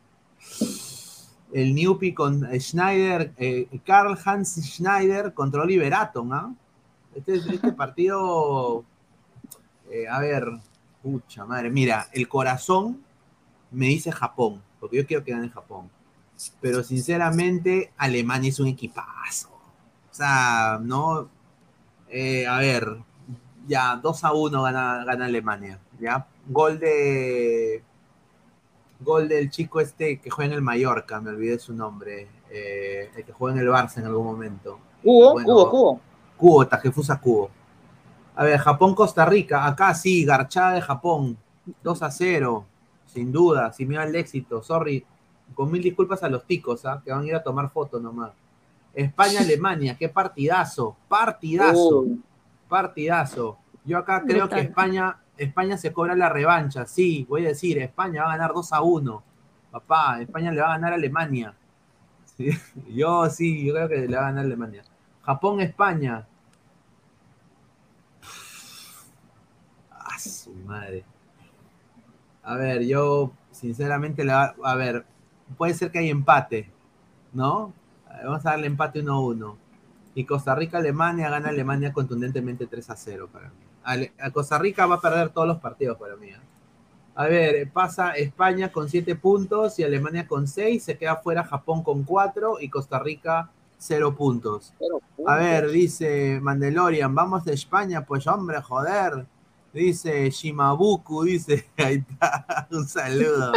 El 1.52 1.76
Newpi 1.76 2.12
con 2.12 2.44
Schneider, 2.58 3.34
eh, 3.36 3.68
Karl 3.86 4.18
Hans 4.24 4.56
Schneider 4.64 5.32
contra 5.32 5.62
Oliver 5.62 5.94
Atom, 5.94 6.32
¿ah? 6.32 6.52
Este, 7.14 7.36
este 7.36 7.72
partido. 7.72 8.82
eh, 9.92 10.08
a 10.08 10.18
ver, 10.18 10.48
pucha 11.02 11.44
madre. 11.44 11.70
Mira, 11.70 12.08
el 12.12 12.28
corazón 12.28 13.02
me 13.70 13.86
dice 13.86 14.12
Japón, 14.12 14.62
porque 14.80 14.96
yo 14.98 15.06
quiero 15.06 15.24
que 15.24 15.32
gane 15.32 15.48
Japón. 15.50 15.90
Pero 16.60 16.82
sinceramente, 16.82 17.92
Alemania 17.96 18.50
es 18.50 18.60
un 18.60 18.66
equipazo. 18.68 19.48
O 19.50 20.14
sea, 20.14 20.78
no. 20.82 21.28
eh, 22.08 22.46
a 22.46 22.58
ver, 22.58 22.98
ya 23.66 23.96
2 23.96 24.24
a 24.24 24.32
1 24.32 24.62
gana, 24.62 25.04
gana 25.04 25.24
Alemania. 25.26 25.78
Ya, 26.00 26.26
gol 26.48 26.78
de. 26.78 27.82
Gol 29.00 29.28
del 29.28 29.50
chico 29.50 29.80
este 29.80 30.20
que 30.20 30.30
juega 30.30 30.52
en 30.52 30.56
el 30.58 30.62
Mallorca, 30.62 31.20
me 31.20 31.30
olvidé 31.30 31.58
su 31.58 31.74
nombre. 31.74 32.28
eh, 32.50 33.10
el 33.16 33.24
que 33.24 33.32
juega 33.32 33.56
en 33.58 33.62
el 33.66 33.72
Barça 33.72 33.98
en 33.98 34.04
algún 34.06 34.26
momento. 34.26 34.78
Cubo, 35.02 35.32
Bueno, 35.32 35.46
Cubo, 35.48 35.70
Cubo. 35.70 36.00
Cubo, 36.36 36.66
Tajefusa 36.66 37.18
Cubo. 37.20 37.50
A 38.34 38.44
ver, 38.44 38.58
Japón-Costa 38.58 39.24
Rica. 39.26 39.66
Acá 39.66 39.94
sí, 39.94 40.24
garchada 40.24 40.72
de 40.74 40.80
Japón. 40.80 41.36
2 41.82 42.02
a 42.02 42.10
0. 42.10 42.66
Sin 43.06 43.30
duda, 43.30 43.72
sin 43.72 43.88
miedo 43.88 44.02
al 44.02 44.14
éxito. 44.14 44.62
Sorry. 44.62 45.04
Con 45.54 45.70
mil 45.70 45.82
disculpas 45.82 46.22
a 46.22 46.28
los 46.28 46.46
ticos, 46.46 46.86
¿ah? 46.86 47.02
que 47.04 47.12
van 47.12 47.22
a 47.22 47.26
ir 47.26 47.34
a 47.34 47.42
tomar 47.42 47.70
fotos 47.70 48.00
nomás. 48.02 48.32
España-Alemania, 48.94 49.96
qué 49.98 50.08
partidazo. 50.08 50.96
Partidazo. 51.08 52.00
Uy, 52.00 52.22
Partidazo. 52.68 53.58
Yo 53.84 53.98
acá 53.98 54.22
creo 54.26 54.48
que. 54.48 54.60
España, 54.60 55.18
España 55.36 55.76
se 55.76 55.92
cobra 55.92 56.14
la 56.14 56.28
revancha. 56.28 56.86
Sí, 56.86 57.26
voy 57.28 57.44
a 57.44 57.48
decir, 57.48 57.78
España 57.78 58.22
va 58.22 58.32
a 58.32 58.36
ganar 58.36 58.54
2 58.54 58.72
a 58.72 58.80
1. 58.80 59.22
Papá, 59.70 60.20
España 60.20 60.52
le 60.52 60.60
va 60.60 60.68
a 60.68 60.72
ganar 60.72 60.92
a 60.92 60.96
Alemania. 60.96 61.54
Sí, 62.34 62.48
Yo 62.88 63.28
sí, 63.28 63.62
yo 63.62 63.74
creo 63.74 63.88
que 63.90 64.08
le 64.08 64.16
va 64.16 64.22
a 64.22 64.26
ganar 64.30 64.44
a 64.44 64.46
Alemania. 64.46 64.82
Japón-España. 65.20 66.26
Su 70.22 70.52
madre. 70.66 71.04
A 72.42 72.56
ver, 72.56 72.82
yo 72.84 73.32
sinceramente 73.50 74.24
le 74.24 74.32
va, 74.32 74.54
a 74.64 74.74
ver, 74.74 75.04
puede 75.56 75.74
ser 75.74 75.90
que 75.90 75.98
hay 76.00 76.10
empate, 76.10 76.70
¿no? 77.32 77.72
Vamos 78.24 78.44
a 78.46 78.50
darle 78.50 78.66
empate 78.66 79.02
1-1. 79.02 79.56
Y 80.14 80.24
Costa 80.24 80.54
Rica-Alemania 80.54 81.30
gana 81.30 81.48
Alemania 81.48 81.92
contundentemente 81.92 82.66
3 82.66 82.90
a 82.90 82.96
0 82.96 83.28
para 83.32 83.48
mí. 83.48 83.54
Ale- 83.84 84.12
a 84.20 84.30
Costa 84.30 84.58
Rica 84.58 84.86
va 84.86 84.96
a 84.96 85.00
perder 85.00 85.30
todos 85.30 85.48
los 85.48 85.58
partidos 85.58 85.96
para 85.98 86.16
mí. 86.16 86.28
¿eh? 86.28 86.36
A 87.14 87.24
ver, 87.26 87.70
pasa 87.70 88.12
España 88.12 88.70
con 88.70 88.88
7 88.88 89.14
puntos 89.16 89.78
y 89.78 89.84
Alemania 89.84 90.26
con 90.26 90.46
6. 90.46 90.82
Se 90.82 90.98
queda 90.98 91.16
fuera 91.16 91.44
Japón 91.44 91.82
con 91.82 92.02
4 92.04 92.58
y 92.60 92.68
Costa 92.68 92.98
Rica 92.98 93.50
0 93.78 94.14
puntos. 94.14 94.74
pero, 94.78 95.00
A 95.26 95.36
ver, 95.36 95.70
dice 95.70 96.38
Mandalorian, 96.42 97.14
vamos 97.14 97.44
de 97.44 97.54
España, 97.54 98.04
pues 98.04 98.26
hombre, 98.26 98.60
joder. 98.60 99.26
Dice 99.72 100.30
Shimabuku, 100.30 101.24
dice, 101.24 101.66
ahí 101.78 102.04
está, 102.08 102.68
un 102.70 102.86
saludo. 102.86 103.52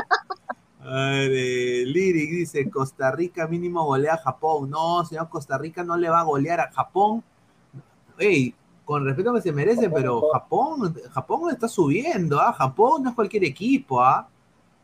A 0.80 0.94
ver, 0.94 1.32
eh, 1.34 1.84
Lyric 1.86 2.30
dice, 2.30 2.70
Costa 2.70 3.12
Rica 3.12 3.48
mínimo 3.48 3.84
golea 3.84 4.14
a 4.14 4.18
Japón. 4.18 4.70
No, 4.70 5.04
señor, 5.04 5.30
Costa 5.30 5.58
Rica 5.58 5.84
no 5.84 5.98
le 5.98 6.10
va 6.10 6.22
a 6.22 6.24
golear 6.24 6.60
a 6.60 6.72
Japón. 6.72 7.24
Ey, 8.18 8.56
con 8.86 9.04
respeto 9.04 9.34
que 9.34 9.42
se 9.42 9.52
merece, 9.52 9.90
pero 9.90 10.30
Japón, 10.32 10.96
Japón 11.12 11.52
está 11.52 11.68
subiendo, 11.68 12.40
¿ah? 12.40 12.54
Japón 12.54 13.04
no 13.04 13.10
es 13.10 13.16
cualquier 13.16 13.44
equipo, 13.44 14.00
¿ah? 14.02 14.30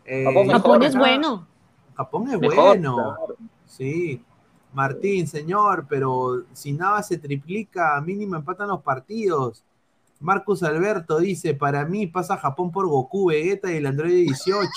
Eh, 0.03 0.25
Japón 0.25 0.47
mejor, 0.47 0.83
es 0.83 0.95
bueno. 0.97 1.47
Japón 1.95 2.27
es 2.29 2.39
Mejor, 2.39 2.55
bueno. 2.55 2.95
claro. 2.95 3.35
Sí. 3.67 4.21
Martín, 4.73 5.27
señor, 5.27 5.85
pero 5.87 6.45
si 6.53 6.71
nada 6.71 7.03
se 7.03 7.17
triplica, 7.17 8.01
mínimo 8.01 8.35
empatan 8.35 8.69
los 8.69 8.81
partidos. 8.81 9.63
Marcus 10.21 10.61
Alberto 10.61 11.19
dice, 11.19 11.55
para 11.55 11.85
mí 11.85 12.07
pasa 12.07 12.37
Japón 12.37 12.71
por 12.71 12.87
Goku, 12.87 13.27
Vegeta 13.29 13.71
y 13.71 13.77
el 13.77 13.87
Android 13.87 14.13
18. 14.13 14.69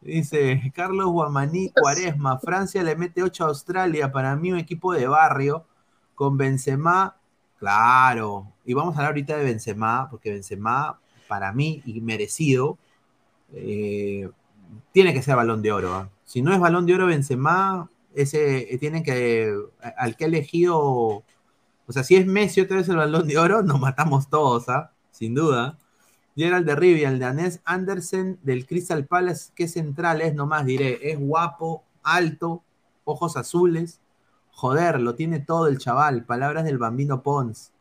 Dice 0.00 0.72
Carlos 0.74 1.10
Guamaní 1.10 1.70
Cuaresma, 1.74 2.38
Francia 2.38 2.82
le 2.84 2.94
mete 2.94 3.22
8 3.22 3.44
a 3.44 3.48
Australia, 3.48 4.12
para 4.12 4.36
mí 4.36 4.52
un 4.52 4.58
equipo 4.58 4.92
de 4.92 5.08
barrio, 5.08 5.66
con 6.14 6.36
Benzema, 6.36 7.16
claro. 7.58 8.52
Y 8.64 8.74
vamos 8.74 8.94
a 8.94 8.98
hablar 8.98 9.10
ahorita 9.10 9.36
de 9.36 9.44
Benzema, 9.44 10.08
porque 10.08 10.30
Benzema, 10.30 11.00
para 11.26 11.52
mí, 11.52 11.82
y 11.84 12.00
merecido, 12.00 12.78
eh, 13.52 14.30
tiene 14.92 15.12
que 15.12 15.22
ser 15.22 15.36
balón 15.36 15.62
de 15.62 15.72
oro. 15.72 15.94
¿ah? 15.94 16.10
Si 16.24 16.42
no 16.42 16.52
es 16.52 16.60
balón 16.60 16.86
de 16.86 16.94
oro 16.94 17.06
Benzema, 17.06 17.90
ese 18.14 18.72
eh, 18.72 18.78
tienen 18.78 19.02
que, 19.02 19.52
al 19.96 20.16
que 20.16 20.24
ha 20.24 20.28
elegido, 20.28 21.24
o 21.88 21.92
sea, 21.92 22.04
si 22.04 22.16
es 22.16 22.26
Messi 22.26 22.60
otra 22.60 22.76
vez 22.76 22.88
el 22.90 22.96
balón 22.96 23.26
de 23.26 23.38
oro, 23.38 23.62
nos 23.62 23.80
matamos 23.80 24.28
todos, 24.28 24.68
¿ah? 24.68 24.92
sin 25.10 25.34
duda. 25.34 25.78
Gerald 26.36 26.66
de 26.66 26.76
Rivia, 26.76 27.08
el 27.08 27.18
danés 27.18 27.60
Andersen 27.64 28.38
del 28.42 28.66
Crystal 28.66 29.06
Palace, 29.06 29.50
qué 29.56 29.66
central 29.66 30.20
es, 30.20 30.34
nomás 30.34 30.66
diré, 30.66 31.10
es 31.10 31.18
guapo, 31.18 31.82
alto, 32.02 32.62
ojos 33.04 33.36
azules, 33.36 34.00
joder, 34.52 35.00
lo 35.00 35.14
tiene 35.14 35.40
todo 35.40 35.66
el 35.66 35.78
chaval, 35.78 36.24
palabras 36.24 36.64
del 36.64 36.78
bambino 36.78 37.22
Pons. 37.22 37.72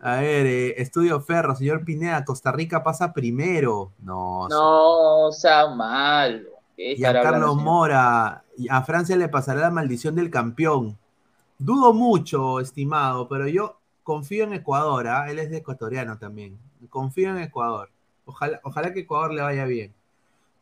A 0.00 0.16
ver, 0.16 0.46
eh, 0.46 0.74
Estudio 0.82 1.20
Ferro, 1.20 1.54
señor 1.54 1.84
Pineda, 1.84 2.24
Costa 2.24 2.52
Rica 2.52 2.82
pasa 2.82 3.12
primero. 3.12 3.92
No, 4.00 4.48
No, 4.48 5.30
sea 5.32 5.68
malo. 5.68 6.50
¿Qué 6.76 6.94
y 6.98 7.04
a 7.04 7.12
Carlos? 7.22 7.56
Mora, 7.56 8.44
a 8.68 8.82
Francia 8.82 9.16
le 9.16 9.28
pasará 9.28 9.60
la 9.60 9.70
maldición 9.70 10.14
del 10.14 10.30
campeón. 10.30 10.98
Dudo 11.58 11.92
mucho, 11.92 12.60
estimado, 12.60 13.28
pero 13.28 13.48
yo 13.48 13.80
confío 14.04 14.44
en 14.44 14.52
Ecuador, 14.52 15.08
¿ah? 15.08 15.30
él 15.30 15.40
es 15.40 15.50
de 15.50 15.58
ecuatoriano 15.58 16.16
también. 16.16 16.56
Confío 16.88 17.30
en 17.30 17.38
Ecuador. 17.38 17.90
Ojalá, 18.24 18.60
ojalá 18.62 18.92
que 18.92 19.00
Ecuador 19.00 19.34
le 19.34 19.42
vaya 19.42 19.64
bien. 19.64 19.92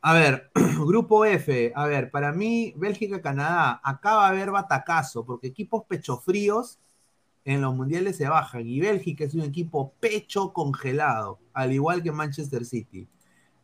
A 0.01 0.13
ver, 0.13 0.49
grupo 0.85 1.23
F, 1.23 1.71
a 1.75 1.85
ver, 1.85 2.09
para 2.09 2.31
mí, 2.31 2.73
Bélgica-Canadá, 2.75 3.79
acá 3.83 4.15
va 4.15 4.25
a 4.25 4.29
haber 4.29 4.51
batacazo, 4.51 5.23
porque 5.23 5.47
equipos 5.47 5.83
pechofríos 5.85 6.79
en 7.45 7.61
los 7.61 7.75
mundiales 7.75 8.17
se 8.17 8.27
bajan, 8.27 8.67
y 8.67 8.79
Bélgica 8.79 9.23
es 9.23 9.35
un 9.35 9.41
equipo 9.41 9.93
pecho 9.99 10.51
congelado, 10.51 11.39
al 11.53 11.73
igual 11.73 12.01
que 12.01 12.11
Manchester 12.11 12.65
City. 12.65 13.07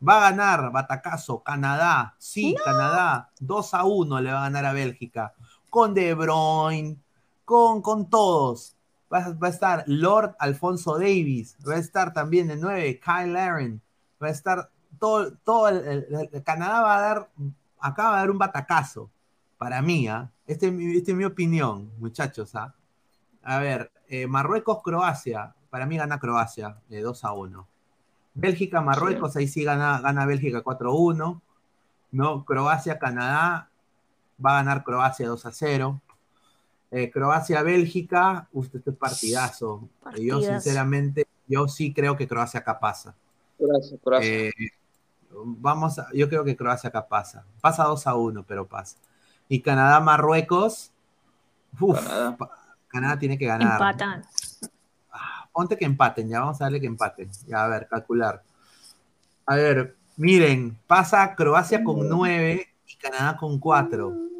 Va 0.06 0.18
a 0.18 0.30
ganar, 0.30 0.70
batacazo, 0.70 1.42
Canadá. 1.42 2.14
Sí, 2.18 2.54
Canadá. 2.64 3.30
2 3.40 3.74
a 3.74 3.84
1 3.84 4.20
le 4.20 4.32
va 4.32 4.40
a 4.40 4.44
ganar 4.44 4.66
a 4.66 4.72
Bélgica. 4.72 5.32
Con 5.70 5.94
De 5.94 6.14
Bruyne, 6.14 6.96
con, 7.44 7.82
con 7.82 8.08
todos. 8.08 8.76
Va, 9.12 9.32
va, 9.32 9.48
a 9.48 9.50
estar 9.50 9.84
Lord 9.86 10.34
Alfonso 10.38 10.98
Davis, 10.98 11.56
va 11.66 11.74
a 11.74 11.78
estar 11.78 12.12
también 12.12 12.48
de 12.48 12.56
9 12.56 13.00
Kyle 13.00 13.32
Laren, 13.32 13.80
va 14.22 14.28
a 14.28 14.30
estar 14.30 14.70
todo, 14.98 15.32
todo 15.44 15.68
el, 15.68 15.76
el, 15.86 16.28
el, 16.32 16.42
Canadá 16.42 16.82
va 16.82 16.96
a 16.96 17.00
dar, 17.00 17.30
acá 17.78 18.04
va 18.04 18.16
a 18.16 18.18
dar 18.20 18.30
un 18.30 18.38
batacazo, 18.38 19.10
para 19.58 19.82
mí, 19.82 20.08
¿ah? 20.08 20.30
Esta 20.46 20.66
es, 20.66 20.72
este 20.72 21.12
es 21.12 21.16
mi 21.16 21.24
opinión, 21.24 21.92
muchachos, 21.98 22.54
¿ah? 22.54 22.74
A 23.42 23.58
ver, 23.58 23.92
eh, 24.08 24.26
Marruecos-Croacia, 24.26 25.54
para 25.70 25.86
mí 25.86 25.96
gana 25.96 26.18
Croacia, 26.18 26.78
de 26.88 27.02
2 27.02 27.24
a 27.24 27.32
1. 27.32 27.68
Bélgica-Marruecos, 28.34 29.34
sí. 29.34 29.38
ahí 29.38 29.48
sí 29.48 29.64
gana, 29.64 30.00
gana 30.00 30.26
Bélgica 30.26 30.62
4-1. 30.62 31.40
¿no? 32.14 32.44
Croacia-Canadá, 32.44 33.70
va 34.44 34.50
a 34.52 34.62
ganar 34.62 34.84
Croacia 34.84 35.28
2 35.28 35.46
a 35.46 35.52
0. 35.52 36.00
Eh, 36.96 37.10
Croacia-Bélgica, 37.10 38.48
usted 38.52 38.78
este 38.78 38.92
partidazo. 38.92 39.88
Partidas. 40.00 40.26
Yo 40.26 40.40
sinceramente, 40.40 41.26
yo 41.48 41.66
sí 41.66 41.92
creo 41.92 42.16
que 42.16 42.28
Croacia 42.28 42.60
acá 42.60 42.78
pasa. 42.78 43.16
Croacia, 43.58 43.98
Croacia. 43.98 44.32
Eh, 44.32 44.52
vamos 45.32 45.98
a, 45.98 46.06
yo 46.12 46.28
creo 46.28 46.44
que 46.44 46.54
Croacia 46.54 46.90
acá 46.90 47.08
pasa. 47.08 47.44
Pasa 47.60 47.82
2 47.82 48.06
a 48.06 48.14
1, 48.14 48.44
pero 48.46 48.68
pasa. 48.68 48.96
Y 49.48 49.60
Canadá-Marruecos, 49.60 50.92
Canadá. 51.76 52.36
Canadá 52.86 53.18
tiene 53.18 53.36
que 53.38 53.46
ganar. 53.46 53.72
Empatan. 53.72 54.24
Ponte 55.52 55.76
que 55.76 55.86
empaten, 55.86 56.28
ya 56.28 56.40
vamos 56.40 56.60
a 56.60 56.66
darle 56.66 56.80
que 56.80 56.86
empaten. 56.86 57.28
Ya, 57.48 57.64
a 57.64 57.68
ver, 57.68 57.88
calcular. 57.88 58.40
A 59.46 59.56
ver, 59.56 59.96
miren, 60.16 60.78
pasa 60.86 61.34
Croacia 61.34 61.82
con 61.82 62.08
9 62.08 62.68
y 62.86 62.96
Canadá 62.98 63.36
con 63.36 63.58
4. 63.58 64.33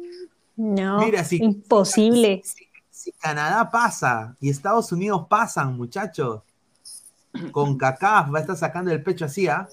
No, 0.57 0.99
Mira, 0.99 1.23
si, 1.23 1.37
imposible. 1.37 2.41
Si, 2.43 2.67
si, 2.89 3.11
Canadá 3.11 3.69
pasa 3.69 4.35
y 4.39 4.49
Estados 4.49 4.91
Unidos 4.91 5.25
pasan, 5.29 5.75
muchachos, 5.75 6.41
con 7.51 7.77
CACAF 7.77 8.33
va 8.33 8.39
a 8.39 8.41
estar 8.41 8.55
sacando 8.55 8.91
el 8.91 9.03
pecho 9.03 9.25
así, 9.25 9.47
¿ah? 9.47 9.67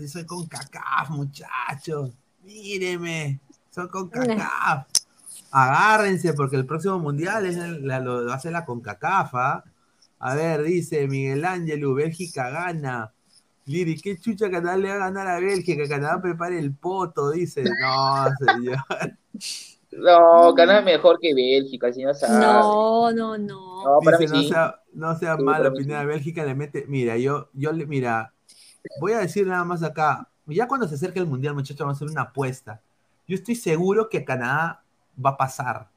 ¿eh? 0.00 0.08
Soy 0.08 0.24
con 0.24 0.46
CACAF, 0.46 1.10
muchachos. 1.10 2.12
Míreme, 2.44 3.40
soy 3.70 3.88
con 3.88 4.08
CACAF. 4.08 4.86
Agárrense 5.50 6.34
porque 6.34 6.56
el 6.56 6.66
próximo 6.66 6.98
mundial 6.98 7.46
es 7.46 7.56
el, 7.56 7.86
la, 7.86 8.00
lo 8.00 8.32
hace 8.32 8.50
la 8.50 8.64
CONCACAF. 8.64 9.34
¿ah? 9.34 9.64
A 10.18 10.34
ver, 10.34 10.62
dice 10.62 11.06
Miguel 11.06 11.44
Ángel, 11.44 11.86
Bélgica 11.94 12.50
gana. 12.50 13.12
Liri, 13.66 14.00
¿qué 14.00 14.18
chucha 14.18 14.50
Canadá 14.50 14.76
le 14.76 14.88
va 14.88 14.94
a 14.94 14.98
ganar 14.98 15.28
a 15.28 15.38
Bélgica? 15.38 15.88
Canadá 15.88 16.20
prepare 16.20 16.58
el 16.58 16.74
poto, 16.74 17.30
dice. 17.30 17.62
No, 17.62 18.26
señor. 18.44 18.78
No, 19.92 20.54
Canadá 20.54 20.80
es 20.80 20.84
mejor 20.84 21.18
que 21.20 21.34
Bélgica, 21.34 21.92
si 21.92 22.02
no 22.02 22.14
sabe. 22.14 22.34
No, 22.40 23.12
no, 23.12 23.38
no. 23.38 23.84
No, 23.84 24.02
para 24.02 24.18
dice, 24.18 24.18
mí 24.18 24.26
no 24.28 24.42
sí. 24.42 24.44
sea, 24.44 24.80
no 24.92 25.16
sea 25.18 25.36
Sí, 25.36 25.42
mala 25.42 25.56
para 25.56 25.70
mí 25.70 25.80
opinión 25.80 26.00
sí. 26.00 26.00
de 26.00 26.06
Bélgica, 26.06 26.44
le 26.44 26.54
mete. 26.54 26.86
Mira, 26.88 27.16
yo, 27.18 27.50
yo 27.52 27.72
le, 27.72 27.86
mira, 27.86 28.34
voy 29.00 29.12
a 29.12 29.18
decir 29.20 29.46
nada 29.46 29.64
más 29.64 29.82
acá. 29.82 30.28
Ya 30.46 30.68
cuando 30.68 30.88
se 30.88 30.96
acerque 30.96 31.18
el 31.20 31.26
mundial, 31.26 31.54
muchachos, 31.54 31.80
vamos 31.80 31.96
a 31.96 31.98
hacer 32.04 32.10
una 32.12 32.22
apuesta. 32.22 32.82
Yo 33.28 33.34
estoy 33.36 33.54
seguro 33.56 34.08
que 34.08 34.24
Canadá 34.24 34.84
va 35.24 35.30
a 35.30 35.36
pasar. 35.36 35.90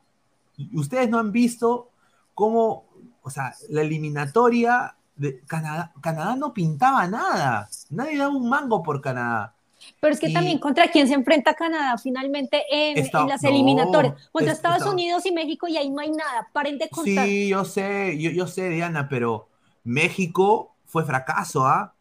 Ustedes 0.74 1.10
no 1.10 1.20
han 1.20 1.32
visto 1.32 1.92
cómo, 2.34 2.88
o 3.22 3.30
sea, 3.30 3.54
la 3.70 3.82
eliminatoria 3.82 4.96
de 5.16 5.42
Canadá, 5.42 5.94
Canadá 6.02 6.36
no 6.36 6.54
pintaba 6.54 7.08
nada. 7.08 7.70
Nadie 7.90 8.18
daba 8.18 8.36
un 8.36 8.50
mango 8.50 8.84
por 8.84 9.02
Canadá. 9.02 9.56
Pero 10.00 10.14
es 10.14 10.20
que 10.20 10.30
Y- 10.30 10.34
también 10.34 10.60
contra 10.60 10.88
quién 10.90 11.08
se 11.08 11.14
enfrenta 11.16 11.54
Canadá 11.56 11.98
finalmente 11.98 12.64
en, 12.70 12.98
las 13.28 13.42
no, 13.44 13.50
eliminatorias. 13.50 14.14
Contra 14.32 14.52
es- 14.52 14.58
Estados 14.58 14.78
está- 14.80 14.92
Unidos 14.92 15.26
y 15.26 15.32
México 15.32 15.68
y 15.68 15.76
ahí 15.78 15.90
no 15.90 16.02
hay 16.02 16.12
nada. 16.12 16.48
Paren 16.54 16.78
de 16.78 16.88
contar. 16.90 17.26
Sí, 17.26 17.48
yo 17.50 17.66
sé, 17.66 18.18
yo, 18.20 18.30
yo 18.32 18.46
sé, 18.48 18.70
Diana, 18.70 19.08
pero 19.10 19.48
México 19.84 20.76
fue 20.86 21.04
fracaso, 21.06 21.66
¿ah? 21.66 21.94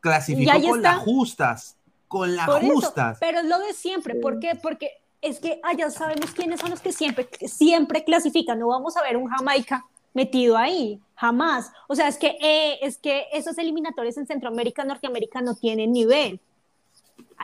Clasificó 0.00 0.52
con 0.52 0.78
está. 0.78 0.94
las 0.94 0.98
justas, 0.98 1.76
con 2.08 2.34
las 2.36 2.46
Por 2.46 2.62
eso, 2.64 2.74
justas. 2.74 3.18
pero 3.20 3.38
es 3.38 3.44
lo 3.46 3.58
de 3.58 3.72
siempre. 3.72 4.14
¿Por 4.16 4.38
qué? 4.40 4.54
Porque 4.60 4.90
es 5.22 5.38
que 5.38 5.60
allá 5.62 5.90
sabemos 5.90 6.32
quiénes 6.32 6.60
son 6.60 6.70
los 6.70 6.80
que 6.80 6.92
siempre, 6.92 7.28
siempre 7.46 8.04
clasifican. 8.04 8.58
No 8.58 8.68
vamos 8.68 8.96
a 8.96 9.02
ver 9.02 9.16
un 9.16 9.28
Jamaica 9.28 9.84
metido 10.12 10.56
ahí, 10.56 11.00
jamás. 11.14 11.70
O 11.88 11.94
sea, 11.94 12.08
es 12.08 12.18
que, 12.18 12.36
eh, 12.40 12.78
es 12.82 12.98
que 12.98 13.26
esos 13.32 13.56
eliminatorios 13.58 14.16
en 14.18 14.26
Centroamérica, 14.26 14.84
Norteamérica 14.84 15.40
no 15.40 15.54
tienen 15.54 15.92
nivel. 15.92 16.40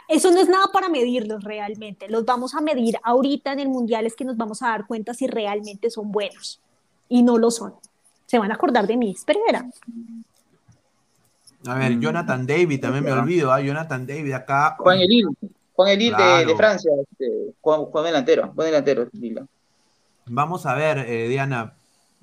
Eso 0.09 0.31
no 0.33 0.41
es 0.41 0.49
nada 0.49 0.67
para 0.73 0.89
medirlos 0.89 1.45
realmente. 1.45 2.09
Los 2.09 2.25
vamos 2.25 2.55
a 2.55 2.61
medir 2.61 2.97
ahorita 3.03 3.53
en 3.53 3.61
el 3.61 3.69
Mundial, 3.69 4.07
es 4.07 4.17
que 4.17 4.25
nos 4.25 4.37
vamos 4.37 4.63
a 4.63 4.69
dar 4.69 4.87
cuenta 4.87 5.15
si 5.15 5.27
realmente 5.27 5.91
son 5.91 6.11
buenos. 6.11 6.61
Y 7.09 7.23
no 7.23 7.39
lo 7.39 7.51
son. 7.51 7.75
Se 8.27 8.39
van 8.39 8.51
a 8.51 8.55
acordar 8.55 8.87
de 8.87 8.97
mí, 8.97 9.11
espera. 9.13 9.69
A 11.67 11.75
ver, 11.75 11.99
Jonathan 11.99 12.47
David, 12.47 12.81
también 12.81 13.05
me 13.05 13.13
olvido, 13.13 13.53
¿ah? 13.53 13.61
Jonathan 13.61 14.07
David 14.07 14.33
acá. 14.33 14.77
Juan 14.79 14.99
Elil, 14.99 15.29
Juan 15.75 15.89
Elil 15.91 16.17
de- 16.17 16.47
de. 16.47 16.57
Francia, 16.57 16.91
este, 17.03 17.55
Juan, 17.61 17.85
Juan 17.85 18.05
delantero, 18.05 18.53
Juan 18.55 18.67
delantero, 18.67 19.09
Lila. 19.13 19.47
Vamos 20.27 20.65
a 20.67 20.75
ver, 20.75 20.99
eh, 20.99 21.29
Diana, 21.29 21.75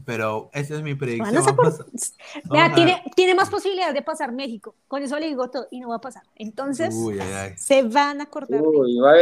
pero 0.05 0.49
esa 0.53 0.75
es 0.75 0.81
mi 0.83 0.95
predicción. 0.95 1.33
Van 1.33 1.37
a 1.37 1.45
sacar- 1.45 1.65
Vamos 1.65 2.11
a- 2.49 2.53
Vea, 2.53 2.73
tiene, 2.73 3.03
tiene 3.15 3.35
más 3.35 3.49
posibilidades 3.49 3.93
de 3.93 4.01
pasar 4.01 4.31
México. 4.31 4.73
Con 4.87 5.03
eso 5.03 5.19
le 5.19 5.27
digo 5.27 5.49
todo 5.49 5.67
y 5.71 5.79
no 5.79 5.89
va 5.89 5.95
a 5.97 6.01
pasar. 6.01 6.23
Entonces, 6.35 6.93
Uy, 6.95 7.19
ay, 7.19 7.31
ay. 7.31 7.53
se 7.57 7.83
van 7.83 8.21
a 8.21 8.25
acordar. 8.25 8.61
Uy, 8.61 8.97
va 8.99 9.11
a 9.11 9.15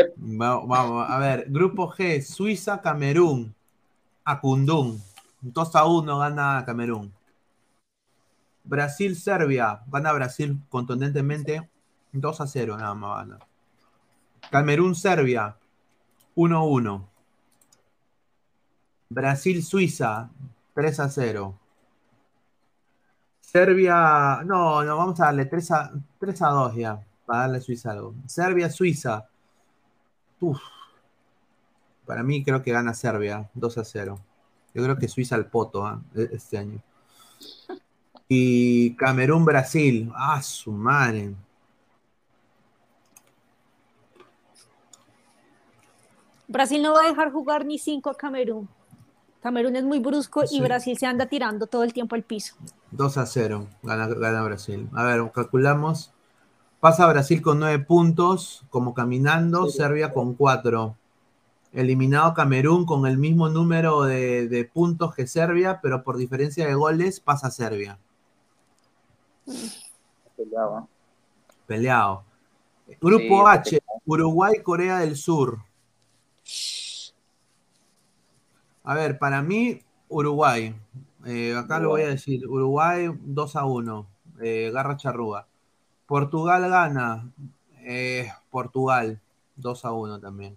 Va- 0.59 0.65
Vamos, 0.65 1.09
a 1.09 1.17
ver, 1.19 1.45
grupo 1.49 1.89
G, 1.91 2.21
Suiza, 2.21 2.81
Camerún, 2.81 3.53
Acundún. 4.23 5.01
2 5.41 5.75
a 5.75 5.85
1 5.85 6.17
gana 6.19 6.63
Camerún. 6.65 7.13
Brasil, 8.63 9.15
Serbia, 9.15 9.81
gana 9.87 10.11
Brasil 10.11 10.59
contundentemente 10.69 11.69
2 12.11 12.41
a 12.41 12.47
0, 12.47 12.77
nada 12.77 12.95
más 12.95 13.17
gana. 13.27 13.39
Camerún, 14.49 14.95
Serbia, 14.95 15.55
1 16.35 16.57
a 16.57 16.63
1. 16.63 17.07
Brasil, 19.09 19.63
Suiza, 19.63 20.29
3 20.75 20.99
a 20.99 21.09
0. 21.09 21.59
Serbia, 23.39 24.41
no, 24.45 24.83
no, 24.83 24.97
vamos 24.97 25.19
a 25.21 25.25
darle 25.25 25.45
3 25.45 25.71
a, 25.71 25.91
3 26.19 26.41
a 26.41 26.49
2 26.49 26.75
ya, 26.75 27.03
para 27.25 27.39
darle 27.39 27.57
a 27.57 27.61
Suiza 27.61 27.91
algo. 27.91 28.13
Serbia, 28.27 28.69
Suiza, 28.69 29.27
Uf. 30.39 30.61
Para 32.05 32.21
mí 32.21 32.43
creo 32.43 32.61
que 32.61 32.71
gana 32.71 32.93
Serbia 32.93 33.49
2 33.53 33.77
a 33.77 33.83
0. 33.83 34.19
Yo 34.73 34.83
creo 34.83 34.97
que 34.97 35.07
Suiza 35.07 35.35
al 35.35 35.49
poto 35.49 35.85
¿ah? 35.85 36.01
E- 36.13 36.29
este 36.33 36.57
año. 36.57 36.81
Y 38.27 38.95
Camerún, 38.95 39.45
Brasil. 39.45 40.11
Ah, 40.15 40.41
su 40.41 40.71
madre. 40.71 41.33
Brasil 46.47 46.81
no 46.83 46.93
va 46.93 47.05
a 47.05 47.09
dejar 47.09 47.31
jugar 47.31 47.65
ni 47.65 47.79
cinco 47.79 48.09
a 48.09 48.17
Camerún. 48.17 48.69
Camerún 49.45 49.75
es 49.75 49.83
muy 49.83 49.99
brusco 49.99 50.47
Sí. 50.47 50.57
y 50.57 50.61
Brasil 50.61 50.97
se 50.97 51.05
anda 51.05 51.27
tirando 51.27 51.67
todo 51.67 51.83
el 51.83 51.93
tiempo 51.93 52.15
al 52.15 52.23
piso. 52.23 52.55
2 52.89 53.17
a 53.19 53.27
0. 53.27 53.67
Gana, 53.83 54.07
gana 54.07 54.41
Brasil. 54.41 54.89
A 54.95 55.03
ver, 55.03 55.31
calculamos. 55.31 56.11
Pasa 56.79 57.05
Brasil 57.05 57.43
con 57.43 57.59
9 57.59 57.77
puntos, 57.85 58.63
como 58.71 58.95
caminando. 58.95 59.67
Sí. 59.67 59.77
Serbia 59.77 60.11
con 60.13 60.33
4. 60.33 60.95
Eliminado 61.73 62.33
Camerún 62.33 62.87
con 62.87 63.05
el 63.05 63.19
mismo 63.19 63.47
número 63.47 64.01
de, 64.01 64.47
de 64.47 64.65
puntos 64.65 65.13
que 65.13 65.27
Serbia, 65.27 65.79
pero 65.79 66.03
por 66.03 66.17
diferencia 66.17 66.65
de 66.65 66.73
goles 66.73 67.19
pasa 67.19 67.51
Serbia. 67.51 67.99
peleaba. 70.35 70.87
Peleado. 71.67 72.23
Grupo 72.99 73.45
Sí, 73.63 73.75
H, 73.75 73.79
Uruguay, 74.07 74.55
Corea 74.63 74.97
del 74.97 75.15
Sur. 75.15 75.59
A 78.85 78.93
ver, 78.93 79.17
para 79.17 79.41
mí, 79.41 79.81
Uruguay. 80.09 80.75
Eh, 81.25 81.55
acá 81.57 81.79
lo 81.79 81.89
voy 81.89 82.03
a 82.03 82.07
decir. 82.07 82.47
Uruguay 82.47 83.09
2 83.19 83.55
a 83.55 83.65
1. 83.65 84.07
Eh, 84.41 84.69
Garra 84.71 84.95
Charrúa. 84.95 85.47
Portugal 86.05 86.69
gana. 86.69 87.31
Eh, 87.79 88.31
Portugal 88.51 89.19
2 89.55 89.85
a 89.85 89.91
1 89.91 90.19
también. 90.19 90.55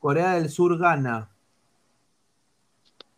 Corea 0.00 0.32
del 0.32 0.48
Sur 0.48 0.78
gana. 0.78 1.30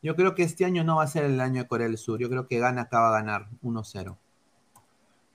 Yo 0.02 0.16
creo 0.16 0.34
que 0.34 0.42
este 0.42 0.64
año 0.64 0.82
no 0.82 0.96
va 0.96 1.04
a 1.04 1.06
ser 1.06 1.24
el 1.24 1.40
año 1.40 1.62
de 1.62 1.68
Corea 1.68 1.86
del 1.86 1.98
Sur. 1.98 2.18
Yo 2.18 2.28
creo 2.28 2.48
que 2.48 2.58
gana 2.58 2.82
acá 2.82 3.00
va 3.00 3.10
a 3.10 3.20
ganar 3.20 3.48
1-0. 3.62 4.16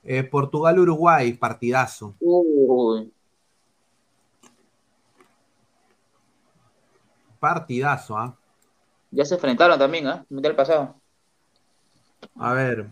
Eh, 0.04 0.24
Portugal-Uruguay, 0.24 1.32
partidazo. 1.32 2.14
Uy, 2.20 3.12
Partidazo, 7.40 8.18
¿ah? 8.18 8.36
Ya 9.10 9.24
se 9.24 9.34
enfrentaron 9.34 9.78
también, 9.78 10.06
¿ah? 10.06 10.24
Mundial 10.28 10.54
pasado. 10.54 10.94
A 12.38 12.52
ver. 12.52 12.86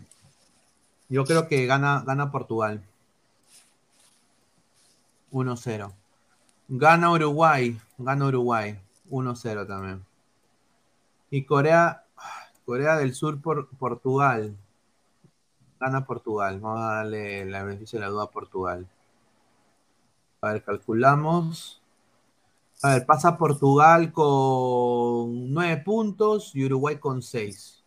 Yo 1.09 1.23
creo 1.25 1.47
que 1.47 1.65
gana, 1.65 2.03
gana 2.05 2.31
Portugal. 2.31 2.81
1-0. 5.31 5.91
Gana 6.67 7.11
Uruguay. 7.11 7.79
Gana 7.97 8.25
Uruguay. 8.25 8.79
1-0 9.09 9.67
también. 9.67 10.05
Y 11.29 11.43
Corea, 11.43 12.03
Corea 12.65 12.95
del 12.95 13.13
Sur 13.13 13.41
por 13.41 13.67
Portugal. 13.77 14.55
Gana 15.79 16.05
Portugal. 16.05 16.59
Vamos 16.59 16.81
a 16.81 16.95
darle 16.95 17.45
la 17.45 17.63
beneficio 17.63 17.99
de 17.99 18.05
la 18.05 18.11
duda 18.11 18.23
a 18.23 18.31
Portugal. 18.31 18.87
A 20.41 20.53
ver, 20.53 20.63
calculamos. 20.63 21.81
A 22.81 22.93
ver, 22.95 23.05
pasa 23.05 23.37
Portugal 23.37 24.11
con 24.11 25.53
nueve 25.53 25.77
puntos 25.77 26.55
y 26.55 26.65
Uruguay 26.65 26.97
con 26.97 27.21
seis. 27.21 27.83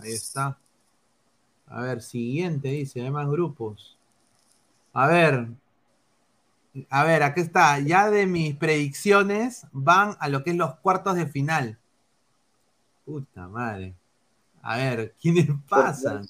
Ahí 0.00 0.12
está. 0.12 0.58
A 1.66 1.80
ver, 1.82 2.02
siguiente, 2.02 2.68
dice, 2.68 3.02
hay 3.02 3.10
más 3.10 3.28
grupos. 3.28 3.96
A 4.92 5.06
ver, 5.06 5.48
a 6.90 7.04
ver, 7.04 7.22
aquí 7.22 7.40
está. 7.40 7.78
Ya 7.80 8.10
de 8.10 8.26
mis 8.26 8.56
predicciones 8.56 9.66
van 9.72 10.16
a 10.20 10.28
lo 10.28 10.42
que 10.42 10.50
es 10.50 10.56
los 10.56 10.74
cuartos 10.76 11.16
de 11.16 11.26
final. 11.26 11.78
Puta 13.04 13.48
madre. 13.48 13.94
A 14.62 14.76
ver, 14.76 15.14
¿quiénes 15.20 15.48
pasan? 15.68 16.26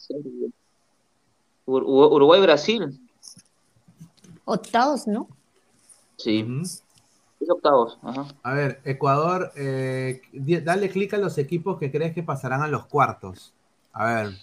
Uruguay-Brasil. 1.67 3.01
Octavos, 4.45 5.07
¿no? 5.07 5.29
Sí. 6.17 6.47
Es 7.41 7.51
octavos. 7.51 7.99
A 8.43 8.53
ver, 8.53 8.81
Ecuador, 8.85 9.53
eh, 9.57 10.23
dale 10.33 10.89
clic 10.89 11.15
a 11.15 11.19
los 11.19 11.39
equipos 11.39 11.79
que 11.79 11.91
crees 11.91 12.15
que 12.15 12.23
pasarán 12.23 12.63
a 12.63 12.69
los 12.69 12.87
cuartos. 12.87 13.55
A 13.93 14.07
ver. 14.07 14.35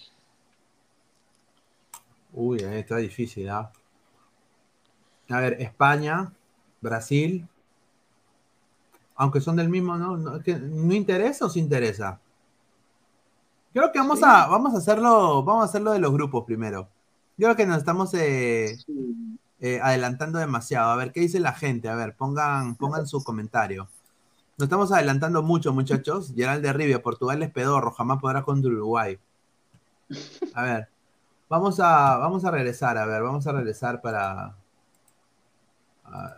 Uy, 2.32 2.58
está 2.58 2.96
difícil, 2.96 3.48
¿ah? 3.48 3.70
A 5.28 5.40
ver, 5.40 5.60
España, 5.60 6.32
Brasil. 6.80 7.48
Aunque 9.16 9.40
son 9.40 9.56
del 9.56 9.68
mismo, 9.68 9.96
¿no? 9.96 10.16
¿No, 10.16 10.38
¿no 10.38 10.94
interesa 10.94 11.46
o 11.46 11.48
se 11.48 11.60
interesa? 11.60 12.20
Creo 13.72 13.90
que 13.90 13.98
vamos 13.98 14.22
a 14.22 14.46
vamos 14.46 14.74
a 14.74 14.78
hacerlo, 14.78 15.42
vamos 15.42 15.62
a 15.62 15.64
hacerlo 15.64 15.92
de 15.92 15.98
los 15.98 16.12
grupos 16.12 16.44
primero. 16.44 16.88
Yo 17.36 17.48
creo 17.48 17.56
que 17.56 17.66
nos 17.66 17.78
estamos 17.78 18.14
eh, 18.14 18.76
eh, 19.64 19.80
adelantando 19.82 20.38
demasiado. 20.38 20.90
A 20.90 20.96
ver, 20.96 21.10
¿qué 21.10 21.20
dice 21.20 21.40
la 21.40 21.54
gente? 21.54 21.88
A 21.88 21.94
ver, 21.94 22.14
pongan, 22.14 22.76
pongan 22.76 23.06
su 23.06 23.24
comentario. 23.24 23.88
Nos 24.58 24.66
estamos 24.66 24.92
adelantando 24.92 25.42
mucho, 25.42 25.72
muchachos. 25.72 26.34
Gerald 26.36 26.62
de 26.62 26.72
Rivia, 26.74 27.02
Portugal 27.02 27.42
es 27.42 27.50
pedorro, 27.50 27.90
jamás 27.92 28.20
podrá 28.20 28.42
contra 28.42 28.70
Uruguay. 28.70 29.18
A 30.54 30.62
ver, 30.62 30.88
vamos 31.48 31.80
a, 31.80 32.18
vamos 32.18 32.44
a 32.44 32.50
regresar, 32.50 32.98
a 32.98 33.06
ver, 33.06 33.22
vamos 33.22 33.46
a 33.46 33.52
regresar 33.52 34.02
para, 34.02 34.54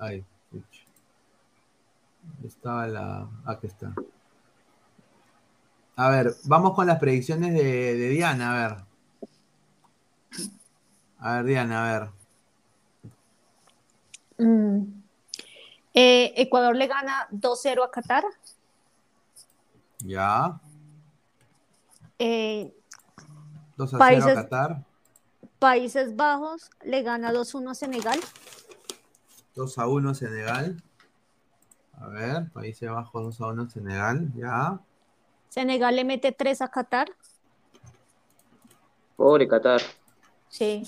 ay, 0.01 0.25
estaba 2.45 2.87
la. 2.87 3.29
Aquí 3.45 3.67
está. 3.67 3.93
A 5.97 6.11
ver, 6.11 6.33
vamos 6.45 6.75
con 6.75 6.87
las 6.87 7.01
predicciones 7.01 7.55
de, 7.55 8.09
Diana, 8.11 8.53
a 8.53 8.69
ver. 8.69 8.77
A 11.19 11.33
ver, 11.35 11.45
Diana, 11.45 11.81
a 11.81 11.99
ver. 11.99 12.26
Mm. 14.39 15.03
Eh, 15.95 16.35
Ecuador 16.37 16.77
le 16.77 16.87
gana 16.87 17.27
2-0 17.31 17.83
a 17.83 17.91
Qatar. 17.91 18.25
Ya. 20.01 20.61
Eh, 22.19 22.75
2 23.77 23.91
0 23.91 24.01
a 24.01 24.35
Qatar. 24.35 24.85
Países 25.59 26.15
Bajos 26.15 26.71
le 26.85 27.03
gana 27.03 27.33
2-1 27.33 27.71
a 27.71 27.75
Senegal. 27.75 28.21
2 29.55 29.79
a 29.79 29.89
1 29.89 30.15
Senegal. 30.15 30.83
A 31.99 32.09
ver, 32.09 32.51
Países 32.53 32.91
Bajos 32.91 33.39
2 33.39 33.41
a 33.41 33.47
1 33.47 33.71
Senegal, 33.71 34.29
ya. 34.35 34.79
Senegal 35.49 35.97
le 35.97 36.05
mete 36.05 36.33
3 36.33 36.61
a 36.61 36.69
Qatar. 36.69 37.09
Pobre 39.17 39.49
Qatar. 39.49 39.81
Sí. 40.51 40.83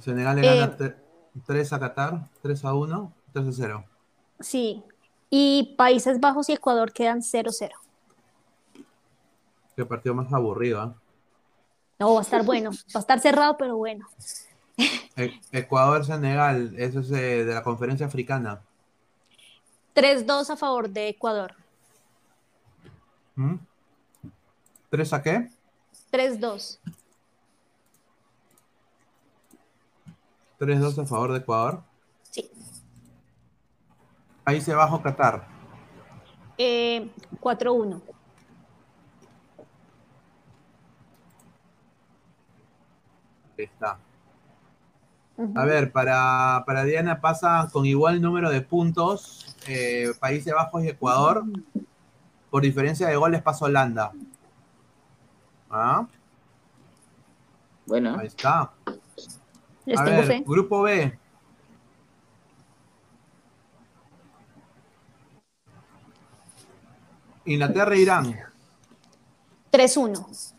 Senegal 0.00 0.34
le 0.34 0.42
gana 0.42 0.96
3 1.44 1.72
eh, 1.72 1.74
a 1.74 1.78
Qatar, 1.78 2.28
3 2.42 2.64
a 2.64 2.74
1, 2.74 3.12
3 3.32 3.46
a 3.46 3.52
0. 3.52 3.84
Sí. 4.40 4.82
Y 5.28 5.74
Países 5.76 6.20
Bajos 6.20 6.48
y 6.48 6.52
Ecuador 6.52 6.92
quedan 6.92 7.20
0-0. 7.20 7.70
Qué 9.74 9.84
partido 9.84 10.14
más 10.14 10.32
aburrido, 10.32 10.84
¿eh? 10.84 10.94
No, 11.98 12.14
va 12.14 12.20
a 12.20 12.22
estar 12.22 12.44
bueno. 12.44 12.70
Va 12.70 12.98
a 12.98 13.00
estar 13.00 13.20
cerrado, 13.20 13.56
pero 13.56 13.76
bueno. 13.76 14.06
E-, 15.16 15.40
Ecuador-Senegal, 15.52 16.74
eso 16.76 17.00
es 17.00 17.10
eh, 17.10 17.44
de 17.44 17.54
la 17.54 17.62
conferencia 17.62 18.06
africana. 18.06 18.60
3-2 19.94 20.50
a 20.50 20.56
favor 20.56 20.90
de 20.90 21.08
Ecuador. 21.08 21.54
¿Mm? 23.34 23.54
¿3 24.90 25.12
a 25.12 25.22
qué? 25.22 25.50
3-2. 26.12 26.78
3-2 30.58 31.02
a 31.02 31.06
favor 31.06 31.32
de 31.32 31.38
Ecuador. 31.38 31.82
Sí. 32.22 32.50
Ahí 34.44 34.60
se 34.60 34.74
bajó 34.74 35.02
Qatar. 35.02 35.46
Eh, 36.58 37.10
4-1. 37.40 38.00
Ahí 43.58 43.64
está. 43.64 43.98
A 45.54 45.64
ver, 45.66 45.92
para, 45.92 46.84
Diana 46.84 47.20
pasa 47.20 47.68
con 47.70 47.84
igual 47.84 48.22
número 48.22 48.48
de 48.50 48.62
puntos 48.62 49.54
eh, 49.66 50.12
Países 50.18 50.54
Bajos 50.54 50.82
y 50.84 50.88
Ecuador. 50.88 51.44
Por 52.50 52.62
diferencia 52.62 53.08
de 53.08 53.16
goles 53.16 53.42
pasa 53.42 53.66
Holanda. 53.66 54.12
¿Ah? 55.68 56.06
Bueno. 57.86 58.16
Ahí 58.18 58.28
está. 58.28 58.72
A 59.94 60.02
ver, 60.02 60.42
grupo 60.44 60.82
B. 60.82 61.16
Inglaterra 67.44 67.94
e 67.94 68.00
Irán. 68.00 68.36
3-1. 69.70 70.52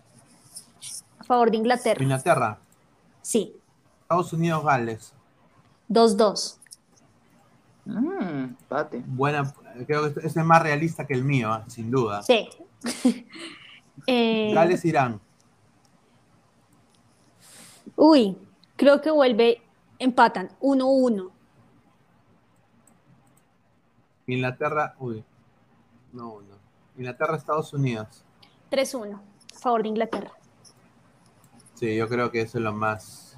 A 1.19 1.23
favor 1.23 1.51
de 1.51 1.57
Inglaterra. 1.57 2.01
Inglaterra. 2.01 2.59
Sí. 3.21 3.53
Estados 4.03 4.31
Unidos, 4.31 4.63
Gales. 4.63 5.13
2-2. 5.89 6.57
Mm, 7.85 8.55
Buena, 9.07 9.53
creo 9.85 10.13
que 10.13 10.25
este 10.25 10.39
es 10.39 10.45
más 10.45 10.61
realista 10.61 11.05
que 11.05 11.13
el 11.13 11.23
mío, 11.23 11.53
¿eh? 11.55 11.63
sin 11.67 11.91
duda. 11.91 12.23
Sí. 12.23 12.47
Eh, 14.05 14.51
Gales, 14.53 14.85
Irán. 14.85 15.19
Uy, 17.95 18.37
creo 18.77 19.01
que 19.01 19.11
vuelve, 19.11 19.61
empatan, 19.99 20.49
1-1. 20.61 21.31
Inglaterra, 24.27 24.95
uy, 24.99 25.23
no, 26.13 26.41
no. 26.41 26.57
Inglaterra, 26.97 27.35
Estados 27.35 27.73
Unidos. 27.73 28.23
3-1, 28.71 29.19
a 29.55 29.59
favor 29.59 29.83
de 29.83 29.89
Inglaterra. 29.89 30.31
Sí, 31.73 31.95
yo 31.95 32.07
creo 32.07 32.31
que 32.31 32.41
eso 32.41 32.57
es 32.57 32.63
lo 32.63 32.73
más 32.73 33.37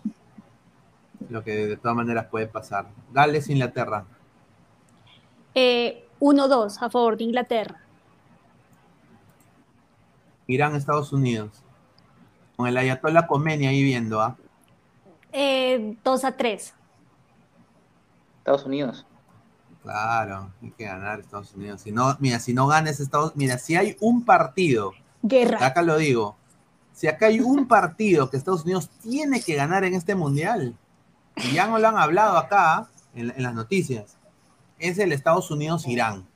lo 1.29 1.43
que 1.43 1.51
de 1.67 1.77
todas 1.77 1.95
maneras 1.95 2.27
puede 2.27 2.47
pasar. 2.47 2.87
Gales, 3.11 3.49
Inglaterra. 3.49 4.05
1-2 5.53 5.55
eh, 5.55 6.77
a 6.81 6.89
favor 6.89 7.17
de 7.17 7.23
Inglaterra. 7.25 7.81
Irán, 10.47 10.75
Estados 10.75 11.13
Unidos. 11.13 11.63
Con 12.55 12.67
el 12.67 12.77
Ayatollah 12.77 13.27
Khomeini 13.27 13.67
ahí 13.67 13.83
viendo, 13.83 14.21
¿ah? 14.21 14.35
2 14.37 14.48
eh, 15.31 15.97
a 16.03 16.31
3. 16.31 16.73
Estados 18.39 18.65
Unidos. 18.65 19.05
Claro, 19.83 20.51
hay 20.61 20.71
que 20.71 20.85
ganar 20.85 21.19
Estados 21.19 21.53
Unidos. 21.53 21.81
Si 21.81 21.91
no, 21.91 22.15
mira, 22.19 22.39
si 22.39 22.53
no 22.53 22.67
ganes 22.67 22.99
Estados 22.99 23.33
mira, 23.35 23.57
si 23.57 23.75
hay 23.75 23.95
un 24.01 24.25
partido, 24.25 24.91
guerra. 25.21 25.65
Acá 25.65 25.81
lo 25.81 25.97
digo. 25.97 26.35
Si 26.93 27.07
acá 27.07 27.27
hay 27.27 27.39
un 27.39 27.67
partido 27.67 28.29
que 28.29 28.37
Estados 28.37 28.63
Unidos 28.65 28.89
tiene 29.01 29.41
que 29.41 29.55
ganar 29.55 29.85
en 29.85 29.93
este 29.93 30.15
mundial, 30.15 30.75
y 31.37 31.53
ya 31.53 31.67
no 31.67 31.79
lo 31.79 31.87
han 31.87 31.97
hablado 31.97 32.37
acá 32.37 32.89
en, 33.13 33.33
las 33.37 33.53
noticias, 33.53 34.17
es 34.77 34.97
el 34.97 35.13
Estados 35.13 35.49
Unidos-Irán. 35.49 36.27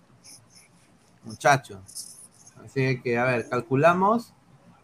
Muchachos. 1.24 2.18
Así 2.64 3.02
que, 3.02 3.18
a 3.18 3.26
ver, 3.26 3.49
calculamos. 3.49 4.34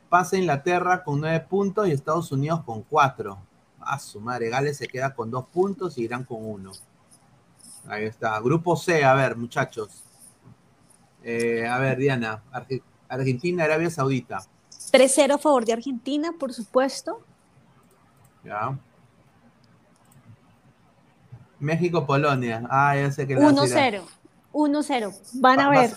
Pasa 0.10 0.38
Inglaterra 0.38 1.04
con 1.04 1.22
nueve 1.22 1.40
puntos 1.40 1.88
y 1.88 1.92
Estados 1.92 2.32
Unidos 2.32 2.64
con 2.66 2.82
cuatro. 2.82 3.38
A 3.90 3.98
su 3.98 4.22
madre, 4.22 4.50
Gales 4.50 4.78
se 4.78 4.88
queda 4.88 5.16
con 5.16 5.32
dos 5.32 5.46
puntos 5.48 5.98
y 5.98 6.04
Irán 6.04 6.24
con 6.24 6.46
uno. 6.46 6.72
Ahí 7.88 8.06
está. 8.06 8.40
Grupo 8.40 8.76
C, 8.76 9.04
a 9.04 9.16
ver, 9.16 9.36
muchachos. 9.36 10.04
Eh, 11.24 11.66
a 11.68 11.80
ver, 11.80 11.98
Diana. 11.98 12.44
Argentina, 13.08 13.64
Arabia 13.64 13.90
Saudita. 13.90 14.42
3-0 14.92 15.34
a 15.34 15.38
favor 15.40 15.66
de 15.66 15.74
Argentina, 15.74 16.32
por 16.40 16.54
supuesto. 16.54 17.22
Ya. 18.44 18.78
México-Polonia. 21.60 22.68
Ah, 22.70 22.96
ya 22.96 23.12
sé 23.12 23.26
que 23.26 23.36
1-0. 23.38 24.04
1-0. 24.54 25.14
Van 25.34 25.60
a 25.60 25.70
ver. 25.72 25.92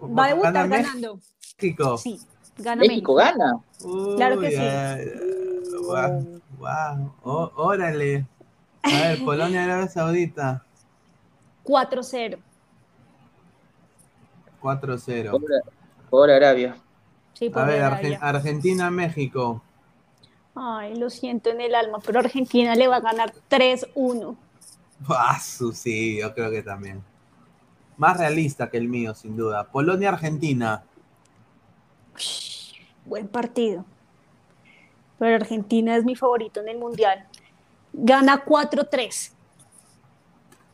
Va 0.00 0.26
a 0.26 0.28
debutar 0.28 0.52
¿Gana 0.52 0.76
ganando. 0.82 1.20
México. 1.60 1.98
Sí, 1.98 2.20
gana 2.58 2.76
México 2.76 3.14
México. 3.14 3.14
gana. 3.16 3.60
Claro 4.16 4.38
que 4.40 4.46
Uy, 4.46 4.52
sí. 4.52 4.58
ay, 4.60 6.40
Guau. 6.68 7.12
Ó- 7.24 7.52
órale. 7.56 8.26
A 8.82 8.88
ver, 8.88 9.24
Polonia, 9.24 9.64
Arabia 9.64 9.88
Saudita. 9.88 10.64
4-0. 11.64 12.38
4-0. 14.62 15.30
Por, 15.30 15.42
por 16.10 16.30
Arabia. 16.30 16.76
Sí, 17.34 17.50
por 17.50 17.62
A 17.62 17.66
ver, 17.66 17.82
Arabia. 17.82 18.18
Argen- 18.18 18.22
Argentina, 18.22 18.90
México. 18.90 19.62
Ay, 20.54 20.96
lo 20.96 21.10
siento 21.10 21.50
en 21.50 21.60
el 21.60 21.74
alma, 21.74 21.98
pero 22.04 22.20
Argentina 22.20 22.74
le 22.74 22.86
va 22.88 22.96
a 22.96 23.00
ganar 23.00 23.32
3-1. 23.50 24.36
Ah, 25.08 25.38
sí, 25.40 26.18
yo 26.20 26.32
creo 26.32 26.50
que 26.50 26.62
también. 26.62 27.02
Más 27.98 28.16
realista 28.18 28.70
que 28.70 28.78
el 28.78 28.88
mío, 28.88 29.14
sin 29.14 29.36
duda. 29.36 29.64
Polonia, 29.64 30.08
Argentina. 30.10 30.82
Ush, 32.14 32.72
Buen 33.04 33.28
partido. 33.28 33.84
Pero 35.18 35.36
Argentina 35.36 35.96
es 35.96 36.04
mi 36.04 36.16
favorito 36.16 36.60
en 36.60 36.68
el 36.68 36.78
Mundial. 36.78 37.26
Gana 37.92 38.44
4-3. 38.44 39.30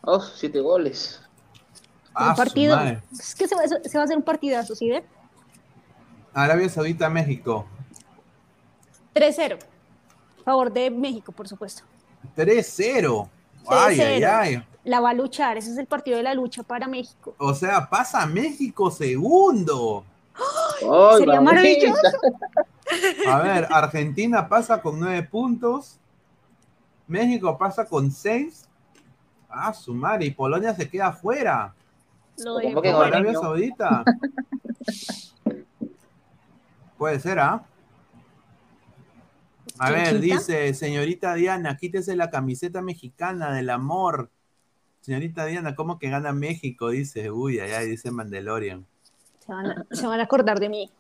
Oh, 0.03 0.21
siete 0.21 0.61
goles. 0.61 1.21
Ah, 2.15 2.31
su 2.31 2.37
partido. 2.39 2.79
Es 3.13 3.35
que 3.35 3.47
se 3.47 3.55
va, 3.55 3.63
se 3.67 3.99
va 3.99 4.03
a 4.03 4.05
hacer 4.05 4.17
un 4.17 4.23
partidazo, 4.23 4.75
¿sí 4.75 4.89
ve? 4.89 5.05
Arabia 6.33 6.69
Saudita, 6.69 7.09
México. 7.11 7.67
3-0. 9.15 9.59
Favor 10.45 10.73
de 10.73 10.91
México, 10.91 11.33
por 11.33 11.47
supuesto. 11.49 11.83
3-0. 12.37 13.29
Ay, 13.69 14.01
ay, 14.01 14.21
3-0. 14.23 14.31
ay. 14.33 14.65
La 14.85 15.01
va 15.01 15.11
a 15.11 15.15
luchar. 15.15 15.59
Ese 15.59 15.71
es 15.73 15.79
el 15.79 15.87
partido 15.87 16.17
de 16.17 16.23
la 16.23 16.33
lucha 16.35 16.63
para 16.63 16.87
México. 16.89 17.35
O 17.39 17.53
sea, 17.55 17.89
pasa 17.91 18.25
México 18.27 18.91
segundo. 18.91 20.05
Ay, 20.35 21.19
Sería 21.19 21.41
mamita. 21.41 21.43
maravilloso. 21.43 22.01
A 23.29 23.41
ver, 23.41 23.67
Argentina 23.71 24.49
pasa 24.49 24.81
con 24.81 24.99
9 24.99 25.23
puntos. 25.25 25.99
México 27.07 27.57
pasa 27.59 27.85
con 27.85 28.11
6. 28.11 28.69
Ah, 29.49 29.73
su 29.73 29.95
madre. 29.95 30.27
Y 30.27 30.31
Polonia 30.31 30.75
se 30.75 30.89
queda 30.89 31.09
afuera. 31.09 31.75
De 32.37 32.81
que 32.81 32.89
Arabia. 32.91 33.33
Saudita. 33.35 34.05
Puede 36.97 37.21
ser, 37.21 37.39
¿ah? 37.39 37.65
A 39.79 39.89
¿Quién 39.89 40.05
ver, 40.05 40.21
quita? 40.21 40.37
dice 40.37 40.75
señorita 40.75 41.35
Diana, 41.35 41.79
quítese 41.79 42.15
la 42.15 42.29
camiseta 42.31 42.83
mexicana 42.83 43.55
del 43.55 43.71
amor. 43.71 44.31
Señorita 45.01 45.47
Diana, 45.47 45.75
¿cómo 45.75 45.99
que 45.99 46.11
gana 46.11 46.33
México? 46.33 46.91
Dice, 46.91 47.31
uy, 47.31 47.59
allá 47.61 47.81
dice 47.81 48.11
Mandalorian. 48.11 48.87
Se 49.39 49.53
van, 49.53 49.67
a, 49.71 49.87
se 49.91 50.07
van 50.07 50.21
a 50.21 50.25
acordar 50.25 50.61
de 50.61 50.69
mí. 50.69 50.91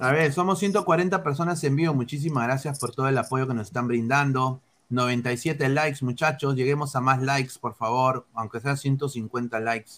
A 0.00 0.10
ver, 0.10 0.32
somos 0.32 0.58
140 0.58 1.22
personas 1.22 1.62
en 1.62 1.76
vivo. 1.76 1.94
Muchísimas 1.94 2.44
gracias 2.44 2.78
por 2.80 2.92
todo 2.92 3.08
el 3.08 3.16
apoyo 3.16 3.46
que 3.46 3.54
nos 3.54 3.68
están 3.68 3.86
brindando. 3.86 4.60
97 4.88 5.68
likes, 5.68 6.04
muchachos. 6.04 6.56
Lleguemos 6.56 6.96
a 6.96 7.00
más 7.00 7.22
likes, 7.22 7.54
por 7.60 7.74
favor. 7.74 8.26
Aunque 8.34 8.60
sea 8.60 8.76
150 8.76 9.60
likes. 9.60 9.92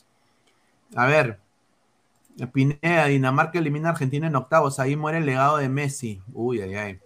A 0.95 1.07
ver. 1.07 1.41
Pineda, 2.53 3.07
Dinamarca 3.07 3.59
elimina 3.59 3.89
a 3.89 3.93
Argentina 3.93 4.27
en 4.27 4.37
octavos. 4.37 4.79
Ahí 4.79 4.97
muere 4.97 5.19
el 5.19 5.27
legado 5.27 5.57
de 5.57 5.71
Messi. 5.71 6.21
Uy, 6.35 6.61
ay, 6.61 6.75
ay. 6.75 7.01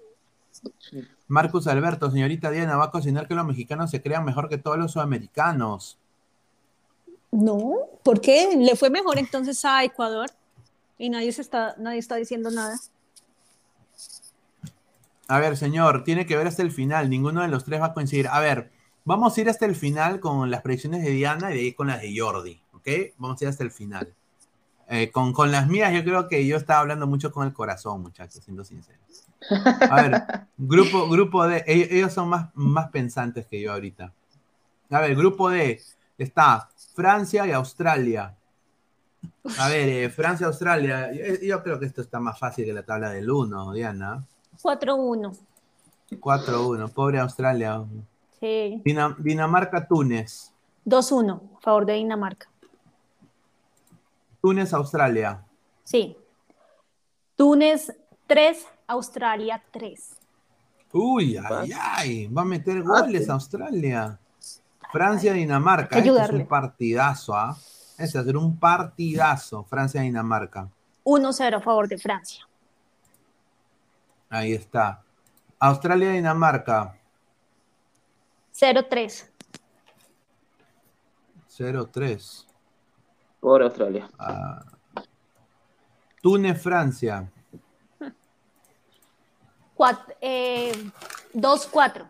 Marcus 1.29 1.69
Alberto, 1.69 2.11
señorita 2.11 2.51
Diana, 2.51 2.77
va 2.77 2.87
a 2.87 2.91
cocinar 2.91 3.29
que 3.29 3.37
los 3.37 3.47
mexicanos 3.47 3.91
se 3.91 4.03
crean 4.03 4.25
mejor 4.25 4.49
que 4.49 4.59
todos 4.59 4.77
los 4.77 4.93
sudamericanos. 4.93 5.97
No, 7.31 7.75
¿por 8.03 8.21
qué? 8.21 8.57
Le 8.59 8.75
fue 8.75 8.91
mejor 8.91 9.17
entonces 9.19 9.65
a 9.65 9.85
Ecuador 9.85 10.29
y 11.01 11.09
nadie, 11.09 11.33
se 11.33 11.41
está, 11.41 11.75
nadie 11.79 11.99
está 11.99 12.17
diciendo 12.17 12.51
nada. 12.51 12.79
A 15.29 15.39
ver, 15.39 15.57
señor, 15.57 16.05
tiene 16.05 16.27
que 16.27 16.37
ver 16.37 16.47
hasta 16.47 16.61
el 16.61 16.71
final. 16.71 17.09
Ninguno 17.09 17.41
de 17.41 17.49
los 17.49 17.65
tres 17.65 17.81
va 17.81 17.87
a 17.87 17.95
coincidir. 17.95 18.29
A 18.29 18.39
ver, 18.39 18.71
vamos 19.07 19.37
a 19.37 19.41
ir 19.41 19.49
hasta 19.49 19.65
el 19.65 19.75
final 19.75 20.21
con 20.21 20.51
las 20.51 20.61
predicciones 20.61 21.03
de 21.03 21.11
Diana 21.11 21.53
y 21.53 21.55
de 21.55 21.61
ahí 21.61 21.73
con 21.73 21.87
las 21.87 22.03
de 22.03 22.15
Jordi, 22.15 22.61
¿ok? 22.75 22.89
Vamos 23.17 23.41
a 23.41 23.45
ir 23.45 23.49
hasta 23.49 23.65
el 23.65 23.71
final. 23.71 24.13
Eh, 24.89 25.11
con, 25.11 25.33
con 25.33 25.51
las 25.51 25.69
mías, 25.69 25.91
yo 25.95 26.05
creo 26.05 26.29
que 26.29 26.47
yo 26.47 26.59
estaba 26.59 26.81
hablando 26.81 27.07
mucho 27.07 27.33
con 27.33 27.47
el 27.47 27.55
corazón, 27.55 28.03
muchachos, 28.03 28.45
siendo 28.45 28.63
sincero. 28.63 28.99
A 29.89 30.03
ver, 30.03 30.23
grupo, 30.59 31.09
grupo 31.09 31.47
D, 31.47 31.65
ellos, 31.67 31.89
ellos 31.91 32.13
son 32.13 32.29
más, 32.29 32.51
más 32.53 32.91
pensantes 32.91 33.47
que 33.47 33.59
yo 33.59 33.73
ahorita. 33.73 34.13
A 34.91 35.01
ver, 35.01 35.17
grupo 35.17 35.49
D 35.49 35.81
está 36.19 36.69
Francia 36.95 37.47
y 37.47 37.53
Australia. 37.53 38.37
A 39.59 39.69
ver, 39.69 39.89
eh, 39.89 40.11
Francia, 40.11 40.47
Australia. 40.47 41.11
Yo, 41.13 41.35
yo 41.43 41.63
creo 41.63 41.79
que 41.79 41.87
esto 41.87 42.01
está 42.01 42.21
más 42.21 42.39
fácil 42.39 42.65
que 42.65 42.73
la 42.73 42.83
tabla 42.83 43.11
del 43.11 43.31
1, 43.31 43.73
Diana. 43.73 44.25
4-1. 44.63 45.33
4-1, 46.21 46.89
pobre 46.93 47.19
Australia. 47.21 47.85
Sí. 48.39 48.81
Dina- 48.85 49.17
Dinamarca, 49.19 49.87
Túnez. 49.87 50.53
2-1, 50.85 51.41
a 51.57 51.61
favor 51.61 51.87
de 51.87 51.95
Dinamarca. 51.95 52.49
Túnez, 54.41 54.73
Australia. 54.73 55.45
Sí. 55.85 56.17
Túnez 57.37 57.93
3, 58.27 58.67
Australia 58.87 59.63
3. 59.71 60.17
Uy, 60.93 61.37
ay, 61.37 61.71
ay, 61.79 62.27
va 62.27 62.43
a 62.43 62.45
meter 62.45 62.83
goles 62.83 63.29
Australia. 63.29 64.19
Francia, 64.91 65.33
Dinamarca. 65.33 65.97
Hay 65.97 66.03
que 66.03 66.09
Este 66.09 66.23
es 66.23 66.31
un 66.31 66.47
partidazo, 66.47 67.35
¿ah? 67.35 67.57
Este 68.01 68.17
va 68.19 68.23
a 68.23 68.25
ser 68.25 68.37
un 68.39 68.59
partidazo. 68.59 69.63
Francia, 69.65 70.01
Dinamarca. 70.01 70.69
1-0 71.05 71.57
a 71.57 71.61
favor 71.61 71.87
de 71.87 71.99
Francia. 71.99 72.47
Ahí 74.31 74.53
está. 74.53 75.03
Australia, 75.59 76.11
Dinamarca. 76.13 76.97
0-3. 78.55 79.29
0-3. 81.59 82.47
Por 83.39 83.63
Australia. 83.63 84.09
Ah. 84.19 84.65
Túnez, 86.23 86.63
Francia. 86.63 87.31
Cuat- 89.77 90.15
eh, 90.21 90.73
2-4. 91.35 92.09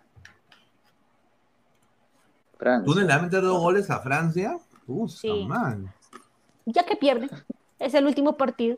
Francia. 2.58 2.84
¿Túnez 2.84 3.06
le 3.06 3.12
va 3.12 3.18
a 3.18 3.22
meter 3.22 3.42
dos 3.42 3.58
goles 3.60 3.90
a 3.90 3.98
Francia? 4.00 4.58
Sí. 5.08 5.44
man. 5.46 5.92
Ya 6.66 6.84
que 6.84 6.96
pierde. 6.96 7.28
Es 7.78 7.94
el 7.94 8.06
último 8.06 8.36
partido. 8.36 8.76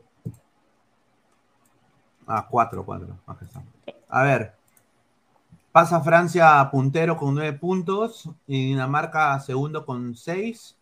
Ah, 2.25 2.47
4, 2.49 2.85
4. 2.85 3.17
A 4.09 4.23
ver. 4.23 4.53
Pasa 5.71 6.01
Francia 6.01 6.69
puntero 6.71 7.17
con 7.17 7.35
9 7.35 7.53
puntos. 7.53 8.29
Y 8.47 8.67
Dinamarca 8.67 9.39
segundo 9.39 9.85
con 9.85 10.15
6. 10.15 10.77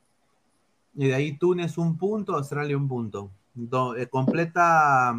Y 0.96 1.08
de 1.08 1.16
ahí 1.16 1.38
Túnez 1.38 1.78
un 1.78 1.98
punto, 1.98 2.36
Australia 2.36 2.78
un 2.78 2.88
punto. 2.88 3.32
Do- 3.54 3.96
eh, 3.96 4.08
completa. 4.08 5.18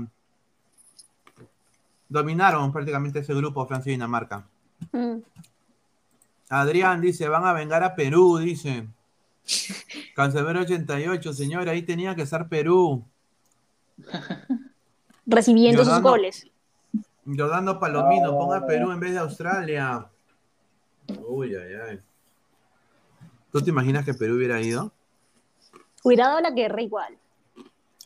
Dominaron 2.09 2.70
prácticamente 2.72 3.20
ese 3.20 3.34
grupo 3.34 3.66
Francia 3.66 3.90
y 3.90 3.94
Dinamarca. 3.94 4.44
Mm. 4.93 5.16
Adrián 6.51 7.01
dice: 7.01 7.26
van 7.28 7.47
a 7.47 7.55
vengar 7.55 7.82
a 7.82 7.94
Perú, 7.94 8.36
dice. 8.36 8.86
Cancelero 10.14 10.60
88, 10.60 11.32
señor, 11.32 11.69
ahí 11.69 11.82
tenía 11.82 12.14
que 12.14 12.23
estar 12.23 12.48
Perú. 12.48 13.05
Recibiendo 15.27 15.85
sus 15.85 16.01
goles. 16.01 16.47
Jordano 17.24 17.78
Palomino, 17.78 18.36
ponga 18.36 18.66
Perú 18.66 18.90
en 18.93 19.01
vez 19.01 19.12
de 19.12 19.19
Australia. 19.19 20.09
Uy, 21.27 21.55
ay, 21.55 21.74
ay. 21.89 22.01
¿Tú 23.51 23.60
te 23.60 23.70
imaginas 23.70 24.05
que 24.05 24.14
Perú 24.14 24.36
hubiera 24.36 24.60
ido? 24.60 24.93
Hubiera 26.02 26.28
dado 26.28 26.40
la 26.40 26.51
guerra 26.51 26.82
igual. 26.82 27.19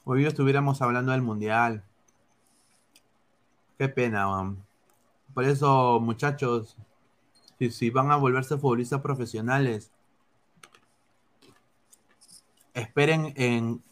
Hoy 0.04 0.26
estuviéramos 0.26 0.82
hablando 0.82 1.12
del 1.12 1.22
Mundial. 1.22 1.82
Qué 3.78 3.88
pena, 3.88 4.28
man. 4.28 4.64
Por 5.34 5.44
eso, 5.44 6.00
muchachos, 6.00 6.76
si, 7.58 7.70
si 7.70 7.90
van 7.90 8.10
a 8.10 8.16
volverse 8.16 8.56
futbolistas 8.56 9.00
profesionales, 9.00 9.90
esperen 12.76 13.32
en... 13.36 13.82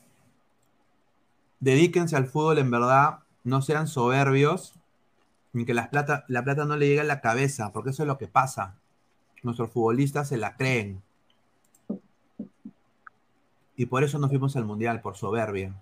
Dedíquense 1.59 2.15
al 2.15 2.27
fútbol 2.27 2.59
en 2.59 2.70
verdad, 2.70 3.20
no 3.43 3.62
sean 3.62 3.89
soberbios, 3.89 4.74
ni 5.52 5.65
que 5.65 5.73
las 5.73 5.89
plata, 5.89 6.24
la 6.28 6.44
plata 6.44 6.65
no 6.66 6.77
le 6.77 6.86
llegue 6.86 7.01
a 7.01 7.05
la 7.05 7.20
cabeza, 7.20 7.73
porque 7.73 7.90
eso 7.90 8.02
es 8.02 8.06
lo 8.06 8.19
que 8.19 8.28
pasa. 8.28 8.77
Nuestros 9.43 9.70
futbolistas 9.70 10.28
se 10.28 10.36
la 10.36 10.56
creen. 10.56 11.02
Y 13.77 13.86
por 13.86 14.05
eso 14.05 14.19
nos 14.19 14.31
fuimos 14.31 14.56
al 14.56 14.66
Mundial, 14.66 15.01
por 15.01 15.16
soberbia. 15.16 15.74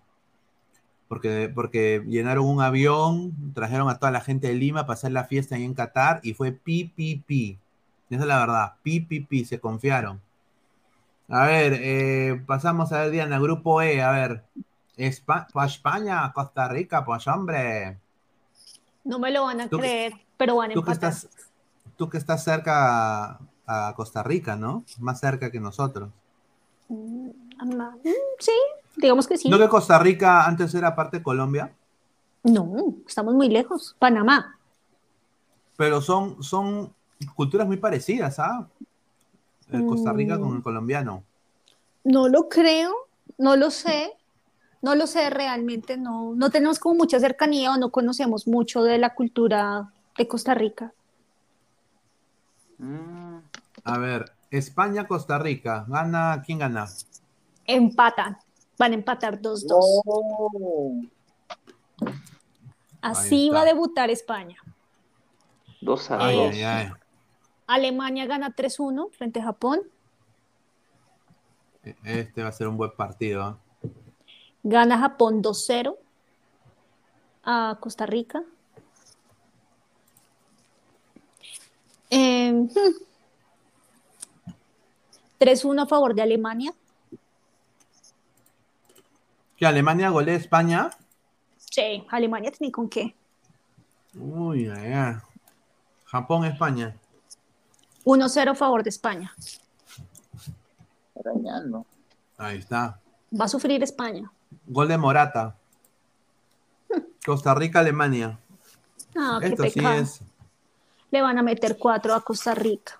Porque, 1.08 1.50
porque 1.54 2.02
llenaron 2.06 2.46
un 2.46 2.60
avión, 2.62 3.52
trajeron 3.54 3.88
a 3.88 3.98
toda 3.98 4.12
la 4.12 4.20
gente 4.20 4.48
de 4.48 4.54
Lima 4.54 4.86
para 4.86 4.94
hacer 4.94 5.12
la 5.12 5.24
fiesta 5.24 5.56
ahí 5.56 5.64
en 5.64 5.74
Qatar 5.74 6.20
y 6.22 6.34
fue 6.34 6.52
pi. 6.52 7.58
Esa 8.08 8.22
es 8.22 8.28
la 8.28 8.38
verdad, 8.38 8.74
pi, 8.82 9.44
se 9.44 9.58
confiaron. 9.58 10.20
A 11.28 11.46
ver, 11.46 11.74
eh, 11.80 12.42
pasamos 12.46 12.92
a 12.92 13.00
ver, 13.02 13.10
Diana, 13.10 13.38
grupo 13.38 13.80
E, 13.82 14.02
a 14.02 14.10
ver. 14.10 14.44
Espa 14.96 15.46
España, 15.64 16.30
Costa 16.32 16.68
Rica, 16.68 17.04
pues 17.04 17.26
hombre. 17.26 17.98
No 19.04 19.18
me 19.18 19.30
lo 19.30 19.44
van 19.44 19.62
a 19.62 19.68
que- 19.68 19.76
creer, 19.76 20.12
pero 20.36 20.56
van 20.56 20.70
a 20.70 20.74
Tú 20.74 20.84
que 20.84 20.90
empatar. 20.92 21.12
estás, 21.12 21.30
tú 21.96 22.08
que 22.08 22.18
estás 22.18 22.44
cerca 22.44 23.24
a, 23.32 23.38
a 23.66 23.94
Costa 23.94 24.22
Rica, 24.22 24.56
¿no? 24.56 24.84
Más 24.98 25.20
cerca 25.20 25.50
que 25.50 25.60
nosotros. 25.60 26.10
Mm, 26.88 27.28
mm, 27.28 27.94
Sí, 28.38 28.52
digamos 28.96 29.26
que 29.26 29.38
sí. 29.38 29.48
¿No 29.48 29.58
que 29.58 29.68
Costa 29.68 29.98
Rica 29.98 30.44
antes 30.46 30.74
era 30.74 30.94
parte 30.94 31.18
de 31.18 31.22
Colombia? 31.22 31.72
No, 32.44 32.94
estamos 33.06 33.34
muy 33.34 33.48
lejos. 33.48 33.96
Panamá. 33.98 34.58
Pero 35.76 36.00
son, 36.02 36.42
son 36.42 36.92
culturas 37.34 37.66
muy 37.66 37.78
parecidas, 37.78 38.38
¿ah? 38.38 38.68
El 39.72 39.86
Costa 39.86 40.12
Rica 40.12 40.38
con 40.38 40.52
Mm. 40.52 40.56
el 40.56 40.62
colombiano. 40.62 41.24
No 42.04 42.28
lo 42.28 42.48
creo, 42.48 42.92
no 43.38 43.56
lo 43.56 43.70
sé, 43.70 44.12
no 44.82 44.94
lo 44.94 45.06
sé 45.06 45.30
realmente, 45.30 45.96
no, 45.96 46.34
no 46.34 46.50
tenemos 46.50 46.78
como 46.78 46.96
mucha 46.96 47.20
cercanía 47.20 47.72
o 47.72 47.76
no 47.78 47.90
conocemos 47.90 48.46
mucho 48.48 48.82
de 48.82 48.98
la 48.98 49.14
cultura 49.14 49.92
de 50.18 50.28
Costa 50.28 50.54
Rica. 50.54 50.92
Mm, 52.78 53.38
A 53.84 53.98
ver, 53.98 54.32
España, 54.50 55.06
Costa 55.06 55.38
Rica. 55.38 55.84
Gana, 55.88 56.42
¿quién 56.44 56.58
gana? 56.58 56.86
Empatan, 57.66 58.36
van 58.78 58.92
a 58.92 58.94
empatar 58.94 59.40
2-2. 59.40 60.02
Oh, 60.04 61.00
Así 63.00 63.50
va 63.50 63.62
a 63.62 63.64
debutar 63.64 64.10
España. 64.10 64.56
dos 65.80 66.10
a 66.10 66.24
Ay, 66.24 66.36
dos. 66.36 66.54
ay, 66.54 66.62
ay. 66.62 66.90
Alemania 67.72 68.26
gana 68.26 68.54
3-1 68.54 69.10
frente 69.12 69.40
a 69.40 69.44
Japón. 69.44 69.80
Este 72.04 72.42
va 72.42 72.50
a 72.50 72.52
ser 72.52 72.68
un 72.68 72.76
buen 72.76 72.94
partido. 72.94 73.58
¿eh? 73.82 73.88
Gana 74.62 74.98
Japón 74.98 75.42
2-0 75.42 75.96
a 77.44 77.78
Costa 77.80 78.04
Rica. 78.04 78.42
Eh, 82.10 82.52
hmm. 82.52 82.68
3-1 85.40 85.82
a 85.82 85.86
favor 85.86 86.14
de 86.14 86.22
Alemania. 86.22 86.74
¿Que 89.56 89.66
Alemania 89.66 90.10
golea 90.10 90.34
a 90.34 90.38
España? 90.38 90.90
Sí, 91.56 92.04
Alemania 92.10 92.52
tiene 92.52 92.70
con 92.70 92.88
qué. 92.88 93.16
Uy, 94.14 94.68
ay. 94.68 95.16
Japón, 96.04 96.44
España. 96.44 96.94
1-0 98.04 98.50
a 98.50 98.54
favor 98.54 98.82
de 98.82 98.90
España. 98.90 99.34
Arañando. 101.18 101.86
Ahí 102.36 102.58
está. 102.58 103.00
Va 103.38 103.44
a 103.44 103.48
sufrir 103.48 103.82
España. 103.82 104.30
Gol 104.66 104.88
de 104.88 104.98
Morata. 104.98 105.56
Costa 107.24 107.54
Rica, 107.54 107.80
Alemania. 107.80 108.38
Ah, 109.16 109.38
qué 109.40 109.48
Esto 109.48 109.64
sí 109.64 109.80
es. 109.84 110.20
Le 111.10 111.20
van 111.20 111.38
a 111.38 111.42
meter 111.42 111.76
4 111.78 112.14
a 112.14 112.20
Costa 112.22 112.54
Rica. 112.54 112.98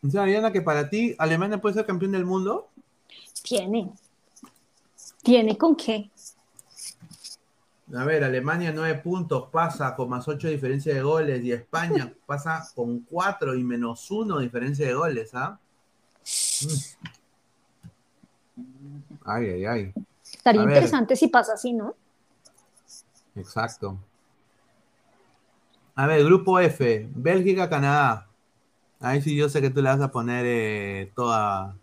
O 0.00 0.10
sea, 0.10 0.24
Diana, 0.24 0.52
que 0.52 0.62
para 0.62 0.88
ti 0.88 1.14
Alemania 1.18 1.60
puede 1.60 1.74
ser 1.74 1.86
campeón 1.86 2.12
del 2.12 2.24
mundo. 2.24 2.68
Tiene. 3.42 3.90
¿Tiene 5.22 5.58
con 5.58 5.74
qué? 5.74 6.10
A 7.94 8.04
ver, 8.04 8.22
Alemania 8.22 8.70
9 8.74 9.00
puntos, 9.02 9.48
pasa 9.50 9.94
con 9.96 10.10
más 10.10 10.28
8 10.28 10.48
diferencia 10.48 10.92
de 10.94 11.02
goles 11.02 11.42
y 11.42 11.52
España 11.52 12.12
pasa 12.26 12.68
con 12.74 13.00
4 13.00 13.54
y 13.54 13.64
menos 13.64 14.10
1 14.10 14.38
diferencia 14.40 14.86
de 14.86 14.94
goles, 14.94 15.34
¿ah? 15.34 15.58
Mm. 18.56 18.64
Ay, 19.24 19.46
ay, 19.46 19.64
ay. 19.66 19.92
Estaría 20.24 20.62
A 20.62 20.64
ver. 20.64 20.74
interesante 20.74 21.16
si 21.16 21.28
pasa 21.28 21.54
así, 21.54 21.72
¿no? 21.72 21.94
Exacto. 23.34 23.98
A 25.94 26.06
ver, 26.06 26.24
grupo 26.24 26.58
F, 26.60 27.08
Bélgica, 27.14 27.68
Canadá. 27.68 28.28
Ahí 29.00 29.22
sí 29.22 29.34
yo 29.36 29.48
sé 29.48 29.60
que 29.60 29.70
tú 29.70 29.80
le 29.80 29.88
vas 29.88 30.00
a 30.00 30.10
poner 30.10 30.44
eh, 30.46 31.12
toda, 31.14 31.76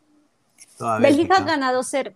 toda 0.77 0.99
Bélgica 0.99 1.35
Bélgica. 1.35 1.55
gana 1.55 1.73
2-0. 1.73 2.13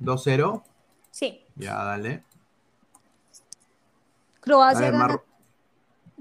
2-0. 0.00 0.62
Sí. 1.10 1.44
Ya, 1.58 1.74
dale. 1.84 2.22
Croacia 4.40 4.90
gana, 4.90 5.20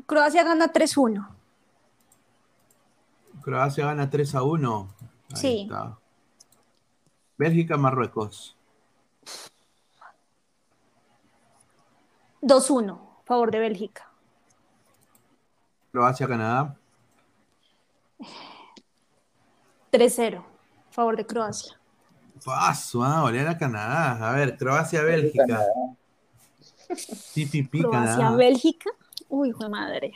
Croacia 0.06 0.44
gana 0.44 0.68
3-1. 0.74 1.28
Croacia 3.42 3.86
gana 3.86 4.10
3 4.10 4.36
a 4.36 4.44
1. 4.44 4.88
Ahí 5.30 5.38
Sí. 5.38 5.62
está. 5.64 5.98
Bélgica, 7.38 7.78
Marruecos. 7.78 8.58
2-1 12.42 13.20
a 13.22 13.26
favor 13.26 13.52
de 13.52 13.60
Bélgica. 13.60 14.10
Croacia, 15.92 16.28
Canadá. 16.28 16.76
3-0 19.92 20.44
a 20.90 20.92
favor 20.92 21.16
de 21.16 21.26
Croacia. 21.26 21.77
Paso, 22.48 23.04
ah, 23.04 23.20
golear 23.24 23.46
a 23.50 23.58
Canadá. 23.58 24.26
A 24.26 24.32
ver, 24.32 24.56
Croacia, 24.56 25.04
Bélgica. 25.04 25.66
Pipi, 27.36 27.68
Croacia, 27.68 28.16
Canadá. 28.16 28.38
Bélgica. 28.38 28.90
Uy, 29.28 29.50
hijo 29.50 29.64
de 29.66 29.70
madre. 29.70 30.14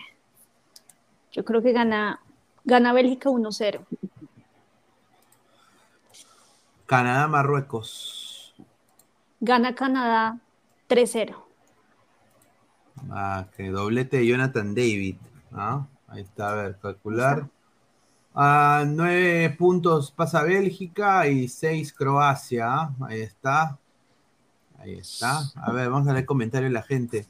Yo 1.34 1.44
creo 1.44 1.62
que 1.62 1.74
gana, 1.74 2.22
gana 2.64 2.94
Bélgica 2.94 3.30
1-0. 3.30 3.86
Canadá, 6.86 7.28
Marruecos. 7.28 8.56
Gana 9.42 9.76
Canadá 9.76 10.40
3-0. 10.88 11.36
Ah, 13.10 13.48
que 13.58 13.72
doblete 13.72 14.20
de 14.20 14.28
Jonathan 14.28 14.74
David. 14.74 15.18
¿ah? 15.52 15.86
Ahí 16.08 16.22
está, 16.22 16.54
a 16.54 16.56
ver, 16.56 16.80
calcular. 16.80 17.50
A 18.34 18.86
nueve 18.88 19.50
puntos 19.58 20.12
pasa 20.12 20.44
Bélgica 20.44 21.28
y 21.28 21.48
seis 21.48 21.94
Croacia. 21.94 22.66
¿ah? 22.68 22.96
Ahí 23.02 23.22
está. 23.22 23.78
Ahí 24.80 24.94
está. 24.94 25.42
A 25.56 25.72
ver, 25.72 25.90
vamos 25.90 26.08
a 26.08 26.14
leer 26.14 26.26
comentarios 26.26 26.70
de 26.70 26.74
la 26.74 26.84
gente. 26.84 27.28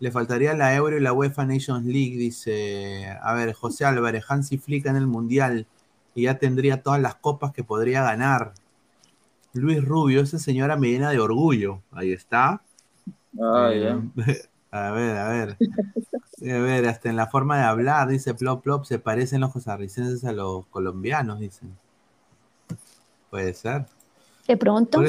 Le 0.00 0.10
faltaría 0.10 0.54
la 0.54 0.74
Euro 0.74 0.96
y 0.96 1.00
la 1.00 1.12
UEFA 1.12 1.44
Nations 1.44 1.84
League, 1.84 2.16
dice. 2.16 3.06
A 3.22 3.34
ver, 3.34 3.52
José 3.52 3.84
Álvarez, 3.84 4.24
Hansi 4.28 4.58
Flick 4.58 4.86
en 4.86 4.96
el 4.96 5.06
Mundial 5.06 5.66
y 6.14 6.22
ya 6.22 6.38
tendría 6.38 6.82
todas 6.82 7.00
las 7.00 7.16
copas 7.16 7.52
que 7.52 7.64
podría 7.64 8.02
ganar. 8.02 8.54
Luis 9.52 9.84
Rubio, 9.84 10.20
esa 10.20 10.38
señora 10.38 10.76
me 10.76 10.88
llena 10.88 11.10
de 11.10 11.20
orgullo. 11.20 11.80
Ahí 11.92 12.12
está. 12.12 12.62
Ah, 13.40 13.70
Eh, 13.72 14.48
A 14.74 14.90
ver, 14.90 15.16
a 15.16 15.28
ver. 15.28 15.56
Sí, 16.36 16.50
A 16.50 16.58
ver, 16.58 16.88
hasta 16.88 17.08
en 17.08 17.14
la 17.14 17.28
forma 17.28 17.56
de 17.58 17.62
hablar, 17.62 18.08
dice 18.08 18.34
Plop 18.34 18.64
Plop, 18.64 18.84
se 18.84 18.98
parecen 18.98 19.40
los 19.40 19.52
costarricenses 19.52 20.24
a 20.24 20.32
los 20.32 20.66
colombianos, 20.66 21.38
dicen. 21.38 21.78
Puede 23.30 23.54
ser. 23.54 23.86
De 24.48 24.56
pronto. 24.56 25.00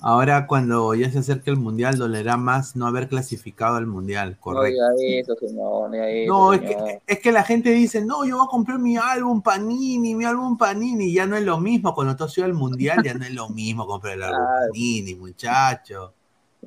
Ahora, 0.00 0.48
cuando 0.48 0.92
ya 0.96 1.08
se 1.12 1.20
acerque 1.20 1.50
el 1.50 1.56
mundial, 1.56 1.96
dolerá 1.96 2.36
más 2.36 2.74
no 2.74 2.84
haber 2.88 3.08
clasificado 3.08 3.76
al 3.76 3.86
mundial, 3.86 4.30
No 4.32 4.40
correcto. 4.40 4.82
diga 4.98 5.20
eso, 5.20 5.36
señor. 5.36 5.88
No, 5.88 5.92
diga 5.92 6.10
eso, 6.10 6.32
No, 6.32 6.52
es 6.52 6.60
que, 6.62 7.00
es 7.06 7.18
que 7.20 7.30
la 7.30 7.44
gente 7.44 7.70
dice, 7.70 8.04
no, 8.04 8.24
yo 8.24 8.38
voy 8.38 8.46
a 8.46 8.50
comprar 8.50 8.80
mi 8.80 8.96
álbum 8.96 9.40
Panini, 9.40 10.16
mi 10.16 10.24
álbum 10.24 10.58
Panini, 10.58 11.12
ya 11.14 11.26
no 11.26 11.36
es 11.36 11.44
lo 11.44 11.60
mismo, 11.60 11.94
cuando 11.94 12.16
tú 12.16 12.24
has 12.24 12.36
ido 12.36 12.44
al 12.44 12.54
mundial 12.54 13.04
ya 13.04 13.14
no 13.14 13.24
es 13.24 13.32
lo 13.32 13.48
mismo 13.50 13.86
comprar 13.86 14.14
el 14.14 14.24
álbum. 14.24 14.44
Panini, 14.72 15.14
muchacho, 15.14 16.12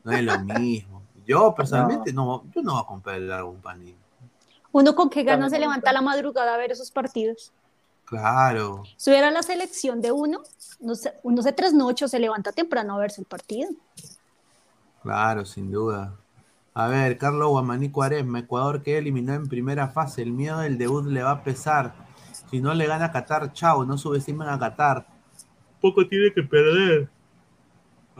no 0.03 0.11
es 0.11 0.23
lo 0.23 0.39
mismo. 0.39 1.03
Yo 1.25 1.53
personalmente 1.55 2.11
no, 2.11 2.43
yo 2.55 2.61
no 2.61 2.73
voy 2.73 2.81
a 2.81 2.85
comprar 2.85 3.15
el 3.17 3.31
álbum 3.31 3.61
Panini. 3.61 3.95
Uno 4.71 4.95
con 4.95 5.09
qué 5.09 5.23
ganas 5.23 5.51
se 5.51 5.59
levanta 5.59 5.89
a 5.89 5.93
la 5.93 6.01
madrugada 6.01 6.53
a 6.53 6.57
ver 6.57 6.71
esos 6.71 6.91
partidos. 6.91 7.51
Claro, 8.05 8.83
Si 8.97 9.11
hubiera 9.11 9.29
la 9.29 9.43
selección 9.43 10.01
de 10.01 10.11
uno, 10.11 10.41
no 10.79 10.95
se, 10.95 11.13
uno 11.21 11.43
se 11.43 11.53
trasnocha 11.53 12.05
o 12.05 12.07
se 12.07 12.17
levanta 12.19 12.51
temprano 12.51 12.95
a 12.95 12.99
verse 12.99 13.21
el 13.21 13.27
partido. 13.27 13.69
claro, 15.03 15.45
sin 15.45 15.71
duda. 15.71 16.15
A 16.73 16.87
ver, 16.87 17.17
Carlos 17.17 17.49
Guamaní 17.49 17.89
Cuaresma, 17.91 18.39
Ecuador 18.39 18.81
que 18.81 18.97
eliminó 18.97 19.33
en 19.33 19.47
primera 19.47 19.89
fase, 19.89 20.21
el 20.23 20.31
miedo 20.31 20.59
del 20.59 20.77
debut 20.77 21.05
le 21.05 21.21
va 21.21 21.31
a 21.31 21.43
pesar. 21.43 21.93
Si 22.49 22.61
no 22.61 22.73
le 22.73 22.87
gana 22.87 23.05
a 23.05 23.11
Qatar, 23.11 23.53
chao, 23.53 23.85
no 23.85 23.97
subestimen 23.97 24.47
a 24.47 24.57
Qatar. 24.57 25.05
Poco 25.81 26.07
tiene 26.07 26.33
que 26.33 26.41
perder. 26.41 27.09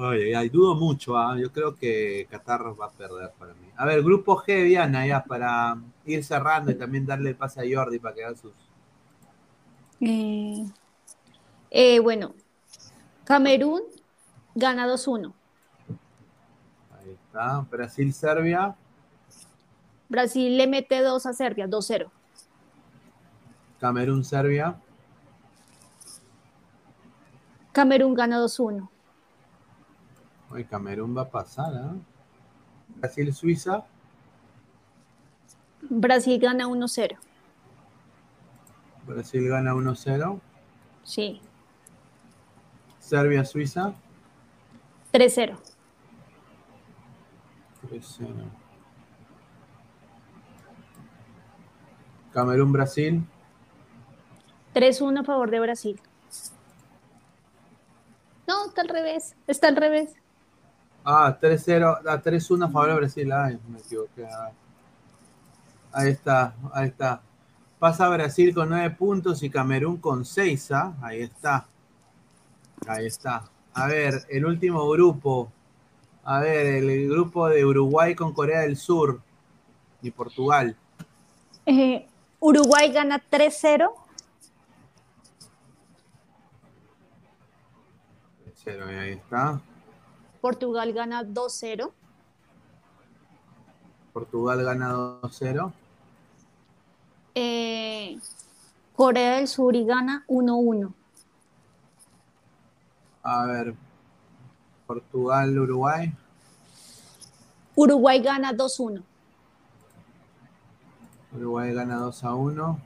Ay, 0.02 0.34
ay, 0.34 0.48
dudo 0.48 0.76
mucho, 0.76 1.18
ah, 1.18 1.36
yo 1.38 1.52
creo 1.52 1.76
que 1.76 2.26
Qatar 2.32 2.62
va 2.80 2.86
a 2.86 2.90
perder 2.90 3.34
para 3.38 3.54
mí. 3.54 3.68
A 3.76 3.86
ver, 3.86 4.02
grupo 4.02 4.38
G, 4.38 4.64
Diana, 4.64 5.06
ya, 5.06 5.22
para 5.22 5.76
ir 6.06 6.24
cerrando 6.24 6.72
y 6.72 6.76
también 6.76 7.06
darle 7.06 7.32
el 7.32 7.36
pase 7.36 7.60
a 7.60 7.64
Jordi 7.70 8.00
para 8.00 8.16
que 8.16 8.24
haga 8.24 8.38
sus... 8.38 8.54
Eh, 10.00 10.66
eh, 11.70 12.00
bueno, 12.00 12.34
Camerún 13.26 13.82
gana 14.56 14.88
2-1. 14.88 15.34
Ahí 16.98 17.12
está, 17.12 17.60
Brasil, 17.70 18.14
Serbia. 18.14 18.78
Brasil 20.08 20.56
le 20.56 20.66
mete 20.66 21.02
2 21.02 21.26
a 21.26 21.34
Serbia, 21.34 21.68
2-0. 21.68 22.10
Camerún, 23.82 24.24
Serbia. 24.24 24.80
Camerún 27.74 28.14
gana 28.14 28.40
2-1. 28.40 28.88
Uy, 30.52 30.66
Camerún 30.66 31.16
va 31.16 31.24
a 31.24 31.30
pasar, 31.30 31.74
¿ah? 31.76 31.96
Brasil, 32.96 33.34
Suiza. 33.34 33.86
Brasil 35.82 36.40
gana 36.40 36.68
1-0. 36.68 37.18
Brasil 39.06 39.48
gana 39.48 39.74
1-0. 39.74 40.40
Sí. 41.04 41.42
Serbia, 43.00 43.46
Suiza. 43.46 43.94
3-0. 45.12 45.58
3-0. 47.90 48.28
Camerún, 52.34 52.72
Brasil. 52.72 53.24
3-1 54.74 55.20
a 55.20 55.24
favor 55.24 55.50
de 55.50 55.60
Brasil. 55.60 56.02
No, 58.48 58.66
está 58.68 58.82
al 58.82 58.90
revés. 58.90 59.36
Está 59.48 59.68
al 59.68 59.76
revés. 59.76 60.16
Ah, 61.12 61.36
3-0, 61.42 62.02
ah, 62.08 62.22
3-1 62.22 62.66
a 62.66 62.70
favor 62.70 62.90
de 62.90 62.96
Brasil. 62.96 63.32
Ay, 63.32 63.60
me 63.68 63.80
equivoqué. 63.80 64.28
ah. 64.28 64.52
Ahí 65.92 66.12
está, 66.12 66.54
ahí 66.72 66.88
está. 66.90 67.24
Pasa 67.80 68.08
Brasil 68.10 68.54
con 68.54 68.70
9 68.70 68.92
puntos 68.92 69.42
y 69.42 69.50
Camerún 69.50 69.98
con 69.98 70.24
6. 70.24 70.72
¿ah? 70.72 70.94
Ahí 71.02 71.22
está. 71.22 71.66
Ahí 72.86 73.08
está. 73.08 73.50
A 73.74 73.88
ver, 73.88 74.24
el 74.30 74.46
último 74.46 74.88
grupo. 74.88 75.52
A 76.26 76.42
ver, 76.42 76.84
el 76.84 77.10
grupo 77.10 77.50
de 77.50 77.66
Uruguay 77.66 78.14
con 78.14 78.32
Corea 78.32 78.60
del 78.60 78.78
Sur 78.78 79.20
y 80.04 80.12
Portugal. 80.12 80.76
Eh, 81.66 82.08
Uruguay 82.40 82.92
gana 82.92 83.20
3-0. 83.32 83.92
0, 88.64 88.86
ahí 88.88 89.14
está. 89.14 89.60
Portugal 90.42 90.94
gana 90.94 91.24
2-0. 91.24 91.92
Portugal 94.14 94.64
gana 94.64 94.94
2-0. 94.94 95.72
Eh, 97.36 98.20
Corea 98.96 99.36
del 99.36 99.48
Sur 99.48 99.76
y 99.76 99.86
gana 99.86 100.24
1-1. 100.28 100.94
A 103.24 103.46
ver, 103.46 103.76
Portugal, 104.88 105.58
Uruguay. 105.58 106.12
Uruguay 107.76 108.22
gana 108.22 108.52
2-1. 108.52 109.04
Uruguay 111.36 111.74
gana 111.74 111.98
2 111.98 112.24
a 112.24 112.34
1. 112.34 112.80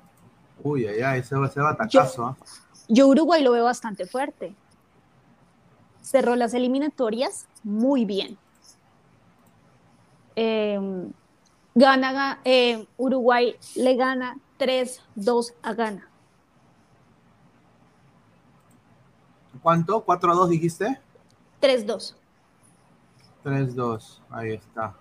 Uy, 0.64 0.86
ay, 0.86 1.02
ay, 1.02 1.20
ese 1.20 1.36
va 1.36 1.46
a 1.48 1.50
ser 1.50 1.64
batacazo. 1.64 2.26
¿ah? 2.26 2.38
Yo 2.88 3.08
Uruguay 3.08 3.42
lo 3.42 3.52
veo 3.52 3.64
bastante 3.64 4.06
fuerte. 4.06 4.56
Cerró 6.04 6.36
las 6.36 6.54
eliminatorias 6.54 7.48
muy 7.64 8.06
bien. 8.06 8.38
Eh, 10.36 10.80
gana, 11.74 12.12
ga- 12.14 12.40
eh, 12.44 12.86
Uruguay 12.98 13.56
le 13.76 13.96
gana 13.96 14.38
3-2 14.60 15.54
a 15.64 15.74
Ghana. 15.74 16.08
¿Cuánto? 19.62 20.06
¿4 20.06 20.32
a 20.32 20.36
2 20.36 20.50
dijiste? 20.50 21.00
3-2. 21.62 22.16
3-2, 23.44 24.22
ahí 24.30 24.52
está. 24.54 24.94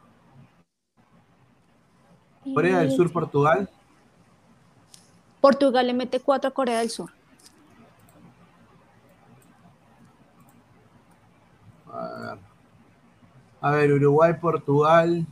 Corea 2.54 2.78
del 2.78 2.90
Sur, 2.92 3.12
Portugal. 3.12 3.68
Portugal 5.40 5.86
le 5.86 5.94
mete 5.94 6.20
4 6.20 6.48
a 6.48 6.52
Corea 6.54 6.78
del 6.78 6.90
Sur. 6.90 7.10
A 13.60 13.70
ver, 13.70 13.92
Uruguay, 13.92 14.34
Portugal. 14.40 15.26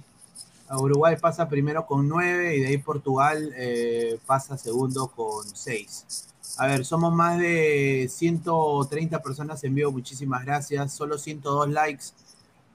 A 0.68 0.78
Uruguay 0.78 1.16
pasa 1.20 1.48
primero 1.48 1.84
con 1.84 2.08
9 2.08 2.54
y 2.56 2.60
de 2.60 2.66
ahí 2.68 2.78
Portugal 2.78 3.52
eh, 3.56 4.18
pasa 4.24 4.56
segundo 4.56 5.08
con 5.08 5.44
6. 5.44 6.28
A 6.58 6.66
ver, 6.68 6.84
somos 6.84 7.12
más 7.12 7.38
de 7.38 8.06
130 8.08 9.20
personas 9.20 9.64
en 9.64 9.74
vivo, 9.74 9.90
muchísimas 9.90 10.44
gracias. 10.44 10.92
Solo 10.92 11.18
102 11.18 11.70
likes. 11.70 12.04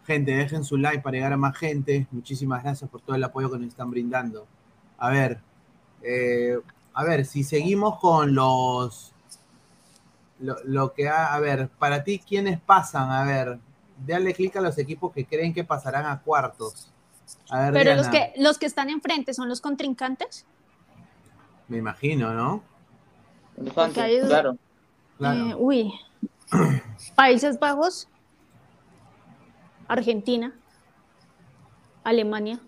Gente, 0.06 0.32
dejen 0.32 0.66
su 0.66 0.76
like 0.76 1.02
para 1.02 1.16
llegar 1.16 1.34
a 1.34 1.38
más 1.38 1.58
gente. 1.58 2.06
Muchísimas 2.12 2.62
gracias 2.64 2.90
por 2.90 3.02
todo 3.02 3.16
el 3.16 3.24
apoyo 3.24 3.50
que 3.50 3.58
nos 3.58 3.68
están 3.70 3.90
brindando. 3.90 4.46
A 4.98 5.10
ver, 5.10 5.40
eh, 6.02 6.60
a 6.94 7.04
ver, 7.04 7.26
si 7.26 7.44
seguimos 7.44 8.00
con 8.00 8.36
los... 8.36 9.14
Lo, 10.40 10.94
que 10.94 11.08
a 11.08 11.40
ver, 11.40 11.70
para 11.80 12.04
ti, 12.04 12.20
¿quiénes 12.20 12.60
pasan? 12.60 13.10
A 13.10 13.24
ver, 13.24 13.58
dale 13.98 14.34
clic 14.34 14.56
a 14.56 14.62
los 14.62 14.78
equipos 14.78 15.14
que 15.14 15.26
creen 15.26 15.54
que 15.54 15.64
pasarán 15.64 16.06
a 16.06 16.22
cuartos. 16.22 16.92
A 17.50 17.62
ver, 17.62 17.74
Pero 17.74 17.96
los 17.96 18.08
que, 18.08 18.34
los 18.38 18.58
que 18.58 18.66
están 18.66 18.90
enfrente 18.90 19.34
son 19.34 19.50
los 19.50 19.62
contrincantes. 19.62 20.46
me 21.68 21.78
imagino, 21.78 22.34
¿no? 22.34 22.64
Hay- 23.96 24.20
claro. 24.22 24.58
Claro. 25.18 25.46
Eh, 25.50 25.56
uy. 25.58 25.94
Países 27.16 27.58
Bajos, 27.60 28.08
Argentina, 29.88 30.54
Alemania, 32.04 32.60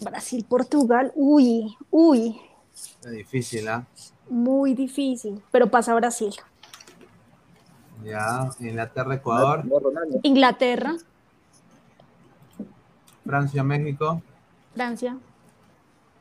Brasil, 0.00 0.44
Portugal. 0.48 1.12
Uy, 1.14 1.76
uy, 1.90 2.40
Es 3.04 3.10
difícil, 3.10 3.68
¿ah? 3.68 3.86
muy 4.30 4.74
difícil, 4.74 5.42
pero 5.50 5.70
pasa 5.70 5.94
Brasil. 5.94 6.34
Ya, 8.04 8.50
Inglaterra, 8.60 9.14
Ecuador. 9.14 9.64
Inglaterra, 10.22 10.96
Francia, 13.24 13.62
México, 13.62 14.22
Francia, 14.74 15.18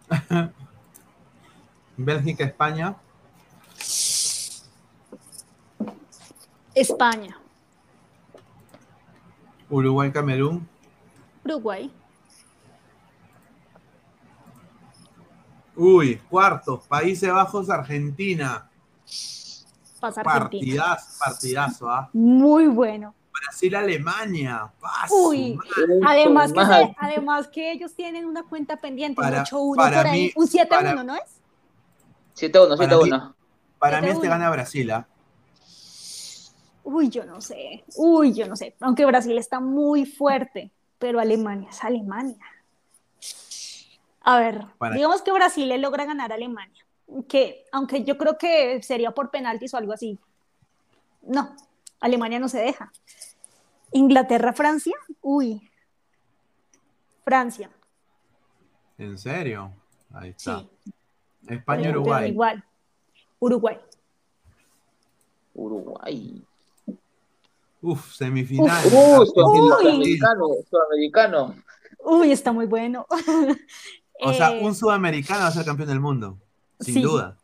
Bélgica, 1.97 2.43
España, 2.43 2.95
España, 6.75 7.37
Uruguay, 9.69 10.11
Camerún, 10.11 10.67
Uruguay, 11.43 11.91
Uy, 15.75 16.17
cuartos, 16.29 16.85
Países 16.85 17.31
Bajos, 17.31 17.69
Argentina. 17.69 18.70
Pasa 20.01 20.21
Argentina. 20.21 20.83
Partidazo, 20.83 21.19
partidazo, 21.19 21.89
¿ah? 21.89 22.09
Muy 22.11 22.67
bueno. 22.67 23.15
Brasil, 23.31 23.73
Alemania. 23.75 24.71
Paso, 24.81 25.15
Uy. 25.29 25.57
Además 26.05 26.51
que, 26.51 26.65
se- 26.65 26.95
además 26.99 27.47
que 27.47 27.71
ellos 27.71 27.93
tienen 27.95 28.25
una 28.25 28.43
cuenta 28.43 28.75
pendiente, 28.77 29.19
un 29.21 29.25
Para- 29.25 29.43
8-1 29.43 29.75
para 29.77 29.97
por 30.03 30.07
ahí, 30.11 30.21
mí- 30.25 30.31
un 30.35 30.47
7-1, 30.47 30.67
para- 30.69 31.03
¿no 31.03 31.15
es? 31.15 31.21
7-1, 32.35 32.75
Para 32.77 32.89
7-1. 32.89 33.35
Para 33.79 34.01
mí 34.01 34.07
7-1. 34.07 34.13
este 34.15 34.27
gana 34.27 34.49
Brasil, 34.49 34.91
¿ah? 34.91 35.07
Uy, 36.83 37.09
yo 37.09 37.25
no 37.25 37.39
sé. 37.41 37.83
Uy, 37.95 38.33
yo 38.33 38.47
no 38.47 38.55
sé. 38.55 38.75
Aunque 38.81 39.05
Brasil 39.05 39.37
está 39.37 39.59
muy 39.59 40.05
fuerte, 40.05 40.71
pero 40.99 41.19
Alemania 41.19 41.69
es 41.69 41.83
Alemania. 41.83 42.37
A 44.23 44.37
ver, 44.39 44.65
Para- 44.77 44.95
digamos 44.95 45.21
que 45.21 45.31
Brasil 45.31 45.67
le 45.67 45.77
logra 45.77 46.05
ganar 46.05 46.31
a 46.31 46.35
Alemania. 46.35 46.80
Que, 47.27 47.65
aunque 47.71 48.03
yo 48.03 48.17
creo 48.17 48.37
que 48.37 48.81
sería 48.83 49.11
por 49.11 49.31
penaltis 49.31 49.73
o 49.73 49.77
algo 49.77 49.93
así. 49.93 50.17
No, 51.21 51.55
Alemania 51.99 52.39
no 52.39 52.47
se 52.49 52.59
deja. 52.59 52.91
Inglaterra, 53.91 54.53
Francia. 54.53 54.95
Uy. 55.21 55.69
Francia. 57.23 57.69
¿En 58.97 59.17
serio? 59.17 59.71
Ahí 60.13 60.29
está. 60.29 60.59
Sí. 60.59 60.93
España, 61.47 61.83
Pero 61.83 62.01
Uruguay. 62.01 62.29
Igual. 62.29 62.63
Uruguay. 63.39 63.77
Uruguay. 65.53 66.43
Uf, 67.81 68.13
semifinal. 68.15 68.85
Uh, 68.85 69.21
Argentina, 69.21 69.75
Brasil. 69.75 69.81
sudamericano, 69.81 70.47
sudamericano. 70.69 71.55
Uy, 72.03 72.31
está 72.31 72.51
muy 72.51 72.65
bueno. 72.65 73.05
O 74.23 74.31
sea, 74.33 74.51
Eh, 74.55 74.63
un 74.63 74.75
sudamericano 74.75 75.39
va 75.39 75.47
a 75.47 75.51
ser 75.51 75.65
campeón 75.65 75.89
del 75.89 75.99
mundo. 75.99 76.37
Sin 76.81 76.95
sí. 76.95 77.01
duda. 77.01 77.37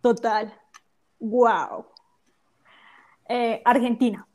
Total. 0.00 0.54
Wow. 1.18 1.86
Eh, 3.28 3.60
Argentina. 3.64 4.26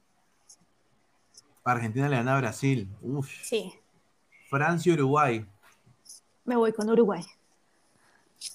Argentina 1.63 2.09
le 2.09 2.17
gana 2.17 2.35
a 2.35 2.39
Brasil. 2.39 2.89
Uf. 3.01 3.29
Sí. 3.43 3.73
Francia, 4.49 4.93
Uruguay. 4.93 5.45
Me 6.45 6.55
voy 6.55 6.73
con 6.73 6.89
Uruguay. 6.89 7.23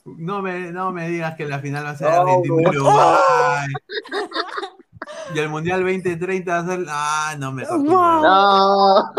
No 0.04 0.42
me, 0.42 0.72
no 0.72 0.92
me 0.92 1.08
digas 1.08 1.36
que 1.36 1.46
la 1.46 1.60
final 1.60 1.84
va 1.84 1.90
a 1.90 1.96
ser 1.96 2.10
No, 2.10 2.22
Argentina-Uruguay. 2.22 3.68
Y 5.34 5.38
el 5.38 5.48
Mundial 5.48 5.82
2030 5.82 6.52
va 6.52 6.58
a 6.58 6.66
ser. 6.66 6.86
Ah, 6.88 7.36
no 7.38 7.52
me 7.52 7.64
Wow. 7.64 8.22
No. 8.22 9.12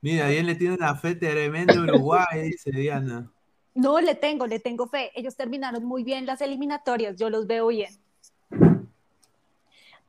Mira, 0.00 0.28
bien 0.28 0.46
le 0.46 0.54
tiene 0.54 0.74
una 0.74 0.94
fe 0.94 1.14
tremenda 1.14 1.74
a 1.74 1.80
Uruguay, 1.80 2.42
dice 2.42 2.70
Diana. 2.70 3.30
No, 3.78 4.00
le 4.00 4.16
tengo, 4.16 4.44
le 4.48 4.58
tengo 4.58 4.88
fe. 4.88 5.12
Ellos 5.14 5.36
terminaron 5.36 5.84
muy 5.84 6.02
bien 6.02 6.26
las 6.26 6.40
eliminatorias, 6.40 7.16
yo 7.16 7.30
los 7.30 7.46
veo 7.46 7.68
bien. 7.68 7.96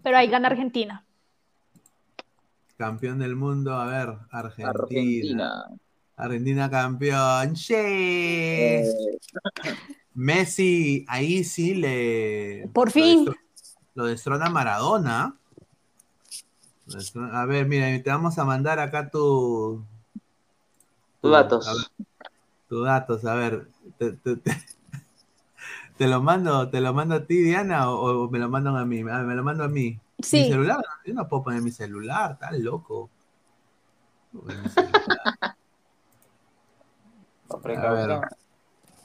Pero 0.01 0.17
ahí 0.17 0.27
gana 0.27 0.47
Argentina. 0.47 1.05
Campeón 2.77 3.19
del 3.19 3.35
mundo, 3.35 3.75
a 3.75 3.85
ver, 3.85 4.17
Argentina. 4.31 4.69
Argentina. 4.71 5.65
Argentina 6.17 6.69
campeón. 6.71 7.55
¡Sí! 7.55 7.73
Eh, 7.75 8.85
Messi, 10.15 11.05
ahí 11.07 11.43
sí 11.43 11.75
le. 11.75 12.67
Por 12.73 12.87
lo 12.87 12.91
fin. 12.91 13.25
destro- 13.25 13.37
Lo 13.93 14.05
destrona 14.05 14.49
Maradona. 14.49 15.35
Lo 16.87 16.93
destrona- 16.95 17.39
A 17.41 17.45
ver, 17.45 17.67
mira, 17.67 17.85
te 18.01 18.09
vamos 18.09 18.39
a 18.39 18.45
mandar 18.45 18.79
acá 18.79 19.09
tu. 19.11 19.85
Tus 21.21 21.31
datos. 21.31 21.67
a 21.67 21.73
ver, 21.73 21.83
tus 22.69 22.85
datos, 22.85 23.25
a 23.25 23.33
ver. 23.33 23.67
Te, 23.97 24.13
te- 24.13 24.37
te- 24.37 24.51
te 25.97 26.07
lo 26.07 26.21
mando, 26.21 26.69
te 26.69 26.79
lo 26.79 26.93
mando 26.93 27.15
a 27.15 27.25
ti, 27.25 27.41
Diana, 27.41 27.89
o, 27.91 28.25
o 28.25 28.29
me 28.29 28.39
lo 28.39 28.47
mandan 28.49 28.77
a 28.77 28.85
mí. 28.85 29.03
Me 29.03 29.35
lo 29.35 29.43
mando 29.43 29.63
a 29.65 29.67
mí. 29.67 29.99
Sí. 30.19 30.43
Mi 30.43 30.49
celular, 30.49 30.77
yo 31.05 31.13
no 31.13 31.27
puedo 31.27 31.43
poner 31.43 31.61
mi 31.61 31.71
celular, 31.71 32.33
estás 32.33 32.57
loco. 32.59 33.09
No. 34.31 34.43
A 37.51 37.57
ver. 37.91 38.21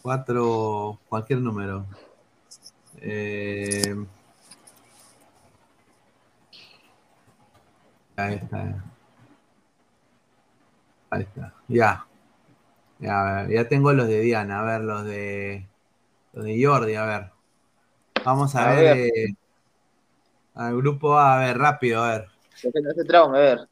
Cuatro, 0.03 1.01
cualquier 1.09 1.41
número. 1.41 1.87
Eh, 2.99 3.97
ahí 8.15 8.35
está. 8.35 8.85
Ahí 11.09 11.23
está. 11.23 11.55
Ya. 11.69 12.07
Ya, 13.05 13.21
a 13.21 13.43
ver, 13.43 13.53
ya 13.55 13.69
tengo 13.69 13.93
los 13.93 14.09
de 14.09 14.21
Diana. 14.21 14.61
A 14.61 14.65
ver, 14.65 14.81
los 14.81 15.05
de. 15.05 15.67
Los 16.33 16.45
de 16.45 16.65
Jordi, 16.65 16.95
a 16.95 17.05
ver. 17.05 17.31
Vamos 18.25 18.55
a, 18.57 18.71
A 18.71 18.75
ver. 18.75 18.85
ver. 18.97 19.11
eh, 19.15 19.35
al 20.55 20.77
grupo 20.77 21.15
A, 21.19 21.37
a 21.37 21.39
ver, 21.41 21.59
rápido, 21.59 22.03
a 22.03 22.11
ver. 22.13 22.29
Trauma, 23.07 23.37
a 23.37 23.41
ver. 23.41 23.69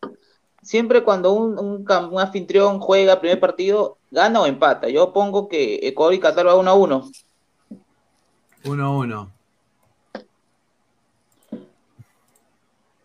Siempre 0.63 1.03
cuando 1.03 1.33
un, 1.33 1.59
un, 1.59 1.85
un 2.13 2.21
anfitrión 2.21 2.79
juega 2.79 3.21
primer 3.21 3.41
partido, 3.41 3.99
gana 4.11 4.41
o 4.43 4.47
empata. 4.47 4.89
Yo 4.89 5.13
pongo 5.13 5.49
que 5.49 5.81
Ecuador 5.83 6.15
y 6.15 6.21
Qatar 6.21 6.47
va 6.47 6.55
1 6.57 6.71
a 6.71 6.75
1. 6.75 7.11
1-1. 8.65 9.31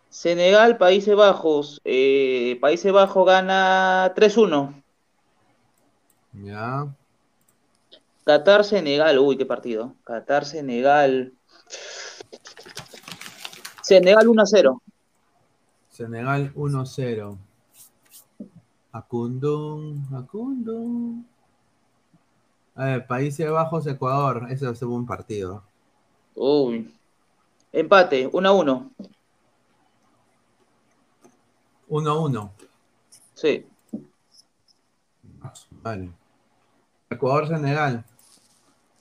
Senegal, 0.10 0.78
Países 0.78 1.16
Bajos. 1.16 1.82
eh, 1.86 2.58
Países 2.62 2.92
Bajos 2.92 3.26
gana 3.26 4.12
3-1. 4.16 4.84
Ya. 6.44 6.88
Qatar, 8.24 8.64
Senegal. 8.64 9.20
Uy, 9.20 9.38
qué 9.38 9.46
partido. 9.46 9.96
Qatar, 10.04 10.46
Senegal. 10.46 11.34
Senegal 13.82 14.28
1 14.28 14.42
a 14.42 14.46
0. 14.46 14.82
Senegal 15.90 16.54
1-0. 16.54 17.38
Acundum, 18.92 20.14
Acundum. 20.14 21.24
A 22.76 22.86
ver, 22.86 23.08
Países 23.08 23.50
Bajos, 23.50 23.88
Ecuador. 23.88 24.48
Ese 24.52 24.66
va 24.66 24.72
a 24.74 24.76
ser 24.76 24.88
un 24.88 25.06
partido. 25.06 25.64
Uy. 26.36 26.94
Empate, 27.72 28.30
1 28.32 28.50
a 28.50 28.52
1. 28.52 28.92
1-1. 31.90 32.52
Sí. 33.34 33.66
Vale. 35.82 36.12
Ecuador, 37.10 37.48
Senegal. 37.48 38.04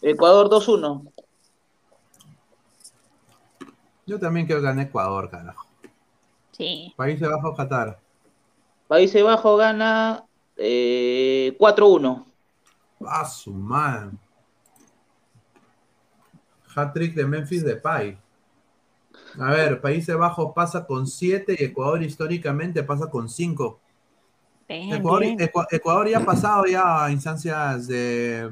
Ecuador 0.00 0.48
2-1. 0.48 1.12
Yo 4.06 4.20
también 4.20 4.46
quiero 4.46 4.62
ganar 4.62 4.86
Ecuador, 4.86 5.28
carajo. 5.28 5.66
Sí. 6.52 6.94
Países 6.96 7.28
Bajos, 7.28 7.56
Qatar. 7.56 7.98
Países 8.86 9.22
Bajos 9.22 9.58
gana 9.58 10.24
eh, 10.56 11.56
4-1. 11.58 12.24
Ah, 13.04 13.24
su 13.24 13.52
madre. 13.52 14.12
Hat-trick 16.74 17.14
de 17.14 17.26
Memphis 17.26 17.64
Depay. 17.64 18.18
A 19.38 19.50
ver, 19.50 19.80
Países 19.80 20.16
Bajos 20.16 20.52
pasa 20.54 20.86
con 20.86 21.06
7 21.06 21.56
y 21.58 21.64
Ecuador 21.64 22.02
históricamente 22.02 22.82
pasa 22.84 23.10
con 23.10 23.28
5. 23.28 23.80
Bien, 24.68 24.92
Ecuador, 24.94 25.20
bien. 25.20 25.36
Ecuador 25.70 26.08
ya 26.08 26.18
ha 26.18 26.24
pasado 26.24 26.64
ya 26.66 27.04
a 27.04 27.10
instancias 27.12 27.86
de, 27.86 28.50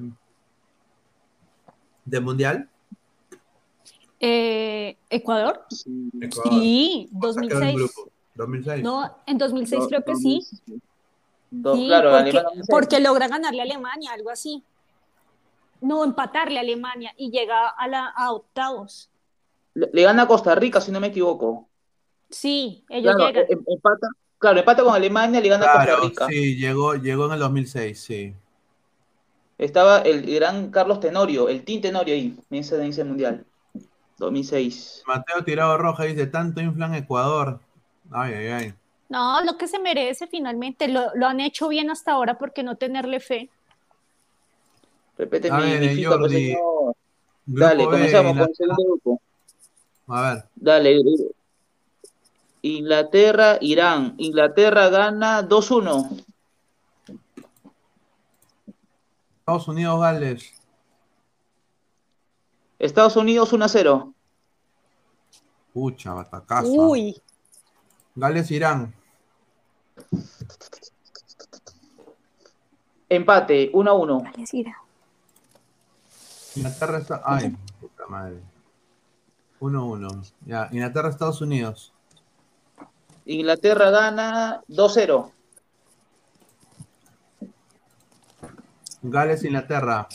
de 2.04 2.20
mundial. 2.20 2.68
Eh, 4.20 4.96
¿Ecuador? 5.10 5.66
Ecuador. 6.20 6.52
Sí, 6.60 7.08
Quedó 7.20 7.30
en 7.40 7.48
2006. 7.48 7.74
grupo. 7.74 8.10
2006. 8.36 8.82
No, 8.82 9.16
en 9.26 9.38
2006 9.38 9.84
creo 9.88 10.04
que 10.04 10.14
sí. 10.16 10.40
Do- 11.50 11.76
Sí, 11.76 11.86
claro, 11.86 12.10
porque, 12.10 12.20
Alemania 12.30 12.42
2006. 12.42 12.66
porque 12.70 13.00
logra 13.00 13.28
ganarle 13.28 13.60
a 13.60 13.64
Alemania, 13.64 14.12
algo 14.12 14.30
así. 14.30 14.62
No, 15.80 16.02
empatarle 16.04 16.58
a 16.58 16.62
Alemania 16.62 17.12
y 17.16 17.30
llega 17.30 17.68
a, 17.68 17.86
la, 17.88 18.06
a 18.06 18.32
octavos. 18.32 19.10
Le, 19.74 19.90
le 19.92 20.02
gana 20.02 20.22
a 20.22 20.26
Costa 20.28 20.54
Rica, 20.54 20.80
si 20.80 20.90
no 20.90 21.00
me 21.00 21.08
equivoco. 21.08 21.68
Sí, 22.30 22.84
ellos 22.88 23.14
Claro, 23.14 23.30
llegan. 23.30 23.46
em- 23.50 23.64
empata, 23.66 24.08
claro, 24.44 24.58
empata 24.58 24.82
con 24.84 24.94
Alemania, 24.94 25.40
le 25.40 25.48
gana 25.48 25.64
a 25.64 25.72
Claro, 25.72 26.02
Costa 26.02 26.26
Rica. 26.26 26.26
sí, 26.28 26.56
llegó, 26.56 26.94
llegó 26.96 27.26
en 27.26 27.32
el 27.32 27.38
2006, 27.38 28.00
sí. 28.00 28.34
Estaba 29.56 30.00
el 30.00 30.22
gran 30.34 30.70
Carlos 30.70 31.00
Tenorio, 31.00 31.48
el 31.48 31.64
Team 31.64 31.80
Tenorio 31.80 32.14
ahí, 32.14 32.36
en 32.50 32.58
ese, 32.58 32.76
en 32.76 32.82
ese 32.82 33.04
mundial. 33.04 33.46
2006. 34.18 35.02
Mateo 35.06 35.42
Tirado 35.44 35.78
Roja 35.78 36.04
dice, 36.04 36.26
tanto 36.26 36.60
inflan 36.60 36.94
Ecuador. 36.94 37.60
Ay, 38.10 38.34
ay, 38.34 38.46
ay. 38.48 38.74
No, 39.08 39.42
lo 39.44 39.56
que 39.56 39.66
se 39.68 39.78
merece 39.78 40.26
finalmente. 40.26 40.88
Lo, 40.88 41.14
lo 41.14 41.26
han 41.26 41.40
hecho 41.40 41.68
bien 41.68 41.90
hasta 41.90 42.12
ahora, 42.12 42.36
¿por 42.36 42.52
qué 42.52 42.62
no 42.62 42.76
tenerle 42.76 43.20
fe? 43.20 43.50
Repete 45.16 45.50
A 45.50 45.58
mi, 45.58 45.62
ver, 45.64 45.80
mi 45.80 45.88
FIFA, 45.88 46.18
pues, 46.18 46.32
Dale, 47.46 47.84
B, 47.84 47.90
comenzamos 47.90 48.32
con 48.32 48.40
el 48.40 48.46
Inglaterra- 48.46 48.76
segundo 48.76 48.84
grupo. 48.84 49.22
A 50.08 50.20
ver, 50.34 50.44
Dale. 50.56 51.00
Inglaterra, 52.64 53.58
Irán. 53.60 54.14
Inglaterra 54.16 54.88
gana 54.88 55.46
2-1. 55.46 56.24
Estados 59.40 59.68
Unidos, 59.68 60.00
Gales. 60.00 60.52
Estados 62.78 63.16
Unidos 63.16 63.52
1-0. 63.52 64.14
Pucha, 65.74 66.14
batacazo. 66.14 66.68
Uy, 66.72 67.20
Gales, 68.14 68.50
Irán. 68.50 68.94
Empate, 73.10 73.72
1-1. 73.72 74.22
vale, 74.22 74.46
sí, 74.46 74.60
era. 74.60 74.78
Inglaterra 76.56 76.98
está. 76.98 77.20
Ay, 77.26 77.54
puta 77.78 78.06
madre. 78.06 78.40
1-1. 79.60 80.32
Ya, 80.46 80.70
Inglaterra, 80.72 81.10
Estados 81.10 81.42
Unidos. 81.42 81.93
Inglaterra 83.26 83.90
gana 83.90 84.62
2-0. 84.68 85.32
Gales, 89.02 89.44
Inglaterra. 89.44 90.08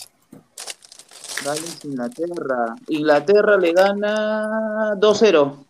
Gales, 1.44 1.86
Inglaterra. 1.86 2.76
Inglaterra 2.88 3.58
le 3.58 3.74
gana 3.74 4.96
2-0. 4.96 5.66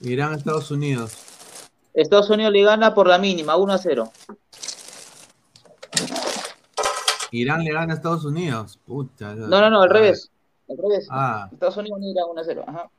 Irán, 0.00 0.34
Estados 0.34 0.70
Unidos. 0.70 1.16
Estados 1.94 2.28
Unidos 2.28 2.52
le 2.52 2.62
gana 2.62 2.94
por 2.94 3.08
la 3.08 3.18
mínima, 3.18 3.56
1-0. 3.56 4.10
Irán 7.30 7.64
le 7.64 7.72
gana 7.72 7.94
a 7.94 7.96
Estados 7.96 8.24
Unidos. 8.24 8.78
Pucha. 8.86 9.34
No, 9.34 9.60
no, 9.60 9.70
no, 9.70 9.82
al 9.82 9.90
revés. 9.90 10.30
Al 10.68 10.76
revés. 10.76 11.08
Ah, 11.10 11.48
Estados 11.50 11.78
Unidos 11.78 12.00
le 12.00 12.12
gana 12.12 12.42
1-0. 12.42 12.64
Ajá. 12.66 12.90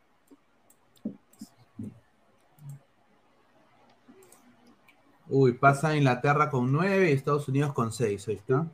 Uy, 5.29 5.53
pasa 5.53 5.95
Inglaterra 5.95 6.49
con 6.49 6.71
9 6.71 7.09
y 7.09 7.13
Estados 7.13 7.47
Unidos 7.47 7.73
con 7.73 7.91
6. 7.91 8.27
Ahí 8.27 8.35
está. 8.35 8.65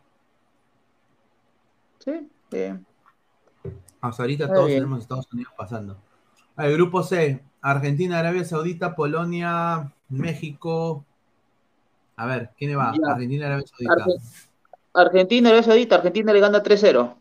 Sí, 1.99 2.27
bien. 2.51 2.85
Hasta 4.01 4.23
ahorita 4.23 4.43
Está 4.45 4.55
todos 4.55 4.67
bien. 4.67 4.79
tenemos 4.79 4.99
Estados 5.01 5.27
Unidos 5.31 5.53
pasando. 5.57 5.97
El 6.57 6.73
grupo 6.73 7.01
C, 7.03 7.41
Argentina, 7.61 8.19
Arabia 8.19 8.43
Saudita, 8.43 8.95
Polonia, 8.95 9.91
México. 10.09 11.05
A 12.17 12.25
ver, 12.25 12.51
¿quién 12.57 12.77
va? 12.77 12.93
Ya. 12.93 13.13
Argentina, 13.13 13.45
Arabia 13.47 13.65
Saudita. 13.67 13.93
Arge- 13.93 14.49
Argentina, 14.93 15.49
Arabia 15.49 15.63
Saudita. 15.63 15.95
Argentina 15.95 16.33
le 16.33 16.39
gana 16.39 16.61
3-0. 16.61 17.15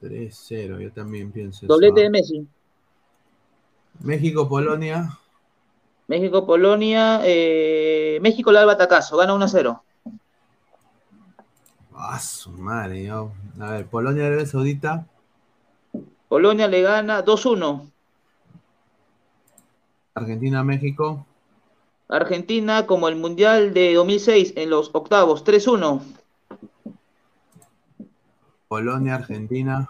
3-0, 0.00 0.80
yo 0.80 0.92
también 0.92 1.32
pienso 1.32 1.64
eso. 1.64 1.66
Doblete 1.66 2.02
de 2.02 2.10
Messi. 2.10 2.46
México, 4.00 4.48
Polonia. 4.48 5.18
México-Polonia. 6.06 7.20
Eh, 7.24 8.18
México 8.20 8.50
le 8.50 8.56
da 8.56 8.62
el 8.62 8.66
batacazo, 8.66 9.16
gana 9.16 9.34
1 9.34 9.44
a 9.44 9.48
0. 9.48 9.82
Ah, 11.94 12.18
su 12.18 12.50
madre, 12.50 13.04
yo. 13.04 13.32
A 13.60 13.70
ver, 13.70 13.86
Polonia, 13.86 14.26
Arabia 14.26 14.46
Saudita. 14.46 15.06
Polonia 16.28 16.66
le 16.66 16.82
gana 16.82 17.24
2-1. 17.24 17.90
Argentina, 20.14 20.62
México. 20.62 21.26
Argentina, 22.08 22.86
como 22.86 23.08
el 23.08 23.16
Mundial 23.16 23.72
de 23.72 23.94
2006, 23.94 24.54
en 24.56 24.70
los 24.70 24.90
octavos, 24.92 25.44
3-1. 25.44 26.02
Polonia, 28.68 29.14
Argentina. 29.14 29.88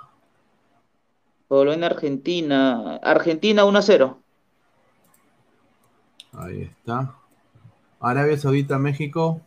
Polonia, 1.48 1.86
Argentina. 1.86 2.96
Argentina 3.02 3.64
1-0. 3.64 4.23
Ahí 6.36 6.62
está. 6.62 7.14
Arabia 8.00 8.36
Saudita, 8.36 8.78
México. 8.78 9.40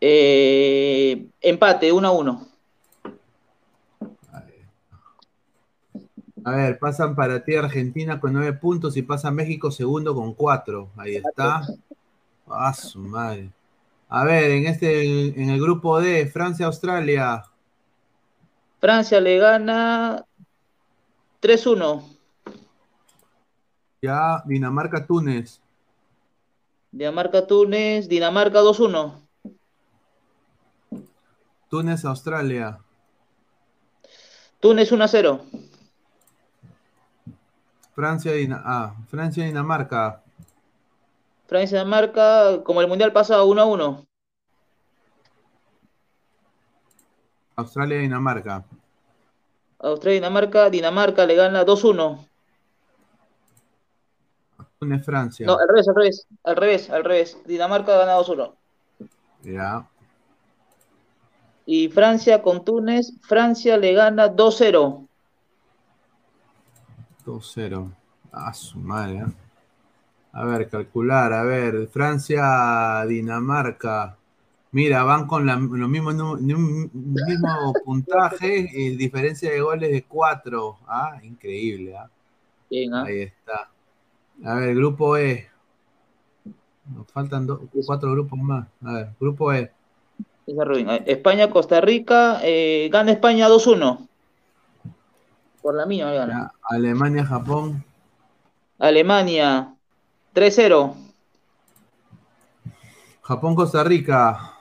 Eh, 0.00 1.26
empate, 1.40 1.92
1-1. 1.92 2.48
A 6.44 6.50
ver, 6.50 6.78
pasan 6.78 7.14
para 7.14 7.44
ti 7.44 7.54
Argentina 7.54 8.18
con 8.18 8.32
nueve 8.32 8.52
puntos 8.54 8.96
y 8.96 9.02
pasa 9.02 9.30
México 9.30 9.70
segundo 9.70 10.14
con 10.14 10.34
cuatro. 10.34 10.90
Ahí 10.96 11.16
está. 11.16 11.62
Ah, 12.48 12.74
su 12.74 12.98
madre. 12.98 13.50
A 14.08 14.24
ver, 14.24 14.50
en 14.50 14.66
este, 14.66 15.40
en 15.40 15.50
el 15.50 15.60
grupo 15.60 16.00
D, 16.00 16.26
Francia-Australia. 16.26 17.44
Francia 18.80 19.20
le 19.20 19.38
gana 19.38 20.24
3-1. 21.40 22.02
Ya, 24.02 24.42
Dinamarca-Túnez. 24.46 25.62
Dinamarca-Túnez, 26.90 28.08
Dinamarca 28.08 28.58
2-1. 28.58 29.14
Túnez-Australia. 31.70 32.80
Túnez 34.58 34.90
1-0. 34.90 35.40
Francia, 37.94 38.32
Dina 38.32 38.60
ah, 38.64 38.96
Francia, 39.06 39.44
Dinamarca. 39.44 40.24
Francia, 41.46 41.78
Dinamarca, 41.78 42.64
como 42.64 42.80
el 42.80 42.88
mundial 42.88 43.12
pasado, 43.12 43.46
1 43.46 43.66
1. 43.68 44.06
Australia, 47.54 47.98
Dinamarca. 47.98 48.64
Australia, 49.78 50.20
Dinamarca, 50.20 50.70
Dinamarca 50.70 51.24
le 51.24 51.36
gana 51.36 51.62
2 51.62 51.84
1. 51.84 52.31
Túnez, 54.82 55.04
Francia. 55.04 55.46
No, 55.46 55.56
al 55.60 55.68
revés, 55.68 55.86
al 55.86 55.94
revés, 55.94 56.26
al 56.42 56.56
revés, 56.56 56.90
al 56.90 57.04
revés. 57.04 57.38
Dinamarca 57.46 57.96
gana 57.98 58.14
2 58.14 58.28
1. 58.30 58.56
Ya. 59.44 59.88
Y 61.66 61.88
Francia 61.88 62.42
con 62.42 62.64
Túnez, 62.64 63.12
Francia 63.20 63.76
le 63.76 63.92
gana 63.92 64.26
2 64.26 64.54
0. 64.58 65.06
2-0. 67.24 67.92
Ah, 68.32 68.52
su 68.52 68.80
madre. 68.80 69.18
¿eh? 69.18 69.24
A 70.32 70.44
ver, 70.46 70.68
calcular. 70.68 71.32
A 71.32 71.44
ver, 71.44 71.86
Francia, 71.86 73.04
Dinamarca. 73.06 74.16
Mira, 74.72 75.04
van 75.04 75.28
con 75.28 75.46
la, 75.46 75.54
lo 75.54 75.86
mismo, 75.86 76.10
mismo 76.10 77.72
puntaje 77.84 78.68
y 78.72 78.96
diferencia 78.96 79.48
de 79.48 79.60
goles 79.60 79.92
de 79.92 80.02
4. 80.02 80.78
Ah, 80.88 81.20
increíble. 81.22 81.94
Bien, 82.68 82.92
¿ah? 82.94 83.04
Ahí 83.04 83.20
está. 83.20 83.70
A 84.44 84.54
ver, 84.54 84.74
grupo 84.74 85.16
E. 85.16 85.48
Nos 86.86 87.06
faltan 87.12 87.46
dos, 87.46 87.60
cuatro 87.86 88.10
grupos 88.12 88.38
más. 88.38 88.66
A 88.84 88.92
ver, 88.92 89.08
grupo 89.20 89.52
E. 89.52 89.70
España, 91.06 91.50
Costa 91.50 91.80
Rica. 91.80 92.40
Eh, 92.42 92.88
gana 92.92 93.12
España 93.12 93.48
2-1. 93.48 94.08
Por 95.62 95.74
la 95.76 95.86
mía, 95.86 96.10
gana. 96.10 96.52
Alemania, 96.62 97.24
Japón. 97.24 97.84
Alemania 98.78 99.74
3-0. 100.34 100.94
Japón, 103.22 103.54
Costa 103.54 103.84
Rica. 103.84 104.54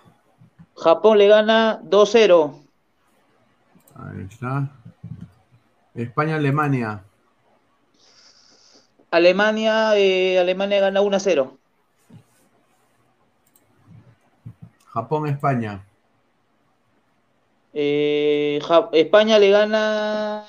Japón 0.76 1.18
le 1.18 1.28
gana 1.28 1.82
2-0. 1.84 2.54
Ahí 3.96 4.28
está. 4.30 4.70
España, 5.96 6.36
Alemania. 6.36 7.04
Alemania, 9.12 9.98
eh, 9.98 10.40
Alemania 10.40 10.80
gana 10.80 11.02
1-0. 11.02 11.58
Japón, 14.88 15.28
España. 15.28 15.86
Eh, 17.74 18.60
ja 18.68 18.90
España 18.92 19.38
le 19.40 19.50
gana 19.50 20.46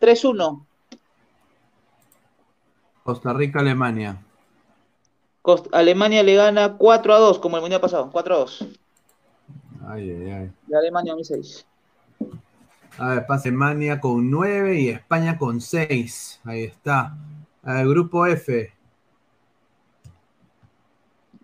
3-1. 0.00 0.66
Costa 3.02 3.32
Rica, 3.32 3.60
Alemania. 3.60 4.22
Alemania 5.72 6.22
le 6.22 6.34
gana 6.34 6.76
4 6.76 7.14
a 7.14 7.18
2, 7.18 7.38
como 7.38 7.56
el 7.56 7.62
mundial 7.62 7.80
pasado, 7.80 8.10
4 8.12 8.34
a 8.34 8.38
2. 8.38 8.66
Ay, 9.88 10.10
ay, 10.10 10.30
ay. 10.30 10.50
De 10.66 10.76
Alemania 10.76 11.12
2006. 11.12 11.66
A 12.98 13.08
ver, 13.10 13.26
pasa 13.26 13.48
Alemania 13.48 14.00
con 14.00 14.30
9 14.30 14.80
y 14.80 14.88
España 14.90 15.38
con 15.38 15.60
6. 15.60 16.40
Ahí 16.44 16.64
está. 16.64 17.16
El 17.64 17.88
grupo 17.88 18.26
F. 18.26 18.72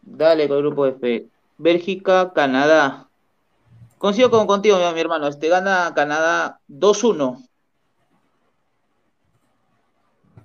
Dale 0.03 0.49
con 0.49 0.57
el 0.59 0.62
grupo 0.62 0.86
F. 0.86 1.28
Bélgica, 1.59 2.32
Canadá. 2.32 3.09
Consigo 3.99 4.31
con 4.31 4.47
contigo, 4.47 4.77
mi, 4.78 4.95
mi 4.95 5.01
hermano. 5.01 5.28
Este 5.28 5.49
gana 5.49 5.93
Canadá 5.95 6.61
2-1. 6.69 7.49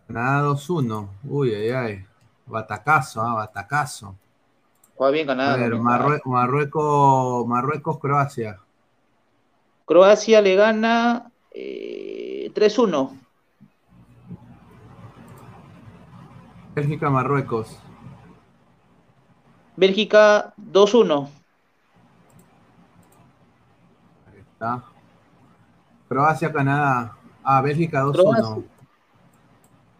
Canadá 0.07 0.47
2-1. 0.47 1.09
Uy, 1.25 1.53
ay, 1.53 1.69
ay. 1.69 2.05
Batacazo, 2.45 3.21
ah, 3.21 3.35
batacazo. 3.35 4.15
Juega 4.95 5.11
bien 5.11 5.27
Canadá. 5.27 5.53
A 5.53 5.57
ver, 5.57 5.75
Marrue 5.75 6.19
Marruecos, 6.25 7.47
Marruecos, 7.47 7.99
Croacia. 7.99 8.59
Croacia 9.85 10.41
le 10.41 10.55
gana 10.55 11.31
eh, 11.51 12.51
3-1. 12.53 13.28
Bélgica, 16.75 17.09
Marruecos. 17.09 17.77
Bélgica 19.75 20.53
2-1. 20.57 21.29
Ahí 24.27 24.39
está. 24.39 24.83
Croacia, 26.07 26.51
Canadá. 26.51 27.17
Ah, 27.43 27.61
Bélgica 27.61 28.03
2-1. 28.03 28.63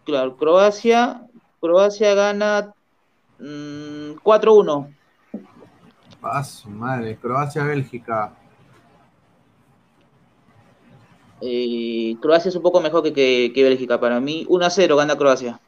Claro, 0.04 0.36
Croacia, 0.36 1.22
Croacia 1.60 2.14
gana 2.14 2.74
mmm, 3.38 4.18
4-1. 4.22 4.94
Ah, 6.22 6.44
su 6.44 6.68
madre, 6.68 7.16
Croacia, 7.16 7.64
Bélgica. 7.64 8.32
Eh, 11.40 12.16
Croacia 12.20 12.50
es 12.50 12.56
un 12.56 12.62
poco 12.62 12.80
mejor 12.80 13.02
que, 13.02 13.12
que, 13.12 13.52
que 13.54 13.62
Bélgica. 13.62 13.98
Para 13.98 14.20
mí, 14.20 14.44
1-0 14.46 14.96
gana 14.96 15.16
Croacia. 15.16 15.58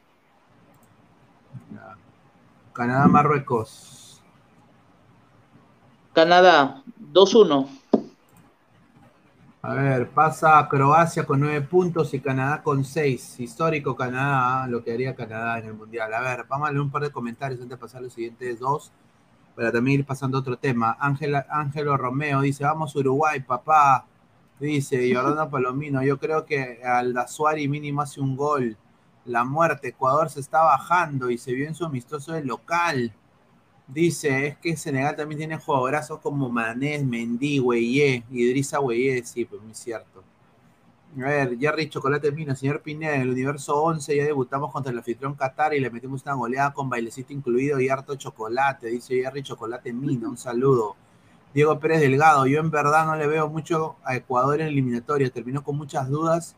Canadá, 2.73 3.07
Marruecos. 3.07 4.19
Canadá, 6.11 6.83
2-1. 7.11 7.67
A 9.61 9.73
ver, 9.75 10.09
pasa 10.09 10.57
a 10.57 10.67
Croacia 10.67 11.23
con 11.23 11.39
9 11.39 11.61
puntos 11.61 12.13
y 12.15 12.19
Canadá 12.19 12.63
con 12.63 12.83
6. 12.83 13.39
Histórico 13.39 13.95
Canadá, 13.95 14.67
lo 14.67 14.83
que 14.83 14.91
haría 14.91 15.15
Canadá 15.15 15.59
en 15.59 15.67
el 15.67 15.73
Mundial. 15.75 16.11
A 16.13 16.19
ver, 16.19 16.45
vamos 16.49 16.67
a 16.67 16.71
leer 16.71 16.81
un 16.81 16.89
par 16.89 17.03
de 17.03 17.11
comentarios 17.11 17.61
antes 17.61 17.77
de 17.77 17.81
pasar 17.81 17.99
a 17.99 18.03
los 18.05 18.13
siguientes 18.13 18.59
dos, 18.59 18.91
para 19.55 19.71
también 19.71 19.99
ir 19.99 20.05
pasando 20.05 20.37
a 20.37 20.41
otro 20.41 20.57
tema. 20.57 20.97
Ángela, 20.99 21.45
Ángelo 21.49 21.95
Romeo 21.95 22.41
dice, 22.41 22.63
vamos 22.63 22.95
Uruguay, 22.95 23.39
papá. 23.39 24.07
Dice 24.59 25.13
Jordano 25.13 25.49
Palomino, 25.49 26.03
yo 26.03 26.17
creo 26.17 26.45
que 26.45 26.81
Aldasuari 26.83 27.67
mínimo 27.67 28.01
hace 28.01 28.19
un 28.19 28.35
gol. 28.35 28.77
La 29.25 29.43
muerte, 29.43 29.89
Ecuador 29.89 30.29
se 30.29 30.39
está 30.41 30.61
bajando 30.61 31.29
y 31.29 31.37
se 31.37 31.53
vio 31.53 31.67
en 31.67 31.75
su 31.75 31.85
amistoso 31.85 32.33
del 32.33 32.47
local. 32.47 33.13
Dice, 33.87 34.47
es 34.47 34.57
que 34.57 34.75
Senegal 34.75 35.15
también 35.15 35.39
tiene 35.39 35.57
jugadorazos 35.57 36.19
como 36.19 36.49
Manés, 36.49 37.05
Mendy, 37.05 37.59
Güeyé, 37.59 38.23
Idrissa 38.31 38.79
Güeyé, 38.79 39.23
sí, 39.23 39.45
pues 39.45 39.61
muy 39.61 39.73
cierto. 39.73 40.23
A 41.15 41.25
ver, 41.25 41.59
Jerry 41.59 41.89
Chocolate 41.89 42.31
Mina, 42.31 42.55
señor 42.55 42.81
Pineda, 42.81 43.15
en 43.15 43.21
el 43.21 43.29
universo 43.29 43.81
11 43.83 44.15
ya 44.15 44.23
debutamos 44.25 44.71
contra 44.71 44.91
el 44.91 44.97
anfitrión 44.97 45.35
Qatar 45.35 45.73
y 45.75 45.79
le 45.79 45.91
metimos 45.91 46.23
una 46.23 46.33
goleada 46.33 46.73
con 46.73 46.89
bailecito 46.89 47.33
incluido 47.33 47.79
y 47.79 47.87
harto 47.87 48.15
chocolate, 48.15 48.87
dice 48.87 49.21
Jerry 49.21 49.43
Chocolate 49.43 49.93
Mina, 49.93 50.27
un 50.27 50.37
saludo. 50.37 50.95
Diego 51.53 51.79
Pérez 51.79 52.01
Delgado, 52.01 52.47
yo 52.47 52.59
en 52.59 52.71
verdad 52.71 53.05
no 53.05 53.15
le 53.15 53.27
veo 53.27 53.47
mucho 53.47 53.95
a 54.03 54.15
Ecuador 54.15 54.59
en 54.59 54.67
eliminatoria, 54.67 55.29
terminó 55.29 55.63
con 55.63 55.77
muchas 55.77 56.09
dudas 56.09 56.55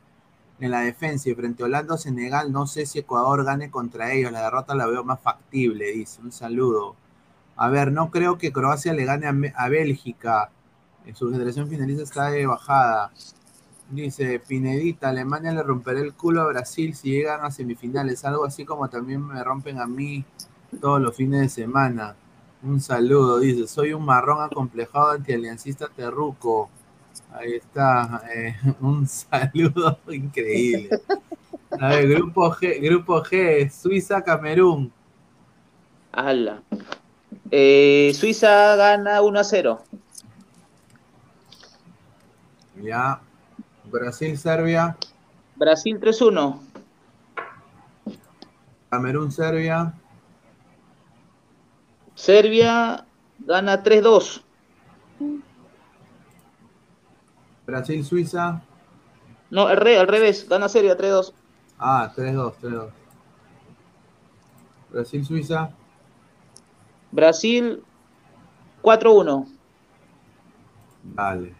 en 0.60 0.72
la 0.72 0.82
defensa 0.82 1.30
y 1.30 1.36
frente 1.36 1.64
a 1.64 1.65
Holanda 1.68 1.95
o 1.95 1.98
Senegal, 1.98 2.52
no 2.52 2.68
sé 2.68 2.86
si 2.86 2.99
Ecuador 2.99 3.44
gane 3.44 3.69
contra 3.69 4.11
ellos. 4.14 4.32
La 4.32 4.44
derrota 4.44 4.76
la 4.76 4.88
veo 4.88 5.03
más 5.03 5.19
factible, 5.19 5.91
dice. 5.91 6.22
Un 6.22 6.32
saludo. 6.32 6.95
A 7.57 7.69
ver, 7.69 7.91
no 7.91 8.11
creo 8.11 8.38
que 8.38 8.52
Croacia 8.52 8.94
le 8.94 9.06
gane 9.06 9.27
a, 9.27 9.64
a 9.64 9.69
Bélgica. 9.69 10.52
En 11.06 11.15
su 11.15 11.32
generación 11.32 11.69
finalista 11.69 12.03
está 12.03 12.30
de 12.32 12.45
bajada. 12.48 13.11
Dice 13.90 14.40
Pinedita, 14.40 15.10
Alemania 15.10 15.52
le 15.52 15.61
romperá 15.61 15.99
el 15.99 16.14
culo 16.15 16.41
a 16.41 16.48
Brasil 16.48 16.95
si 16.95 17.11
llegan 17.11 17.45
a 17.45 17.52
semifinales, 17.52 18.26
algo 18.26 18.45
así 18.45 18.65
como 18.65 18.90
también 18.90 19.26
me 19.26 19.44
rompen 19.44 19.80
a 19.80 19.86
mí 19.86 20.26
todos 20.82 20.99
los 20.99 21.15
fines 21.15 21.41
de 21.41 21.49
semana. 21.49 22.15
Un 22.64 22.82
saludo, 22.82 23.40
dice, 23.40 23.68
soy 23.68 23.94
un 23.94 24.03
marrón 24.03 24.41
acomplejado 24.41 25.11
antialiancista 25.11 25.88
terruco. 25.88 26.69
Ahí 27.31 27.53
está, 27.56 28.22
eh, 28.34 28.56
un 28.80 29.07
saludo 29.07 29.99
increíble. 30.07 30.89
A 31.80 31.89
ver, 31.89 32.07
grupo 32.07 32.49
G, 32.52 32.80
grupo 32.81 33.22
G, 33.23 33.69
Suiza, 33.69 34.23
Camerún. 34.23 34.91
Ala. 36.11 36.61
Eh, 37.52 38.14
Suiza 38.15 38.76
gana 38.76 39.22
1 39.22 39.39
a 39.39 39.43
0. 39.43 39.84
Ya. 42.81 43.22
Brasil, 43.85 44.38
Serbia. 44.38 44.97
Brasil 45.56 45.99
3-1. 45.99 46.60
Camerún, 48.89 49.31
Serbia. 49.31 49.93
Serbia 52.15 53.06
gana 53.39 53.84
3-2. 53.84 54.45
Brasil, 57.66 58.04
Suiza. 58.06 58.62
No, 59.50 59.68
al, 59.68 59.78
re, 59.78 59.98
al 59.98 60.08
revés, 60.08 60.48
gana 60.48 60.70
Serbia 60.70 60.98
3-2. 60.98 61.34
Ah, 61.80 62.12
3-2, 62.16 62.54
3-2. 62.62 62.90
Brasil, 64.92 65.26
Suiza. 65.26 65.72
Brasil 67.12 67.84
4-1. 68.82 69.48
Dale. 71.04 71.56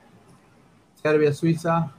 Serbia, 1.02 1.34
Suiza. 1.34 1.92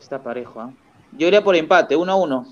Está 0.00 0.22
parejo, 0.22 0.62
¿eh? 0.62 0.74
Yo 1.12 1.26
iría 1.26 1.42
por 1.42 1.56
empate, 1.56 1.96
1-1. 1.96 2.46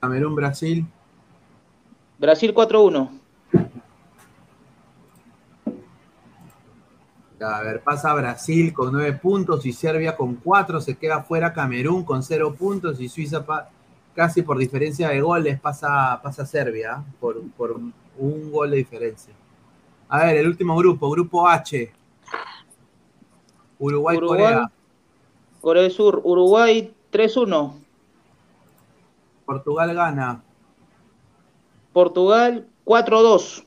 Camerún, 0.00 0.34
Brasil. 0.34 0.86
Brasil 2.18 2.54
4-1. 2.54 3.15
A 7.40 7.60
ver, 7.60 7.82
pasa 7.82 8.14
Brasil 8.14 8.72
con 8.72 8.92
9 8.92 9.14
puntos 9.14 9.66
y 9.66 9.72
Serbia 9.72 10.16
con 10.16 10.36
4. 10.36 10.80
Se 10.80 10.96
queda 10.96 11.22
fuera 11.22 11.52
Camerún 11.52 12.02
con 12.04 12.22
0 12.22 12.54
puntos 12.54 13.00
y 13.00 13.08
Suiza 13.08 13.44
casi 14.14 14.40
por 14.40 14.56
diferencia 14.56 15.10
de 15.10 15.20
goles 15.20 15.60
pasa, 15.60 16.18
pasa 16.22 16.46
Serbia 16.46 17.04
por, 17.20 17.42
por 17.52 17.76
un 18.18 18.50
gol 18.50 18.70
de 18.70 18.78
diferencia. 18.78 19.34
A 20.08 20.24
ver, 20.24 20.36
el 20.38 20.46
último 20.46 20.76
grupo, 20.76 21.10
grupo 21.10 21.46
H. 21.46 21.92
Uruguay, 23.78 24.16
Uruguay 24.16 24.38
Corea. 24.38 24.72
Corea 25.60 25.82
del 25.82 25.92
Sur, 25.92 26.22
Uruguay 26.24 26.94
3-1. 27.12 27.74
Portugal 29.44 29.94
gana. 29.94 30.42
Portugal 31.92 32.66
4-2. 32.84 33.64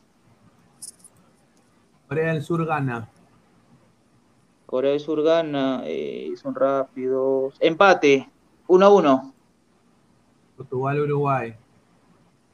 Corea 2.07 2.33
del 2.33 2.41
Sur 2.41 2.65
gana. 2.65 3.09
Corea 4.69 4.91
del 4.91 4.99
Sur 4.99 5.23
gana, 5.23 5.81
eh, 5.85 6.31
son 6.39 6.53
rápidos. 6.53 7.55
Empate, 7.59 8.29
1-1. 8.67 9.33
Portugal, 10.55 10.99
Uruguay. 10.99 11.55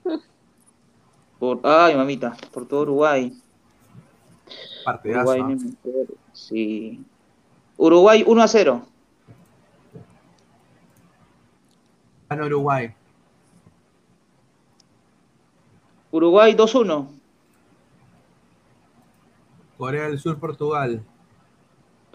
Por, 1.40 1.60
ay, 1.64 1.94
mamita, 1.98 2.38
por 2.54 2.66
todo 2.70 2.84
Uruguay. 2.84 3.34
Partidazo. 4.86 5.30
Uruguay, 5.34 5.58
sí. 6.32 7.04
Uruguay 7.76 8.24
1 8.26 8.42
a 8.42 8.48
0. 8.48 8.82
Gana 12.30 12.46
Uruguay. 12.46 12.96
Uruguay 16.12 16.54
2-1. 16.54 17.08
Corea 19.78 20.04
del 20.04 20.18
Sur, 20.18 20.40
Portugal. 20.40 21.04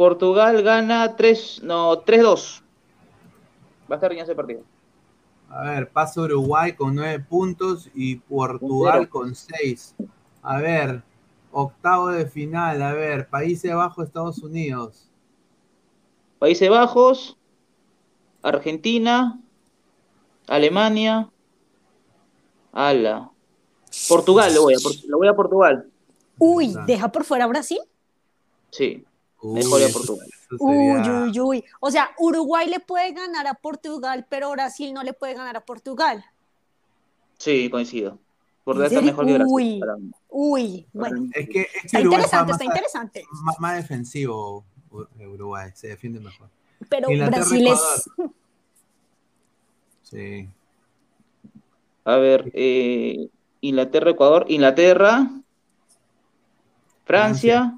Portugal 0.01 0.63
gana 0.63 1.15
3, 1.15 1.61
no, 1.63 1.93
3-2. 2.07 2.63
Va 3.87 3.87
a 3.91 3.95
estar 3.97 4.09
riñado 4.09 4.31
ese 4.31 4.35
partido. 4.35 4.63
A 5.51 5.63
ver, 5.65 5.91
pasa 5.91 6.23
Uruguay 6.23 6.73
con 6.73 6.95
9 6.95 7.27
puntos 7.29 7.91
y 7.95 8.17
Portugal 8.17 9.11
con 9.11 9.35
6. 9.35 9.97
A 10.41 10.57
ver, 10.57 11.03
octavo 11.53 12.09
de 12.09 12.25
final. 12.25 12.81
A 12.81 12.95
ver, 12.95 13.29
Países 13.29 13.75
Bajos, 13.75 14.07
Estados 14.07 14.39
Unidos. 14.39 15.11
Países 16.39 16.71
Bajos, 16.71 17.37
Argentina, 18.41 19.39
Alemania, 20.49 21.29
ala. 22.73 23.31
Portugal, 24.09 24.55
lo 24.55 24.63
voy 24.63 24.73
a, 24.73 24.79
lo 25.09 25.19
voy 25.19 25.29
a 25.29 25.35
Portugal. 25.35 25.91
Uy, 26.39 26.75
¿deja 26.87 27.13
por 27.13 27.25
fuera 27.25 27.47
Brasil? 27.47 27.81
Sí, 28.71 29.05
mejor 29.43 29.83
a 29.83 29.89
Portugal. 29.89 30.29
sería- 30.49 30.59
Uy, 30.59 31.31
uy, 31.31 31.41
uy. 31.41 31.65
O 31.81 31.91
sea, 31.91 32.11
Uruguay 32.19 32.69
le 32.69 32.81
puede 32.81 33.13
ganar 33.13 33.47
a 33.47 33.55
Portugal, 33.55 34.27
pero 34.29 34.51
Brasil 34.51 34.93
no 34.93 35.03
le 35.03 35.13
puede 35.13 35.35
ganar 35.35 35.57
a 35.57 35.61
Portugal. 35.61 36.25
Sí, 37.39 37.71
coincido. 37.71 38.13
¿En 38.13 38.19
Portugal 38.65 38.87
está 38.93 39.01
mejor 39.03 39.27
que 39.27 39.33
Brasil. 39.35 39.53
Uy. 39.55 39.81
para 39.81 39.97
mí. 39.97 40.11
Uy, 40.29 40.87
bueno. 40.93 41.29
Es 41.35 41.49
que, 41.49 41.61
es 41.63 41.69
que 41.73 41.79
Está 41.87 42.01
Uruguay 42.01 42.19
interesante, 42.21 42.53
está 42.53 42.65
está 42.65 42.65
interesante. 42.65 43.25
más, 43.59 43.77
defensivo. 43.77 44.65
U- 44.91 45.07
Uruguay 45.25 45.71
se 45.75 45.89
defiende 45.89 46.21
mejor. 46.21 46.49
Pero 46.89 47.11
Inglaterra, 47.11 47.39
Brasil 47.47 47.67
es. 47.69 48.11
Sí. 50.03 50.49
A 52.05 52.17
ver, 52.17 52.51
eh, 52.55 53.29
Inglaterra, 53.61 54.11
Ecuador, 54.11 54.47
Inglaterra, 54.49 55.31
Francia. 57.05 57.77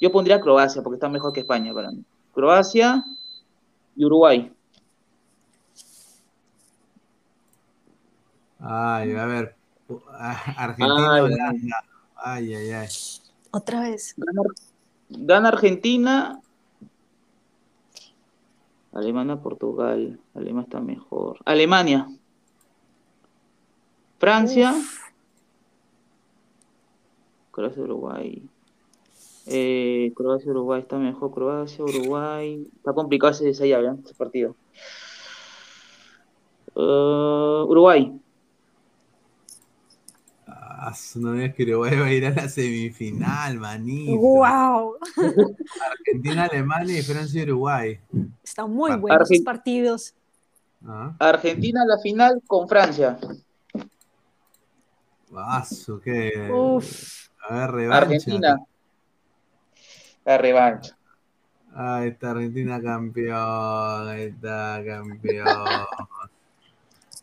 Yo 0.00 0.12
pondría 0.12 0.40
Croacia 0.40 0.82
porque 0.82 0.96
está 0.96 1.08
mejor 1.08 1.32
que 1.32 1.40
España 1.40 1.74
para 1.74 1.90
mí. 1.90 2.04
Croacia 2.32 3.04
y 3.96 4.04
Uruguay. 4.04 4.52
Ay, 8.60 9.14
a 9.14 9.26
ver. 9.26 9.56
Argentina, 10.56 11.14
Ay, 11.14 11.20
Holanda. 11.22 11.84
Ay, 12.16 12.54
ay, 12.54 12.70
ay. 12.70 12.88
Otra 13.50 13.80
vez. 13.82 14.14
Gana, 14.16 14.42
gana 15.08 15.48
Argentina. 15.48 16.40
Alemania, 18.92 19.36
Portugal. 19.36 20.20
Alemania 20.34 20.64
está 20.64 20.80
mejor. 20.80 21.38
Alemania. 21.44 22.08
Francia. 24.18 24.74
Croacia, 27.52 27.82
Uruguay. 27.82 28.48
Eh, 29.50 30.12
Croacia, 30.14 30.50
Uruguay 30.50 30.80
está 30.80 30.98
mejor. 30.98 31.32
Croacia, 31.32 31.84
Uruguay. 31.84 32.66
Está 32.76 32.92
complicado 32.92 33.32
ese, 33.32 33.48
esa 33.48 33.64
llave, 33.64 33.88
¿eh? 33.88 33.94
ese 34.04 34.14
partido. 34.14 34.54
Eh, 36.76 37.64
Uruguay. 37.66 38.20
Ah, 40.46 40.92
no 41.16 41.34
es 41.34 41.54
que 41.54 41.64
Uruguay 41.64 41.98
va 41.98 42.06
a 42.06 42.12
ir 42.12 42.26
a 42.26 42.30
la 42.30 42.48
semifinal, 42.48 43.58
manito. 43.58 44.16
¡Wow! 44.20 44.96
Argentina, 45.90 46.44
Alemania 46.44 46.98
y 46.98 47.02
Francia 47.02 47.40
y 47.40 47.44
Uruguay. 47.44 48.00
Están 48.42 48.70
muy 48.70 48.96
buenos 48.96 49.28
partidos. 49.44 50.14
Ah, 50.86 51.16
Argentina 51.18 51.84
la 51.84 51.98
final 51.98 52.40
con 52.46 52.68
Francia. 52.68 53.18
su, 55.68 56.00
qué. 56.00 56.48
Uf. 56.52 57.28
A 57.48 57.54
ver, 57.54 57.70
revancha. 57.70 58.04
Argentina. 58.04 58.56
La 60.28 60.36
revancha. 60.36 60.94
Ahí 61.74 62.08
está 62.08 62.32
Argentina 62.32 62.78
campeón. 62.82 64.08
Ahí 64.08 64.24
está 64.24 64.82
campeón. 64.86 65.46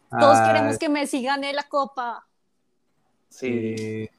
Todos 0.09 0.37
Ay, 0.39 0.47
queremos 0.47 0.79
que 0.79 0.89
Messi 0.89 1.21
gane 1.21 1.53
la 1.53 1.69
copa. 1.69 2.25
Sí, 3.29 3.77
sí. 3.77 4.09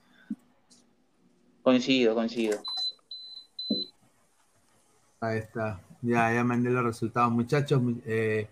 coincido, 1.64 2.14
coincido. 2.14 2.60
Ahí 5.18 5.38
está. 5.38 5.80
Ya, 6.00 6.32
ya 6.32 6.44
mandé 6.44 6.70
los 6.70 6.84
resultados, 6.84 7.32
muchachos. 7.32 7.82
Eh, 8.06 8.48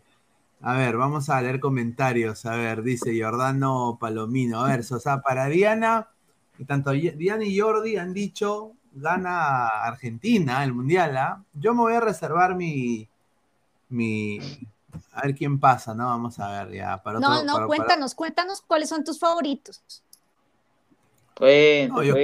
a 0.62 0.74
ver, 0.76 0.96
vamos 0.96 1.30
a 1.30 1.40
leer 1.40 1.60
comentarios. 1.60 2.44
A 2.44 2.56
ver, 2.56 2.82
dice 2.82 3.16
Jordano 3.22 3.98
Palomino. 4.00 4.64
A 4.64 4.68
ver, 4.70 4.80
o 4.80 4.98
sea, 4.98 5.20
para 5.20 5.46
Diana, 5.46 6.08
tanto 6.66 6.90
Diana 6.90 7.44
y 7.44 7.56
Jordi 7.56 7.98
han 7.98 8.12
dicho 8.12 8.72
gana 8.94 9.66
Argentina 9.66 10.64
el 10.64 10.72
Mundial, 10.72 11.16
¿ah? 11.16 11.42
yo 11.52 11.74
me 11.74 11.80
voy 11.80 11.94
a 11.94 12.00
reservar 12.00 12.54
mi, 12.54 13.08
mi, 13.88 14.38
a 15.12 15.22
ver 15.22 15.34
quién 15.34 15.58
pasa, 15.58 15.94
¿no? 15.94 16.06
Vamos 16.06 16.38
a 16.38 16.64
ver 16.64 16.74
ya. 16.74 17.02
Para 17.02 17.20
no, 17.20 17.42
no, 17.42 17.66
cuéntanos, 17.66 18.14
cuéntanos 18.14 18.60
cuáles 18.62 18.88
son 18.88 19.04
tus 19.04 19.18
favoritos. 19.18 19.82
no, 21.40 22.02
yo, 22.02 22.14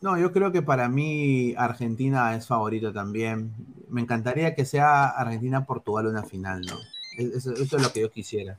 no, 0.00 0.18
yo 0.18 0.32
creo 0.32 0.52
que 0.52 0.62
para 0.62 0.88
mí 0.88 1.54
Argentina 1.56 2.34
es 2.34 2.46
favorito 2.46 2.92
también. 2.92 3.54
Me 3.88 4.00
encantaría 4.00 4.54
que 4.54 4.64
sea 4.64 5.08
Argentina-Portugal 5.08 6.06
una 6.06 6.22
final, 6.22 6.62
¿no? 6.62 6.76
Eso, 7.18 7.52
eso, 7.52 7.76
es 7.76 7.82
lo 7.82 7.92
que 7.92 8.00
yo 8.00 8.10
quisiera. 8.10 8.58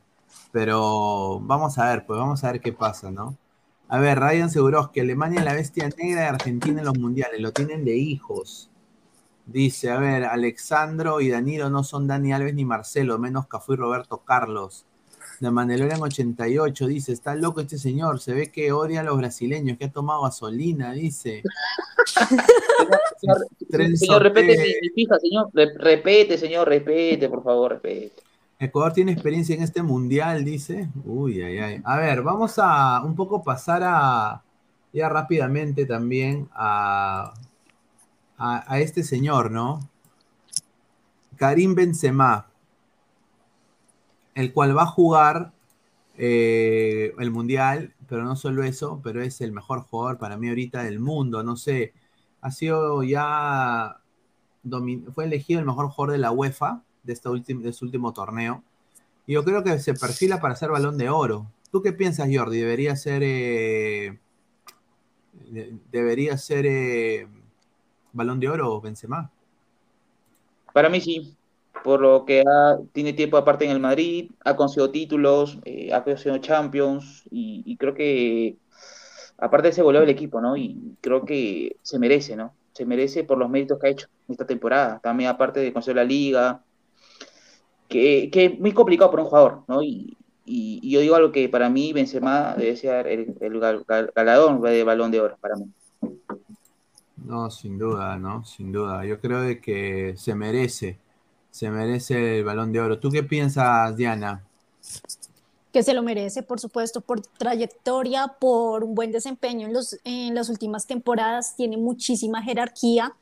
Pero 0.52 1.40
vamos 1.40 1.78
a 1.80 1.90
ver, 1.90 2.06
pues 2.06 2.20
vamos 2.20 2.44
a 2.44 2.52
ver 2.52 2.62
qué 2.62 2.72
pasa, 2.72 3.10
¿no? 3.10 3.36
A 3.88 4.00
ver, 4.00 4.20
Ryan 4.20 4.50
que 4.92 5.02
Alemania 5.02 5.40
es 5.40 5.46
la 5.46 5.54
bestia 5.54 5.90
negra 5.98 6.22
de 6.22 6.28
Argentina 6.28 6.80
en 6.80 6.86
los 6.86 6.98
mundiales, 6.98 7.40
lo 7.42 7.52
tienen 7.52 7.86
de 7.86 7.96
hijos. 7.96 8.70
Dice, 9.46 9.92
a 9.92 10.00
ver, 10.00 10.24
Alexandro 10.24 11.20
y 11.20 11.30
Danilo 11.30 11.70
no 11.70 11.84
son 11.84 12.08
Dani 12.08 12.34
Alves 12.34 12.54
ni 12.54 12.66
Marcelo, 12.66 13.20
menos 13.20 13.48
Cafú 13.48 13.74
y 13.74 13.76
Roberto 13.76 14.20
Carlos. 14.20 14.86
De 15.40 15.50
en 15.50 16.02
88 16.02 16.88
dice, 16.88 17.12
está 17.12 17.36
loco 17.36 17.60
este 17.60 17.78
señor, 17.78 18.22
se 18.22 18.34
ve 18.34 18.50
que 18.50 18.72
odia 18.72 19.02
a 19.02 19.04
los 19.04 19.18
brasileños, 19.18 19.78
que 19.78 19.86
ha 19.86 19.92
tomado 19.92 20.22
gasolina, 20.22 20.94
dice. 20.94 21.44
señor, 23.98 24.24
repete, 24.24 24.80
fija, 24.96 25.20
señor, 25.20 25.50
repete, 25.54 26.38
señor, 26.38 26.70
repete, 26.70 27.28
por 27.28 27.44
favor, 27.44 27.74
repete. 27.74 28.24
Ecuador 28.64 28.94
tiene 28.94 29.12
experiencia 29.12 29.56
en 29.56 29.64
este 29.64 29.84
mundial, 29.84 30.44
dice. 30.44 30.90
Uy, 31.06 31.42
ay, 31.42 31.58
ay. 31.58 31.82
A 31.84 31.98
ver, 31.98 32.22
vamos 32.22 32.56
a 32.58 33.02
un 33.04 33.16
poco 33.16 33.44
pasar 33.44 33.82
a, 33.84 34.44
ya 34.94 35.10
rápidamente 35.10 35.86
también 35.86 36.50
a, 36.54 37.34
a, 38.38 38.80
este 38.80 39.04
señor, 39.04 39.52
¿no? 39.52 39.80
Karim 41.36 41.76
Benzema, 41.76 42.48
el 44.36 44.54
cual 44.54 44.78
va 44.78 44.84
a 44.84 44.88
jugar 44.88 45.52
eh, 46.16 47.14
el 47.18 47.32
mundial, 47.32 47.96
pero 48.08 48.24
no 48.24 48.36
solo 48.36 48.64
eso, 48.64 49.02
pero 49.04 49.22
es 49.22 49.42
el 49.42 49.52
mejor 49.52 49.82
jugador 49.82 50.18
para 50.20 50.38
mí 50.38 50.50
ahorita 50.50 50.84
del 50.84 51.00
mundo, 51.00 51.44
no 51.44 51.56
sé, 51.56 51.94
ha 52.42 52.52
sido 52.52 53.04
ya, 53.04 53.98
fue 55.14 55.26
elegido 55.26 55.60
el 55.60 55.66
mejor 55.66 55.90
jugador 55.90 56.14
de 56.14 56.20
la 56.20 56.32
UEFA 56.32 56.84
de, 57.04 57.14
este 57.14 57.30
último, 57.30 57.62
de 57.62 57.74
su 57.74 57.86
último 57.86 58.14
torneo. 58.14 58.64
Y 59.26 59.34
yo 59.34 59.44
creo 59.44 59.64
que 59.64 59.80
se 59.80 59.94
perfila 59.94 60.42
para 60.42 60.56
ser 60.56 60.70
balón 60.70 60.98
de 60.98 61.10
oro. 61.10 61.48
¿Tú 61.72 61.82
qué 61.82 61.94
piensas, 61.94 62.30
Jordi? 62.32 62.60
¿Debería 62.60 62.96
ser, 62.96 63.22
eh, 63.24 64.20
debería 65.92 66.38
ser 66.38 66.66
eh, 66.66 67.28
balón 68.12 68.40
de 68.40 68.50
oro 68.50 68.80
Benzema? 68.82 69.32
Para 70.74 70.90
mí 70.90 71.02
sí, 71.02 71.36
por 71.84 72.02
lo 72.02 72.26
que 72.26 72.44
tiene 72.92 73.14
tiempo 73.14 73.38
aparte 73.38 73.66
en 73.66 73.72
el 73.72 73.80
Madrid, 73.80 74.32
ha 74.44 74.56
conseguido 74.56 74.92
títulos, 74.92 75.60
eh, 75.66 75.94
ha 75.94 76.04
conseguido 76.04 76.38
Champions 76.40 77.24
y, 77.30 77.76
creo 77.78 77.94
que 77.94 78.58
aparte 79.38 79.72
se 79.72 79.82
volvió 79.82 80.02
el 80.02 80.10
equipo, 80.10 80.42
¿no? 80.42 80.56
Y 80.58 80.96
creo 81.02 81.26
que 81.26 81.76
se 81.82 82.00
merece, 82.00 82.36
¿no? 82.36 82.54
Se 82.74 82.86
merece 82.86 83.24
por 83.24 83.38
los 83.38 83.50
méritos 83.50 83.80
que 83.80 83.88
ha 83.88 83.92
hecho 83.92 84.08
esta 84.28 84.48
temporada. 84.48 85.00
También 85.00 85.30
aparte 85.30 85.60
de 85.60 85.74
conseguir 85.74 85.98
la 85.98 86.04
liga, 86.04 86.64
que, 87.94 88.46
es 88.46 88.60
muy 88.60 88.72
complicado 88.72 89.12
para 89.12 89.24
un 89.24 89.30
jugador, 89.30 89.64
¿no? 89.68 89.82
Y, 89.84 90.18
yo 90.46 91.00
digo 91.00 91.16
algo 91.16 91.32
que 91.32 91.48
para 91.48 91.70
mí 91.70 91.94
Benzema 91.94 92.54
debe 92.56 92.76
ser 92.76 93.08
el, 93.08 93.34
galadón 94.14 94.62
de 94.62 94.84
balón 94.84 95.10
de 95.10 95.22
oro, 95.22 95.38
para 95.40 95.56
mí. 95.56 95.66
No, 97.16 97.50
sin 97.50 97.78
duda, 97.78 98.18
¿no? 98.18 98.44
Sin 98.44 98.74
duda. 98.74 99.06
Yo 99.06 99.22
creo 99.22 99.40
de 99.42 99.62
que 99.62 100.16
se 100.18 100.36
merece, 100.36 101.00
se 101.50 101.70
merece 101.70 102.40
el 102.40 102.44
balón 102.44 102.74
de 102.74 102.82
oro. 102.82 103.00
¿Tú 103.00 103.10
qué 103.10 103.24
piensas, 103.24 103.96
Diana? 103.96 104.44
que 105.72 105.82
se 105.82 105.96
lo 105.96 106.04
merece, 106.04 106.44
por 106.44 106.60
supuesto, 106.60 107.02
por 107.02 107.22
trayectoria, 107.22 108.36
por 108.40 108.84
un 108.84 108.94
buen 108.94 109.12
desempeño 109.12 109.66
en, 109.66 109.74
los, 109.74 109.98
en 110.04 110.36
las 110.36 110.50
últimas 110.50 110.86
temporadas, 110.86 111.56
tiene 111.56 111.78
muchísima 111.78 112.44
jerarquía 112.44 113.16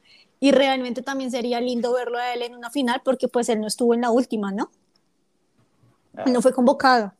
y 0.43 0.51
realmente 0.51 1.03
también 1.03 1.29
sería 1.29 1.61
lindo 1.61 1.93
verlo 1.93 2.17
a 2.17 2.33
él 2.33 2.41
en 2.41 2.55
una 2.55 2.71
final 2.71 3.01
porque 3.05 3.27
pues 3.27 3.47
él 3.47 3.61
no 3.61 3.67
estuvo 3.67 3.93
en 3.93 4.01
la 4.01 4.09
última, 4.09 4.51
¿no? 4.51 4.71
Él 6.25 6.33
no 6.33 6.41
fue 6.41 6.51
convocado. 6.51 7.13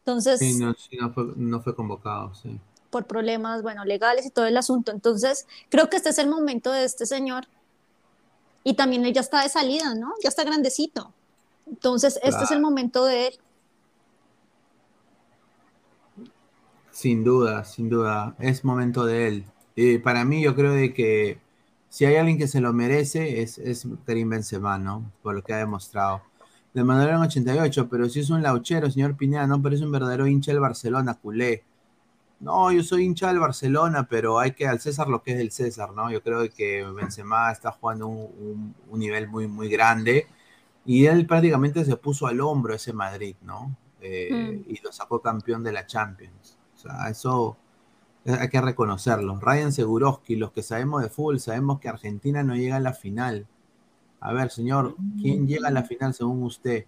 Entonces... 0.00 0.38
Sí, 0.38 0.58
no, 0.58 1.62
fue, 1.62 1.74
convocado, 1.74 2.34
sí. 2.34 2.60
Por 2.90 3.06
problemas, 3.06 3.62
bueno, 3.62 3.86
legales 3.86 4.26
y 4.26 4.30
todo 4.30 4.44
el 4.44 4.58
asunto. 4.58 4.92
Entonces, 4.92 5.46
creo 5.70 5.88
que 5.88 5.96
este 5.96 6.10
es 6.10 6.18
el 6.18 6.28
momento 6.28 6.70
de 6.70 6.84
este 6.84 7.06
señor. 7.06 7.46
Y 8.62 8.74
también 8.74 9.06
él 9.06 9.14
ya 9.14 9.22
está 9.22 9.42
de 9.42 9.48
salida, 9.48 9.94
¿no? 9.94 10.12
Ya 10.22 10.28
está 10.28 10.44
grandecito. 10.44 11.14
Entonces, 11.66 12.20
este 12.22 12.44
es 12.44 12.50
el 12.50 12.60
momento 12.60 13.06
de 13.06 13.28
él. 13.28 13.38
Sin 16.90 17.24
duda, 17.24 17.64
sin 17.64 17.88
duda. 17.88 18.36
Es 18.38 18.66
momento 18.66 19.06
de 19.06 19.28
él. 19.28 19.44
Y 19.74 19.96
para 19.96 20.26
mí, 20.26 20.42
yo 20.42 20.54
creo 20.54 20.72
de 20.72 20.92
que 20.92 21.40
si 21.92 22.06
hay 22.06 22.16
alguien 22.16 22.38
que 22.38 22.48
se 22.48 22.62
lo 22.62 22.72
merece, 22.72 23.42
es, 23.42 23.58
es 23.58 23.86
Karim 24.06 24.30
Benzema, 24.30 24.78
¿no? 24.78 25.12
Por 25.22 25.34
lo 25.34 25.44
que 25.44 25.52
ha 25.52 25.58
demostrado. 25.58 26.22
De 26.72 26.82
manera 26.84 27.16
en 27.16 27.20
88, 27.20 27.86
pero 27.90 28.08
si 28.08 28.20
es 28.20 28.30
un 28.30 28.42
lauchero, 28.42 28.90
señor 28.90 29.14
Pineda, 29.14 29.46
no, 29.46 29.60
pero 29.60 29.74
es 29.74 29.82
un 29.82 29.92
verdadero 29.92 30.26
hincha 30.26 30.52
del 30.52 30.60
Barcelona, 30.62 31.18
culé. 31.20 31.64
No, 32.40 32.72
yo 32.72 32.82
soy 32.82 33.04
hincha 33.04 33.28
del 33.28 33.40
Barcelona, 33.40 34.06
pero 34.08 34.38
hay 34.38 34.52
que 34.52 34.66
al 34.66 34.80
César 34.80 35.08
lo 35.08 35.22
que 35.22 35.32
es 35.32 35.36
del 35.36 35.52
César, 35.52 35.92
¿no? 35.92 36.10
Yo 36.10 36.22
creo 36.22 36.50
que 36.50 36.82
Benzema 36.82 37.52
está 37.52 37.72
jugando 37.72 38.06
un, 38.06 38.74
un, 38.88 38.98
nivel 38.98 39.28
muy, 39.28 39.46
muy 39.46 39.68
grande 39.68 40.26
y 40.86 41.04
él 41.04 41.26
prácticamente 41.26 41.84
se 41.84 41.96
puso 41.98 42.26
al 42.26 42.40
hombro 42.40 42.72
ese 42.74 42.94
Madrid, 42.94 43.36
¿no? 43.42 43.76
Eh, 44.00 44.62
mm. 44.66 44.70
Y 44.70 44.80
lo 44.82 44.92
sacó 44.92 45.20
campeón 45.20 45.62
de 45.62 45.72
la 45.72 45.84
Champions. 45.84 46.56
O 46.74 46.78
sea, 46.78 47.10
eso 47.10 47.58
hay 48.24 48.48
que 48.48 48.60
reconocerlo. 48.60 49.38
Ryan 49.40 49.72
Seguroski, 49.72 50.36
los 50.36 50.52
que 50.52 50.62
sabemos 50.62 51.02
de 51.02 51.08
fútbol, 51.08 51.40
sabemos 51.40 51.80
que 51.80 51.88
Argentina 51.88 52.42
no 52.42 52.54
llega 52.54 52.76
a 52.76 52.80
la 52.80 52.92
final. 52.92 53.46
A 54.20 54.32
ver, 54.32 54.50
señor, 54.50 54.96
¿quién 55.20 55.48
llega 55.48 55.68
a 55.68 55.72
la 55.72 55.82
final 55.82 56.14
según 56.14 56.42
usted? 56.44 56.86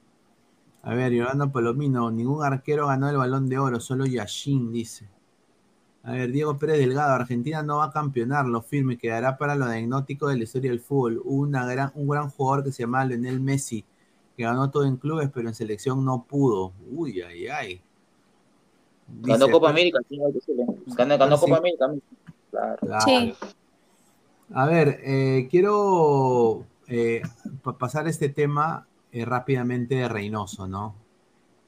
A 0.83 0.95
ver, 0.95 1.13
Yolanda 1.13 1.51
Palomino, 1.51 2.11
ningún 2.11 2.45
arquero 2.45 2.87
ganó 2.87 3.09
el 3.09 3.17
balón 3.17 3.49
de 3.49 3.59
oro, 3.59 3.81
solo 3.81 4.07
Yashin 4.07 4.71
dice. 4.71 5.09
A 6.03 6.13
ver, 6.13 6.31
Diego 6.31 6.59
Pérez 6.59 6.79
Delgado, 6.79 7.15
Argentina 7.15 7.63
no 7.63 7.79
va 7.79 7.87
a 7.87 7.91
campeonar, 7.91 8.45
lo 8.45 8.61
firme, 8.61 8.99
quedará 8.99 9.39
para 9.39 9.57
lo 9.57 9.67
diagnóstico 9.67 10.29
de 10.29 10.37
la 10.37 10.45
historia 10.45 10.71
del 10.71 10.81
fútbol. 10.81 11.23
Una 11.25 11.67
gran, 11.67 11.91
un 11.95 12.07
gran 12.09 12.29
jugador 12.29 12.63
que 12.63 12.73
se 12.73 12.83
llama 12.83 13.05
Lionel 13.07 13.41
Messi, 13.41 13.85
que 14.37 14.43
ganó 14.43 14.71
todo 14.71 14.85
en 14.85 14.99
clubes, 14.99 15.31
pero 15.33 15.49
en 15.49 15.55
selección 15.55 16.05
no 16.05 16.25
pudo. 16.25 16.75
Uy, 16.93 17.23
ay, 17.23 17.47
ay. 17.49 17.83
Ganó 19.07 19.49
Copa 19.51 19.71
América, 19.71 20.01
sí, 20.09 20.19
ganó, 20.97 21.19
ganó 21.19 21.39
Copa 21.39 21.59
América. 21.59 21.93
Claro. 22.51 23.01
Sí. 23.05 23.35
A 24.53 24.67
ver, 24.67 25.01
eh, 25.03 25.49
quiero 25.51 26.65
eh, 26.87 27.23
pasar 27.79 28.07
este 28.07 28.29
tema 28.29 28.87
eh, 29.11 29.25
rápidamente 29.25 29.97
de 29.97 30.09
Reynoso, 30.09 30.67
¿no? 30.67 30.97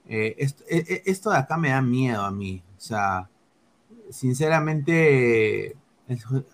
Esto, 0.09 0.63
esto, 0.69 1.31
de 1.31 1.37
acá 1.37 1.57
me 1.57 1.71
da 1.71 1.83
miedo 1.83 2.23
a 2.23 2.31
mí. 2.31 2.63
O 2.77 2.81
sea, 2.81 3.29
sinceramente, 4.09 5.77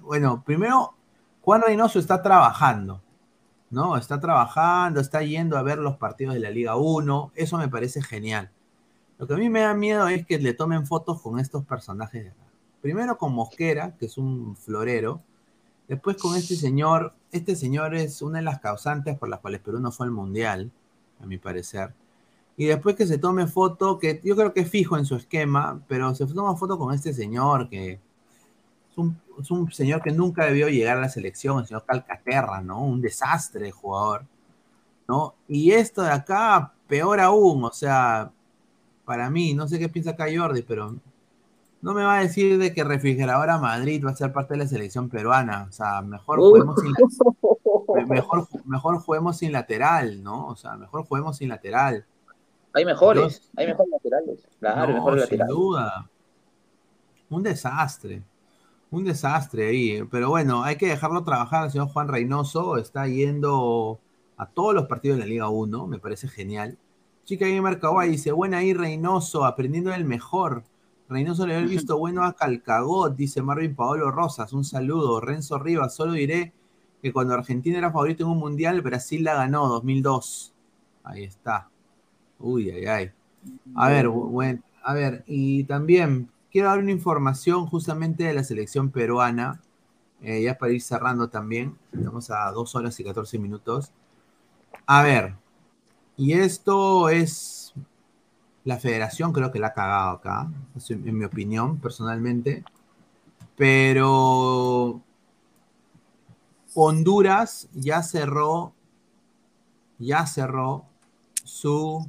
bueno, 0.00 0.42
primero, 0.42 0.94
Juan 1.42 1.60
Reynoso 1.60 1.98
está 1.98 2.22
trabajando, 2.22 3.02
¿no? 3.68 3.98
Está 3.98 4.20
trabajando, 4.20 5.00
está 5.00 5.22
yendo 5.22 5.59
a 5.59 5.62
ver 5.62 5.76
los 5.76 5.98
partidos 5.98 6.32
de 6.32 6.40
la 6.40 6.48
Liga 6.48 6.76
1, 6.76 7.32
eso 7.34 7.59
me 7.59 7.68
parece 7.68 8.00
genial. 8.00 8.50
Lo 9.23 9.28
que 9.28 9.35
a 9.35 9.36
mí 9.36 9.49
me 9.49 9.61
da 9.61 9.73
miedo 9.73 10.09
es 10.09 10.27
que 10.27 10.36
le 10.36 10.53
tomen 10.53 10.85
fotos 10.85 11.23
con 11.23 11.39
estos 11.39 11.65
personajes. 11.65 12.32
Primero 12.81 13.16
con 13.16 13.32
Mosquera, 13.32 13.94
que 13.97 14.07
es 14.07 14.19
un 14.19 14.57
florero. 14.57 15.23
Después 15.86 16.16
con 16.16 16.35
este 16.35 16.57
señor. 16.57 17.15
Este 17.31 17.55
señor 17.55 17.94
es 17.94 18.20
una 18.20 18.40
de 18.40 18.44
las 18.44 18.59
causantes 18.59 19.16
por 19.16 19.28
las 19.28 19.39
cuales 19.39 19.61
Perú 19.61 19.78
no 19.78 19.93
fue 19.93 20.07
al 20.07 20.12
Mundial, 20.12 20.73
a 21.23 21.27
mi 21.27 21.39
parecer. 21.39 21.94
Y 22.57 22.65
después 22.65 22.97
que 22.97 23.07
se 23.07 23.16
tome 23.16 23.47
foto, 23.47 23.97
que 23.97 24.20
yo 24.24 24.35
creo 24.35 24.53
que 24.53 24.62
es 24.62 24.69
fijo 24.69 24.99
en 24.99 25.07
su 25.07 25.15
esquema, 25.15 25.81
pero 25.86 26.12
se 26.16 26.27
toma 26.27 26.57
foto 26.57 26.77
con 26.77 26.93
este 26.93 27.15
señor 27.15 27.69
que 27.69 27.93
es 27.93 28.99
un, 28.99 29.16
es 29.40 29.53
un 29.53 29.70
señor 29.70 30.03
que 30.03 30.11
nunca 30.11 30.47
debió 30.47 30.69
llegar 30.69 30.99
a 30.99 31.03
la 31.03 31.09
selección, 31.09 31.61
el 31.61 31.66
señor 31.69 31.85
Calcaterra, 31.86 32.61
¿no? 32.61 32.82
Un 32.82 33.01
desastre 33.01 33.66
de 33.66 33.70
jugador, 33.70 34.27
¿no? 35.07 35.36
Y 35.47 35.70
esto 35.70 36.03
de 36.03 36.11
acá, 36.11 36.73
peor 36.89 37.20
aún, 37.20 37.62
o 37.62 37.73
sea, 37.73 38.32
para 39.04 39.30
mí, 39.30 39.54
no 39.54 39.68
sé 39.68 39.78
qué 39.78 39.88
piensa 39.88 40.10
acá 40.12 40.26
Jordi, 40.34 40.62
pero 40.62 40.94
no 41.82 41.94
me 41.94 42.04
va 42.04 42.18
a 42.18 42.22
decir 42.22 42.58
de 42.58 42.72
que 42.72 42.84
Refrigeradora 42.84 43.58
Madrid 43.58 44.04
va 44.04 44.10
a 44.10 44.16
ser 44.16 44.32
parte 44.32 44.54
de 44.54 44.58
la 44.58 44.66
selección 44.66 45.08
peruana. 45.08 45.66
O 45.68 45.72
sea, 45.72 46.00
mejor 46.00 46.38
juguemos 46.38 46.80
sin, 46.80 46.92
mejor, 48.08 48.46
mejor 48.64 48.98
juguemos 49.00 49.36
sin 49.38 49.52
lateral, 49.52 50.22
¿no? 50.22 50.46
O 50.46 50.56
sea, 50.56 50.76
mejor 50.76 51.04
juguemos 51.04 51.36
sin 51.36 51.48
lateral. 51.48 52.06
Hay 52.74 52.84
mejores, 52.84 53.50
hay 53.56 53.66
mejores 53.66 53.90
laterales. 53.90 54.48
Claro, 54.60 54.94
no, 54.94 55.26
sin 55.26 55.46
duda. 55.46 56.08
Un 57.28 57.42
desastre. 57.42 58.22
Un 58.90 59.04
desastre 59.04 59.68
ahí, 59.68 60.02
pero 60.10 60.28
bueno, 60.28 60.62
hay 60.62 60.76
que 60.76 60.86
dejarlo 60.86 61.24
trabajar. 61.24 61.64
El 61.64 61.70
señor 61.72 61.88
Juan 61.88 62.08
Reynoso 62.08 62.76
está 62.76 63.08
yendo 63.08 63.98
a 64.36 64.46
todos 64.46 64.74
los 64.74 64.86
partidos 64.86 65.16
de 65.16 65.24
la 65.24 65.28
Liga 65.28 65.48
1, 65.48 65.86
me 65.86 65.98
parece 65.98 66.28
genial. 66.28 66.78
Chica 67.24 67.47
Gamer 67.47 67.78
Kawaii 67.78 68.11
dice, 68.11 68.32
buena 68.32 68.59
ahí 68.59 68.74
Reynoso, 68.74 69.44
aprendiendo 69.44 69.93
el 69.94 70.05
mejor. 70.05 70.65
Reynoso 71.09 71.47
le 71.47 71.57
había 71.57 71.69
visto 71.69 71.99
bueno 71.99 72.24
a 72.24 72.35
Calcagot, 72.35 73.15
dice 73.15 73.43
Marvin 73.43 73.74
Paolo 73.74 74.11
Rosas, 74.11 74.53
un 74.53 74.65
saludo. 74.65 75.20
Renzo 75.20 75.59
Rivas, 75.59 75.94
solo 75.94 76.12
diré 76.12 76.53
que 77.01 77.12
cuando 77.12 77.35
Argentina 77.35 77.78
era 77.78 77.93
favorito 77.93 78.24
en 78.24 78.31
un 78.31 78.39
mundial, 78.39 78.81
Brasil 78.81 79.23
la 79.24 79.35
ganó, 79.35 79.69
2002. 79.69 80.53
Ahí 81.05 81.24
está. 81.24 81.69
Uy, 82.39 82.70
ay, 82.70 82.86
ay. 82.86 83.11
A 83.74 83.89
ver, 83.89 84.09
bueno, 84.09 84.62
a 84.82 84.94
ver, 84.94 85.24
y 85.27 85.65
también 85.65 86.31
quiero 86.51 86.69
dar 86.69 86.78
una 86.78 86.90
información 86.90 87.66
justamente 87.66 88.24
de 88.24 88.35
la 88.35 88.44
selección 88.44 88.90
peruana, 88.90 89.61
eh, 90.23 90.43
ya 90.43 90.57
para 90.59 90.73
ir 90.73 90.82
cerrando 90.82 91.28
también, 91.28 91.77
estamos 91.93 92.31
a 92.31 92.51
dos 92.53 92.74
horas 92.74 92.99
y 93.01 93.05
14 93.05 93.39
minutos. 93.39 93.93
A 94.86 95.03
ver, 95.03 95.35
y 96.16 96.32
esto 96.34 97.09
es 97.09 97.74
la 98.64 98.78
federación, 98.78 99.32
creo 99.32 99.51
que 99.51 99.59
la 99.59 99.68
ha 99.68 99.74
cagado 99.74 100.10
acá, 100.10 100.51
en 100.89 101.18
mi 101.18 101.24
opinión, 101.24 101.78
personalmente, 101.78 102.64
pero 103.56 105.01
Honduras 106.74 107.68
ya 107.74 108.02
cerró, 108.02 108.72
ya 109.98 110.26
cerró 110.26 110.86
su 111.44 112.06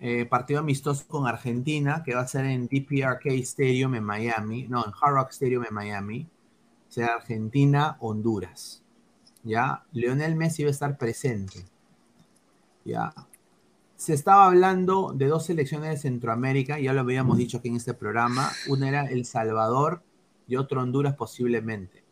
eh, 0.00 0.26
partido 0.26 0.60
amistoso 0.60 1.04
con 1.06 1.28
Argentina, 1.28 2.02
que 2.04 2.14
va 2.14 2.22
a 2.22 2.26
ser 2.26 2.46
en 2.46 2.66
DPRK 2.66 3.26
Stadium 3.42 3.94
en 3.94 4.04
Miami, 4.04 4.66
no, 4.68 4.84
en 4.84 4.92
Hard 5.00 5.14
Rock 5.14 5.30
Stadium 5.30 5.64
en 5.68 5.74
Miami, 5.74 6.26
o 6.88 6.92
sea, 6.92 7.14
Argentina-Honduras. 7.14 8.82
¿Ya? 9.44 9.84
Leonel 9.92 10.34
Messi 10.36 10.64
va 10.64 10.68
a 10.68 10.72
estar 10.72 10.98
presente. 10.98 11.64
¿Ya? 12.84 13.12
Se 13.96 14.14
estaba 14.14 14.46
hablando 14.46 15.12
de 15.14 15.26
dos 15.26 15.46
selecciones 15.46 15.90
de 15.90 15.96
Centroamérica, 15.96 16.80
ya 16.80 16.92
lo 16.92 17.00
habíamos 17.00 17.38
dicho 17.38 17.58
aquí 17.58 17.68
en 17.68 17.76
este 17.76 17.94
programa. 17.94 18.50
Una 18.68 18.88
era 18.88 19.06
El 19.06 19.24
Salvador 19.24 20.02
y 20.48 20.56
otra 20.56 20.82
Honduras 20.82 21.14
posiblemente. 21.14 22.02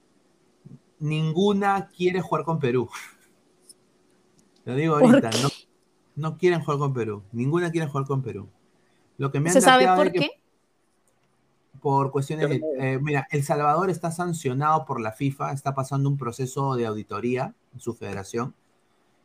Ninguna 1.00 1.88
quiere 1.88 2.20
jugar 2.20 2.44
con 2.44 2.60
Perú. 2.60 2.88
Lo 4.64 4.74
digo 4.74 4.96
ahorita, 4.96 5.30
no, 5.42 5.48
no 6.14 6.38
quieren 6.38 6.60
jugar 6.60 6.78
con 6.78 6.94
Perú. 6.94 7.22
Ninguna 7.32 7.70
quiere 7.70 7.88
jugar 7.88 8.06
con 8.06 8.22
Perú. 8.22 8.48
Lo 9.18 9.32
que 9.32 9.40
me 9.40 9.50
han 9.50 9.54
¿Se 9.54 9.60
sabe 9.60 9.86
por 9.96 10.06
es 10.06 10.12
que 10.12 10.18
qué? 10.20 10.30
por 11.80 12.10
cuestiones 12.10 12.48
de, 12.48 12.60
eh, 12.78 12.98
mira, 13.00 13.26
El 13.30 13.42
Salvador 13.42 13.90
está 13.90 14.10
sancionado 14.10 14.84
por 14.84 15.00
la 15.00 15.12
FIFA, 15.12 15.52
está 15.52 15.74
pasando 15.74 16.08
un 16.08 16.18
proceso 16.18 16.74
de 16.76 16.86
auditoría 16.86 17.54
en 17.72 17.80
su 17.80 17.94
federación. 17.94 18.54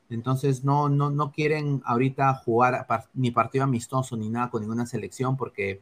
Entonces 0.10 0.64
no, 0.64 0.90
no, 0.90 1.10
no 1.10 1.32
quieren 1.32 1.82
ahorita 1.86 2.34
jugar 2.36 2.86
ni 3.14 3.32
partido 3.32 3.64
amistoso 3.64 4.16
ni 4.18 4.30
nada 4.30 4.50
con 4.50 4.62
ninguna 4.62 4.86
selección 4.86 5.36
porque 5.36 5.82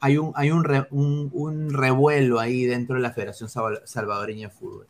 hay 0.00 0.18
un, 0.18 0.32
hay 0.34 0.50
un, 0.50 0.66
un- 0.90 1.72
revuelo 1.74 2.40
ahí 2.40 2.64
dentro 2.64 2.96
de 2.96 3.02
la 3.02 3.12
Federación 3.12 3.48
Salva- 3.48 3.80
Salvadoreña 3.86 4.48
de 4.48 4.54
Fútbol. 4.54 4.86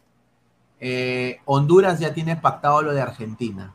Eh, 0.80 1.40
Honduras 1.46 2.00
ya 2.00 2.14
tiene 2.14 2.36
pactado 2.36 2.82
lo 2.82 2.94
de 2.94 3.02
Argentina. 3.02 3.74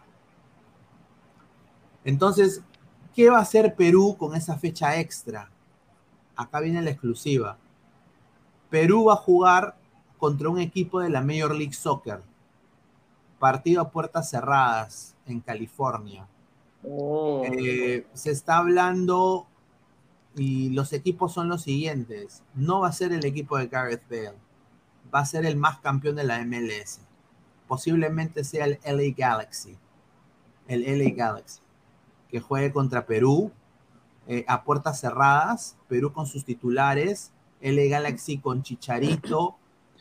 Entonces, 2.04 2.62
¿qué 3.16 3.30
va 3.30 3.38
a 3.40 3.42
hacer 3.42 3.76
Perú 3.76 4.16
con 4.18 4.36
esa 4.36 4.58
fecha 4.58 5.00
extra? 5.00 5.50
Acá 6.36 6.60
viene 6.60 6.82
la 6.82 6.92
exclusiva. 6.92 7.58
Perú 8.70 9.06
va 9.06 9.14
a 9.14 9.18
jugar 9.18 9.76
contra 10.18 10.50
un 10.50 10.60
equipo 10.60 11.00
de 11.00 11.10
la 11.10 11.22
Major 11.22 11.56
League 11.56 11.74
Soccer. 11.74 12.22
Partido 13.40 13.82
a 13.82 13.92
puertas 13.92 14.30
cerradas 14.30 15.16
en 15.26 15.42
California. 15.42 16.28
Oh. 16.84 17.44
Eh, 17.46 18.06
se 18.14 18.32
está 18.32 18.58
hablando 18.58 19.48
y 20.36 20.70
los 20.70 20.94
equipos 20.94 21.34
son 21.34 21.50
los 21.50 21.64
siguientes. 21.64 22.44
No 22.54 22.82
va 22.82 22.90
a 22.90 22.94
ser 22.94 23.14
el 23.14 23.26
equipo 23.26 23.58
de 23.58 23.68
Gareth 23.68 24.04
Bale. 24.10 24.38
Va 25.14 25.20
a 25.20 25.26
ser 25.26 25.46
el 25.46 25.56
más 25.56 25.80
campeón 25.80 26.16
de 26.16 26.26
la 26.26 26.44
MLS. 26.44 27.00
Posiblemente 27.68 28.44
sea 28.44 28.66
el 28.66 28.80
LA 28.86 29.14
Galaxy. 29.16 29.78
El 30.68 30.82
LA 30.82 31.12
Galaxy. 31.16 31.62
Que 32.30 32.40
juegue 32.40 32.74
contra 32.74 33.06
Perú 33.06 33.52
eh, 34.28 34.44
a 34.48 34.64
puertas 34.64 35.00
cerradas. 35.00 35.78
Perú 35.88 36.12
con 36.12 36.28
sus 36.28 36.44
titulares. 36.44 37.32
LA 37.62 37.86
Galaxy 37.90 38.38
con 38.38 38.62
Chicharito. 38.62 39.56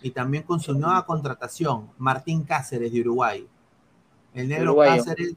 Y 0.04 0.10
también 0.10 0.44
con 0.44 0.60
su 0.60 0.74
nueva 0.74 1.06
contratación, 1.06 1.88
Martín 1.96 2.44
Cáceres 2.44 2.92
de 2.92 3.00
Uruguay. 3.00 3.48
El 4.34 4.48
negro 4.48 4.64
Uruguayo. 4.72 5.02
Cáceres 5.02 5.34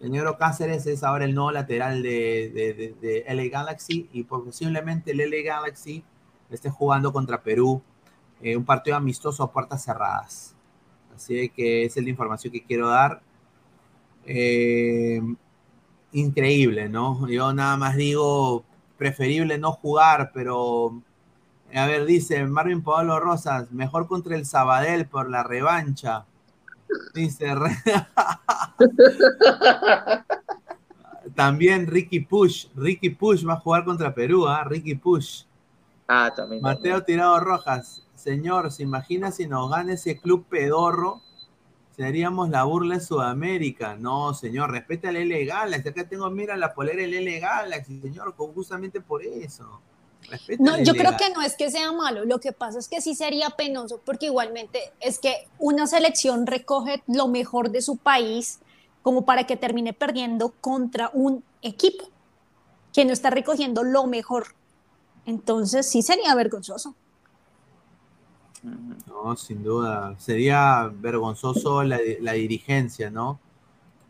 el 0.00 0.10
negro 0.10 0.36
Cáceres 0.36 0.84
es 0.86 1.04
ahora 1.04 1.24
el 1.24 1.32
nuevo 1.34 1.52
lateral 1.52 2.02
de, 2.02 2.50
de, 2.52 2.74
de- 2.74 2.94
de 3.00 3.24
LA 3.32 3.44
Galaxy 3.44 4.08
y 4.12 4.24
posiblemente 4.24 5.12
el 5.12 5.18
LA 5.18 5.42
Galaxy 5.44 6.02
esté 6.50 6.70
jugando 6.70 7.12
contra 7.12 7.40
Perú 7.40 7.80
eh, 8.42 8.56
un 8.56 8.64
partido 8.64 8.96
amistoso 8.96 9.44
a 9.44 9.52
puertas 9.52 9.84
cerradas. 9.84 10.56
Así 11.14 11.48
que 11.50 11.84
esa 11.84 12.00
es 12.00 12.04
la 12.04 12.10
información 12.10 12.52
que 12.52 12.64
quiero 12.64 12.88
dar. 12.88 13.22
Eh, 14.26 15.20
increíble, 16.12 16.88
¿no? 16.88 17.28
Yo 17.28 17.52
nada 17.52 17.76
más 17.76 17.94
digo, 17.96 18.64
preferible 18.98 19.58
no 19.58 19.72
jugar, 19.72 20.32
pero 20.34 21.00
a 21.74 21.86
ver, 21.86 22.04
dice 22.04 22.44
Marvin 22.46 22.82
Pablo 22.82 23.18
Rosas, 23.20 23.70
mejor 23.72 24.06
contra 24.06 24.36
el 24.36 24.44
Sabadell 24.46 25.06
por 25.06 25.30
la 25.30 25.42
revancha. 25.42 26.24
Dice, 27.14 27.54
re- 27.54 27.76
También 31.34 31.86
Ricky 31.86 32.20
Push. 32.20 32.66
Ricky 32.76 33.10
Push 33.10 33.46
va 33.48 33.54
a 33.54 33.60
jugar 33.60 33.84
contra 33.84 34.14
Perú, 34.14 34.46
¿ah? 34.46 34.64
Ricky 34.64 34.94
Push. 34.96 35.44
Ah, 36.08 36.32
también. 36.34 36.60
Mateo 36.60 37.02
Tirado 37.02 37.40
Rojas. 37.40 38.06
Señor, 38.14 38.70
¿se 38.70 38.82
imagina 38.82 39.30
si 39.30 39.46
nos 39.46 39.70
gana 39.70 39.94
ese 39.94 40.20
club 40.20 40.44
pedorro? 40.48 41.20
Seríamos 41.96 42.48
la 42.50 42.64
burla 42.64 42.96
de 42.96 43.00
Sudamérica. 43.00 43.96
No, 43.96 44.34
señor, 44.34 44.70
respeta 44.70 45.10
el 45.10 45.16
L 45.16 45.44
Galaxy. 45.44 45.88
Acá 45.88 46.08
tengo, 46.08 46.28
mira, 46.30 46.56
la 46.56 46.74
polera 46.74 47.00
del 47.00 47.14
L 47.14 47.40
Galaxy, 47.40 48.00
señor, 48.00 48.34
justamente 48.36 49.00
por 49.00 49.24
eso. 49.24 49.80
No, 50.58 50.78
yo 50.78 50.94
creo 50.94 51.16
que 51.16 51.30
no 51.30 51.42
es 51.42 51.56
que 51.56 51.70
sea 51.70 51.92
malo, 51.92 52.24
lo 52.24 52.40
que 52.40 52.52
pasa 52.52 52.78
es 52.78 52.88
que 52.88 53.00
sí 53.00 53.14
sería 53.14 53.50
penoso, 53.50 54.00
porque 54.04 54.26
igualmente 54.26 54.92
es 55.00 55.18
que 55.18 55.48
una 55.58 55.86
selección 55.86 56.46
recoge 56.46 57.02
lo 57.06 57.28
mejor 57.28 57.70
de 57.70 57.82
su 57.82 57.96
país 57.96 58.60
como 59.02 59.24
para 59.24 59.46
que 59.46 59.56
termine 59.56 59.92
perdiendo 59.92 60.54
contra 60.60 61.10
un 61.12 61.42
equipo 61.60 62.08
que 62.92 63.04
no 63.04 63.12
está 63.12 63.30
recogiendo 63.30 63.82
lo 63.82 64.06
mejor. 64.06 64.54
Entonces 65.26 65.88
sí 65.88 66.02
sería 66.02 66.34
vergonzoso. 66.34 66.94
No, 68.62 69.36
sin 69.36 69.62
duda. 69.62 70.14
Sería 70.18 70.90
vergonzoso 70.94 71.82
la, 71.82 71.98
la 72.20 72.32
dirigencia, 72.32 73.10
¿no? 73.10 73.40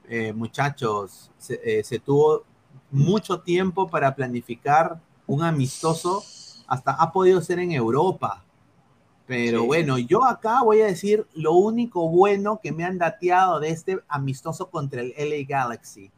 Eh, 0.09 0.33
muchachos, 0.33 1.31
se, 1.39 1.61
eh, 1.65 1.85
se 1.85 1.99
tuvo 1.99 2.43
mucho 2.91 3.41
tiempo 3.41 3.89
para 3.89 4.15
planificar 4.15 5.01
un 5.27 5.43
amistoso, 5.43 6.25
hasta 6.67 6.93
ha 6.93 7.13
podido 7.13 7.41
ser 7.41 7.59
en 7.59 7.73
Europa. 7.73 8.43
Pero 9.27 9.61
Sí. 9.61 9.67
bueno, 9.67 9.99
yo 9.99 10.25
acá 10.25 10.63
voy 10.63 10.81
a 10.81 10.87
decir 10.87 11.27
lo 11.35 11.53
único 11.55 12.09
bueno 12.09 12.59
que 12.63 12.73
me 12.73 12.85
han 12.85 12.99
dateado 12.99 13.61
de 13.61 13.71
este 13.71 14.01
amistoso 14.09 14.69
contra 14.71 15.01
el 15.01 15.15
LA 15.17 15.47
Galaxy. 15.49 16.11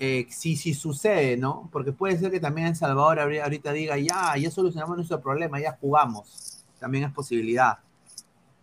Eh, 0.00 0.26
si, 0.30 0.56
si 0.56 0.74
sucede, 0.74 1.36
¿no? 1.36 1.68
Porque 1.72 1.92
puede 1.92 2.16
ser 2.18 2.30
que 2.30 2.40
también 2.40 2.68
El 2.68 2.76
Salvador 2.76 3.18
ahori- 3.18 3.42
ahorita 3.42 3.72
diga, 3.72 3.98
ya, 3.98 4.36
ya 4.36 4.50
solucionamos 4.50 4.96
nuestro 4.96 5.20
problema, 5.20 5.60
ya 5.60 5.76
jugamos. 5.80 6.64
También 6.78 7.04
es 7.04 7.12
posibilidad. 7.12 7.78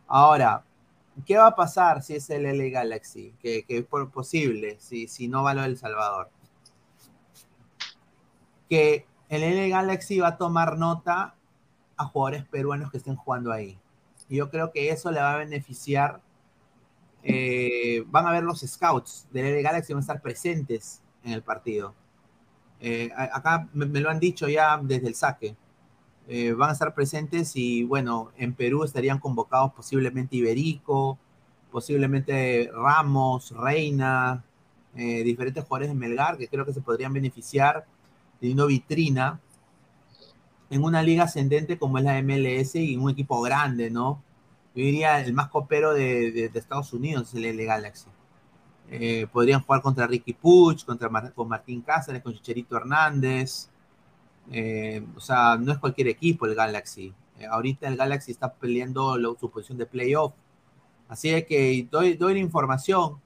Ahora, 0.07 0.64
¿qué 1.25 1.38
va 1.38 1.48
a 1.48 1.56
pasar 1.56 2.01
si 2.01 2.15
es 2.15 2.30
el 2.30 2.45
LA 2.45 2.69
Galaxy? 2.69 3.33
Que, 3.41 3.64
que 3.64 3.80
es 3.80 3.85
por- 3.85 4.09
posible, 4.11 4.77
si, 4.80 5.07
si 5.07 5.27
no 5.27 5.43
va 5.43 5.53
lo 5.53 5.61
del 5.64 5.77
Salvador. 5.77 6.30
Que 8.69 9.06
el 9.29 9.41
LA 9.41 9.67
Galaxy 9.69 10.19
va 10.19 10.29
a 10.29 10.37
tomar 10.37 10.77
nota 10.77 11.35
a 11.97 12.05
jugadores 12.05 12.45
peruanos 12.45 12.91
que 12.91 12.97
estén 12.97 13.15
jugando 13.15 13.51
ahí. 13.51 13.77
Yo 14.29 14.49
creo 14.49 14.71
que 14.71 14.89
eso 14.89 15.11
le 15.11 15.19
va 15.19 15.33
a 15.33 15.37
beneficiar. 15.37 16.21
eh, 17.23 18.03
van 18.07 18.27
a 18.27 18.31
ver 18.31 18.43
los 18.43 18.59
scouts 18.61 19.27
del 19.31 19.55
LA 19.55 19.61
Galaxy, 19.61 19.93
van 19.93 20.01
a 20.01 20.01
estar 20.01 20.21
presentes 20.21 21.01
en 21.23 21.33
el 21.33 21.41
partido. 21.41 21.95
Eh, 22.79 23.09
acá 23.15 23.67
me, 23.73 23.85
lo 23.99 24.09
han 24.09 24.19
dicho 24.19 24.47
ya 24.47 24.79
desde 24.81 25.07
el 25.07 25.15
saque. 25.15 25.55
Eh, 26.27 26.53
van 26.53 26.69
a 26.69 26.73
estar 26.73 26.93
presentes 26.93 27.55
y 27.55 27.83
bueno, 27.83 28.31
en 28.37 28.53
Perú 28.53 28.83
estarían 28.83 29.19
convocados 29.19 29.73
posiblemente 29.73 30.35
Iberico, 30.35 31.17
posiblemente 31.71 32.69
Ramos, 32.73 33.51
Reina, 33.51 34.43
diferentes 34.93 35.63
jugadores 35.65 35.89
de 35.89 35.95
Melgar 35.95 36.37
que 36.37 36.47
creo 36.47 36.65
que 36.65 36.73
se 36.73 36.81
podrían 36.81 37.11
beneficiar 37.11 37.85
teniendo 38.39 38.67
vitrina 38.67 39.39
en 40.69 40.83
una 40.83 41.01
liga 41.01 41.23
ascendente 41.23 41.77
como 41.77 41.97
es 41.97 42.03
la 42.03 42.22
MLS 42.22 42.75
y 42.75 42.97
un 42.97 43.09
equipo 43.09 43.41
grande, 43.41 43.89
¿no? 43.89 44.23
Yo 44.75 44.83
diría 44.83 45.22
el 45.22 45.33
más 45.33 45.49
copero 45.49 45.93
de, 45.93 46.51
Estados 46.53 46.91
Unidos 46.93 47.33
el 47.33 47.65
Galaxy. 47.65 48.07
Eh, 48.89 49.25
podrían 49.31 49.61
jugar 49.61 49.81
contra 49.81 50.05
Ricky 50.05 50.33
Puch, 50.33 50.85
contra 50.85 51.09
con 51.31 51.47
Martín 51.47 51.81
Cáceres, 51.81 52.22
con 52.22 52.33
Chicherito 52.33 52.75
Hernández. 52.75 53.69
Eh, 54.51 55.03
o 55.15 55.19
sea, 55.19 55.57
no 55.57 55.72
es 55.72 55.80
cualquier 55.80 56.09
equipo 56.09 56.45
el 56.45 56.55
Galaxy. 56.55 57.14
Eh, 57.39 57.45
ahorita 57.45 57.88
el 57.88 57.95
Galaxy 57.95 58.31
está 58.31 58.53
peleando 58.53 59.17
su 59.39 59.49
posición 59.49 59.77
de 59.77 59.85
playoff. 59.85 60.33
Así 61.07 61.30
que 61.43 61.88
doy, 61.89 62.15
doy 62.15 62.33
la 62.33 62.39
información. 62.39 63.22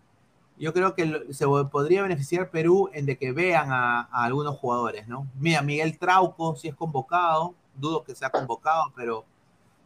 Yo 0.60 0.74
creo 0.74 0.94
que 0.94 1.26
se 1.32 1.46
podría 1.72 2.02
beneficiar 2.04 2.52
Perú 2.52 2.90
en 2.94 3.06
de 3.06 3.18
que 3.18 3.32
vean 3.32 3.72
a, 3.72 4.02
algunos 4.12 4.58
jugadores, 4.58 5.08
¿no? 5.08 5.26
Mira, 5.40 5.62
Miguel 5.62 5.98
Trauco, 5.98 6.58
si 6.58 6.68
es 6.68 6.76
convocado, 6.76 7.56
dudo 7.76 8.04
que 8.04 8.14
sea 8.14 8.30
convocado, 8.30 8.92
pero, 8.94 9.20
o 9.20 9.26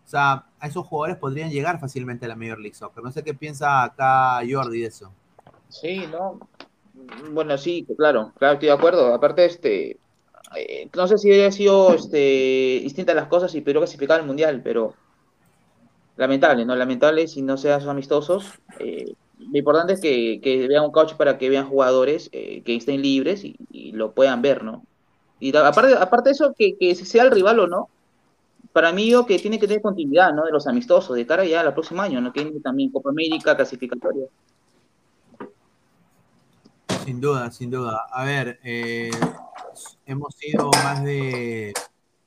sea, 0.08 0.45
a 0.60 0.68
esos 0.68 0.88
jugadores 0.88 1.18
podrían 1.18 1.52
llegar 1.52 1.80
fácilmente 1.80 2.26
a 2.26 2.30
la 2.30 2.35
Major 2.35 2.60
League 2.60 2.76
Soccer. 2.76 3.03
No 3.03 3.11
sé 3.11 3.24
qué 3.24 3.35
piensa 3.35 3.84
acá 3.84 4.42
Jordi 4.50 4.82
de 4.82 4.88
eso. 4.88 5.11
Sí, 5.69 6.08
no. 6.11 6.40
Bueno, 7.32 7.56
sí, 7.58 7.85
claro, 7.95 8.32
claro, 8.40 8.53
estoy 8.56 8.69
de 8.69 8.74
acuerdo. 8.74 9.14
Aparte, 9.14 9.45
este, 9.45 10.00
eh, 10.56 10.90
no 10.95 11.08
sé 11.08 11.19
si 11.19 11.30
hubiera 11.30 11.52
sido 11.52 11.93
este, 11.93 12.80
distintas 12.84 13.16
las 13.16 13.27
cosas 13.27 13.53
y 13.53 13.61
Perú 13.61 13.80
clasificado 13.80 14.19
al 14.19 14.26
Mundial, 14.26 14.61
pero 14.64 14.95
lamentable, 16.16 16.66
¿no? 16.66 16.76
Lamentable 16.76 17.27
si 17.27 17.43
no 17.43 17.58
sean 17.58 17.88
amistosos. 17.88 18.53
Eh, 18.80 19.14
lo 19.52 19.58
importante 19.58 19.94
es 19.94 20.02
que, 20.02 20.68
vean 20.68 20.86
un 20.86 20.92
coach 20.92 21.14
para 21.16 21.38
que 21.38 21.50
vean 21.50 21.68
jugadores 21.68 22.30
eh, 22.32 22.62
que 22.64 22.76
estén 22.76 23.02
libres 23.02 23.44
y, 23.44 23.92
lo 23.94 24.14
puedan 24.14 24.42
ver, 24.42 24.64
¿no? 24.64 24.86
Y 25.40 25.56
aparte, 25.56 25.94
aparte 25.94 26.30
de 26.30 26.34
eso, 26.34 26.54
que, 26.58 26.78
que 26.78 26.96
sea 26.96 27.24
el 27.24 27.32
rival 27.32 27.60
o 27.60 27.68
no, 27.68 27.90
para 28.72 28.92
mí 28.92 29.10
yo 29.10 29.26
que 29.26 29.38
tiene 29.38 29.60
que 29.60 29.68
tener 29.68 29.82
continuidad, 29.82 30.34
¿no? 30.34 30.46
De 30.46 30.52
los 30.52 30.68
amistosos, 30.68 31.16
de 31.16 31.28
cara 31.28 31.46
ya 31.46 31.62
al 31.62 31.74
próximo 31.74 32.02
año, 32.02 32.20
¿no? 32.20 32.34
Que 32.34 32.44
también 32.64 32.92
Copa 32.92 33.12
América, 33.12 33.56
clasificatoria. 33.56 34.26
Sin 37.06 37.22
duda, 37.22 37.52
sin 37.52 37.70
duda. 37.70 38.08
A 38.12 38.24
ver, 38.24 38.60
eh, 38.64 39.12
hemos 40.06 40.34
sido 40.36 40.72
más 40.84 41.04
de 41.04 41.74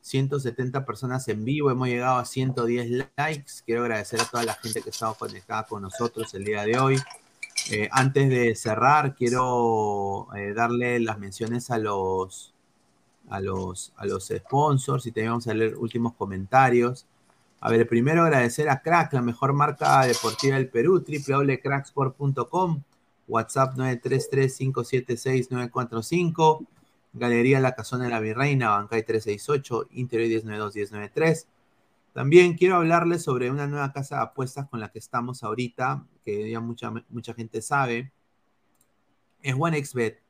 170 0.06 0.86
personas 0.86 1.26
en 1.26 1.44
vivo, 1.44 1.68
hemos 1.68 1.88
llegado 1.88 2.18
a 2.18 2.24
110 2.24 3.08
likes. 3.16 3.54
Quiero 3.64 3.82
agradecer 3.82 4.20
a 4.20 4.24
toda 4.24 4.44
la 4.44 4.54
gente 4.54 4.80
que 4.80 4.90
estado 4.90 5.14
conectada 5.14 5.64
con 5.64 5.82
nosotros 5.82 6.32
el 6.34 6.44
día 6.44 6.62
de 6.62 6.78
hoy. 6.78 7.02
Eh, 7.72 7.88
antes 7.90 8.28
de 8.28 8.54
cerrar, 8.54 9.16
quiero 9.16 10.28
eh, 10.36 10.54
darle 10.54 11.00
las 11.00 11.18
menciones 11.18 11.72
a 11.72 11.78
los, 11.78 12.54
a 13.28 13.40
los, 13.40 13.92
a 13.96 14.06
los 14.06 14.28
sponsors 14.28 15.06
y 15.06 15.10
también 15.10 15.32
vamos 15.32 15.48
a 15.48 15.54
leer 15.54 15.74
últimos 15.76 16.14
comentarios. 16.14 17.04
A 17.58 17.70
ver, 17.70 17.88
primero 17.88 18.22
agradecer 18.22 18.68
a 18.68 18.82
Crack, 18.82 19.12
la 19.12 19.22
mejor 19.22 19.54
marca 19.54 20.06
deportiva 20.06 20.54
del 20.54 20.68
Perú, 20.68 21.04
www.cracksport.com, 21.04 22.80
WhatsApp 23.26 23.74
933-576-945. 23.74 26.64
Galería 27.16 27.60
La 27.60 27.74
Casona 27.74 28.04
de 28.04 28.10
la 28.10 28.20
Virreina, 28.20 28.70
Bancay 28.70 29.02
368, 29.02 29.88
Interior 29.92 30.44
1092-1093. 30.44 31.46
También 32.12 32.54
quiero 32.54 32.76
hablarles 32.76 33.22
sobre 33.22 33.50
una 33.50 33.66
nueva 33.66 33.92
casa 33.92 34.16
de 34.16 34.22
apuestas 34.22 34.68
con 34.68 34.80
la 34.80 34.90
que 34.90 34.98
estamos 34.98 35.42
ahorita, 35.42 36.04
que 36.24 36.50
ya 36.50 36.60
mucha, 36.60 36.92
mucha 37.08 37.34
gente 37.34 37.62
sabe. 37.62 38.12
Es 39.42 39.54
OneXBet. 39.58 40.22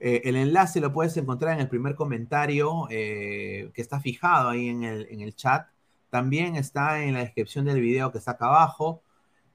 Eh, 0.00 0.22
el 0.24 0.36
enlace 0.36 0.80
lo 0.80 0.92
puedes 0.92 1.16
encontrar 1.16 1.54
en 1.54 1.60
el 1.60 1.68
primer 1.68 1.94
comentario 1.94 2.86
eh, 2.90 3.70
que 3.74 3.82
está 3.82 4.00
fijado 4.00 4.50
ahí 4.50 4.68
en 4.68 4.84
el, 4.84 5.06
en 5.10 5.20
el 5.22 5.34
chat. 5.34 5.66
También 6.10 6.56
está 6.56 7.02
en 7.02 7.14
la 7.14 7.20
descripción 7.20 7.64
del 7.64 7.80
video 7.80 8.12
que 8.12 8.18
está 8.18 8.32
acá 8.32 8.46
abajo. 8.46 9.02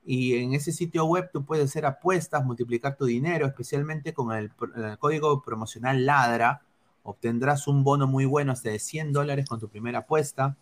Y 0.05 0.35
en 0.35 0.53
ese 0.53 0.71
sitio 0.71 1.05
web 1.05 1.29
tú 1.31 1.45
puedes 1.45 1.65
hacer 1.65 1.85
apuestas, 1.85 2.43
multiplicar 2.43 2.97
tu 2.97 3.05
dinero, 3.05 3.45
especialmente 3.47 4.13
con 4.13 4.31
el, 4.35 4.51
código 4.99 5.41
promocional 5.41 6.05
LADRA. 6.05 6.61
Obtendrás 7.03 7.67
un 7.67 7.83
bono 7.83 8.07
muy 8.07 8.25
bueno 8.25 8.51
hasta 8.51 8.69
de 8.69 8.79
100 8.79 9.13
dólares 9.13 9.47
con 9.47 9.59
tu 9.59 9.69
primera 9.69 9.99
apuesta. 9.99 10.57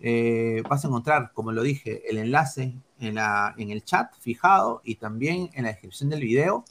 Eh, 0.00 0.62
vas 0.68 0.84
a 0.84 0.88
encontrar, 0.88 1.32
como 1.32 1.52
lo 1.52 1.62
dije, 1.62 2.08
el 2.08 2.18
enlace 2.18 2.74
en, 3.00 3.16
la, 3.16 3.54
en 3.58 3.70
el 3.70 3.84
chat 3.84 4.14
fijado 4.20 4.80
y 4.84 4.94
también 4.94 5.50
en 5.54 5.64
la 5.64 5.70
descripción 5.70 6.08
del 6.08 6.20
video. 6.20 6.64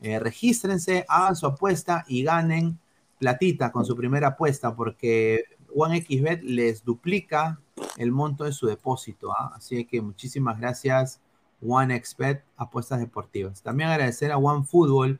Eh, 0.00 0.18
regístrense, 0.18 1.04
hagan 1.08 1.36
su 1.36 1.46
apuesta 1.46 2.04
y 2.08 2.22
ganen 2.24 2.78
platita 3.18 3.70
con 3.70 3.84
su 3.84 3.94
primera 3.94 4.28
apuesta 4.28 4.74
porque 4.74 5.44
OneXBet 5.74 6.42
les 6.42 6.84
duplica 6.84 7.60
el 7.96 8.10
monto 8.10 8.44
de 8.44 8.52
su 8.52 8.66
depósito. 8.66 9.30
¿ah? 9.32 9.52
Así 9.54 9.84
que 9.84 10.00
muchísimas 10.00 10.58
gracias 10.58 11.20
OneXBet, 11.62 12.42
apuestas 12.56 13.00
deportivas. 13.00 13.62
También 13.62 13.90
agradecer 13.90 14.32
a 14.32 14.38
OneFootball. 14.38 15.18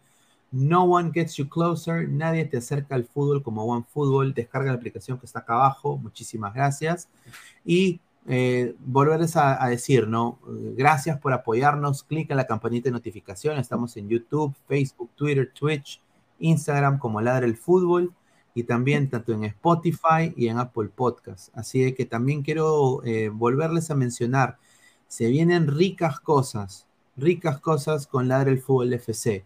No 0.53 0.85
one 0.85 1.11
gets 1.13 1.37
you 1.37 1.49
closer. 1.49 2.09
Nadie 2.09 2.45
te 2.45 2.59
acerca 2.59 2.95
al 2.95 3.05
fútbol 3.05 3.43
como 3.43 3.65
OneFootball. 3.65 4.35
Descarga 4.35 4.73
la 4.73 4.79
aplicación 4.79 5.19
que 5.19 5.27
está 5.27 5.41
acá 5.41 5.55
abajo. 5.55 5.97
Muchísimas 5.97 6.55
gracias. 6.55 7.09
Y 7.65 8.01
eh, 8.27 8.75
volverles 8.81 9.37
a, 9.37 9.67
decir, 9.69 10.09
¿no? 10.09 10.39
Gracias 10.77 11.19
por 11.19 11.33
apoyarnos. 11.33 12.03
Clica 12.03 12.35
en 12.35 12.39
la 12.39 12.47
campanita 12.47 12.89
de 12.89 12.93
notificación. 12.93 13.59
Estamos 13.59 13.97
en 13.97 14.09
YouTube, 14.09 14.55
Facebook, 14.67 15.11
Twitter, 15.15 15.51
Twitch, 15.53 16.01
Instagram 16.39 16.99
como 16.99 17.21
Ladra 17.21 17.47
el 17.47 17.57
Fútbol 17.57 18.13
y 18.55 18.65
también 18.65 19.09
tanto 19.09 19.33
en 19.33 19.45
Spotify 19.45 20.33
y 20.37 20.49
en 20.49 20.59
Apple 20.59 20.89
Podcast. 20.95 21.57
Así 21.57 21.93
que 21.95 22.05
también 22.05 22.43
quiero 22.43 23.05
eh, 23.05 23.29
volverles 23.29 23.91
a 23.91 23.95
mencionar 23.95 24.59
se 25.11 25.27
vienen 25.27 25.67
ricas 25.67 26.21
cosas, 26.21 26.87
ricas 27.17 27.59
cosas 27.59 28.07
con 28.07 28.29
Ladre 28.29 28.53
el 28.53 28.61
Fútbol 28.61 28.93
FC. 28.93 29.45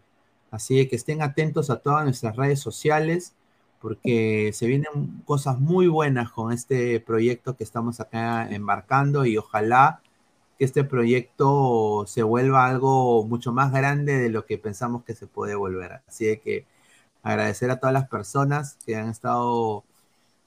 Así 0.51 0.86
que 0.89 0.97
estén 0.97 1.23
atentos 1.23 1.70
a 1.70 1.78
todas 1.81 2.05
nuestras 2.05 2.36
redes 2.36 2.60
sociales 2.60 3.34
porque 3.81 4.51
se 4.52 4.67
vienen 4.67 5.23
cosas 5.25 5.59
muy 5.59 5.86
buenas 5.86 6.31
con 6.31 6.52
este 6.52 7.01
proyecto 7.01 7.57
que 7.57 7.65
estamos 7.65 7.99
acá 7.99 8.47
embarcando 8.51 9.25
y 9.25 9.39
ojalá 9.39 10.02
que 10.59 10.67
este 10.67 10.84
proyecto 10.84 12.05
se 12.07 12.23
vuelva 12.23 12.67
algo 12.67 13.25
mucho 13.25 13.51
más 13.52 13.73
grande 13.73 14.18
de 14.18 14.28
lo 14.28 14.44
que 14.44 14.59
pensamos 14.59 15.02
que 15.05 15.15
se 15.15 15.26
puede 15.26 15.55
volver. 15.55 16.02
Así 16.07 16.39
que 16.44 16.67
agradecer 17.23 17.70
a 17.70 17.81
todas 17.81 17.94
las 17.94 18.09
personas 18.09 18.76
que 18.84 18.97
han 18.97 19.09
estado 19.09 19.84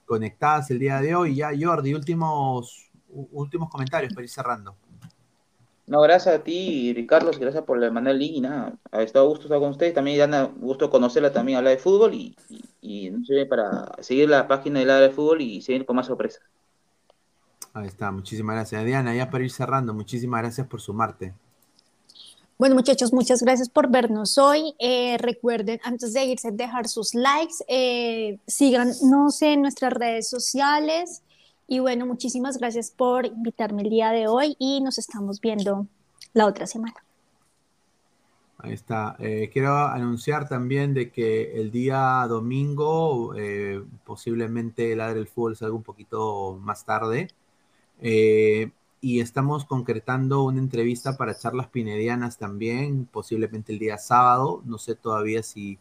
conectadas 0.06 0.70
el 0.70 0.78
día 0.78 1.00
de 1.00 1.16
hoy. 1.16 1.34
Ya, 1.34 1.50
Jordi, 1.60 1.92
últimos, 1.92 2.92
últimos 3.32 3.68
comentarios 3.68 4.14
para 4.14 4.22
ir 4.22 4.30
cerrando. 4.30 4.76
No, 5.88 6.02
gracias 6.02 6.34
a 6.34 6.44
ti, 6.44 6.92
Ricardo, 6.94 7.30
gracias 7.40 7.64
por 7.64 7.78
mandar 7.90 8.12
el 8.12 8.20
link 8.20 8.32
y 8.34 8.40
nada, 8.42 8.74
ha 8.92 9.02
estado 9.02 9.26
gusto 9.26 9.44
estar 9.44 9.58
con 9.58 9.70
ustedes, 9.70 9.94
también 9.94 10.16
Diana, 10.16 10.44
gusto 10.44 10.90
conocerla 10.90 11.32
también, 11.32 11.56
hablar 11.56 11.72
de 11.72 11.80
fútbol 11.80 12.12
y, 12.12 12.36
y, 12.82 13.08
no 13.08 13.24
sé, 13.24 13.46
para 13.46 13.90
seguir 14.00 14.28
la 14.28 14.46
página 14.46 14.80
de 14.80 14.86
la 14.86 15.00
de 15.00 15.08
fútbol 15.08 15.40
y 15.40 15.62
seguir 15.62 15.86
con 15.86 15.96
más 15.96 16.06
sorpresas. 16.06 16.42
Ahí 17.72 17.86
está, 17.86 18.10
muchísimas 18.10 18.56
gracias. 18.56 18.84
Diana, 18.84 19.14
ya 19.14 19.30
para 19.30 19.44
ir 19.44 19.50
cerrando, 19.50 19.94
muchísimas 19.94 20.42
gracias 20.42 20.66
por 20.66 20.80
sumarte. 20.80 21.32
Bueno, 22.58 22.74
muchachos, 22.74 23.12
muchas 23.12 23.40
gracias 23.40 23.68
por 23.68 23.88
vernos 23.88 24.36
hoy. 24.36 24.74
Eh, 24.80 25.16
recuerden, 25.18 25.80
antes 25.84 26.12
de 26.12 26.24
irse, 26.24 26.50
dejar 26.50 26.88
sus 26.88 27.14
likes, 27.14 27.54
eh, 27.68 28.38
síganos 28.46 29.40
en 29.42 29.62
nuestras 29.62 29.92
redes 29.92 30.28
sociales, 30.28 31.22
y 31.68 31.80
bueno, 31.80 32.06
muchísimas 32.06 32.58
gracias 32.58 32.90
por 32.90 33.26
invitarme 33.26 33.82
el 33.82 33.90
día 33.90 34.10
de 34.10 34.26
hoy 34.26 34.56
y 34.58 34.80
nos 34.80 34.98
estamos 34.98 35.40
viendo 35.40 35.86
la 36.32 36.46
otra 36.46 36.66
semana. 36.66 36.96
Ahí 38.56 38.72
está. 38.72 39.14
Eh, 39.20 39.50
quiero 39.52 39.76
anunciar 39.76 40.48
también 40.48 40.94
de 40.94 41.12
que 41.12 41.60
el 41.60 41.70
día 41.70 42.24
domingo 42.26 43.34
eh, 43.36 43.84
posiblemente 44.04 44.92
el 44.92 44.98
del 45.14 45.28
fútbol 45.28 45.56
salga 45.56 45.76
un 45.76 45.84
poquito 45.84 46.58
más 46.60 46.84
tarde. 46.84 47.28
Eh, 48.00 48.72
y 49.00 49.20
estamos 49.20 49.64
concretando 49.64 50.42
una 50.42 50.58
entrevista 50.58 51.16
para 51.16 51.38
charlas 51.38 51.68
pinedianas 51.68 52.38
también, 52.38 53.06
posiblemente 53.06 53.72
el 53.72 53.78
día 53.78 53.98
sábado. 53.98 54.62
No 54.64 54.78
sé 54.78 54.96
todavía 54.96 55.42
si, 55.44 55.78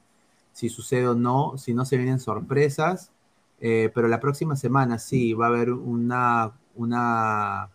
si 0.54 0.70
sucede 0.70 1.08
o 1.08 1.16
no. 1.16 1.58
Si 1.58 1.74
no, 1.74 1.86
se 1.86 1.98
vienen 1.98 2.20
sorpresas. 2.20 3.12
Eh, 3.60 3.92
pero 3.94 4.08
la 4.08 4.20
próxima 4.20 4.56
semana 4.56 5.00
sí 5.00 5.34
va 5.34 5.48
a 5.48 5.50
haber 5.50 5.72
una, 5.72 6.54
una 6.76 7.70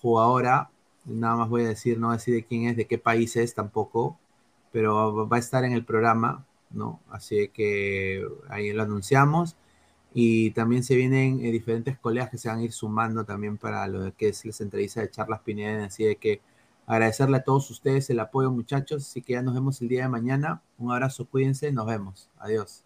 jugadora, 0.00 0.70
nada 1.04 1.36
más 1.36 1.48
voy 1.48 1.64
a 1.64 1.68
decir, 1.68 1.98
no 1.98 2.12
decir 2.12 2.34
de 2.34 2.44
quién 2.44 2.64
es, 2.68 2.76
de 2.76 2.86
qué 2.86 2.98
país 2.98 3.36
es 3.36 3.54
tampoco, 3.54 4.18
pero 4.72 5.28
va 5.28 5.36
a 5.36 5.40
estar 5.40 5.64
en 5.64 5.72
el 5.72 5.84
programa, 5.84 6.46
¿no? 6.70 7.00
Así 7.10 7.48
que 7.48 8.26
ahí 8.48 8.72
lo 8.72 8.82
anunciamos. 8.82 9.56
Y 10.14 10.52
también 10.52 10.82
se 10.82 10.96
vienen 10.96 11.44
eh, 11.44 11.50
diferentes 11.52 11.98
colegas 11.98 12.30
que 12.30 12.38
se 12.38 12.48
van 12.48 12.58
a 12.58 12.62
ir 12.62 12.72
sumando 12.72 13.24
también 13.24 13.58
para 13.58 13.86
lo 13.86 14.14
que 14.16 14.28
es 14.28 14.44
las 14.46 14.60
entrevistas 14.62 15.02
de 15.04 15.10
charlas 15.10 15.40
Pineda. 15.40 15.84
Así 15.86 16.04
de 16.04 16.16
que 16.16 16.40
agradecerle 16.86 17.38
a 17.38 17.44
todos 17.44 17.70
ustedes 17.70 18.08
el 18.10 18.20
apoyo, 18.20 18.50
muchachos. 18.50 19.02
Así 19.04 19.20
que 19.22 19.34
ya 19.34 19.42
nos 19.42 19.54
vemos 19.54 19.82
el 19.82 19.88
día 19.88 20.04
de 20.04 20.08
mañana. 20.08 20.62
Un 20.78 20.90
abrazo, 20.92 21.26
cuídense, 21.26 21.70
nos 21.70 21.86
vemos. 21.86 22.30
Adiós. 22.38 22.85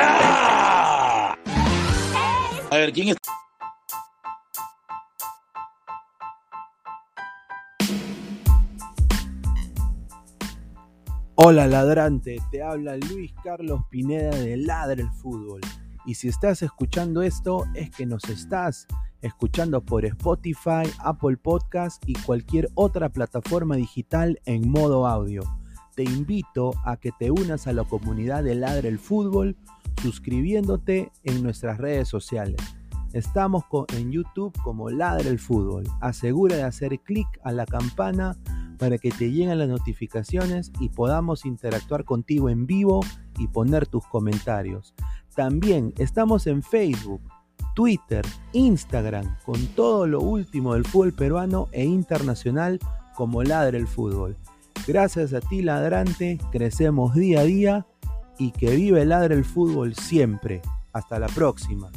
A 2.73 2.77
ver, 2.77 2.93
¿quién 2.93 3.09
es? 3.09 3.17
Hola 11.35 11.67
ladrante, 11.67 12.37
te 12.49 12.63
habla 12.63 12.95
Luis 12.95 13.33
Carlos 13.43 13.81
Pineda 13.89 14.29
de 14.29 14.55
Ladre 14.55 15.01
el 15.01 15.09
Fútbol. 15.09 15.59
Y 16.05 16.15
si 16.15 16.29
estás 16.29 16.61
escuchando 16.61 17.23
esto 17.23 17.65
es 17.73 17.91
que 17.91 18.05
nos 18.05 18.23
estás 18.29 18.87
escuchando 19.21 19.81
por 19.83 20.05
Spotify, 20.05 20.89
Apple 20.99 21.35
Podcast 21.35 22.01
y 22.07 22.13
cualquier 22.13 22.69
otra 22.75 23.09
plataforma 23.09 23.75
digital 23.75 24.39
en 24.45 24.71
modo 24.71 25.07
audio. 25.07 25.43
Te 25.93 26.03
invito 26.03 26.71
a 26.85 26.95
que 26.95 27.11
te 27.11 27.31
unas 27.31 27.67
a 27.67 27.73
la 27.73 27.83
comunidad 27.83 28.45
de 28.45 28.55
Ladre 28.55 28.87
el 28.87 28.97
Fútbol 28.97 29.57
suscribiéndote 30.01 31.11
en 31.23 31.43
nuestras 31.43 31.77
redes 31.77 32.07
sociales. 32.07 32.57
Estamos 33.13 33.65
en 33.93 34.11
YouTube 34.11 34.53
como 34.63 34.89
Ladre 34.89 35.29
el 35.29 35.39
Fútbol. 35.39 35.83
Asegura 35.99 36.55
de 36.55 36.63
hacer 36.63 36.97
clic 36.99 37.27
a 37.43 37.51
la 37.51 37.65
campana 37.65 38.37
para 38.77 38.97
que 38.97 39.11
te 39.11 39.31
lleguen 39.31 39.59
las 39.59 39.67
notificaciones 39.67 40.71
y 40.79 40.89
podamos 40.89 41.45
interactuar 41.45 42.05
contigo 42.05 42.49
en 42.49 42.65
vivo 42.65 43.01
y 43.37 43.47
poner 43.47 43.85
tus 43.85 44.07
comentarios. 44.07 44.95
También 45.35 45.93
estamos 45.97 46.47
en 46.47 46.63
Facebook, 46.63 47.21
Twitter, 47.75 48.25
Instagram, 48.53 49.35
con 49.45 49.67
todo 49.67 50.07
lo 50.07 50.21
último 50.21 50.73
del 50.73 50.85
fútbol 50.85 51.13
peruano 51.13 51.67
e 51.71 51.83
internacional 51.83 52.79
como 53.15 53.43
Ladre 53.43 53.77
el 53.77 53.87
Fútbol. 53.87 54.37
Gracias 54.87 55.33
a 55.33 55.41
ti, 55.41 55.61
ladrante, 55.61 56.39
crecemos 56.51 57.13
día 57.13 57.41
a 57.41 57.43
día 57.43 57.85
y 58.41 58.51
que 58.51 58.75
vive 58.75 59.05
Ladre 59.05 59.35
el 59.35 59.45
Fútbol 59.45 59.93
siempre. 59.93 60.63
Hasta 60.93 61.19
la 61.19 61.27
próxima. 61.27 61.91